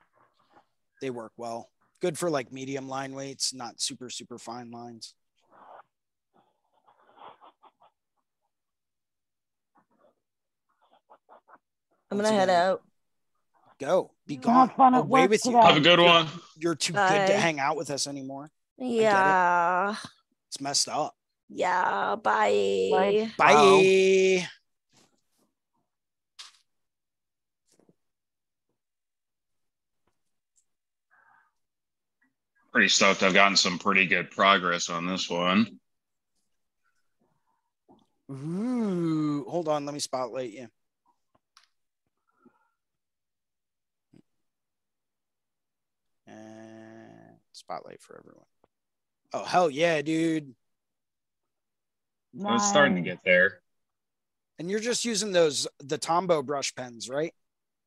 they 1.00 1.10
work 1.10 1.32
well. 1.36 1.70
Good 2.00 2.16
for 2.18 2.30
like 2.30 2.52
medium 2.52 2.88
line 2.88 3.14
weights, 3.14 3.52
not 3.52 3.80
super 3.80 4.10
super 4.10 4.38
fine 4.38 4.70
lines. 4.70 5.14
I'm 12.10 12.16
gonna 12.16 12.32
head 12.32 12.48
out. 12.48 12.82
Go, 13.78 14.10
be 14.26 14.34
Have 14.34 14.42
gone. 14.42 14.70
fun 14.76 14.94
Away 14.94 15.26
with 15.28 15.44
you. 15.44 15.52
Have 15.52 15.76
a 15.76 15.80
good 15.80 16.00
one. 16.00 16.26
You're 16.56 16.74
too 16.74 16.94
good 16.94 17.26
to 17.26 17.36
hang 17.36 17.60
out 17.60 17.76
with 17.76 17.90
us 17.90 18.06
anymore. 18.06 18.50
Yeah. 18.76 19.94
It's 20.48 20.60
messed 20.60 20.88
up. 20.88 21.14
Yeah. 21.48 22.16
Bye. 22.16 22.88
Bye. 22.90 23.30
Bye. 23.36 24.48
Pretty 32.72 32.88
stoked. 32.88 33.22
I've 33.22 33.34
gotten 33.34 33.56
some 33.56 33.78
pretty 33.78 34.06
good 34.06 34.30
progress 34.30 34.90
on 34.90 35.06
this 35.06 35.28
one. 35.28 35.80
Ooh, 38.30 39.44
hold 39.48 39.68
on. 39.68 39.86
Let 39.86 39.94
me 39.94 40.00
spotlight 40.00 40.52
you. 40.52 40.68
And 46.26 47.38
spotlight 47.52 48.02
for 48.02 48.18
everyone. 48.18 48.44
Oh, 49.32 49.44
hell 49.44 49.70
yeah, 49.70 50.02
dude. 50.02 50.54
I 52.44 52.52
was 52.52 52.68
starting 52.68 52.96
to 52.96 53.00
get 53.02 53.20
there. 53.24 53.60
And 54.58 54.70
you're 54.70 54.80
just 54.80 55.04
using 55.04 55.32
those 55.32 55.66
the 55.78 55.98
Tombow 55.98 56.44
brush 56.44 56.74
pens, 56.74 57.08
right? 57.08 57.32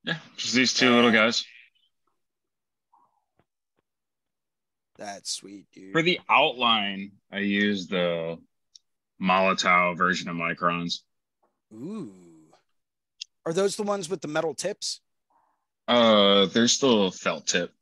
Yeah, 0.04 0.18
just 0.38 0.56
these 0.56 0.74
two 0.74 0.94
little 0.94 1.12
guys. 1.12 1.46
That's 5.02 5.32
sweet, 5.32 5.66
dude. 5.74 5.94
For 5.94 6.04
the 6.04 6.20
outline, 6.30 7.14
I 7.32 7.40
use 7.40 7.88
the 7.88 8.38
Molotow 9.20 9.98
version 9.98 10.30
of 10.30 10.36
Microns. 10.36 11.00
Ooh. 11.74 12.14
Are 13.44 13.52
those 13.52 13.76
the 13.76 13.84
ones 13.84 14.12
with 14.12 14.22
the 14.22 14.28
metal 14.28 14.54
tips? 14.54 15.02
Uh, 15.88 16.46
there's 16.46 16.74
still 16.74 17.08
a 17.08 17.12
felt 17.12 17.48
tip. 17.48 17.74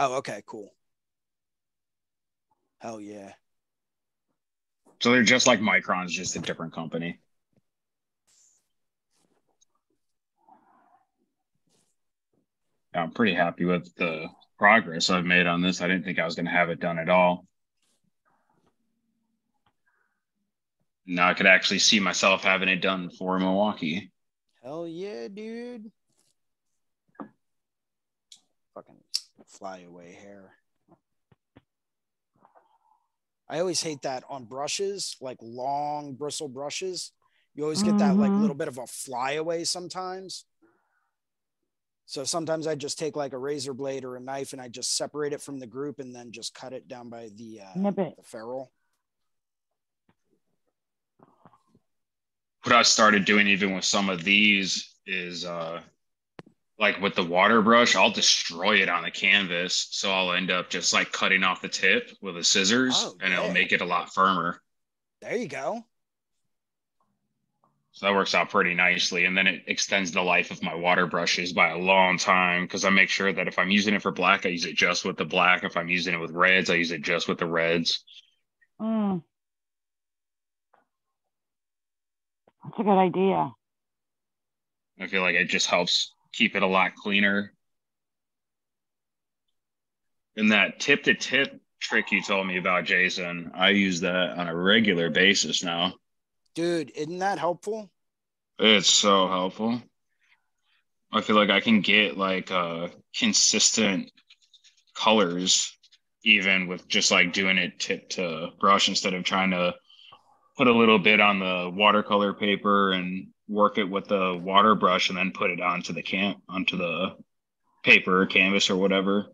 Oh, 0.00 0.16
okay, 0.16 0.42
cool. 0.44 0.74
Hell 2.78 3.00
yeah. 3.00 3.34
So 5.00 5.12
they're 5.12 5.22
just 5.22 5.46
like 5.46 5.60
Microns, 5.60 6.08
just 6.08 6.34
a 6.34 6.40
different 6.40 6.74
company. 6.74 7.20
Yeah, 12.92 13.04
I'm 13.04 13.12
pretty 13.12 13.34
happy 13.34 13.66
with 13.66 13.94
the 13.94 14.26
progress 14.66 15.10
I've 15.10 15.24
made 15.24 15.46
on 15.46 15.62
this. 15.62 15.80
I 15.80 15.88
didn't 15.88 16.04
think 16.04 16.18
I 16.18 16.24
was 16.24 16.34
going 16.34 16.46
to 16.46 16.52
have 16.52 16.70
it 16.70 16.80
done 16.80 16.98
at 16.98 17.08
all. 17.08 17.46
Now 21.06 21.28
I 21.28 21.34
could 21.34 21.46
actually 21.46 21.78
see 21.78 22.00
myself 22.00 22.42
having 22.42 22.68
it 22.68 22.80
done 22.82 23.10
for 23.10 23.38
Milwaukee. 23.38 24.10
Hell 24.62 24.88
yeah, 24.88 25.28
dude. 25.28 25.92
Fucking 28.74 28.96
fly 29.46 29.80
away 29.80 30.12
hair. 30.20 30.52
I 33.48 33.60
always 33.60 33.80
hate 33.80 34.02
that 34.02 34.24
on 34.28 34.44
brushes, 34.44 35.16
like 35.20 35.38
long 35.40 36.14
bristle 36.14 36.48
brushes. 36.48 37.12
You 37.54 37.62
always 37.62 37.82
get 37.82 37.98
that 37.98 38.18
like 38.18 38.32
Mhm. 38.32 38.40
little 38.40 38.56
bit 38.56 38.66
of 38.68 38.78
a 38.78 38.86
flyaway 38.88 39.62
sometimes. 39.62 40.44
So 42.06 42.22
sometimes 42.24 42.66
I 42.68 42.76
just 42.76 42.98
take 42.98 43.16
like 43.16 43.32
a 43.32 43.38
razor 43.38 43.74
blade 43.74 44.04
or 44.04 44.16
a 44.16 44.20
knife 44.20 44.52
and 44.52 44.62
I 44.62 44.68
just 44.68 44.96
separate 44.96 45.32
it 45.32 45.40
from 45.42 45.58
the 45.58 45.66
group 45.66 45.98
and 45.98 46.14
then 46.14 46.30
just 46.30 46.54
cut 46.54 46.72
it 46.72 46.86
down 46.86 47.10
by 47.10 47.30
the 47.34 47.60
uh, 47.62 47.90
the 47.90 48.14
ferrule. 48.22 48.72
what 52.62 52.74
I 52.74 52.82
started 52.82 53.24
doing 53.24 53.46
even 53.46 53.74
with 53.76 53.84
some 53.84 54.08
of 54.08 54.24
these 54.24 54.92
is 55.06 55.44
uh 55.44 55.80
like 56.78 57.00
with 57.00 57.14
the 57.14 57.24
water 57.24 57.62
brush, 57.62 57.96
I'll 57.96 58.10
destroy 58.10 58.82
it 58.82 58.90
on 58.90 59.02
the 59.02 59.10
canvas. 59.10 59.88
So 59.92 60.12
I'll 60.12 60.32
end 60.32 60.50
up 60.50 60.68
just 60.68 60.92
like 60.92 61.10
cutting 61.10 61.42
off 61.42 61.62
the 61.62 61.68
tip 61.68 62.10
with 62.20 62.36
a 62.36 62.44
scissors 62.44 62.94
Oh, 62.98 63.14
and 63.22 63.32
yeah. 63.32 63.38
it'll 63.38 63.52
make 63.54 63.72
it 63.72 63.80
a 63.80 63.84
lot 63.86 64.12
firmer. 64.12 64.60
There 65.22 65.36
you 65.36 65.48
go. 65.48 65.86
So 67.96 68.04
that 68.04 68.14
works 68.14 68.34
out 68.34 68.50
pretty 68.50 68.74
nicely. 68.74 69.24
And 69.24 69.36
then 69.36 69.46
it 69.46 69.62
extends 69.68 70.12
the 70.12 70.20
life 70.20 70.50
of 70.50 70.62
my 70.62 70.74
water 70.74 71.06
brushes 71.06 71.54
by 71.54 71.70
a 71.70 71.78
long 71.78 72.18
time 72.18 72.64
because 72.64 72.84
I 72.84 72.90
make 72.90 73.08
sure 73.08 73.32
that 73.32 73.48
if 73.48 73.58
I'm 73.58 73.70
using 73.70 73.94
it 73.94 74.02
for 74.02 74.12
black, 74.12 74.44
I 74.44 74.50
use 74.50 74.66
it 74.66 74.76
just 74.76 75.06
with 75.06 75.16
the 75.16 75.24
black. 75.24 75.64
If 75.64 75.78
I'm 75.78 75.88
using 75.88 76.12
it 76.12 76.18
with 76.18 76.30
reds, 76.30 76.68
I 76.68 76.74
use 76.74 76.90
it 76.90 77.00
just 77.00 77.26
with 77.26 77.38
the 77.38 77.46
reds. 77.46 78.04
Mm. 78.78 79.22
That's 82.64 82.78
a 82.80 82.82
good 82.82 82.98
idea. 82.98 83.52
I 85.00 85.06
feel 85.06 85.22
like 85.22 85.36
it 85.36 85.48
just 85.48 85.68
helps 85.68 86.12
keep 86.34 86.54
it 86.54 86.62
a 86.62 86.66
lot 86.66 86.96
cleaner. 86.96 87.54
And 90.36 90.52
that 90.52 90.80
tip 90.80 91.04
to 91.04 91.14
tip 91.14 91.62
trick 91.80 92.12
you 92.12 92.22
told 92.22 92.46
me 92.46 92.58
about, 92.58 92.84
Jason, 92.84 93.52
I 93.54 93.70
use 93.70 94.00
that 94.00 94.36
on 94.36 94.48
a 94.48 94.54
regular 94.54 95.08
basis 95.08 95.64
now. 95.64 95.94
Dude, 96.56 96.90
isn't 96.94 97.18
that 97.18 97.38
helpful? 97.38 97.90
It's 98.58 98.88
so 98.88 99.28
helpful. 99.28 99.82
I 101.12 101.20
feel 101.20 101.36
like 101.36 101.50
I 101.50 101.60
can 101.60 101.82
get 101.82 102.16
like 102.16 102.50
uh 102.50 102.88
consistent 103.16 104.10
colors 104.94 105.76
even 106.24 106.66
with 106.66 106.88
just 106.88 107.10
like 107.10 107.34
doing 107.34 107.58
it 107.58 107.78
tip 107.78 108.08
to 108.08 108.48
brush 108.58 108.88
instead 108.88 109.12
of 109.12 109.22
trying 109.22 109.50
to 109.50 109.74
put 110.56 110.66
a 110.66 110.72
little 110.72 110.98
bit 110.98 111.20
on 111.20 111.38
the 111.38 111.70
watercolor 111.72 112.32
paper 112.32 112.92
and 112.92 113.28
work 113.46 113.76
it 113.76 113.84
with 113.84 114.08
the 114.08 114.34
water 114.42 114.74
brush 114.74 115.10
and 115.10 115.18
then 115.18 115.32
put 115.32 115.50
it 115.50 115.60
onto 115.60 115.92
the 115.92 116.02
can 116.02 116.36
onto 116.48 116.78
the 116.78 117.16
paper 117.84 118.22
or 118.22 118.26
canvas 118.26 118.70
or 118.70 118.76
whatever. 118.76 119.26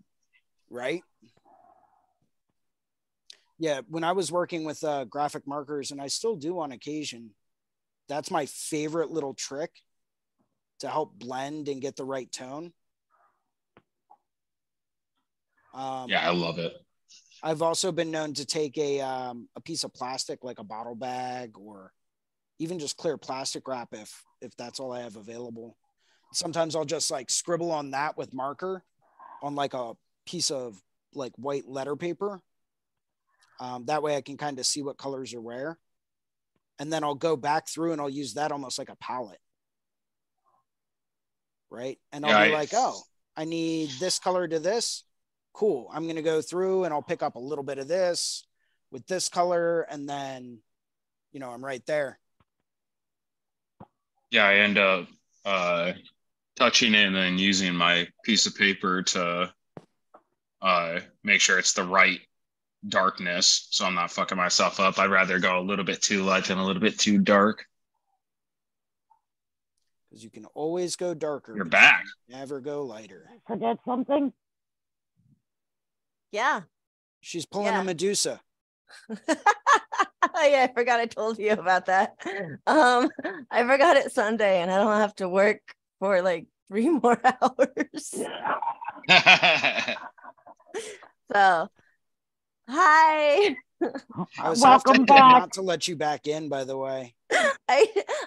right? 0.71 1.03
Yeah, 3.63 3.83
when 3.87 4.03
I 4.03 4.11
was 4.11 4.33
working 4.33 4.65
with 4.65 4.83
uh, 4.83 5.05
graphic 5.05 5.47
markers, 5.47 5.93
and 5.93 6.01
I 6.01 6.09
still 6.09 6.35
do 6.35 6.59
on 6.59 6.73
occasion, 6.73 7.31
that's 8.09 8.29
my 8.29 8.45
favorite 8.47 9.13
little 9.13 9.35
trick 9.35 9.71
to 10.81 10.89
help 10.89 11.17
blend 11.17 11.69
and 11.69 11.81
get 11.81 11.95
the 11.95 12.05
right 12.05 12.31
tone. 12.33 12.73
Um, 15.73 16.11
Yeah, 16.11 16.29
I 16.29 16.33
love 16.33 16.59
it. 16.59 16.73
I've 17.41 17.63
also 17.63 17.93
been 17.93 18.11
known 18.11 18.35
to 18.35 18.45
take 18.45 18.77
a 18.79 19.01
um, 19.01 19.49
a 19.55 19.61
piece 19.61 19.85
of 19.85 19.95
plastic, 19.95 20.43
like 20.43 20.59
a 20.59 20.65
bottle 20.65 20.97
bag, 20.97 21.57
or 21.57 21.93
even 22.59 22.81
just 22.81 22.97
clear 22.97 23.17
plastic 23.17 23.69
wrap 23.69 23.91
if 23.93 24.25
if 24.41 24.57
that's 24.57 24.81
all 24.81 24.91
I 24.91 25.03
have 25.03 25.15
available. 25.15 25.77
Sometimes 26.33 26.75
I'll 26.75 26.85
just 26.85 27.13
like 27.13 27.31
scribble 27.31 27.71
on 27.71 27.93
that 27.93 28.17
with 28.17 28.35
marker 28.35 28.83
on 29.41 29.55
like 29.55 29.75
a 29.75 29.93
piece 30.27 30.51
of 30.51 30.83
like 31.15 31.33
white 31.37 31.69
letter 31.69 31.95
paper. 31.95 32.41
Um, 33.63 33.85
that 33.87 34.03
way 34.03 34.17
I 34.17 34.23
can 34.23 34.37
kind 34.37 34.59
of 34.59 34.67
see 34.67 34.83
what 34.83 34.99
colors 34.99 35.33
are 35.35 35.41
where, 35.41 35.79
and 36.81 36.93
then 36.93 37.05
I'll 37.05 37.15
go 37.15 37.37
back 37.37 37.69
through 37.69 37.93
and 37.93 38.01
I'll 38.01 38.11
use 38.11 38.35
that 38.35 38.51
almost 38.51 38.77
like 38.77 38.89
a 38.89 38.97
palette, 38.97 39.39
right? 41.71 41.97
And 42.11 42.25
I'll 42.27 42.33
Yeah, 42.33 42.47
be 42.47 42.51
I- 42.51 42.59
like, 42.59 42.71
oh, 42.75 43.01
I 43.37 43.45
need 43.45 43.91
this 44.01 44.19
color 44.19 44.49
to 44.49 44.59
this. 44.59 45.05
Cool. 45.53 45.89
I'm 45.95 46.03
going 46.05 46.17
to 46.17 46.23
go 46.23 46.43
through 46.43 46.85
and 46.85 46.93
i'll 46.93 47.03
pick 47.03 47.23
up 47.23 47.37
a 47.37 47.39
little 47.39 47.63
bit 47.63 47.79
of 47.79 47.87
this 47.87 48.45
with 48.91 49.07
this 49.07 49.29
color 49.29 49.83
and 49.83 50.09
then 50.09 50.59
you 51.31 51.39
know 51.41 51.51
i'm 51.51 51.65
right 51.65 51.85
there. 51.87 52.19
Yeah, 54.31 54.47
I 54.47 54.55
end 54.57 54.79
up 54.79 55.07
uh, 55.45 55.93
touching 56.57 56.95
it 56.95 57.07
and 57.07 57.15
then 57.15 57.39
using 57.39 57.75
my 57.75 58.09
piece 58.25 58.47
of 58.47 58.57
paper 58.57 59.03
to 59.03 59.53
uh, 60.63 61.01
make 61.23 61.41
sure 61.41 61.59
it's 61.59 61.75
the 61.75 61.85
right 61.85 62.21
darkness, 62.89 63.69
so 63.71 63.85
I'm 63.87 63.95
not 63.95 64.11
fucking 64.11 64.37
myself 64.37 64.81
up. 64.81 64.99
I'd 64.99 65.11
rather 65.11 65.39
go 65.39 65.59
a 65.59 65.63
little 65.63 65.85
bit 65.85 66.03
too 66.03 66.23
light 66.25 66.45
than 66.47 66.59
a 66.59 66.65
little 66.65 66.83
bit 66.83 66.99
too 66.99 67.19
dark. 67.19 67.65
because 70.11 70.23
you 70.25 70.31
can 70.31 70.45
always 70.55 70.97
go 70.97 71.15
darker 71.15 71.55
You're 71.57 71.65
back. 71.65 72.05
you 72.29 72.37
never 72.37 72.61
go 72.61 72.83
lighter 72.85 73.27
Forget 73.47 73.79
something? 73.87 74.33
Yeah. 76.33 76.63
she's 77.21 77.47
pulling 77.47 77.69
Yeah. 77.73 77.81
a 77.81 77.85
medusa 77.85 78.41
yeah, 79.29 80.67
I 80.69 80.71
forgot 80.75 81.01
I 81.01 81.07
told 81.07 81.39
you 81.39 81.53
about 81.53 81.87
that. 81.87 82.15
Um, 82.67 83.09
I 83.51 83.63
forgot 83.67 83.97
it's 83.97 84.15
Sunday 84.15 84.61
and 84.61 84.71
I 84.71 84.77
don't 84.77 85.01
have 85.01 85.15
to 85.17 85.29
work 85.31 85.61
for 85.99 86.21
like 86.21 86.47
three 86.69 86.91
more 86.91 87.19
hours. 87.25 88.15
So, 91.33 91.69
hi. 92.69 93.57
i 94.39 94.51
was 94.51 94.63
half 94.63 94.85
Welcome 94.85 95.05
back. 95.07 95.33
not 95.33 95.53
to 95.55 95.63
let 95.63 95.89
you 95.89 95.97
back 95.97 96.27
in 96.27 96.49
by 96.49 96.65
the 96.65 96.77
way 96.77 97.15
I 97.69 97.87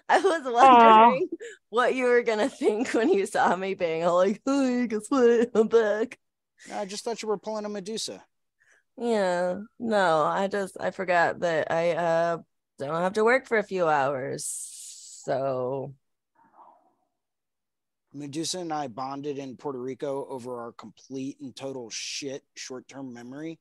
I 0.09 0.19
was 0.19 0.41
wondering 0.45 1.29
what 1.69 1.95
you 1.95 2.05
were 2.05 2.23
gonna 2.23 2.49
think 2.49 2.89
when 2.89 3.09
you 3.09 3.25
saw 3.25 3.55
me 3.55 3.73
being 3.73 4.03
all 4.03 4.15
like, 4.17 4.41
"Hey, 4.45 4.87
guess 4.87 5.05
what? 5.09 5.49
I'm 5.53 5.67
back." 5.67 6.17
i 6.73 6.85
just 6.85 7.03
thought 7.03 7.21
you 7.21 7.27
were 7.27 7.37
pulling 7.37 7.65
a 7.65 7.69
medusa 7.69 8.23
Yeah, 8.97 9.59
no, 9.79 10.23
I 10.23 10.47
just 10.47 10.77
I 10.79 10.91
forgot 10.91 11.39
that 11.41 11.71
I 11.71 11.91
uh 11.91 12.37
don't 12.79 13.01
have 13.01 13.13
to 13.13 13.23
work 13.23 13.45
for 13.47 13.57
a 13.57 13.63
few 13.63 13.87
hours. 13.87 14.45
So 15.25 15.93
medusa 18.13 18.59
and 18.59 18.71
i 18.71 18.87
bonded 18.87 19.37
in 19.37 19.57
puerto 19.57 19.79
rico 19.79 20.25
over 20.29 20.61
our 20.61 20.71
complete 20.71 21.37
and 21.41 21.53
total 21.53 21.89
shit 21.89 22.43
short-term 22.55 23.13
memory 23.13 23.59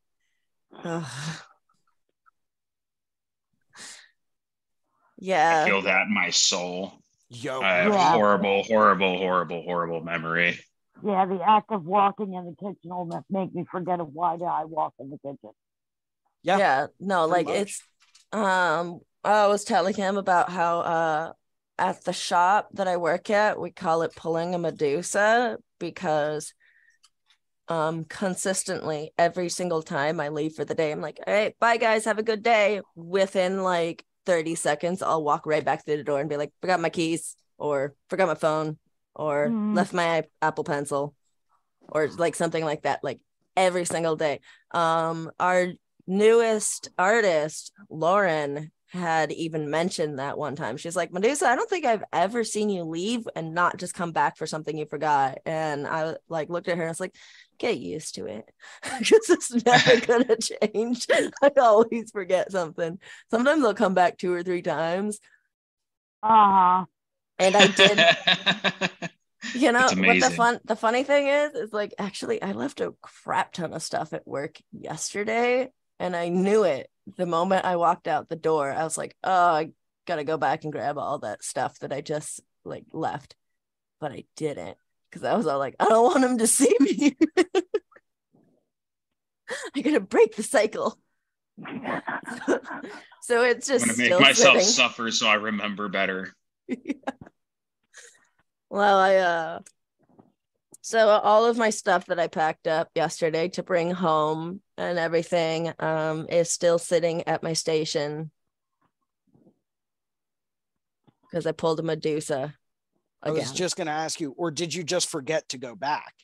ugh. 0.82 1.40
I 5.22 5.64
feel 5.64 5.82
that 5.82 6.06
in 6.06 6.14
my 6.14 6.30
soul. 6.30 6.92
yo 7.30 7.62
I 7.62 7.76
have 7.78 7.92
Yeah. 7.92 8.12
horrible, 8.12 8.62
horrible, 8.64 9.16
horrible, 9.18 9.62
horrible 9.62 10.00
memory. 10.00 10.58
Yeah, 11.04 11.26
the 11.26 11.40
act 11.46 11.70
of 11.70 11.84
walking 11.84 12.34
in 12.34 12.44
the 12.46 12.54
kitchen 12.56 12.90
will 12.90 13.04
ma- 13.06 13.22
make 13.30 13.54
me 13.54 13.64
forget 13.70 14.00
of 14.00 14.12
why 14.12 14.36
did 14.36 14.46
I 14.46 14.64
walk 14.64 14.94
in 14.98 15.10
the 15.10 15.18
kitchen. 15.18 15.50
yeah, 16.42 16.58
yeah, 16.58 16.86
no, 17.00 17.28
pretty 17.28 17.50
like 17.50 17.60
it's 17.60 17.82
um 18.32 19.00
I 19.22 19.46
was 19.46 19.64
telling 19.64 19.94
him 19.94 20.16
about 20.16 20.50
how 20.50 20.80
uh 20.80 21.32
at 21.78 22.04
the 22.04 22.12
shop 22.12 22.68
that 22.74 22.86
I 22.86 22.96
work 22.96 23.30
at, 23.30 23.58
we 23.58 23.70
call 23.70 24.02
it 24.02 24.14
pulling 24.14 24.54
a 24.54 24.58
Medusa 24.58 25.58
because 25.78 26.54
um 27.68 28.04
consistently 28.04 29.12
every 29.18 29.48
single 29.48 29.82
time 29.82 30.20
I 30.20 30.28
leave 30.28 30.54
for 30.54 30.64
the 30.64 30.74
day, 30.74 30.92
I'm 30.92 31.00
like, 31.00 31.20
all 31.26 31.32
right, 31.32 31.58
bye 31.58 31.76
guys, 31.76 32.04
have 32.04 32.18
a 32.18 32.22
good 32.22 32.42
day. 32.42 32.80
Within 32.94 33.62
like 33.62 34.04
30 34.26 34.54
seconds, 34.54 35.02
I'll 35.02 35.24
walk 35.24 35.46
right 35.46 35.64
back 35.64 35.84
through 35.84 35.98
the 35.98 36.04
door 36.04 36.20
and 36.20 36.28
be 36.28 36.36
like, 36.36 36.52
forgot 36.60 36.80
my 36.80 36.90
keys 36.90 37.36
or 37.58 37.94
forgot 38.10 38.28
my 38.28 38.34
phone 38.34 38.78
or 39.14 39.50
Mhm. 39.50 39.74
left 39.74 39.92
my 39.92 40.24
Apple 40.42 40.64
pencil 40.64 41.14
or 41.88 42.08
like 42.08 42.34
something 42.34 42.64
like 42.64 42.82
that, 42.82 43.00
like 43.02 43.20
every 43.56 43.84
single 43.84 44.16
day. 44.16 44.40
Um, 44.72 45.30
our 45.38 45.68
newest 46.06 46.88
artist, 46.98 47.72
Lauren, 47.88 48.70
had 48.88 49.32
even 49.32 49.70
mentioned 49.70 50.18
that 50.20 50.38
one 50.38 50.54
time. 50.54 50.76
She's 50.76 50.94
like, 50.94 51.12
Medusa, 51.12 51.48
I 51.48 51.56
don't 51.56 51.68
think 51.68 51.84
I've 51.84 52.04
ever 52.12 52.44
seen 52.44 52.70
you 52.70 52.84
leave 52.84 53.26
and 53.34 53.52
not 53.52 53.76
just 53.76 53.92
come 53.94 54.12
back 54.12 54.36
for 54.36 54.46
something 54.46 54.76
you 54.78 54.86
forgot. 54.86 55.38
And 55.44 55.86
I 55.86 56.14
like 56.28 56.48
looked 56.48 56.68
at 56.68 56.76
her 56.76 56.82
and 56.82 56.88
I 56.88 56.92
was 56.92 57.00
like, 57.00 57.16
get 57.58 57.78
used 57.78 58.14
to 58.16 58.26
it 58.26 58.50
because 58.98 59.30
it's 59.30 59.64
never 59.64 60.00
gonna 60.06 60.36
change. 60.36 61.06
I 61.42 61.50
always 61.58 62.10
forget 62.10 62.52
something. 62.52 62.98
Sometimes 63.30 63.64
I'll 63.64 63.74
come 63.74 63.94
back 63.94 64.18
two 64.18 64.32
or 64.32 64.42
three 64.42 64.62
times. 64.62 65.20
Uh-huh. 66.22 66.84
And 67.38 67.56
I 67.56 67.66
did 67.66 69.10
you 69.54 69.72
know 69.72 69.86
It's 69.90 69.94
what 69.94 70.20
the 70.20 70.30
fun 70.30 70.60
the 70.64 70.76
funny 70.76 71.04
thing 71.04 71.26
is 71.26 71.52
is 71.52 71.72
like 71.72 71.94
actually 71.98 72.40
i 72.40 72.52
left 72.52 72.80
a 72.80 72.94
crap 73.02 73.52
ton 73.52 73.72
of 73.72 73.82
stuff 73.82 74.12
at 74.12 74.26
work 74.26 74.58
yesterday 74.72 75.70
and 75.98 76.16
i 76.16 76.28
knew 76.28 76.64
it 76.64 76.88
the 77.16 77.26
moment 77.26 77.64
i 77.64 77.76
walked 77.76 78.08
out 78.08 78.28
the 78.28 78.36
door 78.36 78.70
i 78.70 78.84
was 78.84 78.96
like 78.96 79.14
oh 79.22 79.30
i 79.30 79.70
gotta 80.06 80.24
go 80.24 80.36
back 80.36 80.64
and 80.64 80.72
grab 80.72 80.96
all 80.96 81.18
that 81.18 81.44
stuff 81.44 81.78
that 81.80 81.92
i 81.92 82.00
just 82.00 82.40
like 82.64 82.84
left 82.92 83.34
but 84.00 84.12
i 84.12 84.24
didn't 84.36 84.78
because 85.14 85.28
i 85.28 85.36
was 85.36 85.46
all 85.46 85.58
like 85.58 85.76
i 85.78 85.84
don't 85.84 86.04
want 86.04 86.24
him 86.24 86.38
to 86.38 86.46
see 86.46 86.74
me. 86.80 87.16
I 89.76 89.82
gotta 89.82 90.00
break 90.00 90.36
the 90.36 90.42
cycle. 90.42 90.98
So 93.26 93.42
it's 93.42 93.66
just 93.66 93.88
I'm 93.88 93.96
gonna 93.96 94.10
make 94.10 94.20
myself 94.20 94.56
sitting. 94.56 94.68
suffer 94.68 95.10
so 95.10 95.26
I 95.26 95.36
remember 95.36 95.88
better. 95.88 96.34
Well, 98.68 98.98
I 98.98 99.16
uh 99.16 99.60
so 100.82 101.08
all 101.08 101.46
of 101.46 101.56
my 101.56 101.70
stuff 101.70 102.06
that 102.06 102.18
I 102.18 102.26
packed 102.26 102.66
up 102.66 102.90
yesterday 102.94 103.48
to 103.50 103.62
bring 103.62 103.92
home 103.92 104.60
and 104.76 104.98
everything 104.98 105.72
um 105.78 106.26
is 106.28 106.50
still 106.50 106.78
sitting 106.78 107.26
at 107.28 107.42
my 107.42 107.54
station. 107.54 108.30
Because 111.22 111.46
I 111.46 111.52
pulled 111.52 111.80
a 111.80 111.82
Medusa 111.82 112.54
I 113.24 113.30
was 113.30 113.52
just 113.52 113.76
going 113.76 113.86
to 113.86 113.92
ask 113.92 114.20
you, 114.20 114.34
or 114.36 114.50
did 114.50 114.74
you 114.74 114.84
just 114.84 115.08
forget 115.08 115.48
to 115.50 115.58
go 115.58 115.74
back? 115.74 116.14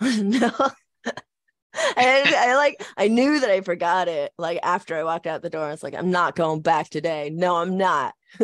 no. 0.00 0.50
I, 1.72 2.34
I 2.36 2.56
like 2.56 2.84
I 2.96 3.08
knew 3.08 3.40
that 3.40 3.50
I 3.50 3.60
forgot 3.60 4.08
it 4.08 4.32
like 4.38 4.58
after 4.62 4.96
I 4.96 5.04
walked 5.04 5.26
out 5.26 5.42
the 5.42 5.50
door. 5.50 5.64
I 5.64 5.70
was 5.70 5.82
like, 5.82 5.94
I'm 5.94 6.10
not 6.10 6.34
going 6.34 6.62
back 6.62 6.90
today. 6.90 7.30
No, 7.32 7.56
I'm 7.56 7.76
not. 7.76 8.14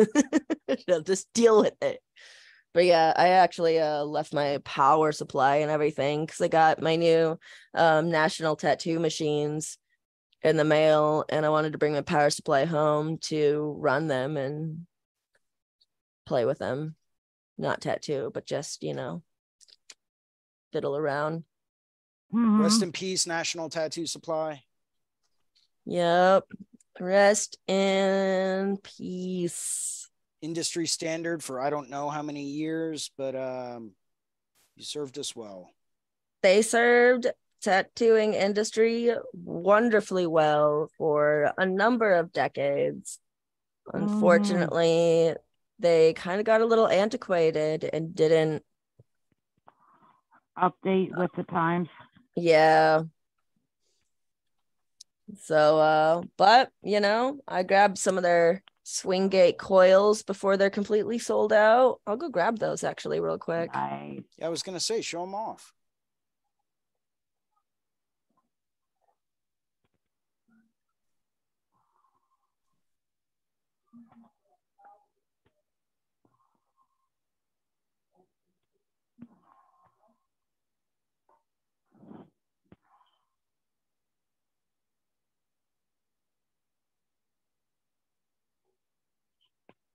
I'll 0.89 1.01
just 1.01 1.27
deal 1.33 1.61
with 1.61 1.73
it. 1.81 1.99
But 2.73 2.85
yeah, 2.85 3.13
I 3.15 3.29
actually 3.29 3.79
uh 3.79 4.03
left 4.03 4.33
my 4.33 4.59
power 4.63 5.11
supply 5.11 5.57
and 5.57 5.71
everything 5.71 6.25
because 6.25 6.39
I 6.41 6.47
got 6.47 6.81
my 6.81 6.95
new 6.95 7.37
um 7.73 8.09
national 8.09 8.55
tattoo 8.55 8.99
machines 8.99 9.77
in 10.43 10.55
the 10.57 10.63
mail 10.63 11.25
and 11.29 11.45
I 11.45 11.49
wanted 11.49 11.73
to 11.73 11.77
bring 11.77 11.93
my 11.93 12.01
power 12.01 12.29
supply 12.29 12.65
home 12.65 13.17
to 13.23 13.75
run 13.79 14.07
them 14.07 14.37
and 14.37 14.85
play 16.25 16.45
with 16.45 16.59
them. 16.59 16.95
Not 17.57 17.81
tattoo, 17.81 18.31
but 18.33 18.45
just, 18.45 18.83
you 18.83 18.93
know, 18.93 19.23
fiddle 20.71 20.95
around. 20.95 21.43
Mhm. 22.33 22.61
Rest 22.61 22.83
in 22.83 22.91
peace, 22.91 23.25
National 23.25 23.69
Tattoo 23.69 24.05
Supply. 24.05 24.63
Yep. 25.85 26.45
Rest 26.99 27.57
in 27.67 28.77
peace. 28.77 30.09
Industry 30.41 30.85
standard 30.87 31.43
for 31.43 31.61
I 31.61 31.69
don't 31.69 31.89
know 31.89 32.09
how 32.09 32.21
many 32.21 32.43
years, 32.43 33.11
but 33.17 33.35
um, 33.35 33.91
you 34.75 34.83
served 34.83 35.17
us 35.17 35.35
well. 35.35 35.71
They 36.43 36.61
served 36.61 37.27
tattooing 37.61 38.33
industry 38.33 39.11
wonderfully 39.33 40.27
well 40.27 40.89
for 40.97 41.53
a 41.57 41.65
number 41.65 42.13
of 42.13 42.31
decades. 42.33 43.19
Unfortunately, 43.93 45.33
they 45.79 46.13
kind 46.13 46.39
of 46.39 46.45
got 46.45 46.61
a 46.61 46.65
little 46.65 46.87
antiquated 46.87 47.89
and 47.91 48.15
didn't 48.15 48.63
Update 50.57 51.15
with 51.15 51.29
the 51.37 51.43
times. 51.43 51.87
Yeah. 52.35 53.03
So 55.43 55.77
uh 55.79 56.21
but 56.35 56.71
you 56.81 56.99
know, 56.99 57.39
I 57.47 57.63
grabbed 57.63 57.99
some 57.99 58.17
of 58.17 58.23
their 58.23 58.63
swing 58.83 59.27
gate 59.27 59.57
coils 59.57 60.23
before 60.23 60.57
they're 60.57 60.69
completely 60.69 61.19
sold 61.19 61.53
out. 61.53 61.99
I'll 62.07 62.15
go 62.15 62.29
grab 62.29 62.57
those 62.57 62.83
actually 62.83 63.19
real 63.19 63.37
quick. 63.37 63.71
Nice. 63.73 64.21
Yeah, 64.37 64.45
I 64.45 64.49
was 64.49 64.63
going 64.63 64.77
to 64.77 64.83
say, 64.83 65.01
show 65.01 65.21
them 65.21 65.35
off. 65.35 65.73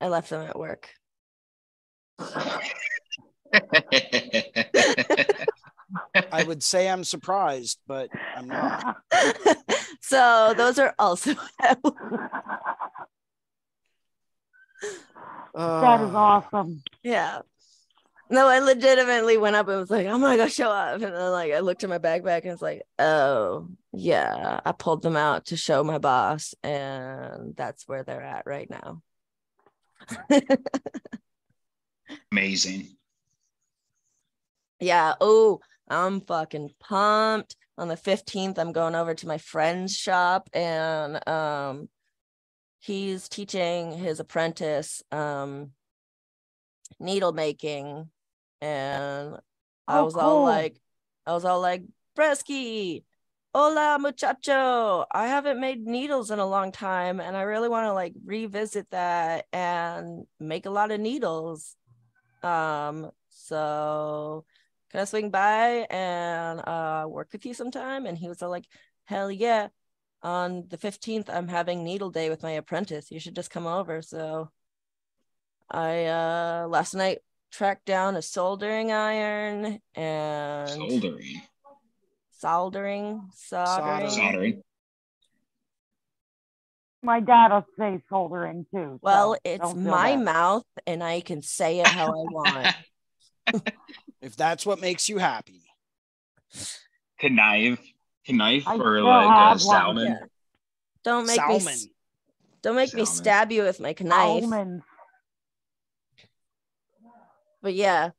I 0.03 0.09
left 0.09 0.31
them 0.31 0.45
at 0.45 0.59
work. 0.59 0.91
I 6.33 6.43
would 6.45 6.63
say 6.65 6.89
I'm 6.89 7.05
surprised, 7.05 7.79
but 7.87 8.11
I'm 8.35 8.49
not. 8.49 8.97
so 10.01 10.55
those 10.57 10.81
are 10.81 10.93
also 10.99 11.35
that 11.55 11.79
is 16.01 16.15
awesome. 16.15 16.83
yeah. 17.05 17.43
No, 18.29 18.49
I 18.49 18.59
legitimately 18.59 19.37
went 19.37 19.55
up 19.55 19.69
and 19.69 19.79
was 19.79 19.91
like, 19.91 20.07
"I'm 20.07 20.21
gonna 20.21 20.37
go 20.37 20.49
show 20.49 20.71
up," 20.71 20.95
and 20.95 21.15
then 21.15 21.31
like 21.31 21.53
I 21.53 21.61
looked 21.61 21.85
at 21.85 21.91
my 21.91 21.99
backpack 21.99 22.43
and 22.43 22.53
it's 22.53 22.63
like, 22.63 22.83
"Oh, 22.99 23.69
yeah." 23.93 24.59
I 24.65 24.73
pulled 24.73 25.03
them 25.03 25.17
out 25.17 25.47
to 25.47 25.57
show 25.57 25.85
my 25.85 25.99
boss, 25.99 26.55
and 26.65 27.55
that's 27.55 27.87
where 27.87 28.03
they're 28.03 28.23
at 28.23 28.47
right 28.47 28.69
now. 28.69 29.03
Amazing. 32.33 32.89
Yeah. 34.81 35.15
Oh, 35.21 35.61
I'm 35.89 36.21
fucking 36.21 36.71
pumped. 36.81 37.57
On 37.79 37.89
the 37.89 37.97
15th, 37.97 38.59
I'm 38.59 38.73
going 38.73 38.95
over 38.95 39.15
to 39.15 39.27
my 39.27 39.39
friend's 39.39 39.97
shop 39.97 40.51
and 40.53 41.27
um 41.27 41.89
he's 42.81 43.29
teaching 43.29 43.93
his 43.93 44.21
apprentice 44.21 45.03
um 45.11 45.71
needle 47.01 47.33
making 47.33 48.11
and 48.61 49.37
I 49.89 50.01
Oh, 50.01 50.05
was 50.05 50.17
all 50.17 50.43
like 50.43 50.77
I 51.27 51.33
was 51.33 51.45
all 51.45 51.61
like 51.61 51.83
Bresky, 52.17 53.05
hola 53.55 53.99
muchacho. 54.01 55.05
I 55.13 55.27
haven't 55.27 55.61
made 55.61 55.87
needles 55.87 56.31
in 56.31 56.39
a 56.39 56.47
long 56.47 56.73
time 56.73 57.21
and 57.21 57.37
I 57.37 57.43
really 57.43 57.69
want 57.69 57.87
to 57.87 57.93
like 57.93 58.15
revisit 58.25 58.91
that 58.91 59.47
and 59.53 60.27
make 60.41 60.67
a 60.67 60.71
lot 60.71 60.91
of 60.91 61.01
needles. 61.01 61.77
Um 62.43 63.11
so 63.29 64.45
can 64.91 65.01
I 65.01 65.05
swing 65.05 65.31
by 65.31 65.87
and 65.91 66.61
uh 66.61 67.07
work 67.09 67.29
with 67.33 67.45
you 67.45 67.55
sometime? 67.55 68.07
And 68.07 68.17
he 68.17 68.29
was 68.29 68.41
like, 68.41 68.65
hell 69.05 69.31
yeah. 69.31 69.69
On 70.23 70.65
the 70.69 70.79
15th, 70.79 71.29
I'm 71.29 71.49
having 71.49 71.83
needle 71.85 72.11
day 72.11 72.31
with 72.31 72.43
my 72.43 72.53
apprentice. 72.53 73.11
You 73.11 73.19
should 73.19 73.35
just 73.35 73.51
come 73.51 73.67
over. 73.67 74.01
So 74.03 74.51
I 75.71 76.07
uh 76.07 76.67
last 76.69 76.95
night 76.95 77.19
tracked 77.51 77.85
down 77.85 78.17
a 78.17 78.23
soldering 78.23 78.93
iron 78.93 79.81
and 79.95 80.69
Soldering. 80.71 81.43
Soldering, 82.43 83.31
soldering. 83.35 84.11
Soldering. 84.11 84.11
Soldering. 84.11 84.63
My 87.05 87.21
dad'll 87.21 87.67
say 87.79 88.03
soldering 88.09 88.67
too. 88.73 88.99
Well, 89.03 89.35
so 89.35 89.39
it's 89.45 89.75
my 89.75 90.17
bad. 90.17 90.25
mouth 90.25 90.65
and 90.87 91.03
I 91.03 91.21
can 91.21 91.43
say 91.43 91.81
it 91.81 91.87
how 91.87 92.07
I 92.09 92.11
want. 92.11 92.77
if 94.21 94.37
that's 94.37 94.65
what 94.67 94.81
makes 94.81 95.09
you 95.09 95.19
happy. 95.19 95.63
Knife. 97.23 97.81
Knife 98.29 98.69
I 98.69 98.77
or 98.77 99.01
like 99.03 99.27
have 99.29 99.47
a 99.47 99.51
one. 99.51 99.59
salmon. 99.59 100.07
Yeah. 100.07 100.27
Don't 101.05 101.27
make 101.27 101.37
me 101.49 101.59
Salmon. 101.59 101.73
s- 101.73 101.87
don't 102.63 102.77
make 102.77 102.95
me 102.95 103.05
stab 103.05 103.51
you 103.51 103.63
with 103.65 103.81
my 103.81 103.95
knife. 104.01 104.45
Almonds. 104.45 104.85
but 107.61 107.75
yeah 107.75 108.11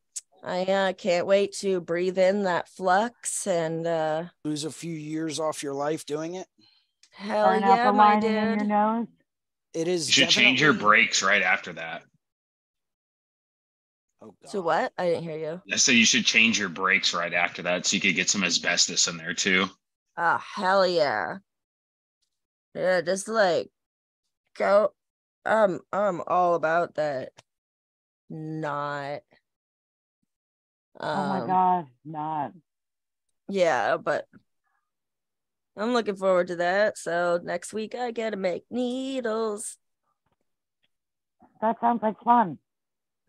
i 0.44 0.64
uh, 0.64 0.94
can't 0.94 1.26
wait 1.26 1.54
to 1.54 1.80
breathe 1.80 2.18
in 2.18 2.44
that 2.44 2.68
flux 2.68 3.48
and 3.48 3.88
uh 3.88 4.26
Lose 4.44 4.66
a 4.66 4.72
few 4.72 4.94
years 4.94 5.40
off 5.40 5.64
your 5.64 5.74
life 5.74 6.06
doing 6.06 6.36
it. 6.36 6.48
hell 7.12 7.48
Burn 7.48 7.62
yeah 7.62 7.92
my 7.92 8.16
lining 8.16 8.30
in 8.30 8.44
your 8.44 8.56
dude 8.58 8.68
nose. 8.68 9.08
It 9.74 9.88
is. 9.88 10.08
You 10.08 10.26
should 10.26 10.30
change 10.30 10.62
your 10.62 10.74
brakes 10.74 11.24
right 11.24 11.42
after 11.42 11.74
that. 11.74 12.04
Oh, 14.22 14.36
God. 14.42 14.52
So 14.52 14.62
what? 14.62 14.94
I 14.98 15.06
didn't 15.08 15.24
hear 15.24 15.38
you. 15.38 15.62
I 15.72 15.78
said 15.78 15.96
you 15.96 16.06
should 16.06 16.26
change 16.26 16.60
your 16.60 16.70
brakes 16.70 17.14
right 17.14 17.34
after 17.34 17.64
that 17.64 17.86
so 17.86 17.96
you 17.96 18.02
could 18.02 18.16
get 18.16 18.30
some 18.30 18.44
asbestos 18.44 19.08
in 19.08 19.18
there 19.18 19.34
too. 19.34 19.66
Oh 20.16 20.38
hell 20.56 20.86
yeah. 20.86 21.38
Yeah, 22.76 23.02
just 23.02 23.28
like 23.28 23.70
go 24.58 24.94
um 25.46 25.80
I'm 25.92 26.22
all 26.28 26.54
about 26.56 26.96
that. 26.96 27.30
Not 28.30 29.22
oh 31.00 31.28
my 31.28 31.42
um, 31.42 31.48
god, 31.48 31.86
not. 32.06 32.52
Yeah, 33.50 33.98
but 33.98 34.26
I'm 35.76 35.94
looking 35.94 36.16
forward 36.16 36.48
to 36.48 36.58
that. 36.58 36.98
So 36.98 37.40
next 37.44 37.74
week 37.74 37.96
I 37.96 38.12
gotta 38.12 38.38
make 38.38 38.64
needles. 38.70 39.78
That 41.62 41.80
sounds 41.80 42.02
like 42.04 42.20
fun. 42.24 42.58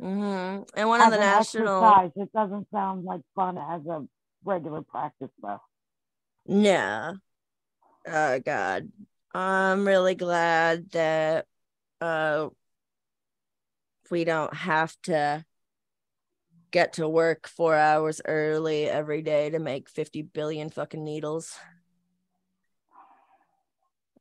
Mm-hmm. 0.01 0.62
And 0.77 0.89
one 0.89 1.01
of 1.01 1.11
the 1.11 1.19
national 1.19 1.85
exercise, 1.85 2.11
it 2.16 2.32
doesn't 2.32 2.66
sound 2.73 3.05
like 3.05 3.20
fun 3.35 3.59
as 3.59 3.86
a 3.86 4.05
regular 4.45 4.82
practice 4.82 5.31
though. 5.41 5.61
Yeah. 6.47 7.12
Oh 8.07 8.41
God. 8.41 8.91
I'm 9.32 9.86
really 9.86 10.15
glad 10.15 10.91
that 10.91 11.47
uh 12.01 12.49
we 14.11 14.24
don't 14.24 14.55
have 14.55 14.95
to 15.05 15.45
get 16.74 16.94
to 16.94 17.09
work 17.09 17.46
four 17.46 17.76
hours 17.76 18.20
early 18.24 18.86
every 18.90 19.22
day 19.22 19.48
to 19.48 19.60
make 19.60 19.88
50 19.88 20.22
billion 20.22 20.70
fucking 20.70 21.05
needles. 21.05 21.56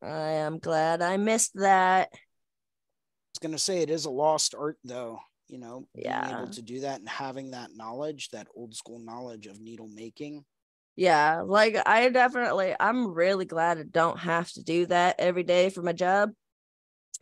I 0.03 0.33
am 0.33 0.59
glad 0.59 1.01
I 1.01 1.17
missed 1.17 1.53
that. 1.55 2.09
I 2.13 2.17
was 3.33 3.39
gonna 3.41 3.57
say 3.57 3.79
it 3.79 3.89
is 3.89 4.05
a 4.05 4.11
lost 4.11 4.53
art 4.53 4.77
though. 4.83 5.19
You 5.47 5.57
know, 5.57 5.87
being 5.95 6.05
Yeah. 6.05 6.41
able 6.41 6.51
to 6.51 6.61
do 6.61 6.81
that 6.81 6.99
and 6.99 7.09
having 7.09 7.51
that 7.51 7.71
knowledge, 7.75 8.29
that 8.29 8.47
old 8.55 8.75
school 8.75 8.99
knowledge 8.99 9.47
of 9.47 9.59
needle 9.59 9.87
making. 9.87 10.45
Yeah, 10.95 11.41
like 11.41 11.75
I 11.87 12.07
definitely, 12.09 12.75
I'm 12.79 13.15
really 13.15 13.45
glad 13.45 13.79
I 13.79 13.83
don't 13.83 14.19
have 14.19 14.51
to 14.51 14.63
do 14.63 14.85
that 14.85 15.15
every 15.17 15.43
day 15.43 15.71
for 15.71 15.81
my 15.81 15.93
job, 15.93 16.29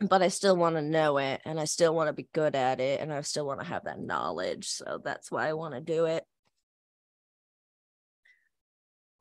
but 0.00 0.22
I 0.22 0.28
still 0.28 0.56
want 0.56 0.76
to 0.76 0.82
know 0.82 1.18
it 1.18 1.40
and 1.44 1.60
I 1.60 1.64
still 1.64 1.94
want 1.94 2.08
to 2.08 2.12
be 2.12 2.28
good 2.32 2.54
at 2.56 2.80
it 2.80 3.00
and 3.00 3.12
I 3.12 3.20
still 3.22 3.46
want 3.46 3.60
to 3.60 3.66
have 3.66 3.84
that 3.84 4.00
knowledge. 4.00 4.68
So 4.68 5.00
that's 5.04 5.30
why 5.30 5.48
I 5.48 5.52
want 5.52 5.74
to 5.74 5.80
do 5.80 6.06
it. 6.06 6.24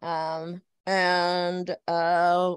Um, 0.01 0.61
and 0.87 1.75
uh, 1.87 2.55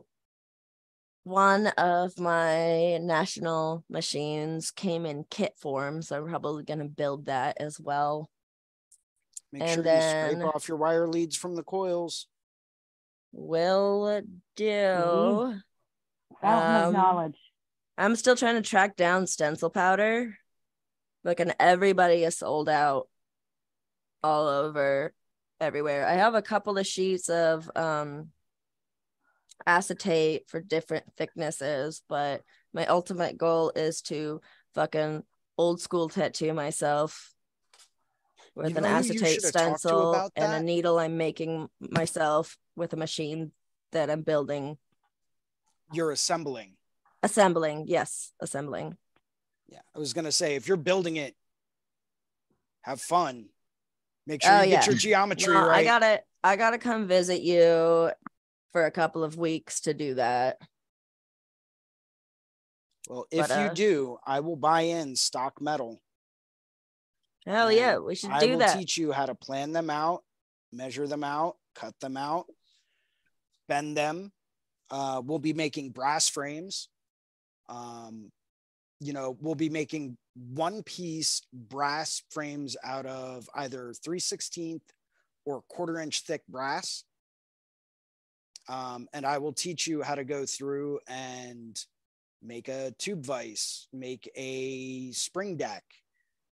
one 1.24 1.66
of 1.66 2.19
my 2.19 2.99
national 2.99 3.85
machines 3.91 4.70
came 4.70 5.05
in 5.05 5.24
kit 5.28 5.53
form, 5.59 6.01
so 6.01 6.16
I'm 6.16 6.28
probably 6.28 6.65
gonna 6.65 6.86
build 6.86 7.27
that 7.27 7.59
as 7.61 7.78
well. 7.78 8.31
Make 9.53 9.62
And 9.62 9.70
sure 9.74 9.82
then- 9.82 10.31
you 10.31 10.36
scrape 10.41 10.55
off 10.55 10.69
your 10.69 10.78
wire 10.78 11.07
leads 11.07 11.36
from 11.36 11.55
the 11.55 11.62
coils. 11.62 12.27
Will 13.32 14.23
do. 14.57 15.61
Fountain 16.41 16.77
of 16.77 16.86
Um, 16.89 16.93
knowledge. 16.95 17.39
I'm 17.97 18.16
still 18.16 18.37
trying 18.37 18.57
to 18.57 18.69
track 18.69 18.97
down 18.97 19.27
stencil 19.27 19.71
powder. 19.71 20.37
Like, 21.23 21.41
and 21.41 21.55
everybody 21.59 22.25
is 22.25 22.39
sold 22.39 22.69
out 22.69 23.09
all 24.23 24.49
over 24.49 25.12
everywhere. 25.61 26.07
I 26.07 26.15
have 26.15 26.35
a 26.35 26.43
couple 26.43 26.79
of 26.79 26.87
sheets 26.87 27.29
of 27.29 27.71
um 27.77 28.31
acetate 29.66 30.49
for 30.49 30.61
different 30.61 31.05
thicknesses, 31.16 32.03
but 32.09 32.43
my 32.73 32.87
ultimate 32.87 33.39
goal 33.39 33.73
is 33.75 34.03
to 34.03 34.41
fucking 34.75 35.23
old 35.57 35.81
school 35.81 36.09
tattoo 36.09 36.53
myself 36.53 37.33
with 38.55 38.71
You 38.71 38.77
an 38.77 38.83
know 38.83 38.89
who 38.89 38.95
you 38.95 38.99
acetate 38.99 39.35
should 39.35 39.45
have 39.45 39.53
talked 39.53 39.83
to 39.83 39.89
stencil 39.89 40.31
and 40.37 40.53
a 40.53 40.61
needle 40.61 40.99
I'm 40.99 41.16
making 41.16 41.69
myself 41.81 42.57
with 42.77 42.93
a 42.93 42.97
machine 42.97 43.53
that 43.93 44.11
I'm 44.11 44.23
building. 44.23 44.77
You're 45.93 46.11
assembling. 46.11 46.73
Assembling, 47.24 47.86
yes, 47.88 48.32
assembling. 48.38 48.98
Yeah. 49.68 49.78
I 49.96 49.98
was 49.98 50.12
gonna 50.12 50.30
say 50.30 50.56
if 50.56 50.68
you're 50.68 50.76
building 50.76 51.16
it, 51.16 51.34
have 52.82 53.01
fun. 53.01 53.46
Make 54.26 54.42
sure 54.42 54.52
Oh, 54.52 54.60
you 54.62 54.72
get 54.72 54.86
your 54.86 54.94
geometry 54.94 55.55
No, 55.55 55.66
right. 55.66 55.78
I 55.78 55.84
gotta 55.84 56.20
I 56.42 56.56
gotta 56.56 56.76
come 56.76 57.09
visit 57.09 57.40
you 57.40 58.10
for 58.72 58.84
a 58.84 58.90
couple 58.90 59.24
of 59.24 59.38
weeks 59.38 59.80
to 59.82 59.94
do 59.94 60.16
that. 60.16 60.59
well, 63.09 63.24
if 63.30 63.48
but, 63.48 63.59
you 63.59 63.66
uh, 63.68 63.72
do, 63.74 64.18
I 64.26 64.40
will 64.40 64.56
buy 64.56 64.82
in 64.82 65.16
stock 65.16 65.62
metal. 65.62 66.02
Hell 67.46 67.72
yeah, 67.72 67.96
we 67.96 68.16
should 68.16 68.32
I 68.32 68.40
do 68.40 68.51
will 68.51 68.59
that. 68.59 68.76
teach 68.76 68.98
you 68.98 69.12
how 69.12 69.24
to 69.24 69.34
plan 69.34 69.72
them 69.72 69.88
out, 69.88 70.24
measure 70.74 71.06
them 71.06 71.24
out, 71.24 71.56
cut 71.74 71.98
them 72.01 72.18
out, 72.18 72.44
bend 73.66 73.96
them. 73.96 74.30
Uh, 74.90 75.22
we'll 75.24 75.38
be 75.38 75.55
making 75.55 75.90
brass 75.90 76.28
frames. 76.28 76.90
Um, 77.69 78.31
you 79.01 79.12
know, 79.12 79.36
we'll 79.41 79.55
be 79.55 79.69
making 79.69 80.16
one 80.35 80.82
piece 80.82 81.43
brass 81.53 82.23
frames 82.31 82.77
out 82.85 83.07
of 83.07 83.49
either 83.55 83.93
316th 84.07 84.81
or 85.45 85.62
quarter 85.69 86.01
inch 86.01 86.20
thick 86.23 86.43
brass. 86.49 87.05
Um, 88.69 89.09
and 89.12 89.27
I 89.27 89.39
will 89.39 89.53
teach 89.53 89.86
you 89.86 90.03
how 90.03 90.15
to 90.15 90.24
go 90.24 90.47
through 90.47 91.01
and 91.07 91.78
make 92.43 92.69
a 92.69 92.93
tube 92.99 93.24
vise, 93.24 93.89
make 93.93 94.31
a 94.36 95.11
spring 95.12 95.57
deck, 95.57 95.85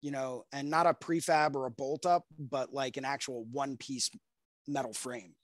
you 0.01 0.11
know, 0.11 0.45
and 0.53 0.71
not 0.71 0.87
a 0.87 0.95
prefab 0.95 1.55
or 1.55 1.67
a 1.67 1.71
bolt 1.71 2.07
up, 2.07 2.25
but 2.39 2.73
like 2.73 2.97
an 2.97 3.05
actual 3.05 3.45
one 3.53 3.77
piece 3.77 4.11
metal 4.67 4.93
frame. 4.93 5.35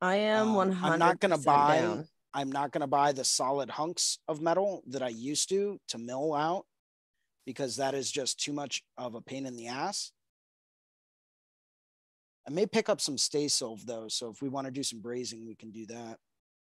I 0.00 0.16
am 0.16 0.48
um, 0.48 0.54
one 0.54 0.78
I'm 0.82 0.98
not 0.98 1.20
gonna 1.20 1.38
buy- 1.38 2.04
I'm 2.34 2.50
not 2.50 2.72
going 2.72 2.80
to 2.80 2.88
buy 2.88 3.12
the 3.12 3.24
solid 3.24 3.70
hunks 3.70 4.18
of 4.26 4.40
metal 4.40 4.82
that 4.88 5.02
I 5.02 5.08
used 5.08 5.48
to 5.50 5.78
to 5.88 5.98
mill 5.98 6.34
out 6.34 6.66
because 7.46 7.76
that 7.76 7.94
is 7.94 8.10
just 8.10 8.40
too 8.40 8.52
much 8.52 8.82
of 8.98 9.14
a 9.14 9.20
pain 9.20 9.46
in 9.46 9.56
the 9.56 9.68
ass. 9.68 10.10
I 12.46 12.50
may 12.50 12.66
pick 12.66 12.88
up 12.88 13.00
some 13.00 13.16
Stay-Silv 13.16 13.86
though, 13.86 14.08
so 14.08 14.30
if 14.30 14.42
we 14.42 14.48
want 14.48 14.66
to 14.66 14.70
do 14.70 14.82
some 14.82 15.00
brazing, 15.00 15.46
we 15.46 15.54
can 15.54 15.70
do 15.70 15.86
that. 15.86 16.18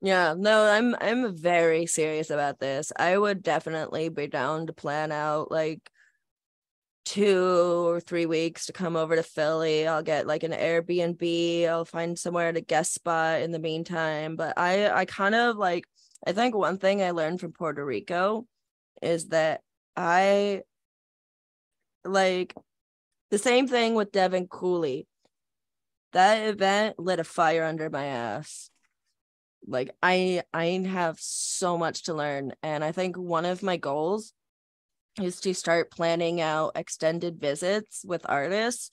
Yeah, 0.03 0.35
no, 0.37 0.63
I'm 0.65 0.97
I'm 1.01 1.37
very 1.37 1.85
serious 1.85 2.31
about 2.31 2.59
this. 2.59 2.91
I 2.99 3.19
would 3.19 3.43
definitely 3.43 4.09
be 4.09 4.27
down 4.27 4.67
to 4.67 4.73
plan 4.73 5.13
out 5.13 5.51
like 5.51 5.91
two 7.05 7.87
or 7.87 8.01
three 8.01 8.27
weeks 8.27 8.67
to 8.67 8.73
come 8.73 8.97
over 8.97 9.17
to 9.17 9.23
Philly. 9.23 9.87
I'll 9.87 10.03
get 10.03 10.27
like 10.27 10.43
an 10.43 10.53
Airbnb. 10.53 11.69
I'll 11.69 11.85
find 11.85 12.19
somewhere 12.19 12.53
to 12.53 12.61
guest 12.61 12.95
spot 12.95 13.43
in 13.43 13.53
the 13.53 13.59
meantime. 13.59 14.37
But 14.37 14.59
I 14.59 14.91
I 14.91 15.05
kind 15.05 15.35
of 15.35 15.57
like 15.57 15.85
I 16.27 16.33
think 16.33 16.55
one 16.55 16.79
thing 16.79 17.03
I 17.03 17.13
learned 17.13 17.41
from 17.41 17.53
Puerto 17.53 17.85
Rico 17.85 18.47
is 19.03 19.29
that 19.29 19.63
I 19.97 20.63
like 22.05 22.55
the 23.31 23.39
same 23.39 23.69
thing 23.69 23.95
with 23.95 24.13
Devin 24.13 24.49
Cooley. 24.49 25.07
That 26.13 26.49
event 26.49 26.99
lit 26.99 27.21
a 27.21 27.25
fire 27.25 27.65
under 27.65 27.89
my 27.89 28.05
ass 28.07 28.71
like 29.67 29.91
i 30.03 30.43
i 30.53 30.67
have 30.87 31.17
so 31.21 31.77
much 31.77 32.05
to 32.05 32.15
learn 32.15 32.53
and 32.63 32.83
i 32.83 32.93
think 32.93 33.17
one 33.17 33.45
of 33.45 33.63
my 33.63 33.77
goals 33.77 34.33
is 35.21 35.41
to 35.41 35.55
start 35.55 35.91
planning 35.91 36.41
out 36.41 36.73
extended 36.77 37.41
visits 37.41 38.05
with 38.07 38.25
artists 38.29 38.91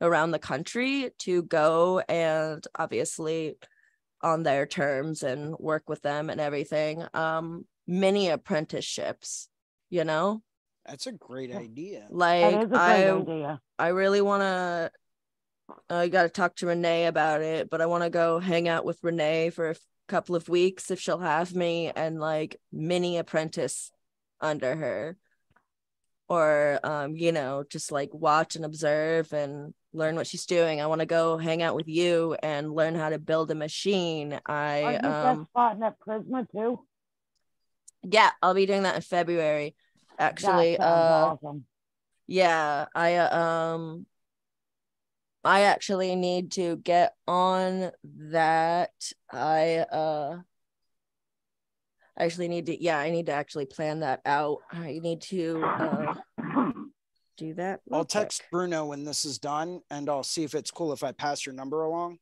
around 0.00 0.30
the 0.30 0.38
country 0.38 1.10
to 1.18 1.42
go 1.42 2.00
and 2.08 2.66
obviously 2.74 3.56
on 4.22 4.42
their 4.42 4.66
terms 4.66 5.22
and 5.22 5.54
work 5.58 5.88
with 5.88 6.02
them 6.02 6.30
and 6.30 6.40
everything 6.40 7.04
um 7.14 7.64
mini 7.86 8.28
apprenticeships 8.28 9.48
you 9.90 10.04
know 10.04 10.42
That's 10.86 11.06
a 11.06 11.12
great 11.12 11.54
idea. 11.54 12.06
Like 12.10 12.62
is 12.62 12.68
great 12.68 12.80
i 12.80 13.10
idea. 13.10 13.60
I 13.78 13.88
really 13.88 14.20
want 14.20 14.42
to. 14.42 14.90
I 15.88 16.08
got 16.08 16.24
to 16.24 16.28
talk 16.28 16.56
to 16.56 16.66
Renee 16.66 17.06
about 17.06 17.42
it, 17.42 17.70
but 17.70 17.80
I 17.80 17.86
want 17.86 18.02
to 18.02 18.10
go 18.10 18.40
hang 18.40 18.66
out 18.66 18.84
with 18.84 18.98
Renee 19.02 19.50
for 19.50 19.68
a 19.68 19.70
f- 19.70 19.78
couple 20.08 20.34
of 20.34 20.48
weeks 20.48 20.90
if 20.90 20.98
she'll 20.98 21.18
have 21.18 21.54
me 21.54 21.92
and 21.94 22.18
like 22.18 22.60
mini 22.72 23.18
apprentice 23.18 23.92
under 24.40 24.74
her. 24.74 25.16
Or, 26.30 26.80
um, 26.84 27.16
you 27.16 27.32
know, 27.32 27.64
just 27.68 27.92
like 27.92 28.08
watch 28.14 28.56
and 28.56 28.64
observe 28.64 29.32
and 29.32 29.74
learn 29.92 30.14
what 30.14 30.28
she's 30.28 30.46
doing. 30.46 30.80
I 30.80 30.86
want 30.86 31.00
to 31.00 31.06
go 31.06 31.36
hang 31.36 31.60
out 31.60 31.74
with 31.74 31.88
you 31.88 32.36
and 32.42 32.72
learn 32.72 32.94
how 32.94 33.10
to 33.10 33.18
build 33.18 33.50
a 33.50 33.54
machine. 33.56 34.40
I, 34.46 34.82
Are 34.82 34.92
you 34.92 34.98
um, 34.98 35.38
guest 35.38 35.50
spotting 35.50 35.82
at 35.82 36.00
Prisma 36.00 36.46
too? 36.52 36.80
yeah, 38.04 38.30
I'll 38.42 38.54
be 38.54 38.64
doing 38.64 38.84
that 38.84 38.94
in 38.96 39.02
February. 39.02 39.74
Actually, 40.18 40.76
that 40.76 40.84
uh, 40.86 41.36
awesome. 41.42 41.64
yeah 42.26 42.86
i 42.94 43.16
uh, 43.16 43.36
um 43.36 44.06
i 45.42 45.62
actually 45.62 46.14
need 46.14 46.52
to 46.52 46.76
get 46.76 47.14
on 47.26 47.90
that 48.04 48.92
i 49.32 49.78
uh 49.78 50.38
I 52.20 52.24
actually 52.24 52.48
need 52.48 52.66
to, 52.66 52.82
yeah, 52.82 52.98
I 52.98 53.10
need 53.10 53.26
to 53.26 53.32
actually 53.32 53.64
plan 53.64 54.00
that 54.00 54.20
out. 54.26 54.58
I 54.70 55.00
need 55.02 55.22
to 55.22 55.64
uh, 55.64 56.14
do 57.38 57.54
that. 57.54 57.80
I'll 57.90 58.04
text 58.04 58.42
quick. 58.42 58.50
Bruno 58.50 58.84
when 58.84 59.06
this 59.06 59.24
is 59.24 59.38
done, 59.38 59.80
and 59.90 60.06
I'll 60.10 60.22
see 60.22 60.44
if 60.44 60.54
it's 60.54 60.70
cool 60.70 60.92
if 60.92 61.02
I 61.02 61.12
pass 61.12 61.46
your 61.46 61.54
number 61.54 61.82
along. 61.82 62.18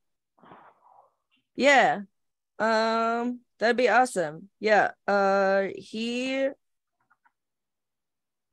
Yeah. 1.56 2.02
Um, 2.60 3.40
that'd 3.58 3.76
be 3.76 3.88
awesome. 3.88 4.48
Yeah. 4.60 4.92
Uh, 5.08 5.66
he, 5.74 6.44
I 6.44 6.52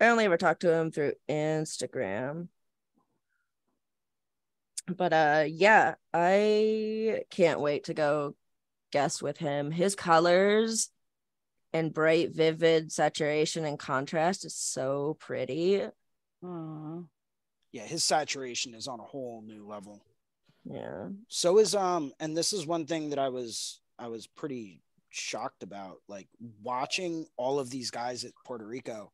only 0.08 0.26
ever 0.26 0.38
talked 0.38 0.62
to 0.62 0.74
him 0.74 0.90
through 0.90 1.14
Instagram. 1.30 2.48
But 4.88 5.14
uh, 5.14 5.44
yeah, 5.48 5.94
I 6.12 7.22
can't 7.30 7.60
wait 7.60 7.84
to 7.84 7.94
go 7.94 8.36
guest 8.92 9.22
with 9.22 9.38
him. 9.38 9.70
His 9.70 9.94
colors 9.94 10.90
and 11.76 11.94
bright, 11.94 12.32
vivid 12.34 12.90
saturation 12.90 13.66
and 13.66 13.78
contrast 13.78 14.46
is 14.46 14.56
so 14.56 15.18
pretty. 15.20 15.82
Mhm. 16.42 17.10
Yeah, 17.74 17.84
his 17.84 18.06
saturation 18.06 18.74
is 18.74 18.88
on 18.88 19.02
a 19.02 19.04
whole 19.04 19.42
new 19.42 19.68
level. 19.68 20.02
Yeah. 20.64 21.10
So 21.28 21.60
is 21.60 21.76
um, 21.76 22.14
and 22.22 22.36
this 22.36 22.54
is 22.54 22.66
one 22.66 22.86
thing 22.86 23.10
that 23.10 23.20
I 23.20 23.28
was 23.28 23.82
I 24.00 24.08
was 24.08 24.26
pretty 24.26 24.82
shocked 25.10 25.64
about, 25.64 25.98
like 26.08 26.30
watching 26.64 27.28
all 27.36 27.60
of 27.60 27.70
these 27.70 27.92
guys 27.92 28.24
at 28.24 28.32
Puerto 28.46 28.66
Rico 28.66 29.12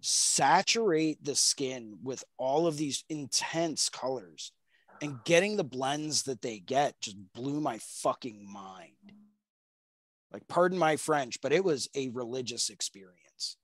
saturate 0.00 1.22
the 1.24 1.34
skin 1.34 1.98
with 2.02 2.22
all 2.36 2.66
of 2.68 2.76
these 2.76 3.04
intense 3.08 3.88
colors 3.88 4.52
and 5.00 5.22
getting 5.24 5.56
the 5.56 5.64
blends 5.64 6.24
that 6.24 6.42
they 6.42 6.60
get 6.60 7.00
just 7.00 7.16
blew 7.34 7.60
my 7.60 7.78
fucking 7.80 8.46
mind. 8.52 9.12
Like, 10.32 10.48
pardon 10.48 10.78
my 10.78 10.96
French, 10.96 11.40
but 11.42 11.52
it 11.52 11.62
was 11.62 11.88
a 11.94 12.08
religious 12.08 12.70
experience. 12.70 13.56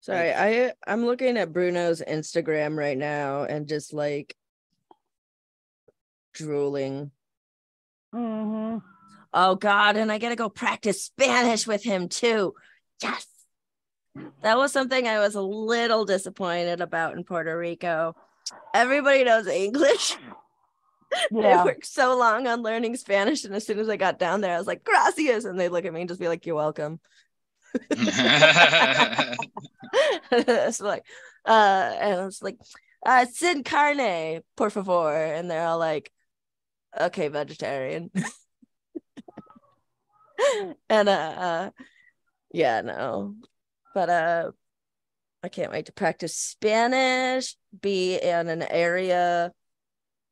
Sorry, 0.00 0.32
I 0.32 0.72
I'm 0.86 1.04
looking 1.04 1.36
at 1.36 1.52
Bruno's 1.52 2.02
Instagram 2.06 2.76
right 2.76 2.96
now 2.96 3.44
and 3.44 3.68
just 3.68 3.92
like 3.92 4.34
drooling. 6.32 7.10
Mhm. 8.14 8.82
Oh 9.32 9.54
God, 9.56 9.96
and 9.96 10.10
I 10.10 10.18
gotta 10.18 10.36
go 10.36 10.48
practice 10.48 11.04
Spanish 11.04 11.66
with 11.66 11.84
him 11.84 12.08
too. 12.08 12.54
Yes. 13.02 13.26
That 14.42 14.56
was 14.56 14.72
something 14.72 15.06
I 15.06 15.20
was 15.20 15.34
a 15.34 15.42
little 15.42 16.04
disappointed 16.04 16.80
about 16.80 17.16
in 17.16 17.22
Puerto 17.22 17.56
Rico. 17.56 18.16
Everybody 18.74 19.22
knows 19.22 19.46
English. 19.46 20.16
Yeah. 21.32 21.62
I 21.62 21.64
worked 21.64 21.86
so 21.86 22.16
long 22.16 22.46
on 22.46 22.62
learning 22.62 22.96
Spanish, 22.96 23.44
and 23.44 23.54
as 23.54 23.66
soon 23.66 23.80
as 23.80 23.88
I 23.88 23.96
got 23.96 24.18
down 24.18 24.40
there, 24.40 24.54
I 24.54 24.58
was 24.58 24.66
like, 24.66 24.84
gracias. 24.84 25.44
And 25.44 25.58
they 25.58 25.68
look 25.68 25.84
at 25.84 25.92
me 25.92 26.02
and 26.02 26.08
just 26.08 26.20
be 26.20 26.28
like, 26.28 26.46
You're 26.46 26.54
welcome. 26.54 27.00
it's 30.30 30.80
like, 30.80 31.04
uh, 31.46 31.94
and 32.00 32.20
I 32.20 32.24
was 32.24 32.42
like, 32.42 32.58
uh, 33.04 33.26
sin 33.26 33.64
carne, 33.64 34.42
por 34.56 34.70
favor. 34.70 35.16
And 35.16 35.50
they're 35.50 35.66
all 35.66 35.78
like, 35.78 36.12
okay, 36.98 37.28
vegetarian. 37.28 38.10
and 40.88 41.08
uh, 41.08 41.12
uh, 41.12 41.70
yeah, 42.52 42.80
no, 42.82 43.34
but 43.94 44.10
uh, 44.10 44.50
I 45.42 45.48
can't 45.48 45.72
wait 45.72 45.86
to 45.86 45.92
practice 45.92 46.36
Spanish, 46.36 47.56
be 47.80 48.16
in 48.16 48.48
an 48.48 48.62
area 48.62 49.52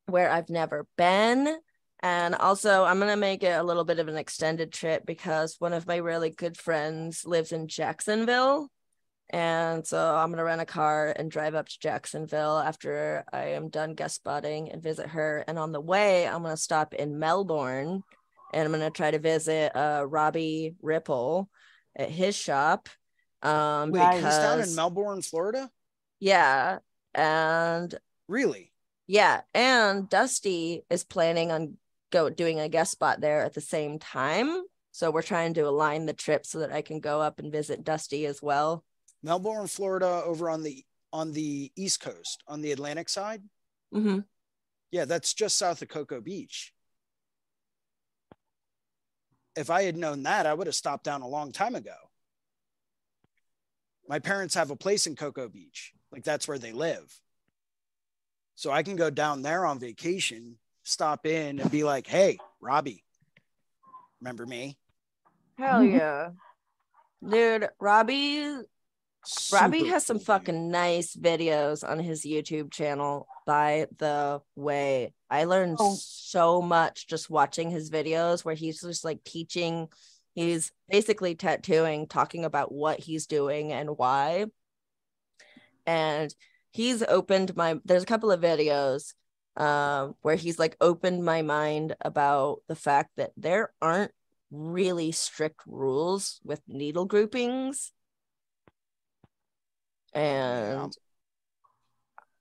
where 0.09 0.31
I've 0.31 0.51
never 0.51 0.87
been. 0.97 1.57
And 2.01 2.35
also, 2.35 2.85
I'm 2.85 2.99
going 2.99 3.11
to 3.11 3.17
make 3.17 3.43
it 3.43 3.59
a 3.59 3.63
little 3.63 3.85
bit 3.85 3.99
of 3.99 4.09
an 4.09 4.17
extended 4.17 4.73
trip 4.73 5.05
because 5.05 5.57
one 5.59 5.73
of 5.73 5.87
my 5.87 5.97
really 5.97 6.31
good 6.31 6.57
friends 6.57 7.25
lives 7.27 7.53
in 7.53 7.67
Jacksonville. 7.67 8.69
And 9.31 9.87
so 9.87 10.17
I'm 10.17 10.29
going 10.29 10.39
to 10.39 10.45
rent 10.45 10.61
a 10.61 10.67
car 10.67 11.13
and 11.15 11.31
drive 11.31 11.55
up 11.55 11.69
to 11.69 11.79
Jacksonville 11.79 12.59
after 12.59 13.25
I 13.33 13.49
am 13.49 13.69
done 13.69 13.95
guest 13.95 14.15
spotting 14.17 14.71
and 14.71 14.83
visit 14.83 15.09
her. 15.09 15.45
And 15.47 15.59
on 15.59 15.73
the 15.73 15.81
way, 15.81 16.27
I'm 16.27 16.43
going 16.43 16.55
to 16.55 16.61
stop 16.61 16.95
in 16.95 17.19
Melbourne 17.19 18.03
and 18.55 18.65
I'm 18.65 18.73
going 18.73 18.81
to 18.81 18.97
try 18.97 19.11
to 19.11 19.19
visit 19.19 19.77
uh, 19.77 20.07
Robbie 20.09 20.77
Ripple 20.81 21.51
at 21.95 22.11
his 22.11 22.35
shop. 22.37 22.89
Um, 23.43 23.93
because, 23.93 24.15
he's 24.15 24.39
down 24.39 24.61
in 24.61 24.75
Melbourne, 24.75 25.21
Florida? 25.21 25.69
yeah. 26.21 26.79
And 27.15 27.95
Really? 28.29 28.71
Yeah, 29.09 29.41
and 29.55 30.09
Dusty 30.09 30.85
is 30.91 31.03
planning 31.03 31.51
on 31.51 31.79
go 32.13 32.29
doing 32.31 32.61
a 32.61 32.69
guest 32.69 32.93
spot 32.93 33.21
there 33.21 33.43
at 33.43 33.55
the 33.55 33.61
same 33.61 33.99
time. 33.99 34.63
So 34.93 35.11
we're 35.11 35.23
trying 35.23 35.55
to 35.55 35.63
align 35.63 36.07
the 36.07 36.13
trip 36.13 36.45
so 36.45 36.61
that 36.61 36.73
I 36.73 36.83
can 36.83 37.01
go 37.01 37.21
up 37.21 37.39
and 37.39 37.51
visit 37.51 37.85
Dusty 37.85 38.27
as 38.27 38.43
well. 38.43 38.85
Melbourne, 39.23 39.67
Florida, 39.67 40.23
over 40.25 40.51
on 40.51 40.63
the 40.63 40.85
on 41.13 41.33
the 41.33 41.73
East 41.75 42.01
Coast, 42.01 42.43
on 42.47 42.61
the 42.61 42.73
Atlantic 42.73 43.09
side. 43.09 43.43
Mm-hmm. 43.95 44.21
Yeah, 44.91 45.07
that's 45.07 45.33
just 45.33 45.57
south 45.57 45.81
of 45.81 45.89
Cocoa 45.89 46.21
Beach. 46.21 46.73
If 49.57 49.71
I 49.71 49.83
had 49.85 49.97
known 49.97 50.25
that, 50.25 50.47
I 50.47 50.53
would 50.53 50.67
have 50.67 50.77
stopped 50.77 51.05
down 51.05 51.23
a 51.23 51.29
long 51.29 51.51
time 51.51 51.75
ago. 51.75 51.97
My 54.07 54.19
parents 54.19 54.55
have 54.55 54.71
a 54.71 54.77
place 54.77 55.07
in 55.07 55.17
Cocoa 55.17 55.49
Beach. 55.49 55.93
Like 56.13 56.25
that's 56.25 56.47
where 56.47 56.59
they 56.59 56.73
live. 56.73 57.11
So 58.59 58.73
I 58.73 58.83
can 58.83 58.97
go 58.97 59.09
down 59.09 59.43
there 59.43 59.65
on 59.65 59.79
vacation, 59.79 60.59
stop 60.83 61.27
in 61.27 61.61
and 61.61 61.71
be 61.71 61.85
like, 61.85 62.09
"Hey, 62.09 62.39
Robbie, 62.61 63.05
remember 64.21 64.45
me?" 64.45 64.77
Hell 65.57 65.83
mm-hmm. 65.83 65.97
yeah. 65.97 66.31
Dude, 67.23 67.69
Robbie 67.79 68.57
Robbie 69.53 69.87
has 69.87 70.05
some 70.05 70.17
cool 70.17 70.19
dude. 70.19 70.27
fucking 70.27 70.71
nice 70.73 71.15
videos 71.15 71.89
on 71.89 72.01
his 72.01 72.27
YouTube 72.27 72.73
channel. 72.73 73.29
By 73.47 73.87
the 73.99 74.41
way, 74.57 75.15
I 75.31 75.45
learned 75.45 75.77
Oh. 75.79 75.97
so 75.97 76.61
much 76.61 77.07
just 77.07 77.31
watching 77.31 77.71
his 77.71 77.93
videos 77.93 78.45
where 78.45 78.57
he's 78.57 78.81
just 78.81 79.05
like 79.05 79.23
teaching, 79.23 79.87
he's 80.35 80.73
basically 80.91 81.37
tattooing, 81.37 82.09
talking 82.09 82.45
about 82.45 82.73
what 82.73 82.99
he's 82.99 83.29
doing 83.29 83.73
and 83.73 83.97
why. 83.97 84.47
And 85.87 86.35
he's 86.73 87.03
opened 87.03 87.57
my 87.57 87.79
there's 87.85 88.03
a 88.03 88.07
couple 88.07 88.31
of 88.31 88.41
videos 88.41 89.15
um 89.57 90.15
where 90.23 90.37
he's 90.37 90.59
like 90.59 90.77
opened 90.81 91.25
my 91.25 91.43
mind 91.43 91.97
about 92.01 92.61
the 92.69 92.77
fact 92.77 93.11
that 93.17 93.33
there 93.37 93.73
aren't 93.81 94.13
really 94.51 95.13
strict 95.13 95.61
rules 95.67 96.41
with 96.45 96.61
needle 96.67 97.05
groupings. 97.05 97.93
And 100.15 100.93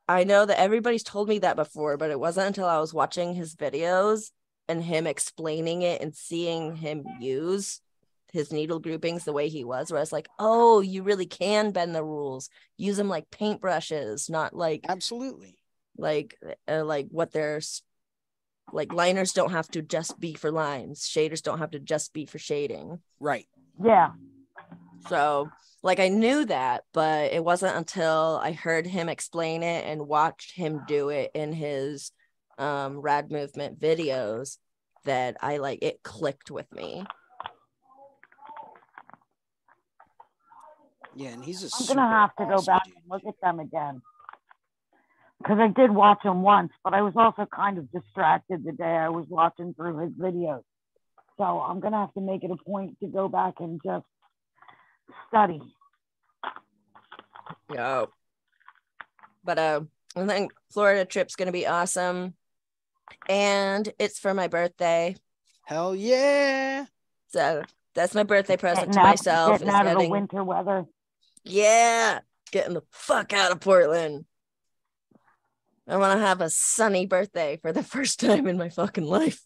I 0.08 0.24
know 0.24 0.46
that 0.46 0.60
everybody's 0.60 1.04
told 1.04 1.28
me 1.28 1.40
that 1.40 1.56
before, 1.56 1.98
but 1.98 2.12
it 2.12 2.20
wasn't 2.20 2.48
until 2.48 2.66
I 2.66 2.80
was 2.80 2.94
watching 2.94 3.34
his 3.34 3.56
videos 3.56 4.32
and 4.70 4.84
him 4.84 5.06
explaining 5.06 5.82
it 5.82 6.02
and 6.02 6.16
seeing 6.16 6.76
him 6.76 7.06
use 7.20 7.82
his 8.32 8.52
needle 8.52 8.80
groupings 8.80 9.24
the 9.24 9.34
way 9.34 9.50
he 9.50 9.64
was, 9.64 9.92
where 9.92 10.00
I 10.00 10.02
was 10.02 10.12
like, 10.12 10.28
oh, 10.40 10.82
you 10.82 11.04
really 11.04 11.26
can 11.26 11.72
bend 11.72 11.96
the 11.96 12.04
rules. 12.04 12.50
Use 12.78 12.98
them 12.98 13.10
like 13.10 13.30
paintbrushes, 13.30 14.30
not 14.30 14.54
like 14.56 14.86
Absolutely. 14.88 15.58
like 15.98 16.38
uh, 16.68 16.84
like 16.84 17.08
what 17.10 17.32
they're 17.32 17.62
like 18.74 18.92
liners 18.94 19.32
don't 19.34 19.52
have 19.52 19.68
to 19.70 19.82
just 19.82 20.20
be 20.20 20.34
for 20.34 20.52
lines 20.52 21.02
shaders 21.02 21.42
don't 21.42 21.60
have 21.60 21.72
to 21.72 21.80
just 21.80 22.14
be 22.14 22.26
for 22.26 22.38
shading 22.38 23.00
Right. 23.20 23.46
Yeah. 23.82 24.12
so 25.08 25.50
like 25.84 26.00
i 26.00 26.10
knew 26.10 26.46
that 26.46 26.84
but 26.94 27.32
it 27.32 27.44
wasn't 27.44 27.76
until 27.78 28.40
i 28.44 28.52
heard 28.52 28.86
him 28.86 29.08
explain 29.10 29.64
it 29.64 29.86
and 29.86 30.08
watched 30.08 30.52
him 30.56 30.82
do 30.88 31.10
it 31.10 31.32
in 31.34 31.54
his 31.54 32.12
um 32.58 32.98
rad 33.00 33.32
movement 33.32 33.80
videos 33.80 34.58
that 35.06 35.38
i 35.42 35.58
like 35.58 35.80
it 35.82 36.04
clicked 36.04 36.52
with 36.52 36.70
me 36.74 37.06
Yeah, 41.18 41.30
and 41.30 41.44
he's 41.44 41.64
a 41.64 41.70
I'm 41.80 41.88
gonna 41.88 42.08
have 42.10 42.36
to 42.36 42.46
go 42.46 42.62
back 42.64 42.86
dude. 42.86 42.94
and 42.96 43.04
look 43.10 43.24
at 43.28 43.34
them 43.42 43.60
again. 43.60 44.04
Because 45.40 45.58
I 45.60 45.68
did 45.68 45.90
watch 45.92 46.24
him 46.24 46.44
once, 46.44 46.72
but 46.84 46.94
I 46.94 47.02
was 47.02 47.14
also 47.16 47.48
kind 47.48 47.80
of 47.80 47.92
distracted 47.92 48.64
the 48.64 48.72
day 48.72 48.84
I 48.84 49.10
was 49.10 49.26
watching 49.28 49.74
through 49.74 49.98
his 49.98 50.12
videos. 50.12 50.62
So 51.38 51.44
I'm 51.44 51.80
gonna 51.80 51.98
have 51.98 52.14
to 52.14 52.22
make 52.22 52.44
it 52.44 52.52
a 52.52 52.56
point 52.56 53.00
to 53.00 53.08
go 53.08 53.28
back 53.28 53.56
and 53.60 53.82
just 53.84 54.06
study. 55.28 55.62
Yeah. 57.74 58.06
but 59.44 59.60
uh 59.60 59.82
i 60.16 60.26
think 60.26 60.54
florida 60.72 61.04
trip's 61.06 61.36
gonna 61.36 61.52
be 61.52 61.68
awesome 61.68 62.34
and 63.28 63.92
it's 64.00 64.20
for 64.20 64.34
my 64.34 64.48
birthday 64.48 65.16
Hell 65.66 65.96
yeah. 65.96 66.86
so 67.28 67.64
that's 67.94 68.16
my 68.16 68.24
birthday 68.24 68.58
present 68.58 68.88
Getting 68.88 68.94
to 68.94 69.00
out, 69.00 69.06
myself 69.06 69.52
getting 69.54 69.68
is 69.68 69.74
out 69.74 69.88
of 69.88 70.00
the 70.00 70.10
winter 70.10 70.44
weather. 70.44 70.86
Yeah, 71.44 72.20
getting 72.52 72.74
the 72.74 72.84
fuck 72.92 73.34
out 73.34 73.52
of 73.52 73.60
Portland. 73.60 74.26
I 75.88 75.98
want 75.98 76.20
to 76.20 76.26
have 76.26 76.42
a 76.42 76.50
sunny 76.50 77.06
birthday 77.06 77.58
for 77.62 77.72
the 77.72 77.84
first 77.96 78.20
time 78.20 78.48
in 78.48 78.58
my 78.58 78.70
fucking 78.70 79.06
life. 79.06 79.42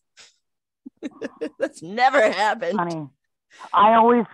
That's 1.60 1.82
never 1.82 2.32
happened. 2.32 2.80
Honey, 2.80 3.08
I 3.74 3.94
always, 3.96 4.26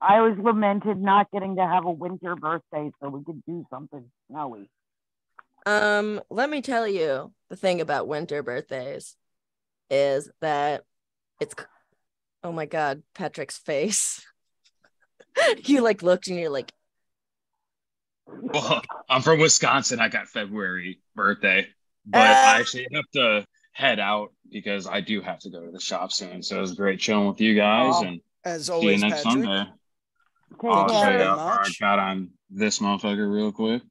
I 0.00 0.18
always 0.18 0.38
lamented 0.38 1.00
not 1.00 1.30
getting 1.30 1.56
to 1.56 1.66
have 1.66 1.84
a 1.84 1.90
winter 1.90 2.36
birthday 2.36 2.90
so 3.00 3.08
we 3.08 3.24
could 3.24 3.42
do 3.44 3.64
something 3.70 4.04
snowy. 4.30 4.68
Um, 5.66 6.20
let 6.30 6.48
me 6.48 6.62
tell 6.62 6.86
you 6.86 7.32
the 7.50 7.56
thing 7.56 7.80
about 7.80 8.08
winter 8.08 8.42
birthdays 8.42 9.16
is 9.90 10.30
that 10.40 10.84
it's 11.40 11.54
oh 12.42 12.52
my 12.52 12.66
god, 12.66 13.02
Patrick's 13.14 13.58
face. 13.58 14.24
you 15.64 15.82
like 15.82 16.02
looked 16.02 16.28
and 16.28 16.38
you're 16.38 16.50
like, 16.50 16.72
Well, 18.26 18.82
I'm 19.08 19.22
from 19.22 19.38
Wisconsin. 19.40 20.00
I 20.00 20.08
got 20.08 20.28
February 20.28 21.00
birthday, 21.14 21.66
but 22.06 22.18
Uh. 22.20 22.22
I 22.22 22.60
actually 22.60 22.86
have 22.92 23.04
to 23.14 23.46
head 23.72 24.00
out 24.00 24.32
because 24.50 24.86
I 24.86 25.00
do 25.00 25.20
have 25.20 25.38
to 25.40 25.50
go 25.50 25.64
to 25.64 25.70
the 25.70 25.80
shop 25.80 26.12
soon. 26.12 26.42
So 26.42 26.58
it 26.58 26.60
was 26.60 26.74
great 26.74 26.98
chilling 27.00 27.28
with 27.28 27.40
you 27.40 27.54
guys 27.54 28.00
and 28.02 28.20
As 28.44 28.66
see 28.66 28.92
you 28.92 28.98
next 28.98 29.22
Patrick. 29.22 29.44
Sunday. 29.44 29.64
Take 30.60 30.70
I'll 30.70 30.82
you 30.90 30.94
show 30.94 31.00
very 31.04 31.18
you 31.18 31.24
how 31.24 31.60
I 31.64 31.70
got 31.80 31.98
on 31.98 32.30
this 32.50 32.78
motherfucker 32.80 33.32
real 33.32 33.52
quick. 33.52 33.82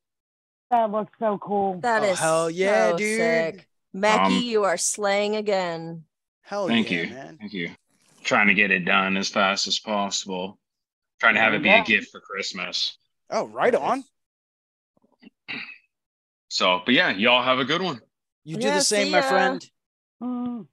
That 0.72 0.92
looks 0.92 1.14
so 1.20 1.38
cool. 1.38 1.80
that 1.82 2.04
Oh, 2.04 2.06
is 2.06 2.20
hell 2.20 2.50
yeah, 2.50 2.92
so 2.92 2.98
dude. 2.98 3.18
sick. 3.20 3.68
Mackie, 3.94 4.36
Um, 4.36 4.42
you 4.44 4.64
are 4.66 4.78
slaying 4.78 5.36
again. 5.38 6.04
Hell 6.42 6.68
Thank 6.68 6.92
yeah, 6.92 7.02
you. 7.04 7.10
man. 7.10 7.38
Thank 7.40 7.54
you. 7.54 7.72
Trying 8.24 8.48
to 8.48 8.54
get 8.54 8.72
it 8.72 8.84
done 8.84 9.16
as 9.16 9.30
fast 9.30 9.68
as 9.68 9.80
possible. 9.80 10.60
Trying 11.20 11.36
to 11.36 11.40
have 11.42 11.54
it 11.54 11.64
be 11.64 11.70
Yeah. 11.70 11.82
a 11.82 11.86
gift 11.86 12.12
for 12.12 12.20
Christmas. 12.20 12.98
Oh, 13.30 13.46
right 13.48 13.74
on. 13.74 14.04
So, 16.50 16.82
but 16.86 16.94
yeah, 16.94 17.10
y'all 17.10 17.44
have 17.44 17.60
a 17.60 17.66
good 17.66 17.82
one. 17.82 18.00
You 18.44 18.58
do 18.58 18.68
Yeah, 18.68 18.76
the 18.76 18.82
same, 18.82 19.12
my 19.12 19.22
friend. 19.22 19.66
Mm. 20.22 20.68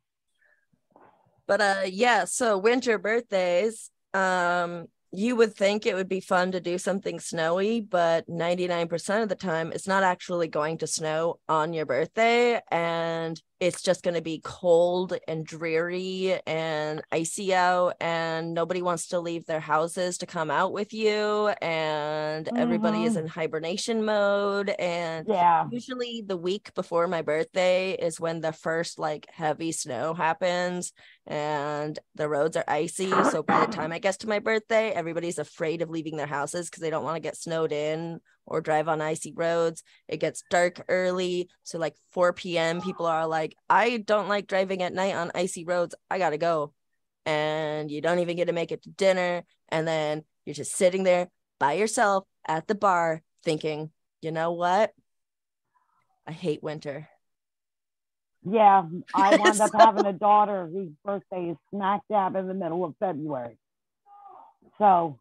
But 1.47 1.61
uh 1.61 1.83
yeah, 1.87 2.25
so 2.25 2.59
winter 2.59 2.99
birthdays, 2.99 3.91
um 4.13 4.87
you 5.17 5.37
would 5.37 5.55
think 5.55 5.87
it 5.87 5.95
would 5.95 6.09
be 6.09 6.21
fun 6.21 6.51
to 6.53 6.61
do 6.61 6.77
something 6.77 7.21
snowy, 7.21 7.81
but 7.81 8.29
99% 8.29 9.23
of 9.23 9.29
the 9.29 9.37
time 9.37 9.71
it's 9.73 9.87
not 9.87 10.03
actually 10.03 10.49
going 10.49 10.79
to 10.79 10.89
snow 10.89 11.39
on 11.49 11.73
your 11.73 11.87
birthday 11.87 12.61
and 12.71 13.41
it's 13.65 13.81
just 13.81 14.03
going 14.03 14.15
to 14.15 14.21
be 14.21 14.41
cold 14.45 15.15
and 15.27 15.47
dreary 15.47 16.39
and 16.47 17.01
icy 17.11 17.55
out 17.55 17.95
and 17.99 18.53
nobody 18.53 18.83
wants 18.83 19.09
to 19.09 19.19
leave 19.21 19.47
their 19.47 19.61
houses 19.61 20.19
to 20.19 20.27
come 20.27 20.51
out 20.51 20.73
with 20.75 20.93
you 20.93 21.49
and 21.63 22.49
everybody 22.59 23.05
is 23.05 23.15
Mhm. 23.15 23.21
in 23.21 23.27
hibernation 23.27 24.05
mode 24.05 24.69
and 24.79 25.27
Yeah. 25.27 25.67
usually 25.71 26.23
the 26.27 26.37
week 26.37 26.75
before 26.75 27.07
my 27.09 27.23
birthday 27.23 27.93
is 27.93 28.21
when 28.21 28.41
the 28.43 28.53
first 28.53 28.99
like 28.99 29.27
heavy 29.31 29.73
snow 29.73 30.13
happens 30.13 30.93
and 31.27 31.99
the 32.15 32.29
roads 32.29 32.57
are 32.59 32.65
icy 32.69 33.11
so 33.31 33.43
by 33.43 33.65
the 33.65 33.73
time 33.73 33.93
i 33.93 33.99
get 33.99 34.19
to 34.21 34.29
my 34.29 34.41
birthday 34.41 34.91
everybody's 34.91 35.39
afraid 35.39 35.81
of 35.81 35.89
leaving 35.89 36.17
their 36.19 36.27
houses 36.27 36.69
because 36.69 36.83
they 36.83 36.91
don't 36.91 37.05
want 37.05 37.17
to 37.17 37.21
get 37.21 37.37
snowed 37.37 37.73
in 37.73 38.21
or 38.47 38.61
drive 38.61 38.89
on 38.89 39.01
icy 39.01 39.33
roads 39.35 39.83
it 40.09 40.19
gets 40.21 40.43
dark 40.51 40.85
early 40.89 41.49
so 41.63 41.79
like 41.79 41.97
4 42.13 42.33
p.m 42.33 42.81
people 42.81 43.07
are 43.07 43.27
like 43.27 43.55
i 43.69 43.97
don't 43.99 44.29
like 44.29 44.47
driving 44.47 44.83
at 44.83 44.93
night 44.93 45.15
on 45.15 45.31
icy 45.35 45.65
roads 45.65 45.95
i 46.11 46.19
gotta 46.19 46.39
go 46.39 46.73
and 47.27 47.91
you 47.91 48.01
don't 48.01 48.19
even 48.19 48.37
get 48.37 48.47
to 48.47 48.53
make 48.53 48.73
it 48.73 48.83
to 48.83 48.91
dinner 48.91 49.45
and 49.69 49.89
then 49.89 50.23
you're 50.45 50.55
just 50.55 50.77
sitting 50.77 51.05
there 51.05 51.29
by 51.59 51.73
yourself 51.73 52.25
at 52.47 52.67
the 52.67 52.75
bar 52.75 53.23
thinking 53.43 53.91
you 54.21 54.31
know 54.31 54.53
what 54.53 54.93
I 56.27 56.33
hate 56.33 56.63
winter. 56.63 57.09
Yeah. 58.43 58.85
I 59.15 59.37
wound 59.39 59.61
up 59.61 59.73
having 59.75 60.07
a 60.07 60.13
daughter 60.13 60.69
whose 60.73 60.91
birthday 61.05 61.51
is 61.51 61.57
smack 61.71 62.03
dab 62.11 62.37
in 62.37 62.49
the 62.49 62.55
middle 62.55 62.85
of 62.85 62.95
February. 62.99 63.59
So 64.79 65.19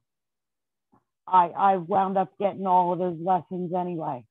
I 1.28 1.48
I 1.50 1.78
wound 1.78 2.18
up 2.18 2.32
getting 2.40 2.66
all 2.68 2.94
of 2.94 3.00
those 3.00 3.18
lessons 3.20 3.74
anyway. 3.74 4.26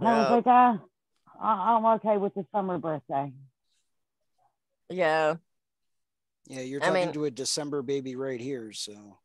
I 0.00 0.04
was 0.04 0.30
like, 0.30 0.46
ah, 0.46 0.80
I- 1.40 1.74
I'm 1.76 1.84
okay 1.96 2.16
with 2.18 2.34
the 2.34 2.44
summer 2.52 2.78
birthday. 2.78 3.32
Yeah. 4.88 5.36
Yeah, 6.46 6.60
you're 6.60 6.82
I 6.82 6.86
talking 6.86 7.04
mean- 7.06 7.12
to 7.14 7.24
a 7.26 7.30
December 7.30 7.82
baby 7.82 8.16
right 8.16 8.40
here. 8.40 8.72
So 8.72 9.18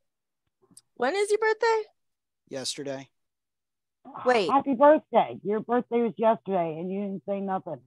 When 0.96 1.16
is 1.16 1.30
your 1.30 1.40
birthday? 1.40 1.84
yesterday. 2.50 3.10
Wait. 4.26 4.50
Happy 4.50 4.74
birthday. 4.76 5.40
Your 5.44 5.62
birthday 5.62 6.02
was 6.02 6.14
yesterday 6.18 6.78
and 6.80 6.92
you 6.92 7.02
didn't 7.02 7.24
say 7.26 7.40
nothing. 7.40 7.80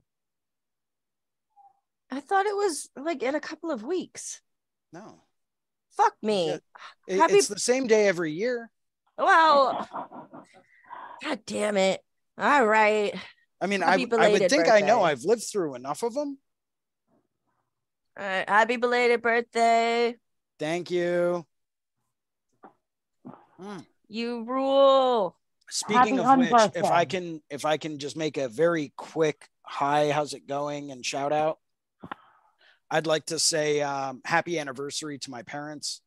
I 2.09 2.19
thought 2.21 2.45
it 2.45 2.55
was 2.55 2.89
like 2.95 3.21
in 3.21 3.35
a 3.35 3.39
couple 3.39 3.69
of 3.71 3.83
weeks. 3.83 4.41
No, 4.91 5.21
Fuck 5.91 6.15
me. 6.21 6.47
Yeah. 6.47 6.57
It- 7.07 7.19
Happy- 7.19 7.33
it's 7.35 7.47
the 7.47 7.59
same 7.59 7.87
day 7.87 8.07
every 8.07 8.31
year. 8.31 8.71
Well, 9.17 9.87
god 11.23 11.39
damn 11.45 11.77
it. 11.77 12.01
All 12.37 12.65
right. 12.65 13.13
I 13.59 13.67
mean, 13.67 13.81
I, 13.81 13.93
I 13.93 13.97
would 13.97 14.09
belated 14.09 14.49
think 14.49 14.69
I 14.69 14.81
know. 14.81 15.01
I've 15.01 15.23
lived 15.23 15.43
through 15.43 15.75
enough 15.75 16.03
of 16.03 16.13
them. 16.13 16.37
All 18.19 18.25
right. 18.25 18.47
Happy 18.47 18.77
belated 18.77 19.21
birthday. 19.21 20.15
Thank 20.59 20.91
you. 20.91 21.45
Hmm. 23.59 23.79
You 24.07 24.43
rule. 24.43 25.35
Speaking 25.69 26.17
Happy 26.17 26.43
of 26.43 26.51
which, 26.51 26.71
if. 26.75 26.85
I 26.85 27.05
can, 27.05 27.41
if 27.49 27.65
I 27.65 27.77
can 27.77 27.99
just 27.99 28.15
make 28.15 28.37
a 28.37 28.47
very 28.47 28.93
quick 28.95 29.49
hi, 29.67 30.11
how's 30.11 30.33
it 30.33 30.47
going, 30.47 30.91
and 30.91 31.05
shout 31.05 31.33
out, 31.33 31.57
I'd 32.89 33.07
like 33.07 33.25
to 33.27 33.39
say 33.39 33.81
um, 33.81 34.21
happy 34.23 34.57
anniversary 34.59 35.19
to 35.19 35.31
my 35.31 35.43
parents. 35.43 36.01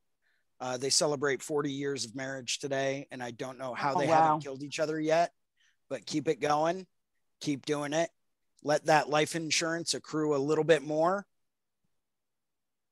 Uh, 0.60 0.76
they 0.76 0.90
celebrate 0.90 1.42
40 1.42 1.72
years 1.72 2.04
of 2.04 2.14
marriage 2.14 2.58
today, 2.58 3.06
and 3.10 3.22
I 3.22 3.30
don't 3.30 3.58
know 3.58 3.72
how 3.72 3.94
Oh, 3.94 3.98
they 3.98 4.06
wow. 4.06 4.22
haven't 4.22 4.40
killed 4.44 4.62
each 4.62 4.78
other 4.78 5.00
yet, 5.00 5.32
but 5.88 6.04
keep 6.04 6.28
it 6.28 6.40
going, 6.40 6.86
keep 7.40 7.64
doing 7.64 7.94
it. 7.94 8.10
Let 8.62 8.84
that 8.86 9.08
life 9.08 9.34
insurance 9.34 9.94
accrue 9.94 10.36
a 10.36 10.38
little 10.38 10.64
bit 10.64 10.82
more. 10.82 11.26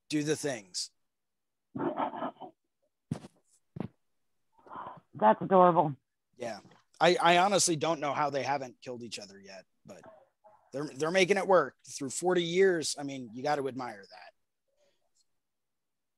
Do 0.09 0.23
the 0.23 0.35
things. 0.35 0.89
That's 5.13 5.41
adorable. 5.41 5.95
Yeah. 6.37 6.57
I, 6.99 7.17
I 7.21 7.37
honestly 7.37 7.75
don't 7.75 7.99
know 7.99 8.13
how 8.13 8.29
they 8.31 8.41
haven't 8.43 8.75
killed 8.83 9.03
each 9.03 9.19
other 9.19 9.39
yet, 9.39 9.63
but 9.85 10.01
they're 10.73 10.89
they're 10.97 11.11
making 11.11 11.37
it 11.37 11.47
work 11.47 11.75
through 11.87 12.09
40 12.09 12.43
years. 12.43 12.95
I 12.99 13.03
mean, 13.03 13.29
you 13.33 13.43
got 13.43 13.55
to 13.55 13.67
admire 13.67 14.01
that. 14.01 14.33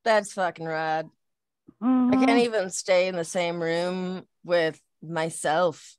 That's 0.03 0.33
fucking 0.33 0.65
rad. 0.65 1.09
I 1.81 1.85
Mhm. 1.85 2.25
can't 2.25 2.39
even 2.41 2.69
stay 2.69 3.07
in 3.07 3.15
the 3.15 3.23
same 3.23 3.61
room 3.61 4.27
with 4.43 4.81
myself. 5.01 5.97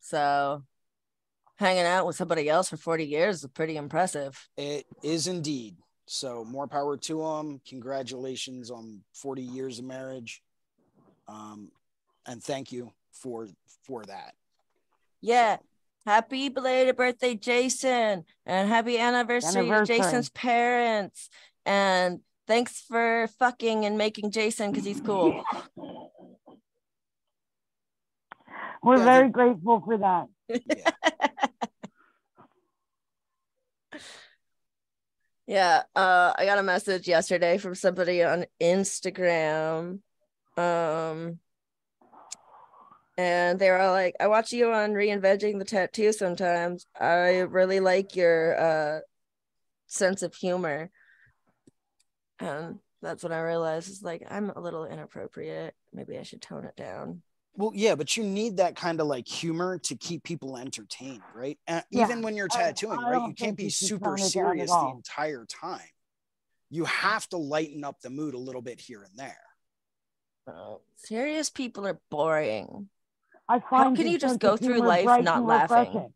So 0.00 0.64
hanging 1.56 1.84
out 1.84 2.06
with 2.06 2.16
somebody 2.16 2.48
else 2.48 2.68
for 2.68 2.76
40 2.76 3.04
years 3.06 3.44
is 3.44 3.50
pretty 3.50 3.76
impressive. 3.76 4.48
It 4.56 4.86
is 5.02 5.26
indeed. 5.26 5.76
So 6.06 6.44
more 6.44 6.66
power 6.66 6.96
to 6.96 7.18
them. 7.22 7.60
Congratulations 7.68 8.70
on 8.70 9.04
40 9.14 9.42
years 9.42 9.78
of 9.78 9.84
marriage. 9.84 10.42
Um, 11.28 11.70
and 12.26 12.42
thank 12.42 12.72
you 12.72 12.92
for 13.12 13.46
for 13.84 14.04
that. 14.06 14.34
Yeah. 15.20 15.58
Happy 16.06 16.48
belated 16.48 16.96
birthday, 16.96 17.34
Jason, 17.34 18.24
and 18.46 18.68
happy 18.68 18.98
anniversary, 18.98 19.60
Anniversary. 19.60 19.98
to 19.98 20.02
Jason's 20.02 20.30
parents. 20.30 21.28
And 21.66 22.20
thanks 22.50 22.80
for 22.80 23.28
fucking 23.38 23.84
and 23.84 23.96
making 23.96 24.32
Jason 24.32 24.72
because 24.72 24.84
he's 24.84 25.00
cool. 25.00 25.44
We're 28.82 28.96
Yeah, 28.98 29.04
very 29.04 29.28
grateful 29.28 29.80
for 29.84 29.98
that. 29.98 30.26
Yeah. 30.48 30.90
Yeah, 35.46 35.82
uh, 35.96 36.32
I 36.38 36.44
got 36.44 36.58
a 36.58 36.62
message 36.62 37.08
yesterday 37.08 37.58
from 37.58 37.74
somebody 37.74 38.22
on 38.22 38.46
Instagram. 38.62 39.98
Um, 40.56 41.40
and 43.18 43.58
they 43.58 43.68
were 43.68 43.80
all 43.80 43.90
like, 43.90 44.14
I 44.20 44.28
watch 44.28 44.52
you 44.52 44.72
on 44.72 44.92
reinventing 44.92 45.58
the 45.58 45.64
tattoo 45.64 46.12
sometimes. 46.12 46.86
I 46.98 47.38
really 47.40 47.80
like 47.80 48.14
your 48.14 48.60
uh 48.60 49.00
sense 49.88 50.22
of 50.22 50.36
humor. 50.36 50.92
And 52.40 52.78
that's 53.02 53.22
when 53.22 53.32
I 53.32 53.40
realized 53.40 53.88
it's 53.88 54.02
like 54.02 54.26
I'm 54.30 54.50
a 54.50 54.60
little 54.60 54.84
inappropriate. 54.84 55.74
Maybe 55.92 56.18
I 56.18 56.22
should 56.22 56.42
tone 56.42 56.64
it 56.64 56.76
down. 56.76 57.22
Well, 57.54 57.72
yeah, 57.74 57.94
but 57.94 58.16
you 58.16 58.22
need 58.22 58.58
that 58.58 58.76
kind 58.76 59.00
of 59.00 59.06
like 59.06 59.26
humor 59.26 59.78
to 59.80 59.96
keep 59.96 60.22
people 60.22 60.56
entertained, 60.56 61.22
right? 61.34 61.58
And 61.66 61.84
Yeah, 61.90 62.04
even 62.04 62.22
when 62.22 62.36
you're 62.36 62.48
tattooing, 62.48 63.00
I 63.00 63.10
right? 63.10 63.28
You 63.28 63.34
can't 63.34 63.56
be 63.56 63.64
you 63.64 63.70
super 63.70 64.16
tone 64.16 64.26
it 64.26 64.32
down 64.32 64.46
at 64.60 64.68
serious 64.68 64.70
the 64.70 64.90
entire 64.90 65.44
time. 65.46 65.88
You 66.70 66.84
have 66.84 67.28
to 67.30 67.36
lighten 67.36 67.84
up 67.84 68.00
the 68.00 68.10
mood 68.10 68.34
a 68.34 68.38
little 68.38 68.62
bit 68.62 68.80
here 68.80 69.02
and 69.02 69.18
there. 69.18 69.42
Oh, 70.46 70.80
serious 70.96 71.50
people 71.50 71.86
are 71.86 72.00
boring. 72.10 72.88
I 73.48 73.58
find 73.58 73.66
how 73.72 73.94
can 73.94 74.06
you 74.06 74.18
just 74.18 74.38
go 74.38 74.56
through 74.56 74.78
life 74.80 75.04
not 75.20 75.44
laughing? 75.44 75.78
refreshing. 75.78 76.12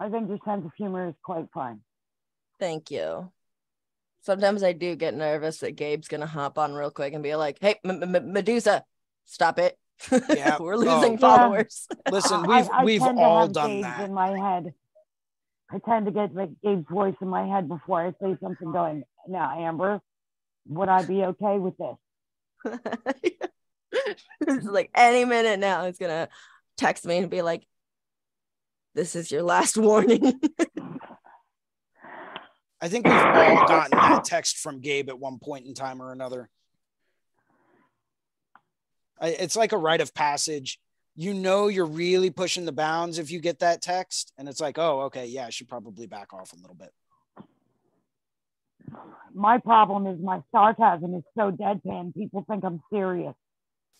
I 0.00 0.08
think 0.08 0.28
your 0.28 0.38
sense 0.44 0.64
of 0.64 0.72
humor 0.76 1.08
is 1.08 1.14
quite 1.22 1.46
fine. 1.54 1.80
Thank 2.60 2.90
you. 2.90 3.30
Sometimes 4.22 4.62
I 4.62 4.72
do 4.72 4.96
get 4.96 5.14
nervous 5.14 5.58
that 5.58 5.76
Gabe's 5.76 6.08
gonna 6.08 6.26
hop 6.26 6.58
on 6.58 6.72
real 6.72 6.90
quick 6.90 7.12
and 7.12 7.22
be 7.22 7.34
like, 7.36 7.58
"Hey, 7.60 7.78
M- 7.84 8.02
M- 8.14 8.32
Medusa, 8.32 8.84
stop 9.24 9.58
it! 9.58 9.78
Yeah. 10.30 10.56
We're 10.58 10.76
losing 10.76 11.14
Oh. 11.14 11.18
followers." 11.18 11.86
Listen, 12.10 12.42
we've 12.46 12.68
I 12.70 12.84
we've 12.84 13.00
tend 13.02 13.18
to 13.18 13.22
all 13.22 13.42
have 13.42 13.52
done 13.52 13.68
Gabe's 13.70 13.82
that. 13.84 14.00
in 14.04 14.14
my 14.14 14.30
head. 14.38 14.74
I 15.70 15.78
tend 15.78 16.06
to 16.06 16.12
get 16.12 16.34
like 16.34 16.50
Gabe's 16.62 16.86
voice 16.90 17.14
in 17.20 17.28
my 17.28 17.46
head 17.46 17.68
before 17.68 18.06
I 18.06 18.10
say 18.22 18.36
something. 18.42 18.72
Going 18.72 19.04
now, 19.28 19.58
Amber, 19.58 20.00
would 20.66 20.88
I 20.88 21.04
be 21.04 21.22
okay 21.24 21.58
with 21.58 21.74
this? 21.76 21.96
it's 24.40 24.66
like 24.66 24.90
any 24.94 25.24
minute 25.24 25.60
now, 25.60 25.84
he's 25.86 25.98
gonna 25.98 26.28
text 26.76 27.04
me 27.06 27.18
and 27.18 27.30
be 27.30 27.42
like, 27.42 27.66
"This 28.94 29.16
is 29.16 29.30
your 29.30 29.42
last 29.42 29.76
warning." 29.78 30.40
I 32.80 32.88
think 32.88 33.06
we've 33.06 33.14
all 33.14 33.66
gotten 33.66 33.96
that 33.96 34.24
text 34.24 34.58
from 34.58 34.80
Gabe 34.80 35.08
at 35.08 35.18
one 35.18 35.38
point 35.38 35.64
in 35.64 35.72
time 35.72 36.02
or 36.02 36.12
another. 36.12 36.50
I, 39.18 39.28
it's 39.28 39.56
like 39.56 39.72
a 39.72 39.78
rite 39.78 40.02
of 40.02 40.12
passage. 40.12 40.78
You 41.16 41.32
know 41.32 41.68
you're 41.68 41.86
really 41.86 42.28
pushing 42.30 42.66
the 42.66 42.72
bounds 42.72 43.18
if 43.18 43.30
you 43.30 43.40
get 43.40 43.60
that 43.60 43.80
text, 43.80 44.32
and 44.36 44.48
it's 44.48 44.60
like, 44.60 44.78
oh, 44.78 45.02
okay, 45.02 45.26
yeah, 45.26 45.46
I 45.46 45.50
should 45.50 45.68
probably 45.68 46.06
back 46.06 46.34
off 46.34 46.52
a 46.52 46.56
little 46.56 46.74
bit. 46.74 46.90
My 49.32 49.58
problem 49.58 50.06
is 50.06 50.20
my 50.20 50.42
sarcasm 50.52 51.14
is 51.14 51.22
so 51.38 51.50
deadpan. 51.50 52.14
People 52.14 52.44
think 52.48 52.64
I'm 52.64 52.82
serious. 52.92 53.34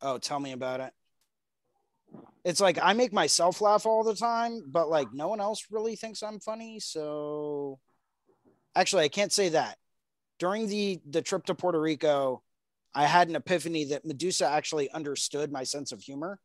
Oh, 0.03 0.19
tell 0.19 0.41
me 0.41 0.53
about 0.53 0.81
it. 0.81 0.93
It's 2.45 2.61
like 2.61 2.78
I 2.81 2.93
make 2.93 3.12
myself 3.12 3.61
laugh 3.61 3.86
all 3.86 4.05
the 4.05 4.15
time, 4.15 4.62
but 4.66 4.91
like 4.91 5.09
no 5.12 5.28
one 5.28 5.41
else 5.41 5.66
really 5.70 5.97
thinks 5.97 6.23
I'm 6.23 6.41
funny. 6.41 6.78
So 6.78 7.81
actually, 8.77 9.05
I 9.05 9.09
can't 9.09 9.32
say 9.32 9.51
that. 9.51 9.78
During 10.39 10.66
the 10.66 11.01
the 11.09 11.23
trip 11.23 11.47
to 11.47 11.55
Puerto 11.55 11.81
Rico, 11.81 12.43
I 12.95 13.07
had 13.07 13.28
an 13.28 13.36
epiphany 13.36 13.85
that 13.86 14.05
Medusa 14.05 14.47
actually 14.47 14.91
understood 14.91 15.51
my 15.51 15.65
sense 15.65 15.91
of 15.93 16.03
humor. 16.03 16.39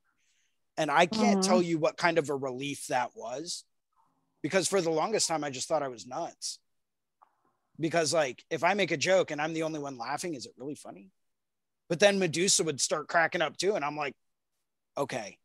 And 0.78 0.90
I 0.90 1.06
can't 1.06 1.40
Mhm. 1.40 1.46
tell 1.46 1.62
you 1.62 1.78
what 1.78 1.98
kind 1.98 2.18
of 2.18 2.30
a 2.30 2.36
relief 2.36 2.88
that 2.88 3.12
was 3.14 3.66
because 4.42 4.68
for 4.70 4.80
the 4.80 4.90
longest 4.90 5.28
time 5.28 5.44
I 5.44 5.50
just 5.50 5.68
thought 5.68 5.84
I 5.84 5.90
was 5.90 6.08
nuts. 6.08 6.60
Because 7.78 8.14
like 8.14 8.46
if 8.50 8.64
I 8.64 8.74
make 8.74 8.92
a 8.92 8.98
joke 8.98 9.32
and 9.32 9.42
I'm 9.42 9.54
the 9.54 9.64
only 9.64 9.80
one 9.80 9.98
laughing, 9.98 10.34
is 10.34 10.46
it 10.46 10.54
really 10.58 10.76
funny? 10.76 11.12
But 11.90 12.00
then 12.00 12.20
Medusa 12.20 12.64
would 12.64 12.80
start 12.80 13.08
cracking 13.10 13.42
up 13.42 13.58
too. 13.58 13.76
And 13.76 13.84
I'm 13.84 13.98
like, 13.98 14.16
okay, 14.98 15.38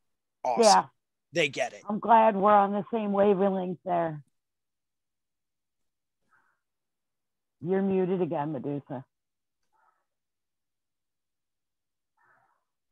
awesome. 0.44 0.62
Yeah, 0.62 0.84
They 1.32 1.48
get 1.48 1.72
it. 1.72 1.82
I'm 1.88 1.98
glad 1.98 2.36
we're 2.36 2.52
on 2.52 2.72
the 2.72 2.84
same 2.92 3.12
wavelength 3.12 3.78
there. 3.84 4.22
You're 7.60 7.82
muted 7.82 8.20
again, 8.20 8.52
Medusa. 8.52 9.04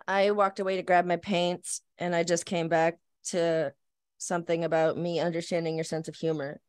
I 0.08 0.30
walked 0.30 0.60
away 0.60 0.76
to 0.76 0.82
grab 0.82 1.04
my 1.04 1.16
paints, 1.16 1.82
and 1.98 2.14
I 2.14 2.24
just 2.24 2.46
came 2.46 2.68
back 2.68 2.98
to 3.26 3.72
something 4.18 4.64
about 4.64 4.96
me 4.96 5.20
understanding 5.20 5.76
your 5.76 5.84
sense 5.84 6.08
of 6.08 6.14
humor. 6.14 6.60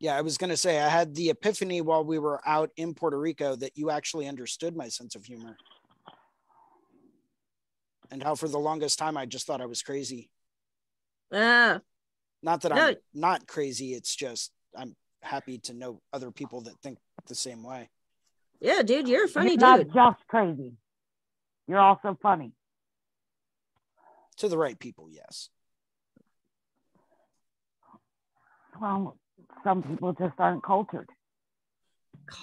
Yeah, 0.00 0.16
I 0.16 0.20
was 0.20 0.36
going 0.36 0.50
to 0.50 0.56
say, 0.56 0.80
I 0.80 0.88
had 0.88 1.14
the 1.14 1.30
epiphany 1.30 1.80
while 1.80 2.04
we 2.04 2.18
were 2.18 2.40
out 2.46 2.70
in 2.76 2.94
Puerto 2.94 3.18
Rico 3.18 3.56
that 3.56 3.76
you 3.76 3.90
actually 3.90 4.26
understood 4.26 4.76
my 4.76 4.88
sense 4.88 5.14
of 5.14 5.24
humor. 5.24 5.56
And 8.14 8.22
how 8.22 8.36
for 8.36 8.46
the 8.46 8.60
longest 8.60 8.96
time 8.96 9.16
I 9.16 9.26
just 9.26 9.44
thought 9.44 9.60
I 9.60 9.66
was 9.66 9.82
crazy. 9.82 10.30
Ah, 11.32 11.80
Not 12.44 12.60
that 12.60 12.68
No. 12.72 12.76
I'm 12.90 12.96
not 13.12 13.48
crazy, 13.48 13.92
it's 13.92 14.14
just 14.14 14.52
I'm 14.78 14.94
happy 15.20 15.58
to 15.64 15.74
know 15.74 16.00
other 16.12 16.30
people 16.30 16.60
that 16.60 16.78
think 16.80 16.98
the 17.26 17.34
same 17.34 17.64
way. 17.64 17.90
yeah, 18.60 18.82
dude, 18.82 19.08
you're 19.08 19.24
a 19.24 19.28
funny 19.28 19.50
You're 19.50 19.58
not 19.58 19.80
just 19.92 20.28
crazy. 20.28 20.74
You're 21.66 21.80
also 21.80 22.16
funny. 22.22 22.52
To 24.36 24.48
the 24.48 24.58
right 24.58 24.78
people, 24.78 25.08
yes. 25.10 25.48
Well, 28.80 29.18
some 29.64 29.82
people 29.82 30.12
just 30.12 30.34
aren't 30.38 30.62
cultured. 30.62 31.08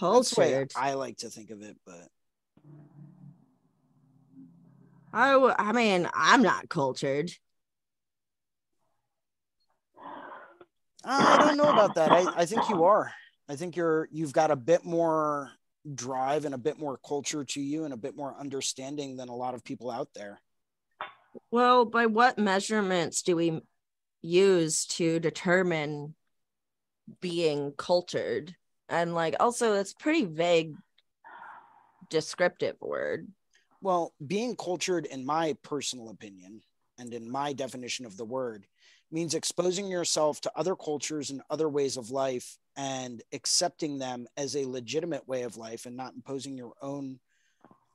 That's 0.02 0.31
the 0.31 0.41
way 0.41 0.52
Cultured. 0.52 0.73
I 0.76 0.95
like 0.95 1.19
to 1.19 1.30
think 1.30 1.49
of 1.49 1.61
it, 1.61 1.77
but 1.85 2.10
I, 5.13 5.31
w- 5.33 5.53
I 5.57 5.71
mean, 5.71 6.07
I'm 6.13 6.41
not 6.41 6.69
cultured. 6.69 7.31
I 11.03 11.38
don't 11.39 11.57
know 11.57 11.69
about 11.69 11.95
that. 11.95 12.11
I, 12.11 12.41
I 12.41 12.45
think 12.45 12.69
you 12.69 12.83
are. 12.83 13.11
I 13.49 13.55
think 13.55 13.75
you're 13.75 14.07
you've 14.11 14.33
got 14.33 14.51
a 14.51 14.55
bit 14.55 14.85
more 14.85 15.51
drive 15.95 16.45
and 16.45 16.53
a 16.53 16.59
bit 16.59 16.79
more 16.79 16.97
culture 17.05 17.43
to 17.43 17.61
you 17.61 17.85
and 17.85 17.93
a 17.93 17.97
bit 17.97 18.15
more 18.15 18.35
understanding 18.39 19.17
than 19.17 19.29
a 19.29 19.35
lot 19.35 19.55
of 19.55 19.63
people 19.63 19.89
out 19.89 20.09
there. 20.13 20.39
Well, 21.49 21.85
by 21.85 22.05
what 22.05 22.38
measurements 22.38 23.23
do 23.23 23.35
we 23.35 23.61
use 24.21 24.85
to 24.85 25.19
determine 25.19 26.13
being 27.19 27.73
cultured? 27.75 28.55
And 28.88 29.15
like, 29.15 29.35
also, 29.39 29.73
it's 29.73 29.93
pretty 29.93 30.25
vague, 30.25 30.75
descriptive 32.09 32.75
word. 32.79 33.27
Well, 33.81 34.13
being 34.25 34.55
cultured, 34.55 35.07
in 35.07 35.25
my 35.25 35.55
personal 35.63 36.09
opinion, 36.09 36.61
and 36.99 37.13
in 37.13 37.29
my 37.29 37.51
definition 37.53 38.05
of 38.05 38.15
the 38.15 38.25
word, 38.25 38.67
means 39.11 39.33
exposing 39.33 39.87
yourself 39.87 40.39
to 40.41 40.51
other 40.55 40.75
cultures 40.75 41.31
and 41.31 41.41
other 41.49 41.67
ways 41.67 41.97
of 41.97 42.11
life 42.11 42.57
and 42.77 43.21
accepting 43.33 43.97
them 43.97 44.27
as 44.37 44.55
a 44.55 44.67
legitimate 44.67 45.27
way 45.27 45.41
of 45.41 45.57
life 45.57 45.85
and 45.87 45.97
not 45.97 46.13
imposing 46.13 46.57
your 46.57 46.73
own 46.81 47.19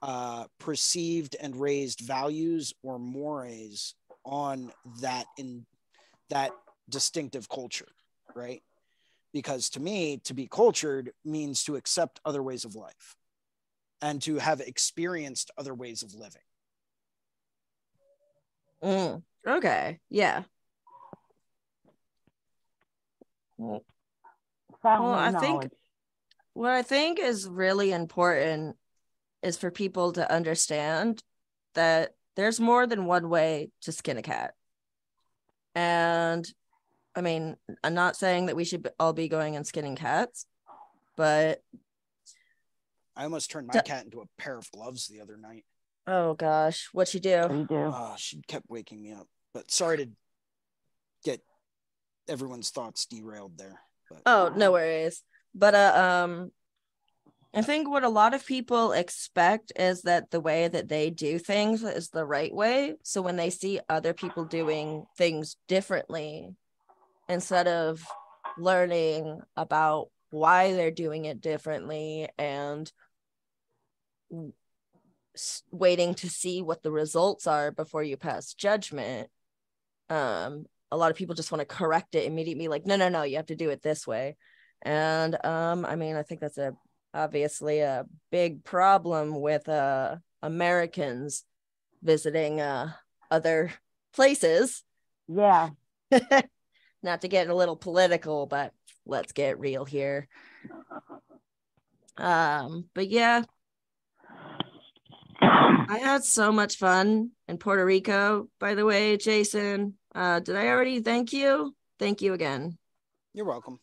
uh, 0.03 0.45
perceived 0.59 1.37
and 1.41 1.59
raised 1.59 2.01
values 2.01 2.75
or 2.83 2.99
mores 2.99 3.95
on 4.25 4.73
that 5.01 5.27
in 5.39 5.65
that 6.29 6.51
distinctive 6.91 7.49
culture, 7.49 7.89
right? 8.35 8.63
Because 9.33 9.71
to 9.71 9.81
me, 9.81 10.21
to 10.25 10.35
be 10.35 10.49
cultured 10.49 11.13
means 11.25 11.63
to 11.65 11.77
accept 11.77 12.21
other 12.25 12.43
ways 12.43 12.65
of 12.65 12.75
life 12.75 13.17
and 14.03 14.21
to 14.23 14.37
have 14.37 14.61
experienced 14.61 15.51
other 15.57 15.75
ways 15.75 16.03
of 16.03 16.15
living. 16.15 16.43
Mm, 18.83 19.23
okay. 19.47 20.01
Yeah. 20.11 20.43
Well, 23.59 23.83
of 24.83 25.35
I 25.35 25.41
think- 25.41 25.73
What 26.53 26.71
I 26.71 26.83
think 26.83 27.19
is 27.19 27.49
really 27.49 27.93
important 27.93 28.77
is 29.43 29.59
for 29.59 29.71
people 29.71 30.13
to 30.13 30.31
understand 30.31 31.23
that 31.75 32.15
there's 32.35 32.61
more 32.61 32.87
than 32.87 33.07
one 33.07 33.29
way 33.29 33.71
to 33.83 33.93
skin 33.93 34.17
a 34.17 34.23
cat. 34.23 34.55
And 35.75 36.47
I 37.15 37.21
mean, 37.21 37.57
I'm 37.83 37.95
not 37.95 38.17
saying 38.17 38.47
that 38.47 38.57
we 38.57 38.65
should 38.65 38.89
all 38.99 39.13
be 39.13 39.29
going 39.29 39.57
and 39.57 39.67
skinning 39.67 39.97
cats, 39.97 40.47
but 41.17 41.63
I 43.17 43.25
almost 43.25 43.51
turned 43.51 43.67
my 43.69 43.75
So- 43.75 43.81
cat 43.83 44.05
into 44.05 44.21
a 44.21 44.27
pair 44.39 44.59
of 44.59 44.71
gloves 44.71 45.07
the 45.09 45.21
other 45.21 45.37
night. 45.37 45.65
oh 46.07 46.35
gosh, 46.35 46.89
what 46.93 47.13
you 47.15 47.21
do? 47.21 47.47
We 47.51 47.65
do. 47.65 47.91
Oh, 47.93 48.15
she 48.17 48.41
kept 48.47 48.67
waking 48.69 49.03
me 49.03 49.13
up. 49.13 49.27
But 49.53 49.71
sorry 49.71 49.97
to 49.99 50.11
get 51.25 51.41
everyone's 52.29 52.71
thoughts 52.71 53.07
derailed 53.07 53.59
there. 53.59 53.81
But 54.11 54.23
Oh, 54.27 54.53
no 54.55 54.71
worries. 54.73 55.23
But 55.55 55.75
uh, 55.75 56.23
um, 56.25 56.53
I 57.55 57.63
think 57.63 57.89
what 57.89 58.05
a 58.05 58.09
lot 58.09 58.35
of 58.35 58.45
people 58.47 58.93
expect 58.93 59.73
is 59.77 60.03
that 60.03 60.31
the 60.31 60.41
way 60.41 60.69
that 60.69 60.89
they 60.89 61.11
do 61.11 61.39
things 61.39 61.83
is 61.83 62.11
the 62.11 62.25
right 62.27 62.55
way. 62.55 62.95
So 63.03 63.23
when 63.23 63.37
they 63.37 63.51
see 63.51 63.81
other 63.89 64.13
people 64.13 64.45
doing 64.45 65.07
things 65.17 65.57
differently, 65.67 66.55
instead 67.29 67.67
of 67.67 68.05
learning 68.59 69.41
about 69.57 70.09
why 70.31 70.73
they're 70.73 70.91
doing 70.91 71.25
it 71.25 71.41
differently 71.41 72.29
and 72.39 72.77
w- 72.77 72.87
s- 72.87 72.93
waiting 75.71 76.15
to 76.15 76.29
see 76.29 76.63
what 76.63 76.83
the 76.83 76.91
results 76.91 77.47
are 77.47 77.71
before 77.71 78.03
you 78.03 78.17
pass 78.17 78.55
judgment, 78.55 79.29
um, 80.09 80.67
a 80.91 80.97
lot 80.97 81.11
of 81.11 81.17
people 81.17 81.35
just 81.35 81.53
want 81.53 81.61
to 81.61 81.77
correct 81.77 82.15
it 82.15 82.25
immediately, 82.25 82.69
like, 82.69 82.87
no, 82.87 82.97
no, 82.97 83.09
no, 83.09 83.23
you 83.23 83.37
have 83.37 83.47
to 83.47 83.57
do 83.57 83.71
it 83.71 83.83
this 83.83 84.07
way. 84.07 84.37
And 84.83 85.37
um, 85.45 85.85
I 85.85 85.97
mean, 85.97 86.17
I 86.17 86.23
think 86.23 86.41
that's 86.41 86.59
a 86.59 86.75
obviously 87.15 87.81
a 87.81 88.05
big 88.31 88.63
problem 88.63 89.41
with 89.41 89.69
uh 89.71 90.17
Americans 90.43 91.45
visiting 92.03 92.61
uh 92.61 92.93
other 93.31 93.73
places. 94.13 94.85
Yeah. 95.29 95.71
Not 97.03 97.23
to 97.23 97.29
get 97.29 97.49
a 97.49 97.55
little 97.55 97.77
political, 97.77 98.47
but 98.47 98.73
let's 99.05 99.33
get 99.33 99.59
real 99.59 99.85
here. 99.85 100.29
Um, 102.17 102.87
but 102.95 103.09
yeah, 103.09 103.43
I 105.41 105.99
had 106.01 106.25
so 106.25 106.53
much 106.53 106.77
fun 106.77 107.31
in 107.49 107.59
Puerto 107.59 107.85
Rico. 107.85 108.49
By 108.59 108.75
the 108.75 108.85
way, 108.85 109.17
Jason, 109.17 109.95
uh, 110.15 110.41
did 110.41 110.57
I 110.57 110.69
already 110.69 111.01
thank 111.01 111.33
you? 111.33 111.75
Thank 111.99 112.23
you 112.23 112.35
again. 112.35 112.79
You're 113.35 113.47
welcome. 113.47 113.81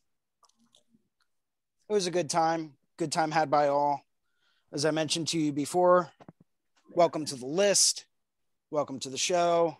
It 1.89 1.93
was 1.93 2.07
a 2.07 2.11
good 2.11 2.29
time. 2.29 2.73
Good 2.97 3.11
time 3.11 3.31
had 3.31 3.49
by 3.51 3.67
all. 3.67 4.01
As 4.71 4.85
I 4.85 4.91
mentioned 4.91 5.27
to 5.29 5.39
you 5.39 5.51
before, 5.51 6.11
welcome 6.95 7.25
to 7.25 7.35
the 7.35 7.45
list. 7.45 8.05
Welcome 8.71 8.99
to 9.01 9.09
the 9.09 9.17
show. 9.17 9.77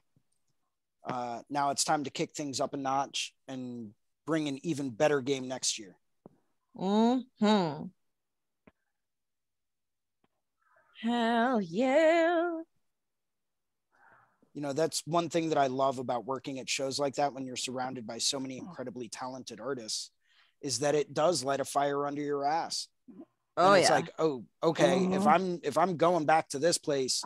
Uh, 1.04 1.42
now 1.50 1.72
it's 1.72 1.84
time 1.84 2.04
to 2.04 2.10
kick 2.10 2.34
things 2.34 2.60
up 2.60 2.74
a 2.74 2.78
notch 2.78 3.34
and 3.48 3.92
bring 4.26 4.48
an 4.48 4.60
even 4.64 4.90
better 4.90 5.22
game 5.22 5.48
next 5.48 5.80
year. 5.80 5.96
Hmm. 6.78 7.86
Hell 11.04 11.60
yeah. 11.62 12.62
You 14.54 14.62
know, 14.62 14.72
that's 14.72 15.04
one 15.06 15.28
thing 15.30 15.50
that 15.50 15.58
I 15.58 15.68
love 15.68 16.00
about 16.00 16.26
working 16.26 16.60
at 16.60 16.70
shows 16.70 16.98
like 16.98 17.16
that 17.16 17.34
when 17.34 17.46
you're 17.46 17.58
surrounded 17.58 18.08
by 18.08 18.20
so 18.20 18.40
many 18.40 18.58
incredibly 18.58 19.10
talented 19.10 19.60
artists 19.60 20.12
is 20.62 20.80
that 20.80 20.96
it 20.96 21.14
does 21.14 21.44
light 21.44 21.60
a 21.60 21.66
fire 21.66 22.08
under 22.08 22.22
your 22.22 22.46
ass. 22.46 22.88
Oh 23.58 23.74
and 23.74 23.82
it's 23.82 23.90
yeah. 23.90 23.96
like, 23.96 24.10
oh, 24.18 24.46
okay, 24.64 24.98
if 24.98 25.24
Mhm. 25.24 25.28
I'm 25.28 25.60
if 25.64 25.78
I'm 25.78 25.98
going 25.98 26.26
back 26.26 26.50
to 26.50 26.60
this 26.60 26.78
place, 26.78 27.22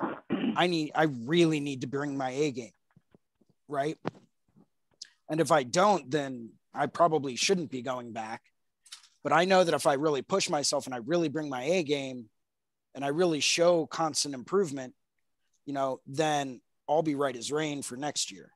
I 0.55 0.67
need 0.73 0.91
I 0.95 1.03
really 1.03 1.59
need 1.59 1.81
to 1.81 1.87
bring 1.87 2.17
my 2.17 2.31
A 2.31 2.51
game. 2.51 2.71
Right. 3.67 3.97
And 5.29 5.39
if 5.39 5.51
I 5.51 5.63
don't, 5.63 6.09
then 6.09 6.53
I 6.73 6.87
probably 6.87 7.35
shouldn't 7.35 7.69
be 7.69 7.81
going 7.83 8.11
back. 8.11 8.41
But 9.23 9.33
I 9.33 9.45
know 9.45 9.63
that 9.63 9.73
if 9.75 9.85
I 9.85 9.93
really 9.93 10.21
push 10.23 10.49
myself 10.49 10.85
and 10.85 10.95
I 10.95 10.99
really 11.05 11.29
bring 11.29 11.49
my 11.49 11.63
A 11.63 11.83
game 11.83 12.29
and 12.95 13.03
I 13.05 13.09
really 13.09 13.39
show 13.39 13.85
constant 13.85 14.33
improvement, 14.33 14.93
you 15.65 15.73
know, 15.73 16.01
then 16.07 16.61
I'll 16.89 17.03
be 17.03 17.15
right 17.15 17.35
as 17.35 17.51
rain 17.51 17.81
for 17.81 17.97
next 17.97 18.31
year. 18.31 18.51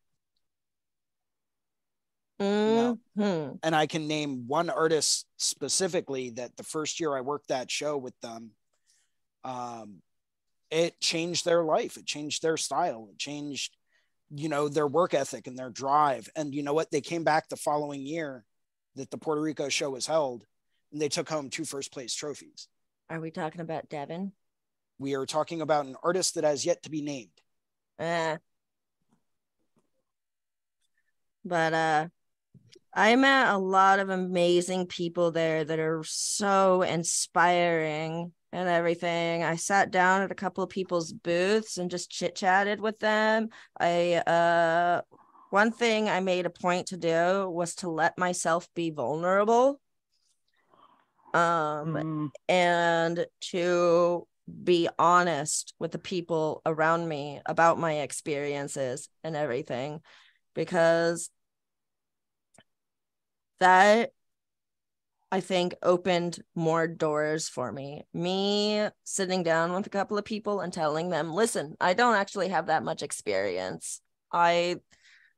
know. 2.75 2.99
Mhm. 3.17 3.59
and 3.61 3.75
I 3.75 3.85
can 3.85 4.07
name 4.07 4.47
one 4.47 4.69
artist 4.69 5.27
specifically 5.37 6.31
that 6.31 6.57
the 6.57 6.63
first 6.63 6.99
year 6.99 7.15
I 7.15 7.21
worked 7.21 7.49
that 7.49 7.69
show 7.69 7.97
with 7.97 8.19
them, 8.21 8.55
um, 9.43 10.01
it 10.71 10.99
changed 10.99 11.45
their 11.45 11.63
life. 11.63 11.97
It 11.97 12.05
changed 12.05 12.41
their 12.41 12.57
style. 12.57 13.09
It 13.11 13.19
changed, 13.19 13.77
you 14.31 14.49
know, 14.49 14.69
their 14.69 14.87
work 14.87 15.13
ethic 15.13 15.45
and 15.47 15.57
their 15.57 15.69
drive. 15.69 16.29
And 16.35 16.55
you 16.55 16.63
know 16.63 16.73
what? 16.73 16.89
They 16.89 17.01
came 17.01 17.23
back 17.23 17.49
the 17.49 17.57
following 17.57 18.05
year 18.05 18.45
that 18.95 19.11
the 19.11 19.17
Puerto 19.17 19.41
Rico 19.41 19.69
show 19.69 19.91
was 19.91 20.07
held, 20.07 20.45
and 20.91 21.01
they 21.01 21.09
took 21.09 21.29
home 21.29 21.49
two 21.49 21.65
first 21.65 21.91
place 21.91 22.13
trophies. 22.13 22.67
Are 23.11 23.19
we 23.19 23.29
talking 23.29 23.59
about 23.59 23.89
Devin? 23.89 24.31
We 24.97 25.15
are 25.15 25.25
talking 25.25 25.59
about 25.59 25.85
an 25.85 25.97
artist 26.01 26.35
that 26.35 26.45
has 26.45 26.65
yet 26.65 26.83
to 26.83 26.89
be 26.89 27.01
named. 27.01 27.41
Eh. 27.99 28.37
But 31.43 31.73
uh 31.73 32.07
I 32.93 33.17
met 33.17 33.53
a 33.53 33.57
lot 33.57 33.99
of 33.99 34.09
amazing 34.09 34.87
people 34.87 35.31
there 35.31 35.65
that 35.65 35.77
are 35.77 36.03
so 36.05 36.83
inspiring 36.83 38.31
and 38.53 38.69
everything. 38.69 39.43
I 39.43 39.57
sat 39.57 39.91
down 39.91 40.21
at 40.21 40.31
a 40.31 40.35
couple 40.35 40.63
of 40.63 40.69
people's 40.69 41.11
booths 41.11 41.77
and 41.77 41.91
just 41.91 42.11
chit-chatted 42.11 42.79
with 42.79 42.97
them. 42.99 43.49
I 43.77 44.13
uh 44.25 45.01
one 45.49 45.73
thing 45.73 46.07
I 46.07 46.21
made 46.21 46.45
a 46.45 46.49
point 46.49 46.87
to 46.87 46.97
do 46.97 47.49
was 47.49 47.75
to 47.75 47.89
let 47.89 48.17
myself 48.17 48.69
be 48.73 48.89
vulnerable. 48.89 49.81
Um 51.33 51.93
Mm, 51.93 52.29
and 52.47 53.25
to 53.51 54.27
be 54.63 54.89
honest 54.99 55.73
with 55.79 55.91
the 55.91 55.99
people 55.99 56.61
around 56.65 57.07
me 57.07 57.41
about 57.45 57.79
my 57.79 57.99
experiences 57.99 59.07
and 59.23 59.35
everything 59.35 60.01
because 60.53 61.29
that 63.59 64.11
I 65.31 65.39
think 65.39 65.75
opened 65.81 66.43
more 66.55 66.87
doors 66.87 67.47
for 67.47 67.71
me. 67.71 68.03
Me 68.13 68.89
sitting 69.05 69.43
down 69.43 69.71
with 69.71 69.87
a 69.87 69.89
couple 69.89 70.17
of 70.17 70.25
people 70.25 70.59
and 70.59 70.73
telling 70.73 71.09
them, 71.09 71.33
listen, 71.33 71.77
I 71.79 71.93
don't 71.93 72.15
actually 72.15 72.49
have 72.49 72.67
that 72.67 72.83
much 72.83 73.01
experience. 73.01 74.01
I 74.33 74.77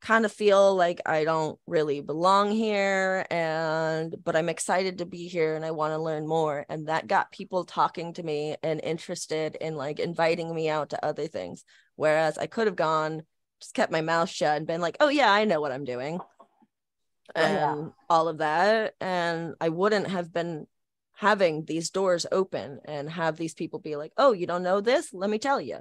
kind 0.04 0.26
of 0.26 0.34
feel 0.34 0.76
like 0.76 1.00
I 1.06 1.24
don't 1.24 1.58
really 1.66 2.02
belong 2.02 2.52
here 2.52 3.26
and 3.32 4.14
but 4.22 4.36
I'm 4.36 4.50
excited 4.50 4.98
to 4.98 5.06
be 5.06 5.30
here 5.30 5.56
and 5.56 5.64
I 5.64 5.72
want 5.72 5.94
to 5.94 5.98
learn 5.98 6.28
more 6.28 6.66
and 6.68 6.88
that 6.90 7.08
got 7.08 7.32
people 7.32 7.64
talking 7.64 8.14
to 8.16 8.24
me 8.24 8.58
and 8.62 8.82
interested 8.84 9.56
in 9.56 9.78
like 9.78 10.02
inviting 10.02 10.54
me 10.54 10.68
out 10.68 10.90
to 10.90 11.06
other 11.06 11.28
things 11.28 11.64
whereas 11.96 12.38
I 12.38 12.48
could 12.48 12.68
have 12.68 12.76
gone 12.76 13.24
just 13.62 13.76
kept 13.76 13.94
my 13.94 14.02
mouth 14.02 14.30
shut 14.30 14.58
and 14.58 14.68
been 14.68 14.82
like 14.82 14.98
oh 15.00 15.08
yeah 15.08 15.32
I 15.32 15.46
know 15.46 15.62
what 15.62 15.72
I'm 15.72 15.86
doing 15.86 16.20
oh, 16.20 17.42
and 17.42 17.56
Yeah. 17.56 17.86
all 18.10 18.28
of 18.28 18.40
that 18.40 18.96
and 19.00 19.56
I 19.62 19.70
wouldn't 19.70 20.08
have 20.08 20.34
been 20.34 20.68
having 21.14 21.64
these 21.64 21.92
doors 21.92 22.26
open 22.30 22.82
and 22.84 23.10
have 23.10 23.38
these 23.38 23.54
people 23.54 23.80
be 23.80 23.96
like 23.96 24.12
oh 24.18 24.34
you 24.34 24.48
don't 24.48 24.64
know 24.64 24.82
this? 24.82 25.14
Let 25.14 25.30
me 25.30 25.40
tell 25.40 25.62
you 25.62 25.80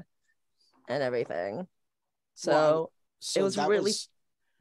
and 0.88 1.02
everything. 1.02 1.66
So 2.36 2.92
So 3.22 3.44
was 3.44 3.54
that 3.54 3.68
really- 3.68 3.84
was 3.84 4.08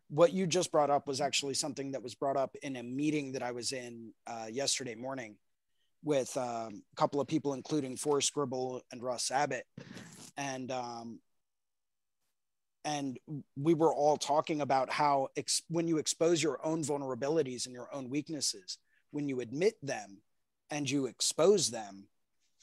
what 0.09 0.33
you 0.33 0.45
just 0.45 0.71
brought 0.71 0.89
up 0.89 1.07
was 1.07 1.21
actually 1.21 1.53
something 1.53 1.91
that 1.93 2.03
was 2.03 2.15
brought 2.15 2.35
up 2.35 2.55
in 2.61 2.75
a 2.75 2.83
meeting 2.83 3.31
that 3.31 3.41
I 3.41 3.51
was 3.51 3.71
in 3.71 4.13
uh, 4.27 4.47
yesterday 4.51 4.93
morning 4.93 5.37
with 6.03 6.35
um, 6.35 6.83
a 6.91 6.95
couple 6.95 7.21
of 7.21 7.27
people, 7.27 7.53
including 7.53 7.95
Forrest 7.95 8.27
Scribble 8.27 8.81
and 8.91 9.01
Russ 9.01 9.31
Abbott, 9.31 9.65
and 10.35 10.69
um, 10.71 11.19
and 12.83 13.17
we 13.55 13.73
were 13.73 13.93
all 13.93 14.17
talking 14.17 14.61
about 14.61 14.89
how 14.91 15.29
ex- 15.37 15.61
when 15.69 15.87
you 15.87 15.97
expose 15.97 16.41
your 16.43 16.59
own 16.65 16.83
vulnerabilities 16.83 17.65
and 17.65 17.73
your 17.73 17.87
own 17.93 18.09
weaknesses, 18.09 18.79
when 19.11 19.27
you 19.27 19.39
admit 19.39 19.75
them 19.81 20.17
and 20.71 20.89
you 20.89 21.05
expose 21.05 21.69
them, 21.69 22.07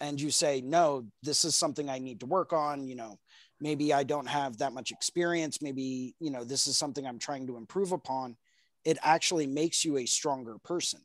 and 0.00 0.20
you 0.20 0.30
say, 0.30 0.60
"No, 0.60 1.06
this 1.22 1.44
is 1.44 1.56
something 1.56 1.88
I 1.88 1.98
need 1.98 2.20
to 2.20 2.26
work 2.26 2.52
on," 2.52 2.86
you 2.86 2.94
know 2.94 3.18
maybe 3.60 3.92
I 3.92 4.04
don't 4.04 4.28
have 4.28 4.58
that 4.58 4.72
much 4.72 4.90
experience. 4.90 5.60
Maybe, 5.60 6.14
you 6.20 6.30
know, 6.30 6.44
this 6.44 6.66
is 6.66 6.76
something 6.76 7.06
I'm 7.06 7.18
trying 7.18 7.46
to 7.48 7.56
improve 7.56 7.92
upon. 7.92 8.36
It 8.84 8.98
actually 9.02 9.46
makes 9.46 9.84
you 9.84 9.98
a 9.98 10.06
stronger 10.06 10.58
person 10.58 11.00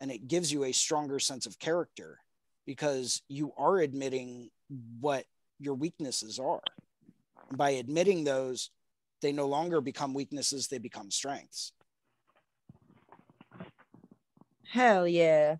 and 0.00 0.10
it 0.10 0.28
gives 0.28 0.52
you 0.52 0.64
a 0.64 0.72
stronger 0.72 1.18
sense 1.18 1.46
of 1.46 1.58
character 1.58 2.18
because 2.66 3.22
you 3.28 3.52
are 3.58 3.78
admitting 3.78 4.50
what 5.00 5.24
your 5.58 5.74
weaknesses 5.74 6.38
are. 6.38 6.62
By 7.52 7.70
admitting 7.70 8.24
those, 8.24 8.70
they 9.20 9.32
no 9.32 9.46
longer 9.46 9.80
become 9.80 10.14
weaknesses, 10.14 10.68
they 10.68 10.78
become 10.78 11.10
strengths. 11.10 11.72
Hell 14.70 15.06
yeah. 15.06 15.56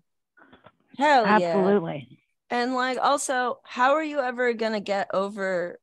Hell 0.97 1.25
yeah. 1.25 1.57
absolutely. 1.57 2.19
And 2.49 2.73
like 2.73 2.97
also, 2.97 3.59
how 3.63 3.91
are 3.93 4.03
you 4.03 4.19
ever 4.19 4.53
gonna 4.53 4.79
get 4.79 5.09
over 5.13 5.79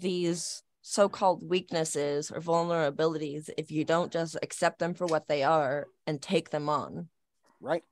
these 0.00 0.62
so-called 0.82 1.48
weaknesses 1.48 2.30
or 2.30 2.40
vulnerabilities 2.40 3.50
if 3.56 3.70
you 3.70 3.84
don't 3.84 4.12
just 4.12 4.36
accept 4.42 4.78
them 4.78 4.94
for 4.94 5.06
what 5.06 5.28
they 5.28 5.42
are 5.42 5.86
and 6.06 6.20
take 6.20 6.50
them 6.50 6.68
on? 6.68 7.08
Right. 7.60 7.84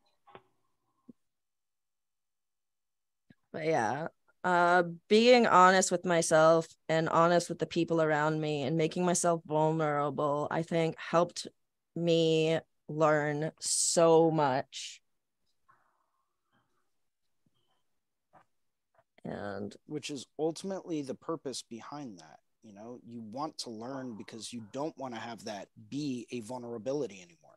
But 3.52 3.66
yeah, 3.66 4.08
uh 4.44 4.84
being 5.08 5.46
honest 5.46 5.92
with 5.92 6.04
myself 6.04 6.66
and 6.88 7.08
honest 7.08 7.48
with 7.48 7.58
the 7.60 7.66
people 7.66 8.02
around 8.02 8.40
me 8.40 8.62
and 8.62 8.76
making 8.76 9.04
myself 9.04 9.42
vulnerable, 9.46 10.48
I 10.50 10.62
think 10.62 10.96
helped 10.98 11.46
me 11.94 12.58
learn 12.88 13.52
so 13.60 14.30
much. 14.30 15.01
And 19.24 19.74
Which 19.86 20.10
is 20.10 20.26
ultimately 20.38 21.02
the 21.02 21.14
purpose 21.14 21.62
behind 21.62 22.18
that. 22.18 22.40
You 22.62 22.72
know, 22.72 23.00
you 23.04 23.20
want 23.20 23.58
to 23.58 23.70
learn 23.70 24.16
because 24.16 24.52
you 24.52 24.62
don't 24.72 24.96
want 24.96 25.14
to 25.14 25.20
have 25.20 25.44
that 25.44 25.68
be 25.90 26.26
a 26.30 26.40
vulnerability 26.40 27.20
anymore. 27.20 27.56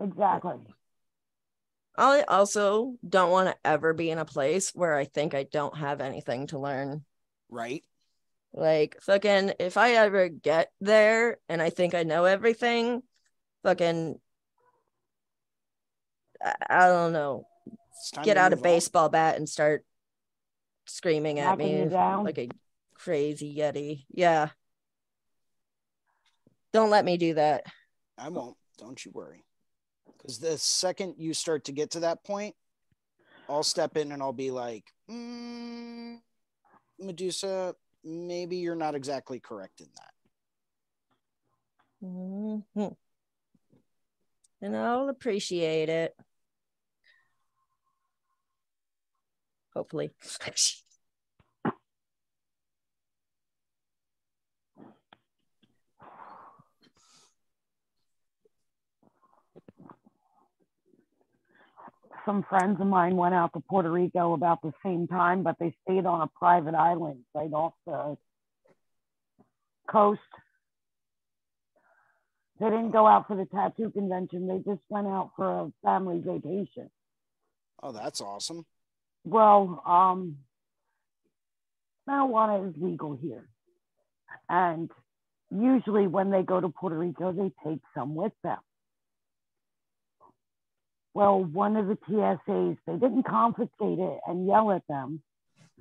Exactly. 0.00 0.74
I 1.96 2.22
also 2.22 2.94
don't 3.08 3.30
want 3.30 3.48
to 3.48 3.56
ever 3.64 3.92
be 3.92 4.10
in 4.10 4.18
a 4.18 4.24
place 4.24 4.70
where 4.74 4.94
I 4.94 5.04
think 5.04 5.34
I 5.34 5.44
don't 5.44 5.76
have 5.76 6.00
anything 6.00 6.46
to 6.48 6.58
learn. 6.58 7.04
Right. 7.48 7.84
Like, 8.52 8.96
fucking, 9.02 9.54
if 9.58 9.76
I 9.76 9.92
ever 9.92 10.28
get 10.28 10.70
there 10.80 11.38
and 11.48 11.60
I 11.60 11.70
think 11.70 11.94
I 11.94 12.04
know 12.04 12.24
everything, 12.24 13.02
fucking, 13.62 14.18
I, 16.42 16.54
I 16.68 16.86
don't 16.86 17.12
know, 17.12 17.46
get 18.22 18.36
out 18.36 18.52
a 18.52 18.56
move 18.56 18.64
on. 18.64 18.70
baseball 18.70 19.08
bat 19.08 19.36
and 19.36 19.48
start 19.48 19.84
screaming 20.88 21.38
at 21.38 21.58
Knocking 21.58 21.84
me 21.84 21.88
down. 21.88 22.24
like 22.24 22.38
a 22.38 22.48
crazy 22.94 23.54
Yeti. 23.56 24.04
Yeah. 24.10 24.50
Don't 26.72 26.90
let 26.90 27.04
me 27.04 27.16
do 27.16 27.34
that. 27.34 27.64
I 28.16 28.28
won't. 28.28 28.56
Don't 28.78 29.02
you 29.04 29.10
worry. 29.12 29.44
Because 30.16 30.38
the 30.38 30.58
second 30.58 31.14
you 31.18 31.32
start 31.34 31.64
to 31.64 31.72
get 31.72 31.92
to 31.92 32.00
that 32.00 32.24
point, 32.24 32.54
I'll 33.48 33.62
step 33.62 33.96
in 33.96 34.12
and 34.12 34.22
I'll 34.22 34.32
be 34.32 34.50
like, 34.50 34.84
mm, 35.10 36.18
Medusa, 36.98 37.74
maybe 38.04 38.56
you're 38.56 38.74
not 38.74 38.94
exactly 38.94 39.40
correct 39.40 39.80
in 39.80 39.86
that. 39.96 40.12
Mhm. 42.04 42.96
and 44.60 44.76
I'll 44.76 45.08
appreciate 45.08 45.88
it. 45.88 46.16
Hopefully. 49.78 50.10
Some 62.26 62.44
friends 62.48 62.80
of 62.80 62.88
mine 62.88 63.16
went 63.16 63.36
out 63.36 63.52
to 63.52 63.60
Puerto 63.60 63.88
Rico 63.88 64.32
about 64.32 64.62
the 64.62 64.72
same 64.84 65.06
time, 65.06 65.44
but 65.44 65.54
they 65.60 65.72
stayed 65.84 66.06
on 66.06 66.22
a 66.22 66.26
private 66.26 66.74
island 66.74 67.20
right 67.32 67.52
off 67.52 67.74
the 67.86 68.16
coast. 69.88 70.20
They 72.58 72.66
didn't 72.66 72.90
go 72.90 73.06
out 73.06 73.28
for 73.28 73.36
the 73.36 73.44
tattoo 73.44 73.90
convention. 73.90 74.48
They 74.48 74.58
just 74.58 74.82
went 74.88 75.06
out 75.06 75.30
for 75.36 75.48
a 75.48 75.72
family 75.84 76.18
vacation. 76.18 76.90
Oh, 77.80 77.92
that's 77.92 78.20
awesome. 78.20 78.66
Well, 79.28 79.82
um, 79.86 80.38
marijuana 82.08 82.70
is 82.70 82.74
legal 82.80 83.14
here. 83.14 83.46
And 84.48 84.90
usually 85.50 86.06
when 86.06 86.30
they 86.30 86.42
go 86.42 86.60
to 86.60 86.70
Puerto 86.70 86.96
Rico, 86.98 87.32
they 87.32 87.52
take 87.68 87.80
some 87.94 88.14
with 88.14 88.32
them. 88.42 88.58
Well, 91.12 91.44
one 91.44 91.76
of 91.76 91.88
the 91.88 91.98
TSAs, 92.08 92.78
they 92.86 92.92
didn't 92.94 93.24
confiscate 93.24 93.98
it 93.98 94.18
and 94.26 94.46
yell 94.46 94.70
at 94.70 94.86
them. 94.88 95.22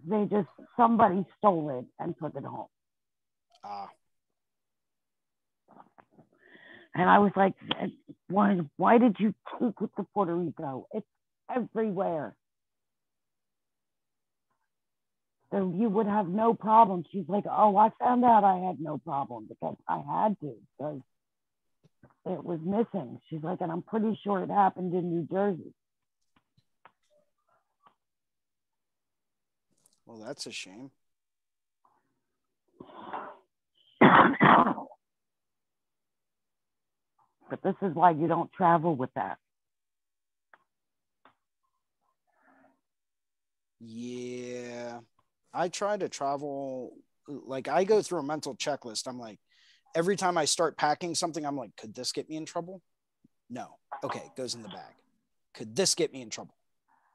They 0.06 0.26
just, 0.26 0.50
somebody 0.76 1.26
stole 1.38 1.70
it 1.80 1.86
and 2.00 2.16
took 2.22 2.36
it 2.36 2.44
home. 2.44 2.68
Ah, 3.64 3.90
And 6.96 7.10
I 7.10 7.20
was 7.20 7.32
like, 7.36 7.54
why, 8.28 8.60
why 8.76 8.98
did 8.98 9.18
you 9.20 9.34
take 9.60 9.76
it 9.80 9.90
to 9.98 10.08
Puerto 10.14 10.36
Rico? 10.36 10.88
It's 10.94 11.06
everywhere. 11.56 12.36
So 15.52 15.74
you 15.76 15.90
would 15.90 16.08
have 16.08 16.28
no 16.28 16.54
problem. 16.54 17.04
She's 17.12 17.28
like, 17.28 17.46
oh, 17.50 17.78
I 17.78 17.90
found 18.00 18.26
out 18.26 18.44
I 18.44 18.58
had 18.68 18.82
no 18.82 18.98
problem 18.98 19.48
because 19.48 19.78
I 19.88 20.02
had 20.06 20.38
to 20.42 20.56
because 20.78 21.00
it 22.26 22.44
was 22.44 22.60
missing. 22.64 23.20
She's 23.30 23.44
like, 23.44 23.62
and 23.62 23.72
I'm 23.72 23.82
pretty 23.82 24.20
sure 24.24 24.44
it 24.44 24.50
happened 24.50 24.94
in 24.94 25.10
New 25.10 25.28
Jersey. 25.32 25.74
well, 30.08 30.26
that's 30.26 30.48
a 30.48 30.52
shame. 30.52 30.90
but 34.00 34.88
this 37.64 37.76
is 37.82 37.94
why 37.94 38.12
you 38.12 38.28
don't 38.28 38.52
travel 38.54 38.96
with 38.96 39.14
that. 39.16 39.38
Yeah. 43.80 45.00
I 45.58 45.70
try 45.70 45.98
to 45.98 46.08
travel 46.08 46.94
like 47.28 47.68
I 47.68 47.84
go 47.84 48.02
through 48.02 48.20
a 48.20 48.24
mental 48.24 48.56
checklist. 48.56 49.08
I'm 49.08 49.18
like, 49.18 49.40
every 49.96 50.16
time 50.16 50.38
I 50.38 50.46
start 50.46 50.78
packing 50.78 51.16
something, 51.16 51.44
I'm 51.44 51.58
like, 51.58 51.76
could 51.76 51.96
this 51.96 52.12
get 52.12 52.30
me 52.30 52.38
in 52.38 52.46
trouble? 52.46 52.82
No. 53.50 53.78
Okay, 54.04 54.22
goes 54.38 54.54
in 54.54 54.62
the 54.62 54.70
bag. 54.70 54.94
Could 55.56 55.76
this 55.76 55.96
get 55.96 56.14
me 56.14 56.22
in 56.22 56.30
trouble? 56.30 56.56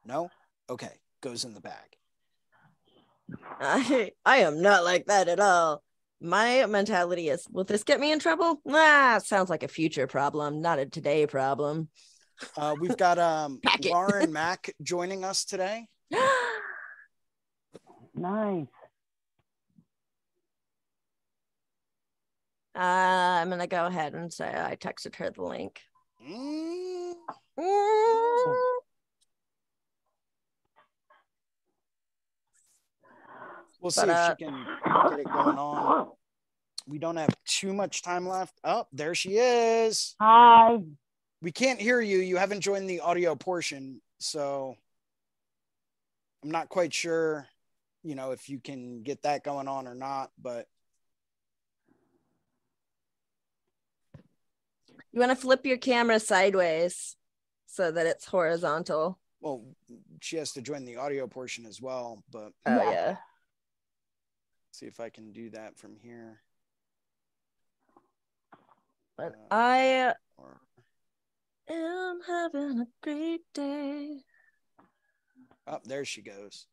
No. 0.05 0.29
Okay, 0.69 0.91
goes 1.21 1.45
in 1.45 1.53
the 1.53 1.61
bag. 1.61 1.95
I 3.61 4.11
I 4.25 4.37
am 4.39 4.61
not 4.61 4.83
like 4.83 5.05
that 5.05 5.29
at 5.29 5.39
all. 5.39 5.81
My 6.19 6.65
mentality 6.65 7.29
is, 7.29 7.47
will 7.49 7.63
this 7.63 7.83
get 7.83 7.99
me 7.99 8.11
in 8.11 8.19
trouble? 8.19 8.61
Nah, 8.65 9.19
sounds 9.19 9.49
like 9.49 9.63
a 9.63 9.67
future 9.69 10.07
problem, 10.07 10.61
not 10.61 10.79
a 10.79 10.85
today 10.85 11.27
problem. 11.27 11.89
Uh, 12.57 12.75
we've 12.79 12.97
got 12.97 13.17
um. 13.19 13.59
Lauren 13.85 14.33
Mack 14.39 14.73
joining 14.81 15.23
us 15.23 15.45
today. 15.45 15.87
Nice. 18.15 18.67
Uh, 22.75 22.79
I'm 22.79 23.49
gonna 23.49 23.67
go 23.67 23.85
ahead 23.85 24.13
and 24.13 24.33
say 24.33 24.49
I 24.49 24.75
texted 24.75 25.15
her 25.17 25.29
the 25.29 25.43
link. 25.43 25.79
Mm, 26.27 27.13
Mm. 27.59 28.55
we'll 33.79 33.91
see 33.91 34.01
But, 34.01 34.09
if 34.09 34.15
uh, 34.15 34.35
she 34.37 34.43
can 34.45 34.65
get 35.09 35.19
it 35.19 35.25
going 35.25 35.57
on. 35.57 36.11
We 36.87 36.97
don't 36.97 37.17
have 37.17 37.35
too 37.45 37.73
much 37.73 38.01
time 38.01 38.27
left. 38.27 38.59
Oh, 38.63 38.87
there 38.91 39.13
she 39.15 39.37
is. 39.37 40.15
Hi. 40.19 40.79
We 41.41 41.51
can't 41.51 41.79
hear 41.79 42.01
you. 42.01 42.17
You 42.19 42.37
haven't 42.37 42.61
joined 42.61 42.89
the 42.89 43.01
audio 43.01 43.35
portion, 43.35 44.01
so 44.19 44.75
I'm 46.43 46.51
not 46.51 46.69
quite 46.69 46.93
sure, 46.93 47.47
you 48.03 48.15
know, 48.15 48.31
if 48.31 48.49
you 48.49 48.59
can 48.59 49.01
get 49.03 49.23
that 49.23 49.43
going 49.43 49.67
on 49.67 49.87
or 49.87 49.95
not. 49.95 50.31
But 50.41 50.67
You 55.11 55.19
want 55.19 55.31
to 55.31 55.35
flip 55.35 55.65
your 55.65 55.77
camera 55.77 56.19
sideways 56.19 57.15
so 57.67 57.91
that 57.91 58.05
it's 58.07 58.25
horizontal. 58.25 59.19
well, 59.41 59.63
she 60.21 60.37
has 60.37 60.53
to 60.53 60.61
join 60.61 60.85
the 60.85 60.95
audio 60.97 61.27
portion 61.27 61.65
as 61.65 61.81
well. 61.81 62.23
But 62.31 62.51
Oh 62.65 62.81
Yeah. 62.81 62.91
yeah. 62.91 63.15
see 64.71 64.85
if 64.87 64.99
I 64.99 65.09
can 65.09 65.31
do 65.31 65.49
that 65.51 65.77
from 65.77 65.95
here. 65.97 66.41
But 69.17 69.33
Uh, 69.35 69.47
I 69.51 70.13
Or 70.37 70.59
am 71.69 72.21
having 72.25 72.79
a 72.81 72.87
great 73.03 73.41
day. 73.53 74.23
oh, 75.67 75.79
there 75.85 76.05
she 76.05 76.21
goes. 76.23 76.65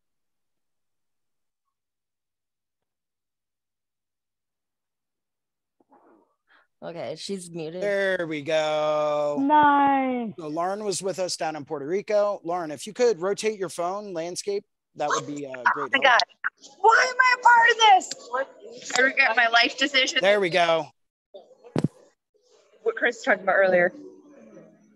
Okay, 6.83 7.15
she's 7.19 7.51
muted. 7.51 7.83
There 7.83 8.27
we 8.27 8.41
go. 8.41 9.37
Nice. 9.39 10.33
So 10.39 10.49
Lauren 10.49 10.83
was 10.83 11.03
with 11.03 11.19
us 11.19 11.37
down 11.37 11.55
in 11.57 11.65
Puerto 11.67 11.87
Rico. 11.87 12.41
Lauren, 12.43 12.71
if 12.71 12.87
you 12.87 12.95
could 12.95 13.21
rotate 13.21 13.59
your 13.59 13.69
phone 13.69 14.15
landscape, 14.15 14.65
that 14.97 15.11
would 15.11 15.27
be 15.27 15.45
a 15.45 15.53
great. 15.75 15.91
Oh 15.95 15.99
my 15.99 15.99
help. 16.03 16.05
god. 16.05 16.21
Why 16.81 17.07
am 17.09 17.17
I 17.21 17.35
a 17.39 17.43
part 17.43 17.71
of 17.71 17.77
this? 18.07 18.93
I 18.99 19.01
regret 19.03 19.37
my 19.37 19.49
life 19.49 19.77
decision. 19.77 20.21
There 20.23 20.41
we 20.41 20.49
go. 20.49 20.87
What 22.83 22.97
Chris 22.97 23.23
talked 23.23 23.43
about 23.43 23.57
earlier. 23.57 23.93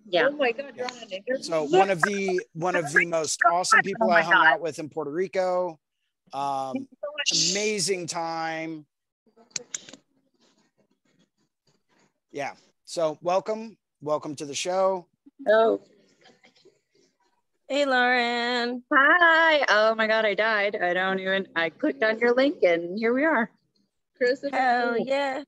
Yeah. 0.08 0.28
Oh 0.30 0.36
my 0.36 0.52
God, 0.52 0.72
you're 1.26 1.42
So 1.42 1.64
one 1.64 1.90
of 1.90 2.00
the 2.02 2.40
one 2.54 2.76
of 2.76 2.90
the 2.92 3.04
most 3.08 3.40
awesome 3.50 3.82
people 3.82 4.08
Oh 4.08 4.12
I 4.12 4.22
hung 4.22 4.32
God. 4.34 4.46
out 4.46 4.60
with 4.62 4.78
in 4.78 4.88
Puerto 4.88 5.10
Rico. 5.10 5.78
Um, 6.32 6.88
amazing 7.52 8.06
time. 8.06 8.86
Yeah. 12.34 12.54
So 12.84 13.16
welcome, 13.22 13.76
welcome 14.00 14.34
to 14.34 14.44
the 14.44 14.56
show. 14.56 15.06
Oh. 15.48 15.80
Hey 17.68 17.84
Lauren. 17.86 18.82
Hi. 18.92 19.64
Oh 19.68 19.94
my 19.94 20.08
god, 20.08 20.24
I 20.24 20.34
died. 20.34 20.76
I 20.82 20.94
don't 20.94 21.20
even 21.20 21.46
I 21.54 21.70
clicked 21.70 22.02
on 22.02 22.18
your 22.18 22.34
link 22.34 22.56
and 22.64 22.98
here 22.98 23.14
we 23.14 23.24
are. 23.24 23.52
Chris. 24.16 24.42
if 24.42 24.52
Hell 24.52 24.98
you- 24.98 25.04
yeah. 25.06 25.44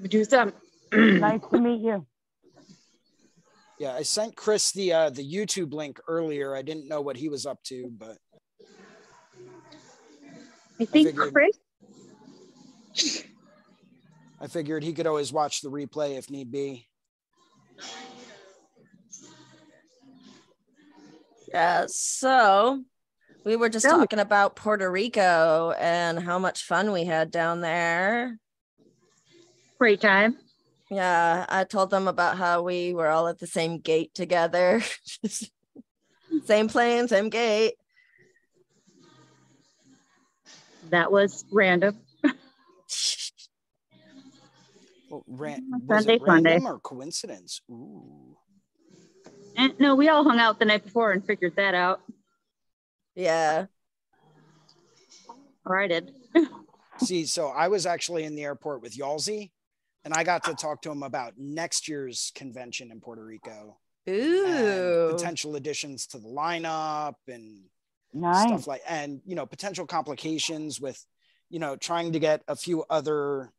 We 0.00 0.08
do 0.08 0.24
some. 0.24 0.52
Nice 0.92 1.40
to 1.52 1.60
meet 1.60 1.80
you. 1.82 2.04
Yeah, 3.78 3.94
I 3.94 4.02
sent 4.02 4.34
Chris 4.34 4.72
the 4.72 4.92
uh, 4.92 5.10
the 5.10 5.22
YouTube 5.22 5.72
link 5.72 6.00
earlier. 6.08 6.56
I 6.56 6.62
didn't 6.62 6.88
know 6.88 7.00
what 7.00 7.16
he 7.16 7.28
was 7.28 7.46
up 7.46 7.62
to, 7.64 7.88
but 7.96 8.16
I 10.80 10.84
think 10.84 11.08
figured- 11.08 11.32
Chris 11.32 13.22
I 14.38 14.48
figured 14.48 14.84
he 14.84 14.92
could 14.92 15.06
always 15.06 15.32
watch 15.32 15.60
the 15.60 15.70
replay 15.70 16.18
if 16.18 16.30
need 16.30 16.50
be. 16.50 16.86
Yeah, 21.48 21.86
so 21.88 22.82
we 23.44 23.56
were 23.56 23.68
just 23.68 23.86
Tell 23.86 23.98
talking 23.98 24.18
about 24.18 24.56
Puerto 24.56 24.90
Rico 24.90 25.72
and 25.78 26.18
how 26.18 26.38
much 26.38 26.64
fun 26.64 26.92
we 26.92 27.04
had 27.04 27.30
down 27.30 27.60
there. 27.60 28.38
great 29.78 30.00
time. 30.00 30.36
Yeah, 30.90 31.46
I 31.48 31.64
told 31.64 31.90
them 31.90 32.08
about 32.08 32.36
how 32.36 32.62
we 32.62 32.94
were 32.94 33.08
all 33.08 33.28
at 33.28 33.38
the 33.38 33.46
same 33.46 33.78
gate 33.78 34.14
together. 34.14 34.82
same 36.44 36.68
plane, 36.68 37.08
same 37.08 37.28
gate. 37.28 37.74
That 40.90 41.10
was 41.10 41.44
random. 41.50 41.98
Well, 45.26 45.38
ran- 45.38 45.70
was 45.86 46.04
Sunday 46.04 46.16
it 46.16 46.22
random 46.22 46.66
or 46.66 46.78
coincidence? 46.80 47.60
Ooh. 47.70 48.36
Eh, 49.56 49.68
no, 49.78 49.94
we 49.94 50.08
all 50.08 50.24
hung 50.24 50.38
out 50.38 50.58
the 50.58 50.64
night 50.66 50.84
before 50.84 51.12
and 51.12 51.24
figured 51.24 51.56
that 51.56 51.74
out. 51.74 52.00
Yeah. 53.14 53.66
Or 55.64 55.80
I 55.80 55.86
did. 55.86 56.12
See, 56.98 57.24
so 57.26 57.48
I 57.48 57.68
was 57.68 57.86
actually 57.86 58.24
in 58.24 58.36
the 58.36 58.44
airport 58.44 58.82
with 58.82 58.96
Yalzi, 58.96 59.50
and 60.04 60.12
I 60.14 60.24
got 60.24 60.44
to 60.44 60.54
talk 60.54 60.82
to 60.82 60.90
him 60.90 61.02
about 61.02 61.34
next 61.38 61.88
year's 61.88 62.32
convention 62.34 62.90
in 62.90 63.00
Puerto 63.00 63.24
Rico 63.24 63.78
Ooh. 64.08 65.08
potential 65.10 65.56
additions 65.56 66.06
to 66.08 66.18
the 66.18 66.28
lineup 66.28 67.14
and 67.28 67.64
Nice. 68.12 68.46
stuff 68.46 68.66
like 68.66 68.80
and 68.88 69.20
you 69.26 69.34
know 69.34 69.44
potential 69.44 69.84
complications 69.84 70.80
with 70.80 71.04
you 71.50 71.58
know 71.58 71.76
trying 71.76 72.12
to 72.12 72.18
get 72.18 72.42
a 72.48 72.56
few 72.56 72.84
other 72.88 73.52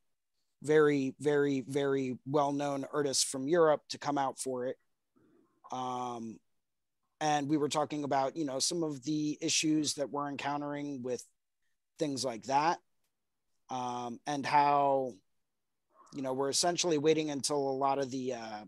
very 0.63 1.15
very 1.19 1.61
very 1.67 2.17
well-known 2.25 2.85
artists 2.93 3.23
from 3.23 3.47
Europe 3.47 3.81
to 3.89 3.97
come 3.97 4.17
out 4.17 4.39
for 4.39 4.65
it. 4.65 4.77
Um 5.71 6.39
and 7.19 7.49
we 7.49 7.57
were 7.57 7.69
talking 7.69 8.03
about 8.03 8.35
you 8.35 8.45
know 8.45 8.59
some 8.59 8.84
of 8.84 9.03
the 9.03 9.38
issues 9.41 9.95
that 9.95 10.09
we're 10.09 10.29
encountering 10.29 11.01
with 11.01 11.23
things 11.99 12.23
like 12.23 12.43
that 12.43 12.77
um 13.71 14.19
and 14.27 14.45
how 14.45 15.13
you 16.13 16.21
know 16.21 16.34
we're 16.34 16.49
essentially 16.49 16.99
waiting 16.99 17.31
until 17.31 17.57
a 17.57 17.79
lot 17.85 17.97
of 17.97 18.11
the 18.11 18.34
uh 18.34 18.63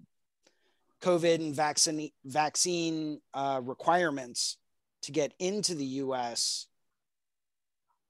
covid 1.00 1.36
and 1.36 1.56
vaccine 1.56 2.10
vaccine 2.26 3.22
uh 3.36 3.62
requirements 3.64 4.58
to 5.04 5.12
get 5.12 5.34
into 5.40 5.76
the 5.76 5.86
US, 5.86 6.68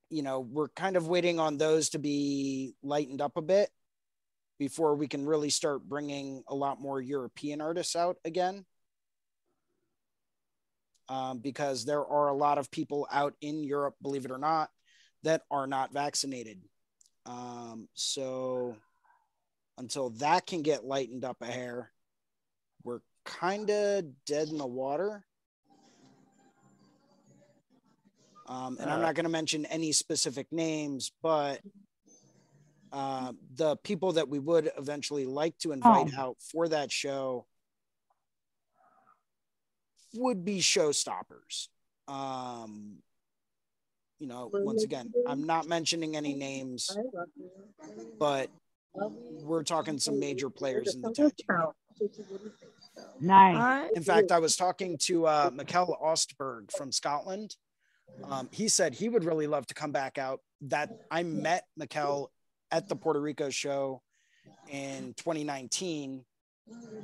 you 0.09 0.23
know, 0.23 0.39
we're 0.39 0.69
kind 0.69 0.95
of 0.97 1.07
waiting 1.07 1.39
on 1.39 1.57
those 1.57 1.89
to 1.89 1.99
be 1.99 2.73
lightened 2.81 3.21
up 3.21 3.37
a 3.37 3.41
bit 3.41 3.69
before 4.57 4.95
we 4.95 5.07
can 5.07 5.25
really 5.25 5.49
start 5.49 5.87
bringing 5.87 6.43
a 6.47 6.55
lot 6.55 6.81
more 6.81 6.99
European 6.99 7.61
artists 7.61 7.95
out 7.95 8.17
again. 8.25 8.65
Um, 11.07 11.39
because 11.39 11.85
there 11.85 12.05
are 12.05 12.27
a 12.27 12.35
lot 12.35 12.59
of 12.59 12.69
people 12.69 13.07
out 13.11 13.33
in 13.41 13.63
Europe, 13.63 13.95
believe 13.99 14.25
it 14.25 14.31
or 14.31 14.37
not, 14.37 14.69
that 15.23 15.41
are 15.49 15.65
not 15.65 15.91
vaccinated. 15.91 16.61
Um, 17.25 17.87
so 17.95 18.75
until 19.79 20.11
that 20.11 20.45
can 20.45 20.61
get 20.61 20.85
lightened 20.85 21.25
up 21.25 21.37
a 21.41 21.47
hair, 21.47 21.91
we're 22.83 22.99
kind 23.25 23.69
of 23.69 24.05
dead 24.25 24.49
in 24.49 24.57
the 24.57 24.67
water. 24.67 25.23
Um, 28.49 28.77
and 28.79 28.89
I'm 28.89 28.99
Uh, 28.99 29.03
not 29.03 29.15
going 29.15 29.25
to 29.25 29.29
mention 29.29 29.65
any 29.67 29.91
specific 29.91 30.51
names, 30.51 31.11
but 31.21 31.61
uh, 32.91 33.31
the 33.55 33.75
people 33.77 34.13
that 34.13 34.27
we 34.27 34.39
would 34.39 34.71
eventually 34.75 35.25
like 35.25 35.55
to 35.59 35.71
invite 35.71 36.13
out 36.15 36.35
for 36.41 36.67
that 36.67 36.91
show 36.91 37.45
would 40.15 40.43
be 40.43 40.59
showstoppers. 40.59 41.67
Um, 42.07 42.97
you 44.17 44.25
know, 44.25 44.49
once 44.51 44.83
again, 44.83 45.13
I'm 45.27 45.45
not 45.45 45.67
mentioning 45.67 46.17
any 46.17 46.33
names, 46.33 46.89
I 46.91 47.01
love 47.13 47.27
you. 47.35 48.15
but 48.17 48.49
we're 49.43 49.63
talking 49.63 49.99
some 49.99 50.19
major 50.19 50.49
players 50.49 50.95
in 50.95 51.01
the 51.01 51.11
tattoo. 51.13 51.31
game. 51.47 52.09
Nice. 53.21 53.91
In 53.95 54.01
fact, 54.03 54.31
I 54.31 54.39
was 54.39 54.55
talking 54.55 54.97
to 55.03 55.27
uh, 55.27 55.49
Mikkel 55.51 56.01
Ostberg 56.01 56.71
from 56.75 56.91
Scotland. 56.91 57.55
Um, 58.23 58.49
he 58.51 58.67
said 58.67 58.93
he 58.93 59.09
would 59.09 59.23
really 59.23 59.47
love 59.47 59.65
to 59.67 59.73
come 59.73 59.91
back 59.91 60.17
out. 60.17 60.41
That 60.61 60.89
I 61.09 61.23
met 61.23 61.65
Mikkel 61.79 62.27
at 62.71 62.87
the 62.87 62.95
Puerto 62.95 63.21
Rico 63.21 63.49
show 63.49 64.01
in 64.67 65.13
2019, 65.17 66.25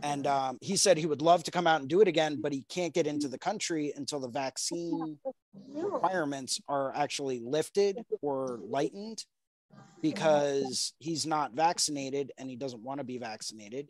and 0.03 0.27
um, 0.27 0.57
he 0.61 0.75
said 0.75 0.98
he 0.98 1.06
would 1.06 1.22
love 1.22 1.43
to 1.45 1.51
come 1.51 1.67
out 1.67 1.80
and 1.80 1.89
do 1.89 2.01
it 2.01 2.07
again, 2.07 2.39
but 2.41 2.51
he 2.51 2.65
can't 2.69 2.93
get 2.93 3.07
into 3.07 3.27
the 3.27 3.38
country 3.38 3.93
until 3.95 4.19
the 4.19 4.27
vaccine 4.27 5.17
requirements 5.73 6.59
are 6.67 6.93
actually 6.95 7.39
lifted 7.39 8.03
or 8.22 8.59
lightened 8.67 9.23
because 10.01 10.93
he's 10.99 11.25
not 11.25 11.53
vaccinated 11.53 12.31
and 12.38 12.49
he 12.49 12.56
doesn't 12.56 12.83
want 12.83 12.99
to 12.99 13.03
be 13.03 13.17
vaccinated. 13.17 13.89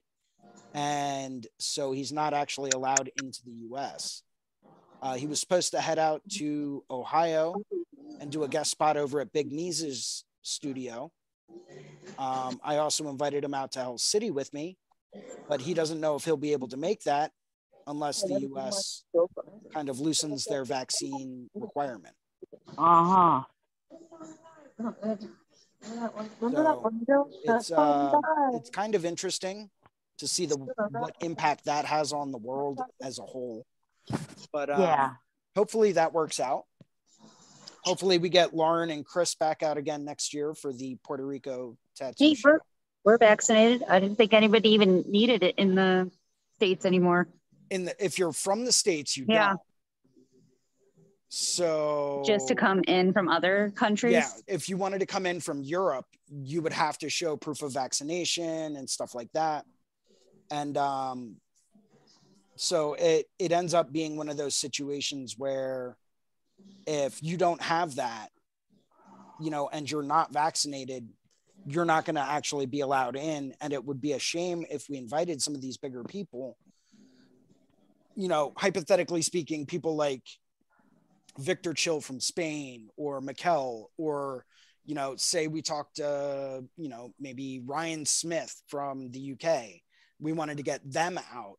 And 0.74 1.45
so 1.59 1.91
he's 1.91 2.11
not 2.11 2.33
actually 2.33 2.72
allowed 2.72 3.09
into 3.22 3.41
the 3.45 3.53
US. 3.72 4.24
Uh, 5.01 5.15
he 5.15 5.27
was 5.27 5.40
supposed 5.40 5.72
to 5.72 5.82
head 5.82 5.99
out 5.99 6.22
to 6.30 6.83
Ohio 6.90 7.56
and 8.19 8.32
do 8.32 8.43
a 8.43 8.48
guest 8.48 8.72
spot 8.72 8.98
over 8.98 9.19
at 9.19 9.32
Big 9.33 9.51
Knees' 9.51 10.24
studio. 10.41 11.11
Um, 12.17 12.59
I 12.64 12.77
also 12.77 13.09
invited 13.09 13.43
him 13.43 13.53
out 13.53 13.72
to 13.74 13.80
Hell 13.80 13.98
City 13.98 14.32
with 14.32 14.53
me, 14.53 14.77
but 15.48 15.61
he 15.61 15.74
doesn't 15.74 15.99
know 15.99 16.15
if 16.15 16.24
he'll 16.25 16.38
be 16.38 16.53
able 16.53 16.67
to 16.69 16.77
make 16.77 17.03
that 17.03 17.32
unless 17.88 18.24
the 18.24 18.40
US 18.53 19.03
kind 19.74 19.90
of 19.90 19.99
loosens 19.99 20.45
their 20.45 20.65
vaccine 20.65 21.49
requirement. 21.53 22.15
Uh 22.77 23.03
huh. 23.03 23.43
It's 27.43 27.72
uh, 27.72 28.19
it's 28.53 28.69
kind 28.69 28.95
of 28.95 29.06
interesting 29.06 29.69
to 30.17 30.27
see 30.27 30.45
the 30.45 30.56
what 30.56 31.15
impact 31.22 31.65
that 31.65 31.85
has 31.85 32.14
on 32.14 32.32
the 32.32 32.38
world 32.38 32.82
as 33.01 33.19
a 33.19 33.24
whole. 33.24 33.65
But 34.51 34.69
uh, 34.69 34.80
Yeah. 34.80 35.09
hopefully 35.56 35.93
that 35.93 36.14
works 36.14 36.40
out. 36.40 36.66
Hopefully 37.84 38.17
we 38.17 38.30
get 38.30 38.56
Lauren 38.56 38.90
and 38.90 39.06
Chris 39.06 39.35
back 39.35 39.61
out 39.61 39.77
again 39.77 40.06
next 40.06 40.34
year 40.34 40.53
for 40.56 40.74
the 40.74 40.98
Puerto 41.03 41.25
Rico 41.25 41.77
tattoo 41.95 42.16
Hey, 42.24 42.38
we're, 42.43 42.59
we're 43.03 43.17
vaccinated. 43.17 43.84
I 43.88 44.00
didn't 44.00 44.16
think 44.16 44.34
anybody 44.34 44.69
even 44.69 45.03
needed 45.08 45.43
it 45.43 45.56
in 45.58 45.75
the 45.75 46.11
States 46.56 46.85
anymore. 46.85 47.27
In 47.69 47.85
the 47.85 48.03
if 48.03 48.17
you're 48.17 48.32
from 48.32 48.66
the 48.66 48.72
states, 48.72 49.17
you 49.17 49.25
Yeah. 49.27 49.50
don't. 49.50 49.59
So 51.30 52.24
Just 52.25 52.48
to 52.48 52.56
come 52.56 52.82
in 52.88 53.11
from 53.11 53.27
other 53.27 53.72
countries. 53.75 54.14
Yeah, 54.14 54.30
if 54.48 54.69
you 54.69 54.77
wanted 54.77 55.00
to 55.00 55.06
come 55.06 55.25
in 55.25 55.42
from 55.42 55.64
Europe, 55.64 56.06
you 56.30 56.61
would 56.61 56.72
have 56.74 56.98
to 57.00 57.09
show 57.09 57.35
proof 57.35 57.61
of 57.61 57.74
vaccination 57.74 58.77
and 58.77 58.90
stuff 58.90 59.14
like 59.14 59.32
that. 59.34 59.66
And 60.50 60.77
um, 60.77 61.35
so 62.56 62.93
it 62.93 63.25
it 63.40 63.51
ends 63.51 63.74
up 63.74 63.92
being 63.92 64.17
one 64.17 64.30
of 64.30 64.38
those 64.38 64.56
situations 64.56 65.35
where 65.38 65.98
if 66.88 67.22
you 67.22 67.38
don't 67.38 67.61
have 67.61 67.95
that, 67.95 68.30
you 69.40 69.50
know, 69.50 69.69
and 69.72 69.90
you're 69.90 70.03
not 70.03 70.32
vaccinated, 70.32 71.08
you're 71.66 71.85
not 71.85 72.06
going 72.06 72.16
to 72.16 72.22
actually 72.22 72.66
be 72.66 72.82
allowed 72.82 73.16
in. 73.16 73.53
And 73.59 73.74
it 73.74 73.84
would 73.84 74.00
be 74.00 74.14
a 74.14 74.19
shame 74.19 74.66
if 74.69 74.88
we 74.90 74.98
invited 74.98 75.42
some 75.42 75.56
of 75.56 75.61
these 75.61 75.77
bigger 75.77 76.03
people. 76.03 76.58
You 78.16 78.27
know, 78.27 78.53
hypothetically 78.56 79.22
speaking, 79.22 79.66
people 79.66 79.95
like 79.95 80.24
Victor 81.38 81.74
Chil 81.74 82.00
from 82.00 82.19
Spain 82.19 82.88
or 82.95 83.22
Mikkel 83.22 83.85
or 83.98 84.45
you 84.85 84.95
know 84.95 85.16
say 85.17 85.48
we 85.48 85.61
talked 85.61 86.00
uh 86.00 86.61
you 86.77 86.88
know 86.88 87.11
maybe 87.19 87.61
Ryan 87.66 88.06
Smith 88.06 88.61
from 88.67 89.11
the 89.11 89.34
UK 89.34 89.82
we 90.19 90.32
wanted 90.32 90.58
to 90.58 90.64
get 90.64 90.80
them 90.90 91.19
out 91.34 91.58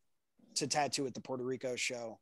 to 0.57 0.67
tattoo 0.67 1.07
at 1.07 1.15
the 1.15 1.21
Puerto 1.21 1.45
Rico 1.45 1.77
show 1.77 2.19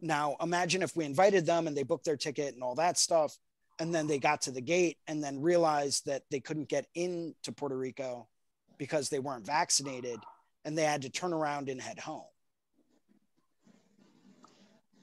now 0.00 0.36
imagine 0.40 0.82
if 0.82 0.96
we 0.96 1.04
invited 1.04 1.44
them 1.44 1.66
and 1.66 1.76
they 1.76 1.82
booked 1.82 2.04
their 2.04 2.16
ticket 2.16 2.54
and 2.54 2.62
all 2.62 2.74
that 2.74 2.98
stuff 2.98 3.36
and 3.78 3.94
then 3.94 4.06
they 4.06 4.18
got 4.18 4.42
to 4.42 4.50
the 4.50 4.60
gate 4.60 4.98
and 5.06 5.22
then 5.22 5.40
realized 5.40 6.06
that 6.06 6.22
they 6.30 6.40
couldn't 6.40 6.68
get 6.68 6.86
into 6.94 7.52
Puerto 7.52 7.76
Rico 7.76 8.28
because 8.78 9.08
they 9.08 9.18
weren't 9.18 9.46
vaccinated 9.46 10.20
and 10.64 10.76
they 10.76 10.84
had 10.84 11.02
to 11.02 11.10
turn 11.10 11.32
around 11.32 11.68
and 11.68 11.80
head 11.80 11.98
home 11.98 12.24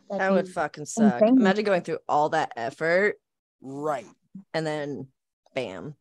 That 0.09 0.31
would 0.31 0.47
fucking 0.47 0.85
suck. 0.85 1.21
Imagine 1.21 1.65
going 1.65 1.81
through 1.81 1.99
all 2.07 2.29
that 2.29 2.53
effort 2.55 3.17
right 3.61 4.05
and 4.53 4.65
then 4.65 5.07
bam. 5.53 5.95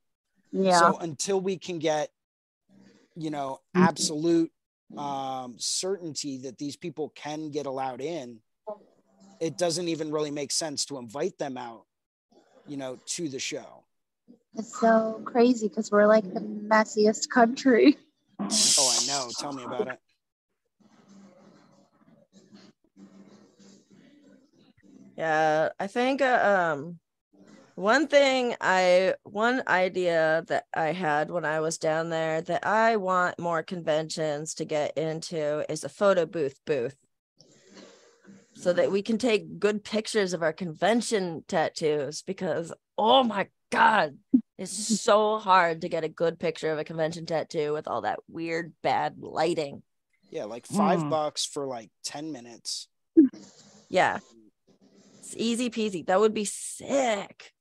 Yeah. 0.53 0.79
So 0.79 0.99
until 0.99 1.41
we 1.41 1.59
can 1.59 1.79
get, 1.79 2.11
you 3.15 3.31
know, 3.31 3.61
Mhm. 3.75 3.83
absolute 3.83 4.53
um, 4.97 5.55
certainty 5.59 6.39
that 6.39 6.59
these 6.59 6.77
people 6.77 7.11
can 7.15 7.51
get 7.51 7.67
allowed 7.67 8.01
in, 8.01 8.41
it 9.41 9.57
doesn't 9.57 9.89
even 9.89 10.11
really 10.11 10.31
make 10.31 10.53
sense 10.53 10.85
to 10.87 10.99
invite 10.99 11.39
them 11.39 11.57
out, 11.57 11.85
you 12.67 12.77
know, 12.77 12.99
to 13.07 13.29
the 13.29 13.39
show. 13.39 13.85
It's 14.57 14.81
so 14.81 15.21
crazy 15.25 15.69
because 15.69 15.91
we're 15.91 16.07
like 16.07 16.25
the 16.33 16.41
messiest 16.41 17.29
country. 17.29 17.97
Oh, 18.79 18.95
I 19.01 19.07
know. 19.07 19.31
Tell 19.39 19.53
me 19.53 19.65
about 19.65 19.89
it. 19.89 19.99
Yeah, 25.17 25.71
I 25.81 25.87
think 25.87 26.21
uh, 26.21 26.75
um 26.75 26.99
one 27.77 28.09
thing 28.09 28.57
I 28.61 29.15
one 29.23 29.63
idea 29.69 30.45
that 30.49 30.65
I 30.75 30.93
had 30.93 31.31
when 31.31 31.45
I 31.45 31.61
was 31.61 31.77
down 31.79 32.09
there 32.09 32.41
that 32.41 32.67
I 32.67 32.97
want 32.97 33.39
more 33.39 33.63
conventions 33.63 34.55
to 34.55 34.65
get 34.65 34.97
into 34.97 35.71
is 35.71 35.85
a 35.85 35.89
photo 35.89 36.25
booth 36.27 36.59
booth. 36.65 36.97
So 38.55 38.73
that 38.73 38.91
we 38.91 39.03
can 39.03 39.19
take 39.19 39.59
good 39.59 39.85
pictures 39.85 40.33
of 40.33 40.43
our 40.43 40.55
convention 40.55 41.45
tattoos 41.47 42.23
because 42.23 42.73
oh 42.97 43.23
my 43.23 43.49
god, 43.71 44.17
it's 44.57 44.73
so 45.03 45.39
hard 45.39 45.83
to 45.83 45.91
get 45.91 46.03
a 46.05 46.09
good 46.09 46.39
picture 46.39 46.73
of 46.73 46.79
a 46.79 46.85
convention 46.85 47.27
tattoo 47.27 47.75
with 47.75 47.87
all 47.87 48.01
that 48.01 48.21
weird 48.27 48.73
bad 48.83 49.17
lighting. 49.19 49.83
Yeah, 50.31 50.45
like 50.45 50.67
five 50.67 51.03
Hmm. 51.03 51.11
bucks 51.11 51.45
for 51.45 51.67
like 51.67 51.91
10 52.05 52.33
minutes. 52.33 52.89
Yeah. 53.91 54.19
It's 55.19 55.35
easy 55.37 55.69
peasy. 55.69 56.07
That 56.07 56.19
would 56.21 56.35
be 56.35 56.47
sick. 56.47 57.53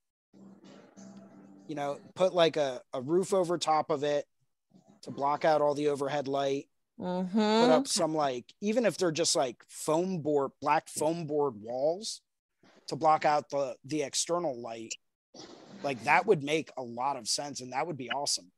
You 1.68 1.76
know, 1.76 1.98
put 2.16 2.34
like 2.34 2.58
a, 2.58 2.82
a 2.94 3.02
roof 3.02 3.34
over 3.34 3.58
top 3.58 3.90
of 3.90 4.04
it, 4.04 4.26
to 5.04 5.12
block 5.12 5.46
out 5.46 5.62
all 5.62 5.74
the 5.74 5.90
overhead 5.90 6.28
light. 6.28 6.68
Put 6.98 7.06
Mm-hmm. 7.06 7.72
up 7.72 7.88
some 7.88 8.16
like 8.16 8.46
even 8.62 8.86
if 8.86 8.98
they're 8.98 9.12
just 9.12 9.36
like 9.36 9.58
foam 9.68 10.20
board, 10.22 10.52
black 10.62 10.88
foam 10.88 11.26
board 11.28 11.56
walls 11.62 12.22
to 12.88 12.96
block 12.96 13.26
out 13.26 13.50
the 13.50 13.76
the 13.84 14.04
external 14.04 14.62
light. 14.62 14.94
Like 15.84 16.02
that 16.06 16.26
would 16.26 16.42
make 16.42 16.72
a 16.78 16.82
lot 16.82 17.18
of 17.18 17.28
sense, 17.28 17.60
and 17.60 17.74
that 17.74 17.86
would 17.86 17.98
be 17.98 18.10
awesome. 18.12 18.50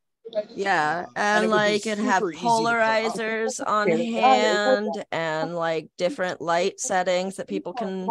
Yeah, 0.55 1.05
and 1.15 1.43
and, 1.43 1.51
like 1.51 1.85
it 1.85 1.97
have 1.99 2.19
super 2.19 2.31
easy 2.31 2.41
to 2.41 2.45
put 2.45 2.49
up. 2.49 2.63
polarizers 2.63 3.61
on 3.67 3.89
hand 3.89 5.05
and 5.11 5.55
like 5.55 5.89
different 5.97 6.41
light 6.41 6.79
settings 6.79 7.35
that 7.35 7.47
people 7.47 7.73
can 7.73 8.07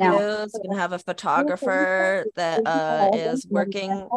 use. 0.00 0.54
You 0.54 0.60
can 0.62 0.78
have 0.78 0.92
a 0.92 0.98
photographer 0.98 2.26
that 2.36 2.66
uh, 2.66 3.10
is 3.14 3.46
working 3.50 4.08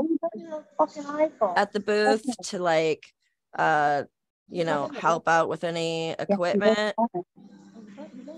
at 1.56 1.74
the 1.74 1.80
booth 1.80 2.26
to 2.44 2.60
like 2.60 3.04
uh 3.58 4.04
you 4.50 4.66
know 4.66 4.90
help 4.94 5.28
out 5.28 5.50
with 5.50 5.64
any 5.64 6.12
equipment 6.12 6.94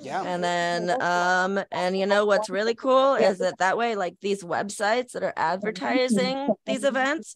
Yeah. 0.03 0.23
and 0.23 0.43
then 0.43 1.01
um 1.01 1.63
and 1.71 1.97
you 1.97 2.05
know 2.05 2.25
what's 2.25 2.49
really 2.49 2.75
cool 2.75 3.15
is 3.15 3.39
that 3.39 3.57
that 3.59 3.77
way 3.77 3.95
like 3.95 4.15
these 4.21 4.43
websites 4.43 5.11
that 5.13 5.23
are 5.23 5.33
advertising 5.35 6.53
these 6.65 6.83
events 6.83 7.35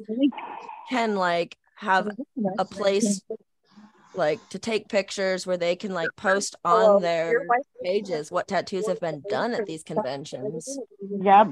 can 0.90 1.16
like 1.16 1.58
have 1.76 2.10
a 2.60 2.66
place 2.66 3.22
like 4.14 4.42
to 4.50 4.60
take 4.60 4.90
pictures 4.90 5.48
where 5.48 5.58
they 5.58 5.76
can 5.76 5.94
like 5.94 6.10
post 6.16 6.56
on 6.64 7.02
their 7.02 7.46
pages 7.84 8.32
what 8.32 8.48
tattoos 8.48 8.88
have 8.88 9.00
been 9.00 9.24
done 9.30 9.54
at 9.54 9.66
these 9.66 9.84
conventions 9.84 10.78
Yeah. 11.10 11.46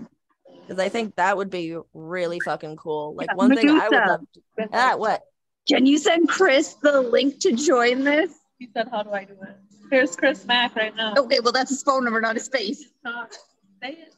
because 0.68 0.80
I 0.80 0.90
think 0.90 1.16
that 1.16 1.38
would 1.38 1.50
be 1.50 1.78
really 1.94 2.40
fucking 2.40 2.76
cool. 2.76 3.16
Like 3.16 3.30
Yeah, 3.30 3.36
one 3.36 3.56
thing 3.56 3.70
I 3.70 3.90
would 3.90 3.98
Medusa. 3.98 4.08
love. 4.08 4.22
To, 4.34 4.70
ah, 4.74 4.94
what? 4.98 5.22
Can 5.68 5.86
you 5.86 5.98
send 5.98 6.28
Chris 6.30 6.76
the 6.76 7.02
link 7.02 7.40
to 7.42 7.54
join 7.54 8.04
this? 8.04 8.32
He 8.60 8.68
said, 8.74 8.90
How 8.92 9.04
do 9.04 9.12
I 9.12 9.24
do 9.24 9.34
it? 9.34 9.56
Here's 9.90 10.16
Chris 10.16 10.46
Mack 10.46 10.76
right 10.76 10.96
now. 10.96 11.14
Okay, 11.18 11.40
well 11.40 11.52
that's 11.52 11.70
his 11.70 11.84
phone 11.84 12.04
number, 12.04 12.22
not 12.22 12.36
his 12.36 12.48
face. 12.48 12.86
Say 13.82 13.98
it. 13.98 14.14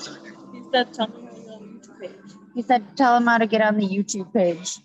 YouTube 1.57 1.99
page. 1.99 2.11
He 2.55 2.61
said, 2.61 2.97
tell 2.97 3.17
him 3.17 3.25
how 3.25 3.37
to 3.37 3.47
get 3.47 3.61
on 3.61 3.77
the 3.77 3.87
YouTube 3.87 4.33
page. 4.33 4.77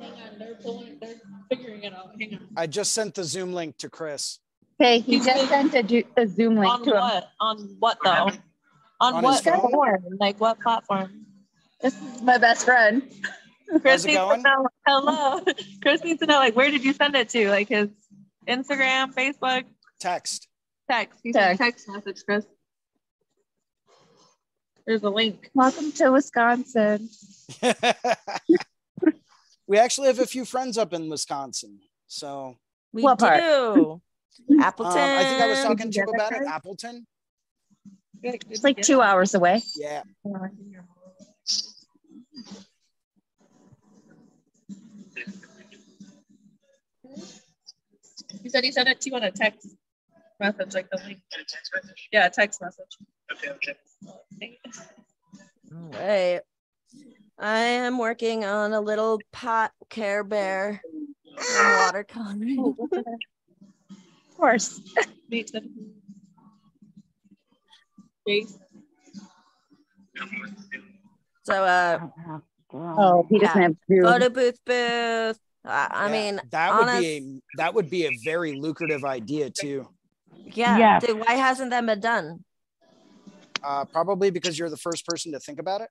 Hang 0.00 0.10
on, 0.12 0.38
they're 0.38 0.54
pulling, 0.56 0.98
they're 1.00 1.14
figuring 1.50 1.82
it 1.84 1.92
out. 1.92 2.10
Hang 2.20 2.34
on. 2.34 2.48
I 2.56 2.66
just 2.66 2.92
sent 2.92 3.14
the 3.14 3.24
Zoom 3.24 3.52
link 3.52 3.76
to 3.78 3.88
Chris. 3.88 4.38
Okay, 4.80 5.00
he 5.00 5.18
just 5.18 5.48
sent 5.48 5.74
a, 5.74 5.82
ju- 5.82 6.04
a 6.16 6.26
Zoom 6.26 6.56
link 6.56 6.72
On 6.72 6.84
to 6.84 6.90
him. 6.90 6.96
what? 7.00 7.28
On 7.40 7.76
what 7.80 7.98
though? 8.04 8.10
On, 9.00 9.14
On 9.14 9.22
what 9.22 9.42
platform? 9.42 10.04
Like 10.20 10.40
what 10.40 10.60
platform? 10.60 11.26
This 11.80 11.94
is 12.00 12.22
my 12.22 12.38
best 12.38 12.64
friend. 12.64 13.02
How's 13.70 13.80
Chris 13.82 14.04
it 14.04 14.08
needs 14.08 14.18
going? 14.18 14.42
to 14.42 14.48
know. 14.48 14.66
Hello. 14.86 15.40
Chris 15.82 16.02
needs 16.04 16.20
to 16.20 16.26
know 16.26 16.38
like 16.38 16.54
where 16.54 16.70
did 16.70 16.84
you 16.84 16.92
send 16.92 17.16
it 17.16 17.28
to? 17.30 17.48
Like 17.50 17.68
his 17.68 17.88
Instagram, 18.48 19.12
Facebook, 19.14 19.64
Text. 20.00 20.46
text. 20.88 21.18
He 21.24 21.32
said 21.32 21.58
Text. 21.58 21.86
text 21.86 21.88
message, 21.88 22.22
Chris. 22.24 22.46
There's 24.86 25.02
a 25.02 25.10
link. 25.10 25.50
Welcome 25.54 25.92
to 25.92 26.10
Wisconsin. 26.10 27.10
we 29.66 29.76
actually 29.78 30.06
have 30.06 30.18
a 30.20 30.26
few 30.26 30.44
friends 30.44 30.78
up 30.78 30.92
in 30.94 31.10
Wisconsin. 31.10 31.80
So 32.06 32.56
We 32.92 33.02
What 33.02 33.18
part? 33.18 33.40
do. 33.40 34.00
Appleton. 34.60 35.02
um, 35.02 35.18
I 35.18 35.24
think 35.24 35.42
I 35.42 35.46
was 35.48 35.62
talking 35.62 35.90
to 35.90 35.98
you 35.98 36.04
about 36.04 36.32
it. 36.32 36.42
Appleton. 36.46 37.06
It's 38.22 38.64
like 38.64 38.80
two 38.80 39.00
hours 39.00 39.34
away. 39.34 39.62
Yeah. 39.76 40.02
He 48.42 48.48
said 48.48 48.64
he 48.64 48.72
sent 48.72 48.88
it 48.88 49.00
to 49.00 49.10
you 49.10 49.16
on 49.16 49.22
a 49.24 49.30
text 49.30 49.68
message, 50.40 50.74
like 50.74 50.90
the 50.90 51.00
link. 51.04 51.20
Yeah, 52.12 52.26
a 52.26 52.30
text 52.30 52.60
message. 52.60 52.98
Okay, 53.32 53.50
okay. 53.50 54.58
All 55.72 55.90
right. 55.92 56.40
I 57.38 57.58
am 57.58 57.98
working 57.98 58.44
on 58.44 58.72
a 58.72 58.80
little 58.80 59.20
pot 59.32 59.72
Care 59.88 60.24
Bear 60.24 60.82
watercolor. 61.36 62.36
Of 64.38 64.40
course. 64.40 64.80
Meet 65.28 65.50
the 65.50 65.62
Jason. 68.26 68.60
so, 71.42 71.64
uh, 71.64 72.08
Oh, 72.72 73.26
he 73.28 73.40
doesn't 73.40 73.56
Yeah. 73.56 73.62
have 73.62 73.76
Zoom. 73.88 74.04
photo 74.04 74.28
booth 74.28 74.58
booth. 74.64 75.40
I, 75.64 75.88
I 75.90 76.06
Yeah, 76.06 76.12
mean, 76.12 76.40
that 76.52 76.72
would 76.72 76.82
honest- 76.82 77.00
be 77.00 77.16
a 77.16 77.40
that 77.56 77.74
would 77.74 77.90
be 77.90 78.06
a 78.06 78.10
very 78.22 78.52
lucrative 78.52 79.04
idea 79.04 79.50
too. 79.50 79.88
yeah, 80.54 80.78
Yes. 80.78 81.04
dude, 81.04 81.18
why 81.18 81.32
hasn't 81.34 81.70
that 81.70 81.84
been 81.84 81.98
done? 81.98 82.44
Uh, 83.64 83.86
probably 83.86 84.30
because 84.30 84.56
you're 84.56 84.70
the 84.70 84.76
first 84.76 85.04
person 85.04 85.32
to 85.32 85.40
think 85.40 85.58
about 85.58 85.80
it. 85.80 85.90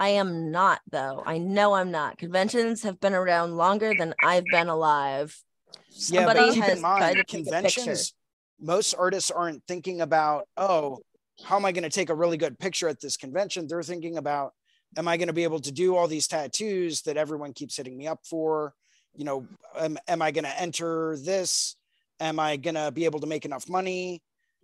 I 0.00 0.08
am 0.08 0.50
not, 0.50 0.80
though. 0.90 1.22
I 1.24 1.38
know 1.38 1.74
I'm 1.74 1.92
not. 1.92 2.18
Conventions 2.18 2.82
have 2.82 2.98
been 2.98 3.14
around 3.14 3.56
longer 3.56 3.94
than 3.94 4.14
I've 4.20 4.50
been 4.50 4.68
alive. 4.68 5.40
Yeah, 5.90 6.26
but 6.26 6.36
keep 6.52 6.62
has 6.62 6.76
in 6.76 6.82
mind, 6.82 7.00
to 7.00 7.06
take 7.06 7.14
a 7.14 7.24
picture. 7.24 7.36
conventions. 7.36 8.14
Most 8.60 8.94
artists 8.94 9.30
aren't 9.30 9.62
thinking 9.66 10.00
about, 10.00 10.46
oh, 10.56 11.00
how 11.44 11.56
am 11.56 11.64
I 11.64 11.72
going 11.72 11.84
to 11.84 11.90
take 11.90 12.08
a 12.08 12.14
really 12.14 12.36
good 12.36 12.58
picture 12.58 12.88
at 12.88 13.00
this 13.00 13.16
convention? 13.16 13.66
They're 13.66 13.82
thinking 13.82 14.16
about, 14.16 14.52
am 14.96 15.08
I 15.08 15.16
going 15.16 15.28
to 15.28 15.34
be 15.34 15.44
able 15.44 15.60
to 15.60 15.72
do 15.72 15.96
all 15.96 16.08
these 16.08 16.26
tattoos 16.26 17.02
that 17.02 17.16
everyone 17.16 17.52
keeps 17.52 17.76
hitting 17.76 17.96
me 17.96 18.06
up 18.06 18.20
for? 18.24 18.74
You 19.14 19.24
know, 19.24 19.46
am, 19.78 19.98
am 20.08 20.22
I 20.22 20.30
going 20.30 20.44
to 20.44 20.60
enter 20.60 21.16
this? 21.18 21.76
Am 22.20 22.38
I 22.40 22.56
going 22.56 22.74
to 22.74 22.90
be 22.90 23.04
able 23.04 23.20
to 23.20 23.26
make 23.26 23.44
enough 23.44 23.68
money? 23.68 24.22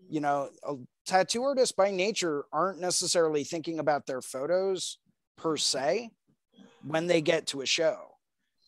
You 0.09 0.21
know, 0.21 0.49
a 0.63 0.77
tattoo 1.07 1.43
artists 1.43 1.73
by 1.73 1.91
nature 1.91 2.45
aren't 2.53 2.81
necessarily 2.81 3.45
thinking 3.45 3.79
about 3.79 4.07
their 4.07 4.23
photos 4.23 4.99
per 5.37 5.57
se 5.57 6.11
when 6.83 7.07
they 7.07 7.21
get 7.21 7.47
to 7.49 7.61
a 7.61 7.67
show. 7.67 8.12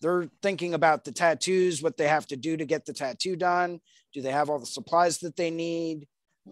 They're 0.00 0.28
thinking 0.42 0.74
about 0.74 1.04
the 1.04 1.12
tattoos, 1.12 1.82
what 1.82 1.96
they 1.96 2.08
have 2.08 2.26
to 2.28 2.36
do 2.36 2.56
to 2.56 2.64
get 2.64 2.84
the 2.84 2.92
tattoo 2.92 3.36
done. 3.36 3.80
Do 4.12 4.20
they 4.20 4.32
have 4.32 4.50
all 4.50 4.58
the 4.58 4.66
supplies 4.66 5.18
that 5.18 5.36
they 5.36 5.50
need? 5.50 6.06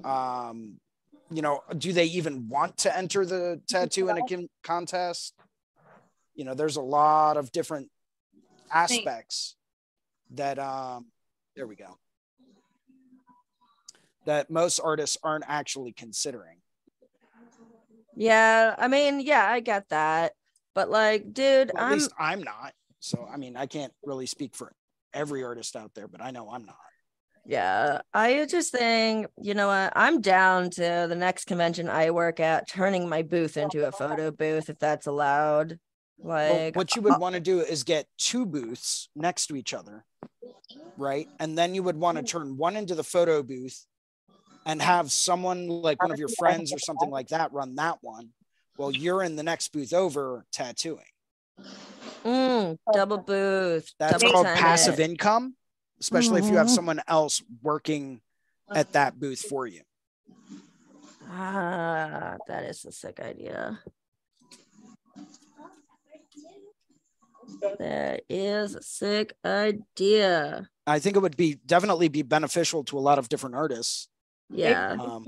Um, 0.04 0.80
you 1.30 1.42
know, 1.42 1.62
do 1.76 1.92
they 1.92 2.06
even 2.06 2.48
want 2.48 2.78
to 2.78 2.96
enter 2.96 3.24
the 3.24 3.60
tattoo 3.68 4.08
in 4.08 4.18
a 4.18 4.26
con- 4.26 4.48
contest? 4.62 5.34
You 6.34 6.44
know, 6.44 6.54
there's 6.54 6.76
a 6.76 6.82
lot 6.82 7.36
of 7.36 7.52
different 7.52 7.90
aspects 8.72 9.56
that 10.30 10.58
um 10.58 11.06
there 11.56 11.66
we 11.66 11.76
go. 11.76 11.98
That 14.24 14.50
most 14.50 14.80
artists 14.80 15.18
aren't 15.22 15.44
actually 15.46 15.92
considering. 15.92 16.58
Yeah, 18.14 18.74
I 18.78 18.88
mean, 18.88 19.20
yeah, 19.20 19.46
I 19.46 19.60
get 19.60 19.88
that. 19.90 20.32
But 20.74 20.90
like, 20.90 21.32
dude, 21.32 21.70
Well, 21.74 21.82
at 21.82 21.88
I'm 21.88 21.92
least 21.92 22.12
I'm 22.18 22.42
not. 22.42 22.72
So 23.02 23.28
I 23.30 23.36
mean, 23.36 23.56
I 23.56 23.66
can't 23.66 23.92
really 24.04 24.26
speak 24.26 24.54
for 24.54 24.72
every 25.12 25.42
artist 25.42 25.74
out 25.74 25.92
there, 25.94 26.06
but 26.06 26.22
I 26.22 26.30
know 26.30 26.48
I'm 26.50 26.64
not. 26.64 26.76
yeah, 27.44 28.00
I 28.14 28.46
just 28.48 28.70
think, 28.70 29.26
you 29.42 29.54
know 29.54 29.66
what, 29.66 29.92
I'm 29.96 30.20
down 30.20 30.70
to 30.70 31.06
the 31.08 31.16
next 31.16 31.46
convention 31.46 31.88
I 31.88 32.12
work 32.12 32.38
at 32.38 32.68
turning 32.68 33.08
my 33.08 33.22
booth 33.22 33.56
into 33.56 33.86
a 33.86 33.90
photo 33.92 34.30
booth 34.30 34.70
if 34.70 34.78
that's 34.78 35.08
allowed. 35.08 35.80
Well, 36.18 36.54
Like 36.56 36.76
what 36.76 36.94
you 36.94 37.02
uh, 37.02 37.04
would 37.04 37.14
uh, 37.14 37.18
want 37.18 37.34
to 37.34 37.40
do 37.40 37.58
is 37.58 37.82
get 37.82 38.06
two 38.18 38.46
booths 38.46 39.08
next 39.16 39.48
to 39.48 39.56
each 39.56 39.74
other, 39.74 40.04
right? 40.96 41.26
And 41.40 41.58
then 41.58 41.74
you 41.74 41.82
would 41.82 41.96
want 41.96 42.18
to 42.18 42.22
turn 42.22 42.56
one 42.56 42.76
into 42.76 42.94
the 42.94 43.02
photo 43.02 43.42
booth 43.42 43.84
and 44.64 44.80
have 44.80 45.10
someone 45.10 45.66
like 45.66 46.00
one 46.00 46.12
of 46.12 46.20
your 46.20 46.28
friends 46.38 46.72
or 46.72 46.78
something 46.78 47.10
like 47.10 47.28
that 47.28 47.52
run 47.52 47.74
that 47.74 47.98
one 48.00 48.28
while 48.76 48.92
you're 48.92 49.24
in 49.24 49.34
the 49.34 49.42
next 49.42 49.72
booth 49.72 49.92
over 49.92 50.46
tattooing. 50.52 51.02
Mm, 52.24 52.78
double 52.92 53.18
booth. 53.18 53.92
That's 53.98 54.22
double 54.22 54.32
called 54.32 54.46
tenant. 54.46 54.62
passive 54.64 55.00
income, 55.00 55.56
especially 56.00 56.40
if 56.40 56.48
you 56.50 56.56
have 56.56 56.66
Mhm. 56.68 56.70
someone 56.70 57.00
else 57.06 57.42
working 57.62 58.20
at 58.74 58.92
that 58.92 59.18
booth 59.18 59.40
for 59.40 59.66
you. 59.66 59.82
Ah, 61.28 62.36
that 62.46 62.64
is 62.64 62.84
a 62.84 62.92
sick 62.92 63.20
idea. 63.20 63.80
That 67.78 68.22
is 68.28 68.74
a 68.74 68.82
sick 68.82 69.34
idea. 69.44 70.68
I 70.86 70.98
think 70.98 71.16
it 71.16 71.20
would 71.20 71.36
be 71.36 71.54
definitely 71.66 72.08
be 72.08 72.22
beneficial 72.22 72.84
to 72.84 72.98
a 72.98 73.00
lot 73.00 73.18
of 73.18 73.28
different 73.28 73.54
artists. 73.54 74.08
Yeah. 74.50 74.96
Um, 74.98 75.26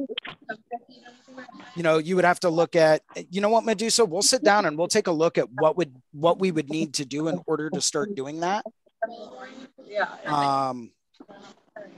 you 1.77 1.83
know, 1.83 1.99
you 1.99 2.17
would 2.17 2.25
have 2.25 2.41
to 2.41 2.51
look 2.51 2.77
at, 2.77 3.03
you 3.31 3.41
know 3.41 3.49
what, 3.49 3.65
Medusa, 3.65 4.05
we'll 4.05 4.23
sit 4.23 4.43
down 4.45 4.67
and 4.67 4.79
we'll 4.79 4.89
take 4.89 5.07
a 5.07 5.13
look 5.13 5.39
at 5.39 5.51
what 5.53 5.77
would 5.77 5.95
what 6.13 6.39
we 6.39 6.53
would 6.53 6.71
need 6.71 6.95
to 6.95 7.05
do 7.05 7.29
in 7.29 7.41
order 7.47 7.71
to 7.71 7.81
start 7.81 8.15
doing 8.15 8.41
that. 8.41 8.65
Yeah. 9.87 10.15
Um, 10.27 10.93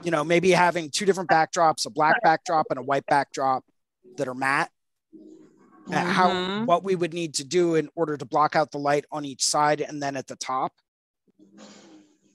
you 0.03 0.11
know, 0.11 0.23
maybe 0.23 0.51
having 0.51 0.89
two 0.89 1.05
different 1.05 1.29
backdrops, 1.29 1.85
a 1.85 1.89
black 1.89 2.21
backdrop 2.23 2.67
and 2.69 2.79
a 2.79 2.83
white 2.83 3.05
backdrop 3.05 3.63
that 4.17 4.27
are 4.27 4.33
matte. 4.33 4.71
and 5.89 6.07
How 6.09 6.29
Mhm. 6.29 6.65
what 6.65 6.83
we 6.83 6.95
would 6.95 7.13
need 7.13 7.35
to 7.35 7.45
do 7.45 7.75
in 7.75 7.89
order 7.95 8.17
to 8.17 8.25
block 8.25 8.55
out 8.57 8.71
the 8.71 8.77
light 8.79 9.05
on 9.09 9.23
each 9.23 9.43
side 9.43 9.79
and 9.79 10.03
then 10.03 10.17
at 10.17 10.27
the 10.27 10.35
top. 10.35 10.73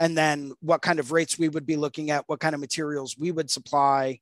And 0.00 0.16
then 0.16 0.54
what 0.60 0.80
kind 0.80 0.98
of 0.98 1.12
rates 1.12 1.38
we 1.38 1.48
would 1.48 1.66
be 1.66 1.76
looking 1.76 2.10
at, 2.10 2.26
what 2.28 2.40
kind 2.40 2.54
of 2.54 2.60
materials 2.62 3.18
we 3.18 3.30
would 3.30 3.50
supply, 3.50 4.20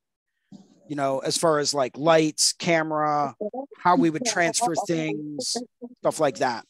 you 0.87 0.95
know, 0.95 1.19
as 1.19 1.37
far 1.37 1.59
as 1.59 1.73
like 1.73 1.97
lights, 1.97 2.53
camera, 2.53 3.35
how 3.77 3.95
we 3.95 4.09
would 4.09 4.25
transfer 4.25 4.73
things, 4.87 5.55
stuff 5.99 6.19
like 6.19 6.37
that. 6.39 6.65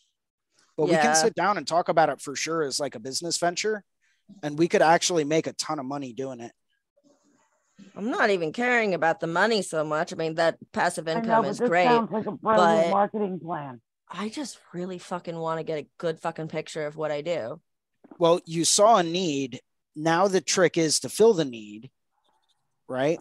But 0.77 0.87
we 0.87 0.95
can 0.95 1.15
sit 1.15 1.35
down 1.35 1.57
and 1.57 1.67
talk 1.67 1.89
about 1.89 2.09
it 2.09 2.21
for 2.21 2.35
sure 2.35 2.63
as 2.63 2.79
like 2.79 2.95
a 2.95 2.99
business 2.99 3.37
venture. 3.37 3.83
And 4.41 4.57
we 4.57 4.67
could 4.67 4.81
actually 4.81 5.25
make 5.25 5.47
a 5.47 5.53
ton 5.53 5.79
of 5.79 5.85
money 5.85 6.13
doing 6.13 6.39
it. 6.39 6.51
I'm 7.95 8.09
not 8.09 8.29
even 8.29 8.53
caring 8.53 8.93
about 8.93 9.19
the 9.19 9.27
money 9.27 9.61
so 9.61 9.83
much. 9.83 10.13
I 10.13 10.15
mean, 10.15 10.35
that 10.35 10.57
passive 10.71 11.07
I 11.07 11.13
know, 11.13 11.19
income 11.19 11.45
is 11.45 11.59
great. 11.59 11.85
sounds 11.85 12.11
like 12.11 12.25
a 12.25 12.31
brilliant 12.31 12.85
but- 12.85 12.91
marketing 12.91 13.39
plan. 13.39 13.81
I 14.13 14.27
just 14.27 14.59
really 14.73 14.97
fucking 14.97 15.37
want 15.37 15.59
to 15.59 15.63
get 15.63 15.79
a 15.79 15.87
good 15.97 16.19
fucking 16.19 16.49
picture 16.49 16.85
of 16.85 16.97
what 16.97 17.11
I 17.11 17.21
do. 17.21 17.61
Well, 18.19 18.41
you 18.45 18.65
saw 18.65 18.97
a 18.97 19.03
need. 19.03 19.61
Now 19.95 20.27
the 20.27 20.41
trick 20.41 20.77
is 20.77 20.99
to 21.01 21.09
fill 21.09 21.33
the 21.33 21.45
need, 21.45 21.89
right? 22.89 23.19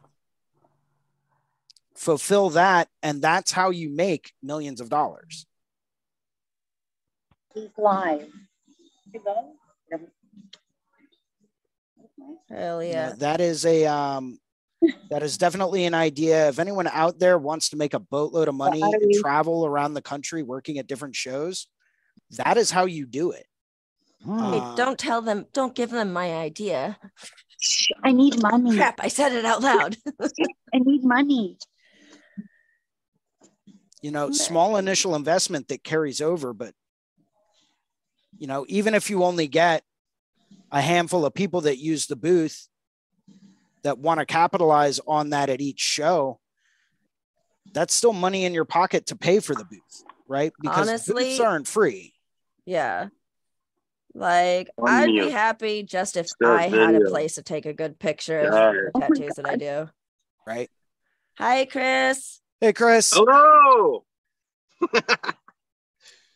Fulfill 2.00 2.48
that. 2.50 2.88
And 3.02 3.20
that's 3.20 3.52
how 3.52 3.68
you 3.68 3.90
make 3.90 4.32
millions 4.42 4.80
of 4.80 4.88
dollars. 4.88 5.44
He's 7.52 7.68
live. 7.76 8.26
Hell 12.48 12.82
You 12.82 12.92
know, 12.92 12.98
yeah. 12.98 13.12
that 13.18 13.42
is 13.42 13.66
a 13.66 13.84
um 13.84 14.38
that 15.10 15.22
is 15.22 15.36
definitely 15.36 15.84
an 15.84 15.92
idea. 15.92 16.48
If 16.48 16.58
anyone 16.58 16.86
out 16.86 17.18
there 17.18 17.36
wants 17.36 17.68
to 17.68 17.76
make 17.76 17.92
a 17.92 17.98
boatload 17.98 18.48
of 18.48 18.54
money 18.54 18.80
and 18.80 18.94
we- 19.06 19.20
travel 19.20 19.66
around 19.66 19.92
the 19.92 20.00
country 20.00 20.42
working 20.42 20.78
at 20.78 20.86
different 20.86 21.16
shows, 21.16 21.66
that 22.38 22.56
is 22.56 22.70
how 22.70 22.86
you 22.86 23.04
do 23.04 23.32
it. 23.32 23.44
Hmm. 24.24 24.38
Hey, 24.52 24.58
Uh, 24.58 24.74
don't 24.74 24.98
tell 24.98 25.20
them, 25.20 25.44
don't 25.52 25.74
give 25.74 25.90
them 25.90 26.14
my 26.14 26.32
idea. 26.34 26.98
I 28.02 28.12
need 28.12 28.40
money. 28.40 28.74
Crap, 28.74 29.00
I 29.02 29.08
said 29.08 29.32
it 29.32 29.44
out 29.44 29.60
loud. 29.60 29.98
I 30.74 30.78
need 30.78 31.04
money. 31.04 31.58
You 34.02 34.10
know, 34.10 34.30
small 34.30 34.76
initial 34.76 35.14
investment 35.14 35.68
that 35.68 35.84
carries 35.84 36.20
over, 36.20 36.52
but 36.52 36.74
you 38.38 38.46
know, 38.46 38.64
even 38.68 38.94
if 38.94 39.10
you 39.10 39.22
only 39.24 39.46
get 39.48 39.82
a 40.72 40.80
handful 40.80 41.26
of 41.26 41.34
people 41.34 41.62
that 41.62 41.78
use 41.78 42.06
the 42.06 42.16
booth 42.16 42.68
that 43.82 43.98
want 43.98 44.20
to 44.20 44.26
capitalize 44.26 45.00
on 45.06 45.30
that 45.30 45.50
at 45.50 45.60
each 45.60 45.80
show, 45.80 46.38
that's 47.72 47.92
still 47.94 48.12
money 48.12 48.44
in 48.44 48.54
your 48.54 48.64
pocket 48.64 49.06
to 49.06 49.16
pay 49.16 49.40
for 49.40 49.54
the 49.54 49.64
booth, 49.64 50.04
right? 50.28 50.52
Because 50.60 50.88
Honestly- 50.88 51.24
booths 51.24 51.40
aren't 51.40 51.68
free. 51.68 52.14
yeah. 52.64 53.08
Like, 54.12 54.70
One 54.74 54.90
I'd 54.92 55.06
be 55.06 55.30
happy 55.30 55.84
just 55.84 56.16
if 56.16 56.26
Start 56.26 56.58
I 56.58 56.66
had 56.66 56.96
a 56.96 57.08
place 57.08 57.36
to 57.36 57.42
take 57.42 57.64
a 57.64 57.72
good 57.72 57.96
picture 57.96 58.40
of 58.40 58.50
Got 58.50 58.72
the. 58.72 58.90
Oh 58.96 59.00
tattoos 59.00 59.34
that 59.36 59.46
I 59.48 59.52
oh 59.52 59.56
do. 59.56 59.90
Right. 60.44 60.68
Hi, 61.38 61.64
Chris. 61.66 62.39
Hey, 62.60 62.72
Chris. 62.72 63.12
Hello. 63.14 64.04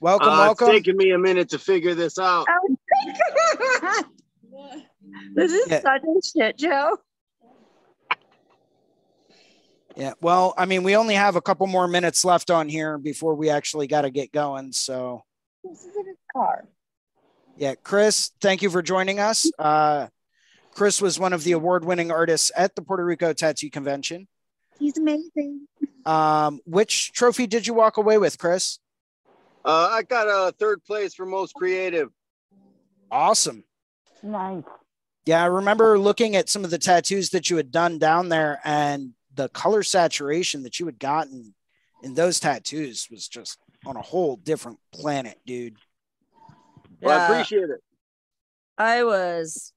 Welcome, 0.01 0.29
Uh, 0.29 0.39
welcome. 0.39 0.69
It's 0.69 0.77
taking 0.79 0.97
me 0.99 1.13
a 1.13 1.19
minute 1.19 1.49
to 1.51 1.59
figure 1.59 1.95
this 1.95 2.19
out. 2.19 2.47
this 5.35 5.51
is 5.53 5.67
Yeah. 5.71 5.81
such 5.81 6.03
a 6.03 6.21
shit 6.27 6.61
show. 6.61 6.99
Yeah. 9.97 10.13
Well, 10.21 10.53
I 10.59 10.67
mean, 10.67 10.83
we 10.83 10.95
only 10.97 11.15
have 11.15 11.37
a 11.37 11.41
couple 11.41 11.67
more 11.69 11.89
minutes 11.89 12.23
left 12.25 12.51
on 12.51 12.69
here 12.69 12.99
before 12.99 13.35
we 13.35 13.49
actually 13.49 13.87
got 13.87 14.03
to 14.03 14.11
get 14.11 14.31
going. 14.31 14.73
So, 14.73 15.23
This 15.63 15.79
is 15.85 15.97
in 15.97 16.07
his 16.07 16.17
car. 16.35 16.69
yeah, 17.57 17.75
Chris, 17.77 18.31
thank 18.43 18.61
you 18.61 18.69
for 18.69 18.83
joining 18.83 19.21
us. 19.21 19.51
Uh, 19.59 20.09
Chris 20.75 21.01
was 21.01 21.19
one 21.19 21.33
of 21.33 21.45
the 21.45 21.53
award 21.53 21.83
winning 21.85 22.11
artists 22.11 22.51
at 22.55 22.75
the 22.75 22.83
Puerto 22.83 23.05
Rico 23.07 23.33
Tattoo 23.33 23.71
Convention. 23.71 24.29
He's 24.79 24.99
amazing. 24.99 25.67
Um, 26.07 26.61
which 26.67 27.13
trophy 27.13 27.47
did 27.47 27.67
you 27.67 27.75
walk 27.75 27.97
away 27.97 28.19
with, 28.19 28.39
Chris? 28.39 28.79
Uh, 29.65 29.89
I 29.91 30.03
got 30.03 30.27
a 30.27 30.53
third 30.53 30.85
place 30.85 31.15
for 31.15 31.25
most 31.25 31.55
creative. 31.55 32.11
Awesome. 33.11 33.65
Nice. 34.23 34.65
Yeah, 35.27 35.43
I 35.43 35.47
remember 35.47 35.99
looking 35.99 36.37
at 36.37 36.51
some 36.51 36.65
of 36.65 36.71
the 36.71 36.79
tattoos 36.79 37.31
that 37.31 37.49
you 37.49 37.57
had 37.57 37.71
done 37.71 37.99
down 37.99 38.29
there, 38.29 38.61
and 38.65 39.13
the 39.35 39.49
color 39.49 39.83
saturation 39.83 40.63
that 40.65 40.79
you 40.79 40.87
had 40.87 40.99
gotten 40.99 41.55
in 42.03 42.15
those 42.15 42.39
tattoos 42.39 43.09
was 43.11 43.27
just 43.27 43.59
on 43.87 43.97
a 43.97 44.03
whole 44.03 44.37
different 44.37 44.79
planet, 44.93 45.39
dude. 45.47 45.77
Well, 47.01 47.19
I 47.19 47.25
appreciate 47.25 47.71
it. 47.71 47.81
I 48.77 49.05
was 49.05 49.73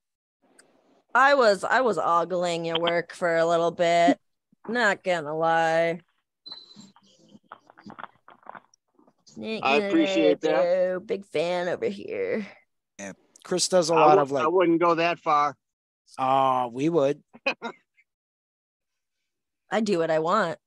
I 1.16 1.36
was 1.36 1.64
I 1.64 1.82
was 1.82 1.98
ogling 1.98 2.66
your 2.66 2.80
work 2.80 3.14
for 3.14 3.38
a 3.38 3.46
little 3.46 3.72
bit. 3.72 4.20
Not 4.68 5.04
gonna 5.04 5.36
lie. 5.36 6.02
Not 9.38 9.64
I 9.64 9.78
gonna 9.78 9.88
appreciate 9.88 10.42
that. 10.42 10.94
lie, 10.96 11.00
Big 11.06 11.24
fan 11.26 11.68
over 11.70 11.86
here. 11.86 12.46
Yeah. 13.00 13.14
Chris 13.44 13.68
does 13.68 13.92
a 13.92 13.94
I 13.94 14.00
lot 14.00 14.18
wou- 14.18 14.22
of 14.24 14.32
like, 14.32 14.44
I 14.46 14.48
wouldn't 14.48 14.82
go 14.82 14.96
that 14.96 15.20
far. 15.20 15.56
oh, 16.18 16.70
we 16.74 16.90
would. 16.90 17.22
I 19.72 19.82
do 19.82 20.00
what 20.00 20.10
I 20.10 20.18
want. 20.20 20.58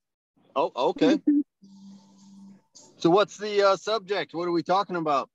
Oh, 0.55 0.71
okay. 0.91 1.21
so, 2.99 3.11
what's 3.11 3.37
the 3.39 3.71
uh, 3.71 3.77
subject? 3.77 4.35
What 4.35 4.47
are 4.47 4.53
we 4.53 4.63
talking 4.63 4.95
about? 4.97 5.29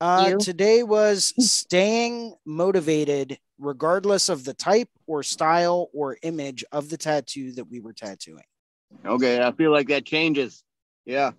Uh, 0.00 0.28
You? 0.32 0.38
today 0.38 0.82
was 0.82 1.32
staying 1.50 2.34
motivated 2.44 3.38
regardless 3.58 4.28
of 4.28 4.44
the 4.44 4.52
type 4.54 4.90
or 5.06 5.22
style 5.22 5.88
or 5.94 6.18
image 6.22 6.64
of 6.70 6.90
the 6.90 6.96
tattoo 6.98 7.52
that 7.52 7.64
we 7.64 7.80
were 7.80 7.94
tattooing. 7.94 8.44
Okay, 9.06 9.42
I 9.42 9.52
feel 9.52 9.72
like 9.72 9.88
that 9.88 10.04
changes. 10.04 10.62
Yeah, 11.06 11.32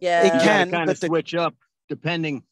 Yeah. 0.00 0.26
It 0.26 0.42
can, 0.42 0.70
kind 0.70 0.86
but 0.86 0.90
of 0.90 0.98
switch 0.98 1.34
up 1.34 1.54
depending. 1.88 2.42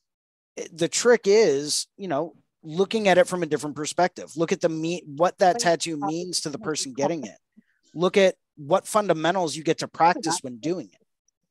The 0.73 0.89
trick 0.89 1.23
is, 1.25 1.87
you 1.97 2.09
know, 2.09 2.35
looking 2.63 3.09
at 3.09 3.19
it 3.19 3.27
from 3.27 3.43
a 3.43 3.47
different 3.47 3.77
perspective. 3.77 4.37
Look 4.37 4.53
at 4.53 4.61
the 4.61 4.69
me 4.69 5.03
what 5.05 5.39
that 5.39 5.59
tattoo 5.59 5.97
means 5.99 6.43
to 6.43 6.51
the 6.51 6.59
person 6.59 6.95
getting 6.95 7.25
it. 7.25 7.37
Look 7.95 8.17
at 8.17 8.37
what 8.57 8.87
fundamentals 8.87 9.57
you 9.57 9.65
get 9.65 9.79
to 9.79 9.89
practice 9.89 10.39
when 10.43 10.59
doing 10.59 10.91
it. 10.93 11.01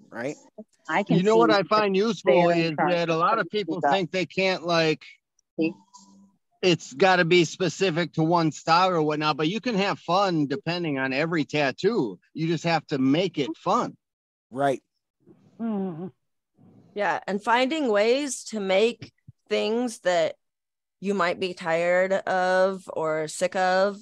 Right. 0.10 0.36
I 0.90 1.04
can 1.04 1.18
You 1.18 1.24
know 1.24 1.38
what 1.38 1.52
I 1.52 1.64
find 1.64 1.96
useful 1.96 2.50
is 2.50 2.74
that 2.78 3.10
a 3.10 3.16
lot 3.16 3.40
of 3.40 3.50
people 3.50 3.82
think 3.82 4.12
they 4.12 4.26
can't 4.26 4.66
like. 4.66 5.04
It's 6.62 6.94
got 6.94 7.18
to 7.18 7.26
be 7.26 7.44
specific 7.44 8.14
to 8.14 8.24
one 8.24 8.52
style 8.52 8.90
or 8.90 9.02
whatnot, 9.02 9.36
but 9.36 9.50
you 9.50 9.60
can 9.60 9.76
have 9.76 10.00
fun 10.00 10.48
depending 10.48 10.98
on 10.98 11.12
every 11.12 11.44
tattoo. 11.44 12.20
You 12.34 12.48
just 12.48 12.64
have 12.64 12.88
to 12.88 12.98
make 12.98 13.38
it 13.38 13.50
fun. 13.58 13.98
Right. 14.50 14.82
Mhm. 15.60 16.12
Yeah, 16.96 17.20
and 17.28 17.44
finding 17.44 17.90
ways 17.90 18.44
to 18.46 18.60
make 18.60 19.14
things 19.50 20.00
that 20.00 20.36
you 21.00 21.14
might 21.14 21.40
be 21.40 21.54
tired 21.54 22.14
of 22.14 22.84
or 22.94 23.28
sick 23.28 23.56
of, 23.56 23.98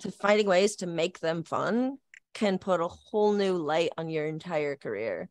to 0.00 0.10
finding 0.10 0.46
ways 0.46 0.76
to 0.76 0.86
make 0.86 1.20
them 1.20 1.42
fun 1.42 1.98
can 2.34 2.58
put 2.58 2.80
a 2.80 2.88
whole 2.88 3.32
new 3.32 3.54
light 3.54 3.90
on 3.98 4.08
your 4.08 4.26
entire 4.26 4.76
career. 4.76 5.28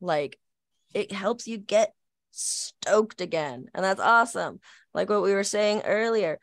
Like 0.00 0.38
it 0.94 1.12
helps 1.12 1.48
you 1.48 1.58
get 1.58 1.94
stoked 2.30 3.20
again, 3.20 3.66
and 3.74 3.84
that's 3.84 4.00
awesome. 4.00 4.60
Like 4.92 5.08
what 5.10 5.22
we 5.22 5.34
were 5.34 5.44
saying 5.44 5.82
earlier. 5.84 6.38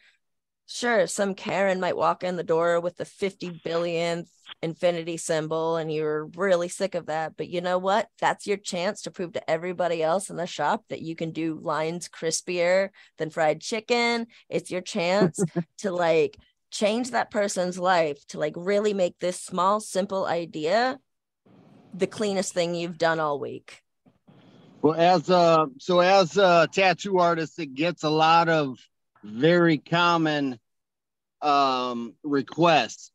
Sure, 0.67 1.05
some 1.07 1.35
Karen 1.35 1.79
might 1.79 1.97
walk 1.97 2.23
in 2.23 2.37
the 2.37 2.43
door 2.43 2.79
with 2.79 2.97
the 2.97 3.05
50 3.05 3.61
billionth 3.63 4.29
infinity 4.61 5.17
symbol 5.17 5.77
and 5.77 5.91
you're 5.91 6.25
really 6.35 6.69
sick 6.69 6.95
of 6.95 7.07
that. 7.07 7.35
But 7.37 7.49
you 7.49 7.61
know 7.61 7.77
what? 7.77 8.07
That's 8.19 8.47
your 8.47 8.57
chance 8.57 9.01
to 9.03 9.11
prove 9.11 9.33
to 9.33 9.49
everybody 9.49 10.03
else 10.03 10.29
in 10.29 10.35
the 10.35 10.47
shop 10.47 10.85
that 10.89 11.01
you 11.01 11.15
can 11.15 11.31
do 11.31 11.59
lines 11.61 12.07
crispier 12.07 12.89
than 13.17 13.29
fried 13.29 13.61
chicken. 13.61 14.27
It's 14.49 14.71
your 14.71 14.81
chance 14.81 15.43
to 15.79 15.91
like 15.91 16.37
change 16.71 17.11
that 17.11 17.31
person's 17.31 17.77
life 17.77 18.25
to 18.27 18.39
like 18.39 18.53
really 18.55 18.93
make 18.93 19.19
this 19.19 19.39
small, 19.39 19.79
simple 19.79 20.25
idea 20.25 20.99
the 21.93 22.07
cleanest 22.07 22.53
thing 22.53 22.75
you've 22.75 22.97
done 22.97 23.19
all 23.19 23.39
week. 23.39 23.81
Well, 24.81 24.95
as 24.95 25.29
a 25.29 25.67
so 25.77 25.99
as 25.99 26.37
a 26.37 26.67
tattoo 26.71 27.19
artist, 27.19 27.59
it 27.59 27.73
gets 27.75 28.03
a 28.03 28.09
lot 28.09 28.49
of 28.49 28.79
very 29.23 29.77
common 29.77 30.59
um, 31.41 32.15
requests. 32.23 33.11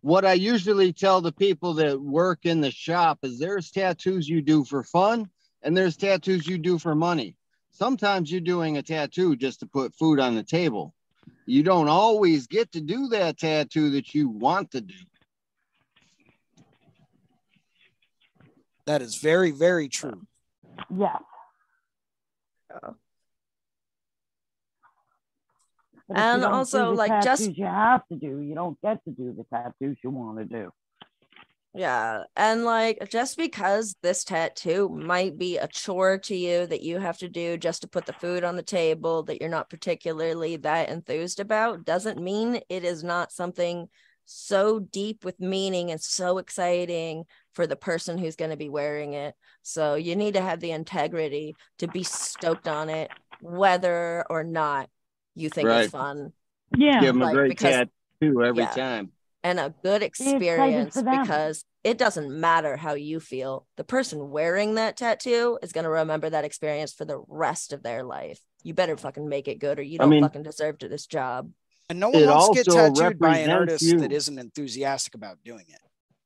What 0.00 0.24
I 0.24 0.34
usually 0.34 0.92
tell 0.92 1.20
the 1.20 1.32
people 1.32 1.74
that 1.74 2.00
work 2.00 2.46
in 2.46 2.60
the 2.60 2.70
shop 2.70 3.18
is 3.22 3.38
there's 3.38 3.70
tattoos 3.70 4.28
you 4.28 4.40
do 4.40 4.64
for 4.64 4.84
fun, 4.84 5.28
and 5.62 5.76
there's 5.76 5.96
tattoos 5.96 6.46
you 6.46 6.56
do 6.58 6.78
for 6.78 6.94
money. 6.94 7.36
Sometimes 7.72 8.30
you're 8.30 8.40
doing 8.40 8.76
a 8.76 8.82
tattoo 8.82 9.36
just 9.36 9.60
to 9.60 9.66
put 9.66 9.94
food 9.94 10.20
on 10.20 10.34
the 10.34 10.42
table. 10.42 10.94
you 11.46 11.62
don't 11.62 11.88
always 11.88 12.46
get 12.46 12.70
to 12.72 12.80
do 12.80 13.08
that 13.08 13.38
tattoo 13.38 13.90
that 13.90 14.14
you 14.14 14.28
want 14.28 14.70
to 14.72 14.80
do. 14.80 14.94
That 18.86 19.02
is 19.02 19.16
very, 19.16 19.50
very 19.50 19.88
true. 19.88 20.26
Yes. 20.94 21.22
Yeah. 22.70 22.78
But 22.80 22.96
if 25.92 25.94
you 25.94 25.97
And 26.14 26.44
also, 26.44 26.92
like, 26.92 27.22
just- 27.22 27.56
you 27.56 27.66
have 27.66 28.06
to 28.08 28.16
do, 28.16 28.40
you 28.40 28.54
don't 28.54 28.80
get 28.80 29.04
to 29.04 29.10
do 29.10 29.34
the 29.36 29.44
tattoos 29.44 29.98
you 30.02 30.10
want 30.10 30.38
to 30.38 30.44
do. 30.44 30.72
Yeah. 31.74 32.24
And 32.34 32.64
like 32.64 33.08
just 33.10 33.36
because 33.36 33.94
this 34.02 34.24
tattoo 34.24 34.88
might 34.88 35.38
be 35.38 35.58
a 35.58 35.68
chore 35.68 36.18
to 36.18 36.34
you 36.34 36.66
that 36.66 36.82
you 36.82 36.98
have 36.98 37.18
to 37.18 37.28
do 37.28 37.56
just 37.56 37.82
to 37.82 37.88
put 37.88 38.06
the 38.06 38.14
food 38.14 38.42
on 38.42 38.56
the 38.56 38.62
table 38.62 39.22
that 39.24 39.40
you're 39.40 39.50
not 39.50 39.70
particularly 39.70 40.56
that 40.56 40.88
enthused 40.88 41.40
about 41.40 41.84
doesn't 41.84 42.20
mean 42.20 42.60
it 42.68 42.84
is 42.84 43.04
not 43.04 43.30
something 43.30 43.88
so 44.24 44.80
deep 44.80 45.24
with 45.24 45.40
meaning 45.40 45.90
and 45.90 46.00
so 46.00 46.38
exciting 46.38 47.24
for 47.52 47.66
the 47.66 47.76
person 47.76 48.18
who's 48.18 48.36
going 48.36 48.50
to 48.50 48.56
be 48.56 48.68
wearing 48.68 49.12
it. 49.12 49.34
So 49.62 49.94
you 49.94 50.16
need 50.16 50.34
to 50.34 50.42
have 50.42 50.60
the 50.60 50.72
integrity 50.72 51.54
to 51.78 51.86
be 51.86 52.02
stoked 52.02 52.66
on 52.66 52.88
it 52.88 53.10
whether 53.40 54.24
or 54.28 54.42
not 54.42 54.88
you 55.38 55.48
think 55.48 55.68
Right. 55.68 55.84
it's 55.84 55.92
fun 55.92 56.32
Yeah. 56.76 57.00
Give 57.00 57.14
them 57.14 57.20
like, 57.22 57.32
a 57.32 57.36
great 57.36 57.48
because- 57.50 57.86
tattoo 58.20 58.42
every 58.44 58.62
yeah. 58.64 58.70
time. 58.70 59.12
and 59.44 59.60
a 59.60 59.72
good 59.84 60.02
experience 60.02 61.00
because 61.00 61.64
it 61.84 61.96
doesn't 61.96 62.28
matter 62.40 62.76
how 62.76 62.94
you 62.94 63.20
feel. 63.20 63.66
The 63.76 63.84
person 63.84 64.30
wearing 64.30 64.74
that 64.74 64.96
tattoo 64.96 65.58
is 65.62 65.72
going 65.72 65.84
to 65.84 65.90
remember 65.90 66.28
that 66.28 66.44
experience 66.44 66.92
for 66.92 67.04
the 67.04 67.22
rest 67.28 67.72
of 67.72 67.82
their 67.84 68.02
life. 68.02 68.40
You 68.64 68.74
better 68.74 68.96
fucking 68.96 69.28
make 69.28 69.46
it 69.46 69.60
good 69.60 69.78
or 69.78 69.82
you 69.82 69.96
don't 69.98 70.10
mean- 70.10 70.22
fucking 70.24 70.42
deserve 70.42 70.78
to 70.78 70.88
this 70.88 71.06
job. 71.06 71.50
And 71.88 72.00
no 72.00 72.10
one 72.10 72.22
It 72.22 72.26
wants 72.26 72.48
to 72.48 72.54
get 72.64 72.68
also 72.68 72.92
tattooed 72.94 73.18
by 73.18 73.38
an 73.38 73.50
artist 73.50 73.82
you. 73.84 73.98
that 74.00 74.12
isn't 74.12 74.38
enthusiastic 74.38 75.14
about 75.14 75.38
doing 75.44 75.64
it. 75.68 75.80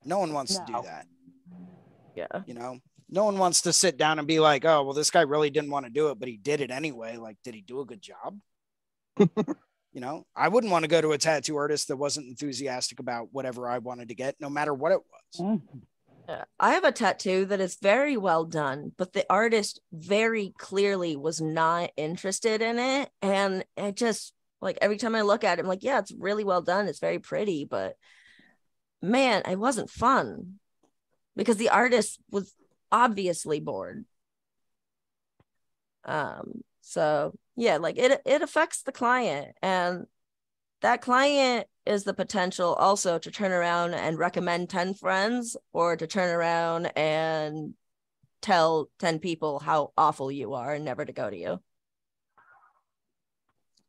No 0.04 0.18
one 0.18 0.32
wants 0.32 0.56
to 0.58 0.64
do 0.66 0.72
that. 0.82 1.06
Yeah. 2.16 2.26
You 2.46 2.54
know, 2.54 2.78
no 3.08 3.24
one 3.24 3.38
wants 3.38 3.60
to 3.62 3.72
sit 3.72 3.96
down 3.96 4.18
and 4.18 4.26
be 4.26 4.40
like, 4.40 4.64
oh, 4.64 4.82
well, 4.82 4.94
this 4.94 5.10
guy 5.10 5.20
really 5.20 5.50
didn't 5.50 5.70
want 5.70 5.86
to 5.86 5.90
do 5.92 6.08
it, 6.08 6.18
but 6.18 6.28
he 6.28 6.36
did 6.36 6.60
it 6.60 6.70
anyway. 6.70 7.16
Like, 7.16 7.36
did 7.44 7.54
he 7.54 7.60
do 7.60 7.80
a 7.80 7.84
good 7.84 8.02
job? 8.02 8.38
You 9.18 10.00
know, 10.00 10.26
I 10.34 10.48
wouldn't 10.48 10.72
want 10.72 10.84
to 10.84 10.88
go 10.88 11.00
to 11.00 11.12
a 11.12 11.18
tattoo 11.18 11.56
artist 11.56 11.88
that 11.88 11.96
wasn't 11.96 12.28
enthusiastic 12.28 13.00
about 13.00 13.28
whatever 13.32 13.68
I 13.68 13.78
wanted 13.78 14.08
to 14.08 14.14
get, 14.14 14.36
no 14.40 14.48
matter 14.48 14.72
what 14.72 14.92
it 14.92 15.00
was. 15.00 15.60
Yeah. 16.28 16.44
I 16.58 16.74
have 16.74 16.84
a 16.84 16.92
tattoo 16.92 17.46
that 17.46 17.60
is 17.60 17.76
very 17.82 18.16
well 18.16 18.44
done, 18.44 18.92
but 18.96 19.12
the 19.12 19.26
artist 19.28 19.80
very 19.92 20.54
clearly 20.56 21.16
was 21.16 21.40
not 21.40 21.90
interested 21.96 22.62
in 22.62 22.78
it. 22.78 23.10
And 23.20 23.64
it 23.76 23.96
just 23.96 24.32
like 24.60 24.78
every 24.80 24.96
time 24.96 25.14
I 25.14 25.22
look 25.22 25.44
at 25.44 25.58
it, 25.58 25.62
I'm 25.62 25.68
like, 25.68 25.82
yeah, 25.82 25.98
it's 25.98 26.12
really 26.12 26.44
well 26.44 26.62
done. 26.62 26.86
It's 26.86 27.00
very 27.00 27.18
pretty, 27.18 27.64
but 27.64 27.96
man, 29.02 29.42
it 29.48 29.58
wasn't 29.58 29.90
fun 29.90 30.60
because 31.36 31.56
the 31.56 31.70
artist 31.70 32.20
was 32.30 32.54
obviously 32.90 33.58
bored. 33.58 34.04
Um, 36.04 36.62
so 36.80 37.34
yeah, 37.56 37.76
like 37.76 37.98
it 37.98 38.22
it 38.24 38.42
affects 38.42 38.82
the 38.82 38.92
client 38.92 39.54
and 39.62 40.06
that 40.82 41.00
client 41.00 41.66
is 41.86 42.04
the 42.04 42.14
potential 42.14 42.74
also 42.74 43.18
to 43.18 43.30
turn 43.30 43.52
around 43.52 43.94
and 43.94 44.18
recommend 44.18 44.68
10 44.68 44.94
friends 44.94 45.56
or 45.72 45.96
to 45.96 46.06
turn 46.06 46.30
around 46.30 46.86
and 46.96 47.74
tell 48.40 48.88
10 48.98 49.20
people 49.20 49.60
how 49.60 49.92
awful 49.96 50.30
you 50.30 50.54
are 50.54 50.74
and 50.74 50.84
never 50.84 51.04
to 51.04 51.12
go 51.12 51.30
to 51.30 51.36
you. 51.36 51.60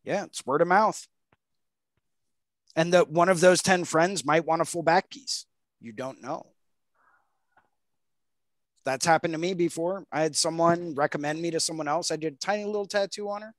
Yeah, 0.04 0.26
it's 0.26 0.46
word 0.46 0.62
of 0.62 0.68
mouth. 0.68 1.08
And 2.76 2.94
that 2.94 3.10
one 3.10 3.30
of 3.30 3.40
those 3.40 3.62
10 3.62 3.86
friends 3.86 4.26
might 4.26 4.46
want 4.46 4.62
a 4.62 4.66
full 4.66 4.84
back 4.84 5.10
piece. 5.10 5.46
You 5.80 5.92
don't 5.92 6.22
know. 6.22 6.53
That's 8.86 9.06
happened 9.06 9.34
to 9.34 9.38
me 9.38 9.54
before. 9.54 10.06
I 10.12 10.22
had 10.22 10.36
someone 10.36 10.94
recommend 10.96 11.42
me 11.42 11.52
to 11.52 11.60
someone 11.60 11.88
else. 11.88 12.12
I 12.12 12.18
did 12.18 12.34
a 12.34 12.38
tiny 12.38 12.66
little 12.66 12.86
tattoo 12.86 13.30
on 13.30 13.42
her, 13.42 13.54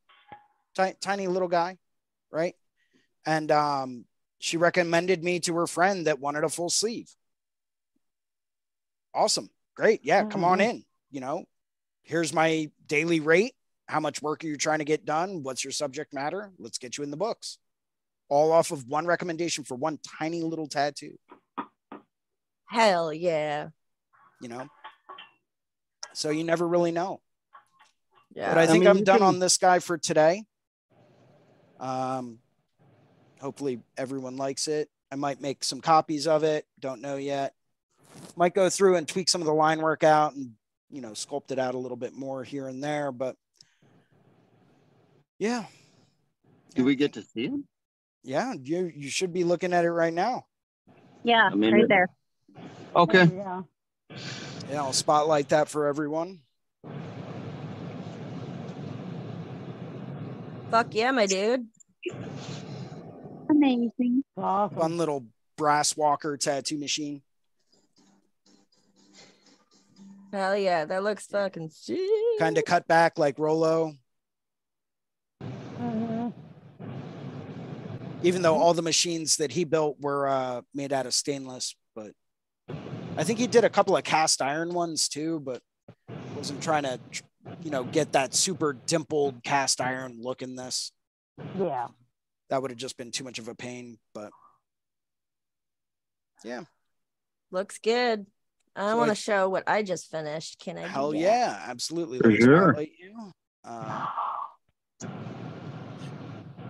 tiny, 0.74 0.94
tiny 1.00 1.26
little 1.28 1.48
guy, 1.48 1.78
right? 2.30 2.54
And 3.24 3.50
um, 3.50 4.04
she 4.38 4.58
recommended 4.58 5.24
me 5.24 5.40
to 5.40 5.54
her 5.56 5.66
friend 5.66 6.06
that 6.06 6.20
wanted 6.20 6.44
a 6.44 6.48
full 6.50 6.68
sleeve. 6.68 7.10
Awesome. 9.14 9.48
Great. 9.74 10.04
Yeah, 10.04 10.24
come 10.24 10.44
on 10.44 10.58
Mhm. 10.58 10.70
in. 10.70 10.84
You 11.10 11.20
know, 11.20 11.44
here's 12.02 12.32
my 12.32 12.70
daily 12.86 13.20
rate. 13.20 13.54
How 13.88 14.00
much 14.00 14.20
work 14.20 14.44
are 14.44 14.46
you 14.46 14.56
trying 14.56 14.80
to 14.80 14.84
get 14.84 15.04
done? 15.04 15.42
What's 15.42 15.64
your 15.64 15.70
subject 15.72 16.12
matter? 16.12 16.52
Let's 16.58 16.78
get 16.78 16.98
you 16.98 17.04
in 17.04 17.10
the 17.10 17.16
books. 17.16 17.58
All 18.28 18.52
off 18.52 18.72
of 18.72 18.86
one 18.88 19.06
recommendation 19.06 19.64
for 19.64 19.74
one 19.74 19.98
tiny 20.18 20.42
little 20.42 20.66
tattoo, 20.66 21.18
Hell 22.66 23.12
yeah. 23.12 23.68
you 24.40 24.48
know? 24.48 24.66
So 26.14 26.30
you 26.30 26.44
never 26.44 26.66
really 26.66 26.92
know. 26.92 27.20
Yeah. 28.34 28.48
But 28.50 28.58
I 28.58 28.62
I 28.62 28.66
think 28.66 28.80
mean, 28.80 28.88
I'm 28.90 28.98
you 28.98 29.04
done 29.04 29.18
can- 29.18 29.26
on 29.26 29.38
this 29.38 29.58
guy 29.58 29.78
for 29.78 29.98
today. 29.98 30.44
Um, 31.80 32.38
hopefully 33.40 33.80
everyone 33.96 34.36
likes 34.36 34.68
it. 34.68 34.88
I 35.12 35.16
might 35.16 35.40
make 35.40 35.62
some 35.64 35.80
copies 35.80 36.26
of 36.26 36.42
it. 36.44 36.66
Don't 36.80 37.00
know 37.00 37.16
yet. 37.16 37.54
Might 38.36 38.54
go 38.54 38.70
through 38.70 38.96
and 38.96 39.06
tweak 39.06 39.28
some 39.28 39.40
of 39.40 39.46
the 39.46 39.52
line 39.54 39.80
work 39.82 40.02
out 40.04 40.34
and 40.34 40.52
you 40.90 41.00
know 41.00 41.10
sculpt 41.10 41.50
it 41.50 41.58
out 41.58 41.74
a 41.74 41.78
little 41.78 41.96
bit 41.96 42.14
more 42.14 42.42
here 42.44 42.68
and 42.68 42.82
there. 42.82 43.10
But 43.12 43.36
yeah, 45.38 45.64
Do 46.74 46.84
we 46.84 46.94
get 46.96 47.14
to 47.14 47.22
see 47.22 47.46
him? 47.46 47.66
yeah, 48.22 48.54
you 48.54 48.90
you 48.94 49.08
should 49.10 49.32
be 49.32 49.44
looking 49.44 49.72
at 49.72 49.84
it 49.84 49.90
right 49.90 50.14
now. 50.14 50.46
Yeah, 51.24 51.48
I'm 51.50 51.62
in 51.64 51.74
right 51.74 51.88
there. 51.88 52.08
Okay. 52.94 53.30
Yeah. 53.34 53.62
Yeah, 54.70 54.82
I'll 54.82 54.92
spotlight 54.92 55.50
that 55.50 55.68
for 55.68 55.86
everyone. 55.86 56.40
Fuck 60.70 60.94
yeah, 60.94 61.10
my 61.12 61.26
dude. 61.26 61.66
Amazing. 63.48 64.24
Awesome. 64.36 64.78
Fun 64.78 64.96
little 64.96 65.26
brass 65.56 65.96
walker 65.96 66.36
tattoo 66.36 66.78
machine. 66.78 67.22
Hell 70.32 70.56
yeah. 70.56 70.84
That 70.84 71.04
looks 71.04 71.26
fucking 71.26 71.70
sick. 71.70 71.98
Kind 72.40 72.58
of 72.58 72.64
cut 72.64 72.88
back 72.88 73.18
like 73.18 73.38
Rolo. 73.38 73.94
Mhm. 75.42 76.32
even 78.22 78.40
though 78.42 78.56
all 78.56 78.72
the 78.72 78.80
machines 78.80 79.36
that 79.36 79.52
he 79.52 79.64
built 79.64 80.00
were 80.00 80.26
uh, 80.26 80.62
made 80.72 80.92
out 80.92 81.04
of 81.04 81.12
stainless. 81.12 81.76
But 81.94 82.12
I 83.16 83.22
think 83.24 83.38
he 83.38 83.46
did 83.46 83.64
a 83.64 83.70
couple 83.70 83.96
of 83.96 84.02
cast 84.04 84.42
iron 84.42 84.74
ones 84.74 85.08
too, 85.08 85.40
but 85.40 85.62
wasn't 86.36 86.62
trying 86.62 86.82
to, 86.82 86.98
you 87.62 87.70
know, 87.70 87.84
get 87.84 88.12
that 88.12 88.34
super 88.34 88.72
dimpled 88.86 89.42
cast 89.44 89.80
iron 89.80 90.18
look 90.20 90.42
in 90.42 90.56
this. 90.56 90.90
Yeah. 91.58 91.88
That 92.50 92.60
would 92.60 92.70
have 92.70 92.78
just 92.78 92.96
been 92.96 93.10
too 93.12 93.24
much 93.24 93.38
of 93.38 93.48
a 93.48 93.54
pain. 93.54 93.98
But 94.14 94.30
yeah, 96.44 96.64
Looks 97.50 97.78
good. 97.78 98.26
I 98.74 98.90
So 98.90 98.96
want 98.96 99.10
to 99.10 99.14
show 99.14 99.48
what 99.48 99.62
I 99.68 99.82
just 99.84 100.10
finished. 100.10 100.58
Can 100.58 100.76
I? 100.76 100.82
do 100.82 100.88
hell 100.88 101.14
yeah, 101.14 101.62
absolutely. 101.68 102.18
For 102.18 102.30
Let 102.30 102.38
me 102.38 102.44
sure. 102.44 102.62
spotlight 102.72 102.92
you. 102.98 103.32
Uh, 103.64 104.06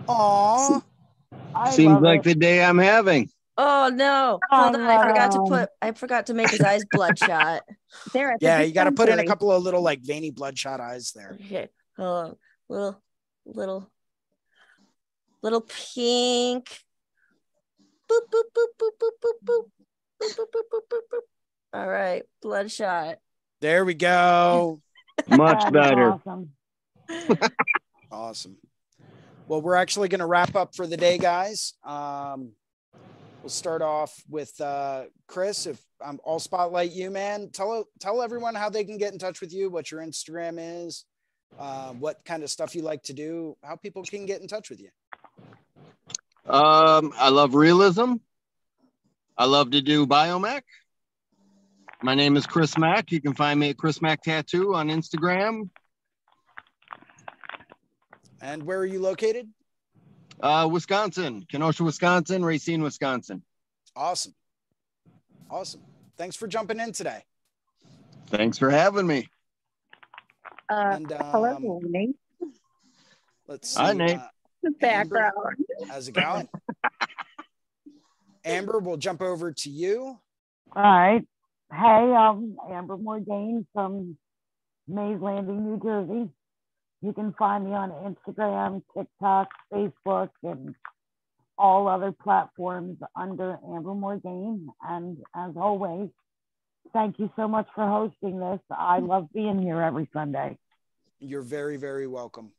aw, 0.07 0.81
I 1.55 1.71
Seems 1.71 2.01
like 2.01 2.19
it. 2.19 2.23
the 2.25 2.35
day 2.35 2.63
I'm 2.63 2.77
having. 2.77 3.29
Oh 3.57 3.89
no! 3.93 4.39
Hold 4.49 4.75
on, 4.75 4.81
I 4.81 5.07
forgot 5.07 5.31
to 5.31 5.39
Um, 5.39 5.47
put. 5.47 5.69
I 5.81 5.91
forgot 5.93 6.25
to 6.27 6.33
make 6.33 6.49
his 6.49 6.61
eyes 6.61 6.83
bloodshot. 6.91 7.63
There 8.11 8.31
at 8.31 8.41
yeah, 8.41 8.59
you 8.61 8.73
got 8.73 8.83
to 8.85 8.91
put 8.91 9.07
in 9.09 9.19
a 9.19 9.25
couple 9.25 9.51
of 9.51 9.63
little 9.63 9.81
like 9.81 10.01
veiny 10.01 10.31
bloodshot 10.31 10.81
eyes 10.81 11.11
there. 11.15 11.37
Okay, 11.45 11.69
hold 11.97 12.25
on. 12.25 12.35
Little, 12.67 13.01
little, 13.45 13.91
little 15.41 15.61
pink. 15.61 16.67
Boop 18.11 18.21
boop 18.31 18.43
boop 18.55 18.67
boop 18.77 18.91
boop 18.99 19.11
boop 19.23 19.33
boop. 19.45 19.65
Boop, 20.21 20.35
boop, 20.35 20.45
boop, 20.53 20.63
boop, 20.71 20.81
boop, 20.91 20.99
boop. 21.13 21.79
All 21.79 21.87
right, 21.87 22.23
bloodshot. 22.41 23.17
There 23.61 23.85
we 23.85 23.93
go. 23.93 24.81
Much 25.27 25.71
better. 25.71 26.11
Awesome. 26.11 26.51
Awesome. 28.11 28.57
Well, 29.47 29.61
we're 29.61 29.75
actually 29.75 30.07
going 30.09 30.19
to 30.19 30.25
wrap 30.25 30.55
up 30.55 30.75
for 30.75 30.87
the 30.87 30.97
day, 30.97 31.17
guys. 31.17 31.73
Um, 31.83 32.51
we'll 33.45 33.51
start 33.51 33.83
off 33.83 34.23
with 34.27 34.59
uh, 34.59 35.03
Chris. 35.27 35.67
If 35.67 35.79
I'm, 36.03 36.19
I'll 36.25 36.39
spotlight 36.39 36.91
you, 36.93 37.11
man. 37.11 37.51
Tell 37.53 37.87
tell 37.99 38.23
everyone 38.23 38.55
how 38.55 38.71
they 38.71 38.83
can 38.83 38.97
get 38.97 39.13
in 39.13 39.19
touch 39.19 39.39
with 39.39 39.53
you, 39.53 39.69
what 39.69 39.91
your 39.91 40.01
Instagram 40.01 40.57
is, 40.57 41.05
uh, 41.59 41.89
what 41.89 42.25
kind 42.25 42.41
of 42.41 42.49
stuff 42.49 42.73
you 42.73 42.81
like 42.81 43.03
to 43.03 43.13
do, 43.13 43.55
how 43.63 43.75
people 43.75 44.01
can 44.01 44.25
get 44.25 44.41
in 44.41 44.47
touch 44.47 44.71
with 44.71 44.81
you. 44.81 44.89
Um, 46.51 47.13
I 47.15 47.29
love 47.29 47.53
realism. 47.53 48.15
I 49.37 49.45
love 49.45 49.69
to 49.71 49.81
do 49.81 50.07
biomech. 50.07 50.63
My 52.01 52.15
name 52.15 52.37
is 52.37 52.47
Chris 52.47 52.79
Mack. 52.79 53.11
You 53.11 53.21
can 53.21 53.35
find 53.35 53.59
me 53.59 53.69
at 53.69 53.77
Chris 53.77 54.01
Mack 54.01 54.23
Tattoo 54.23 54.73
on 54.73 54.89
Instagram. 54.89 55.69
And 58.41 58.63
where 58.63 58.79
are 58.79 58.85
you 58.87 58.99
located? 58.99 59.47
Uh, 60.41 60.67
Wisconsin, 60.71 61.45
Kenosha, 61.49 61.83
Wisconsin, 61.83 62.43
Racine, 62.43 62.81
Wisconsin. 62.83 63.41
Awesome. 63.95 64.33
Awesome. 65.49 65.81
Thanks 66.17 66.35
for 66.35 66.47
jumping 66.47 66.79
in 66.79 66.91
today. 66.91 67.23
Thanks 68.27 68.57
for 68.57 68.69
having 68.69 69.07
me. 69.07 69.27
Uh, 70.69 70.73
And 70.95 71.11
um, 71.11 71.25
hello, 71.31 71.79
Nate. 71.83 72.15
let's 73.47 73.69
see. 73.69 73.81
Hi, 73.81 73.93
Nate. 73.93 74.17
uh, 74.17 74.27
The 74.63 74.71
background. 74.71 75.33
how's 75.87 76.07
it 76.07 76.13
going? 76.13 76.49
Amber, 78.43 78.79
we'll 78.79 78.97
jump 78.97 79.21
over 79.21 79.51
to 79.51 79.69
you. 79.69 80.19
All 80.75 80.83
right. 80.83 81.21
Hey, 81.71 82.13
um, 82.15 82.57
Amber 82.71 82.97
Morgaine 82.97 83.65
from 83.73 84.17
Mays 84.87 85.19
Landing, 85.19 85.63
New 85.65 85.79
Jersey. 85.81 86.29
You 87.01 87.13
can 87.13 87.33
find 87.37 87.65
me 87.65 87.73
on 87.73 87.91
Instagram, 87.91 88.81
TikTok, 88.97 89.49
Facebook, 89.71 90.29
and 90.43 90.75
all 91.57 91.87
other 91.87 92.11
platforms 92.11 92.97
under 93.15 93.57
Amber 93.63 93.93
Morgaine. 93.93 94.69
And 94.87 95.17
as 95.35 95.51
always, 95.55 96.09
thank 96.93 97.19
you 97.19 97.29
so 97.35 97.47
much 97.47 97.67
for 97.75 97.87
hosting 97.87 98.39
this. 98.39 98.59
I 98.71 98.99
love 98.99 99.27
being 99.33 99.61
here 99.61 99.81
every 99.81 100.09
Sunday. 100.13 100.57
You're 101.19 101.41
very, 101.41 101.77
very 101.77 102.07
welcome. 102.07 102.51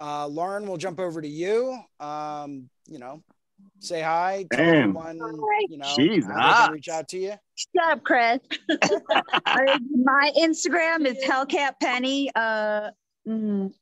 Uh, 0.00 0.26
Lauren, 0.26 0.66
we'll 0.66 0.78
jump 0.78 0.98
over 0.98 1.20
to 1.20 1.28
you. 1.28 1.78
Um, 1.98 2.70
you 2.86 2.98
know, 2.98 3.22
say 3.78 4.02
hi. 4.02 4.46
Tell 4.52 4.64
Damn. 4.64 4.96
everyone, 4.96 5.18
you 5.68 5.78
know, 5.78 5.86
She's 5.96 6.24
how 6.26 6.34
they 6.34 6.40
hot. 6.40 6.72
reach 6.72 6.88
out 6.88 7.08
to 7.08 7.18
you. 7.18 7.34
Shut 7.54 7.92
up, 7.92 8.04
Chris. 8.04 8.38
My 8.68 10.30
Instagram 10.38 11.06
is 11.06 11.22
Hellcat 11.24 11.74
Penny. 11.80 12.30
Uh, 12.34 12.90
mm, 13.26 13.72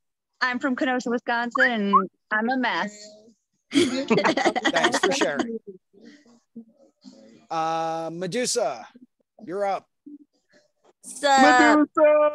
I'm 0.41 0.59
from 0.59 0.77
Kenosha, 0.77 1.11
Wisconsin, 1.11 1.71
and 1.71 2.11
I'm 2.31 2.49
a 2.49 2.57
mess. 2.57 3.09
Thanks 3.73 4.99
for 4.99 5.13
sharing. 5.13 5.59
Uh, 7.51 8.11
Medusa, 8.13 8.87
you're 9.45 9.65
up. 9.65 9.87
What's 11.09 11.25
up? 11.25 11.79
Medusa! 11.97 12.31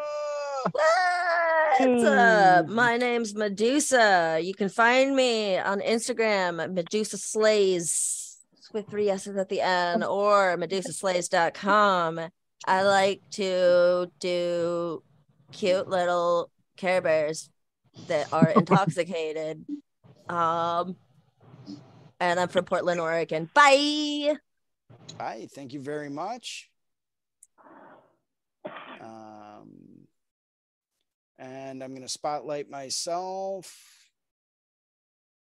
What's 1.80 2.04
up? 2.04 2.68
My 2.70 2.98
name's 2.98 3.36
Medusa. 3.36 4.40
You 4.42 4.56
can 4.56 4.68
find 4.68 5.16
me 5.16 5.60
on 5.60 5.80
Instagram, 5.80 6.74
Medusa 6.74 7.20
Slays 7.20 8.40
with 8.74 8.90
three 8.90 9.12
S's 9.12 9.38
at 9.38 9.50
the 9.50 9.62
end, 9.62 10.04
or 10.10 10.58
medusaslays.com. 10.58 12.20
I 12.66 12.82
like 12.82 13.22
to 13.34 14.12
do 14.20 15.04
cute 15.52 15.88
little 15.88 16.50
Care 16.76 17.02
Bears 17.02 17.52
that 18.08 18.34
are 18.34 18.50
intoxicated. 18.56 19.64
Um, 20.28 20.96
and 22.20 22.40
I'm 22.40 22.48
from 22.48 22.66
Portland, 22.66 23.00
Oregon. 23.00 23.52
Bye. 23.54 24.34
Bye. 25.20 25.48
thank 25.54 25.74
you 25.74 25.80
very 25.80 26.10
much. 26.10 26.72
And 31.38 31.84
I'm 31.84 31.92
going 31.92 32.02
to 32.02 32.10
spotlight 32.10 32.70
myself. 32.70 33.76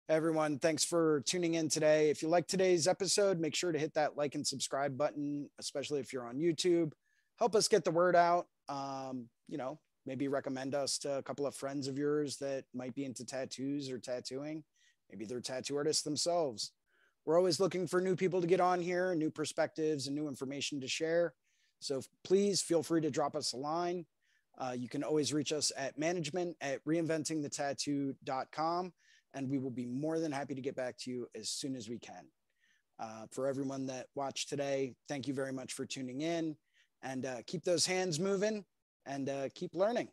Everyone, 0.08 0.58
thanks 0.58 0.84
for 0.84 1.22
tuning 1.26 1.54
in 1.54 1.68
today. 1.68 2.10
If 2.10 2.22
you 2.22 2.28
like 2.28 2.46
today's 2.46 2.88
episode, 2.88 3.38
make 3.38 3.54
sure 3.54 3.72
to 3.72 3.78
hit 3.78 3.94
that 3.94 4.16
like 4.16 4.34
and 4.34 4.46
subscribe 4.46 4.98
button, 4.98 5.48
especially 5.58 6.00
if 6.00 6.12
you're 6.12 6.26
on 6.26 6.38
YouTube. 6.38 6.92
Help 7.38 7.54
us 7.54 7.68
get 7.68 7.84
the 7.84 7.90
word 7.90 8.16
out. 8.16 8.46
Um, 8.68 9.28
you 9.48 9.56
know, 9.56 9.78
maybe 10.06 10.28
recommend 10.28 10.74
us 10.74 10.98
to 10.98 11.18
a 11.18 11.22
couple 11.22 11.46
of 11.46 11.54
friends 11.54 11.86
of 11.86 11.96
yours 11.96 12.36
that 12.38 12.64
might 12.74 12.94
be 12.94 13.04
into 13.04 13.24
tattoos 13.24 13.90
or 13.90 13.98
tattooing. 13.98 14.64
Maybe 15.10 15.24
they're 15.24 15.40
tattoo 15.40 15.76
artists 15.76 16.02
themselves 16.02 16.72
we're 17.24 17.36
always 17.36 17.60
looking 17.60 17.86
for 17.86 18.00
new 18.00 18.16
people 18.16 18.40
to 18.40 18.46
get 18.46 18.60
on 18.60 18.80
here, 18.80 19.14
new 19.14 19.30
perspectives, 19.30 20.06
and 20.06 20.16
new 20.16 20.28
information 20.28 20.80
to 20.80 20.88
share. 20.88 21.34
So 21.80 22.02
please 22.24 22.60
feel 22.60 22.82
free 22.82 23.00
to 23.02 23.10
drop 23.10 23.36
us 23.36 23.52
a 23.52 23.56
line. 23.56 24.06
Uh, 24.60 24.72
you 24.72 24.88
can 24.88 25.02
always 25.02 25.32
reach 25.32 25.52
us 25.52 25.72
at 25.76 25.98
management 25.98 26.56
at 26.60 26.84
reinventingthetattoo.com, 26.84 28.92
and 29.32 29.48
we 29.48 29.58
will 29.58 29.70
be 29.70 29.86
more 29.86 30.18
than 30.18 30.30
happy 30.30 30.54
to 30.54 30.60
get 30.60 30.76
back 30.76 30.98
to 30.98 31.10
you 31.10 31.26
as 31.34 31.48
soon 31.48 31.74
as 31.74 31.88
we 31.88 31.98
can. 31.98 32.26
Uh, 32.98 33.24
for 33.30 33.46
everyone 33.46 33.86
that 33.86 34.08
watched 34.14 34.50
today, 34.50 34.94
thank 35.08 35.26
you 35.26 35.32
very 35.32 35.52
much 35.52 35.72
for 35.72 35.86
tuning 35.86 36.20
in 36.20 36.54
and 37.02 37.24
uh, 37.24 37.38
keep 37.46 37.64
those 37.64 37.86
hands 37.86 38.20
moving 38.20 38.62
and 39.06 39.30
uh, 39.30 39.48
keep 39.54 39.74
learning. 39.74 40.08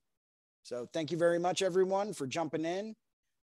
So 0.64 0.88
thank 0.94 1.12
you 1.12 1.18
very 1.18 1.40
much, 1.40 1.62
everyone, 1.62 2.14
for 2.14 2.26
jumping 2.26 2.64
in 2.64 2.96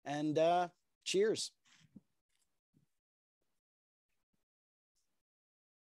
and 0.05 0.37
uh, 0.37 0.69
cheers. 1.03 1.51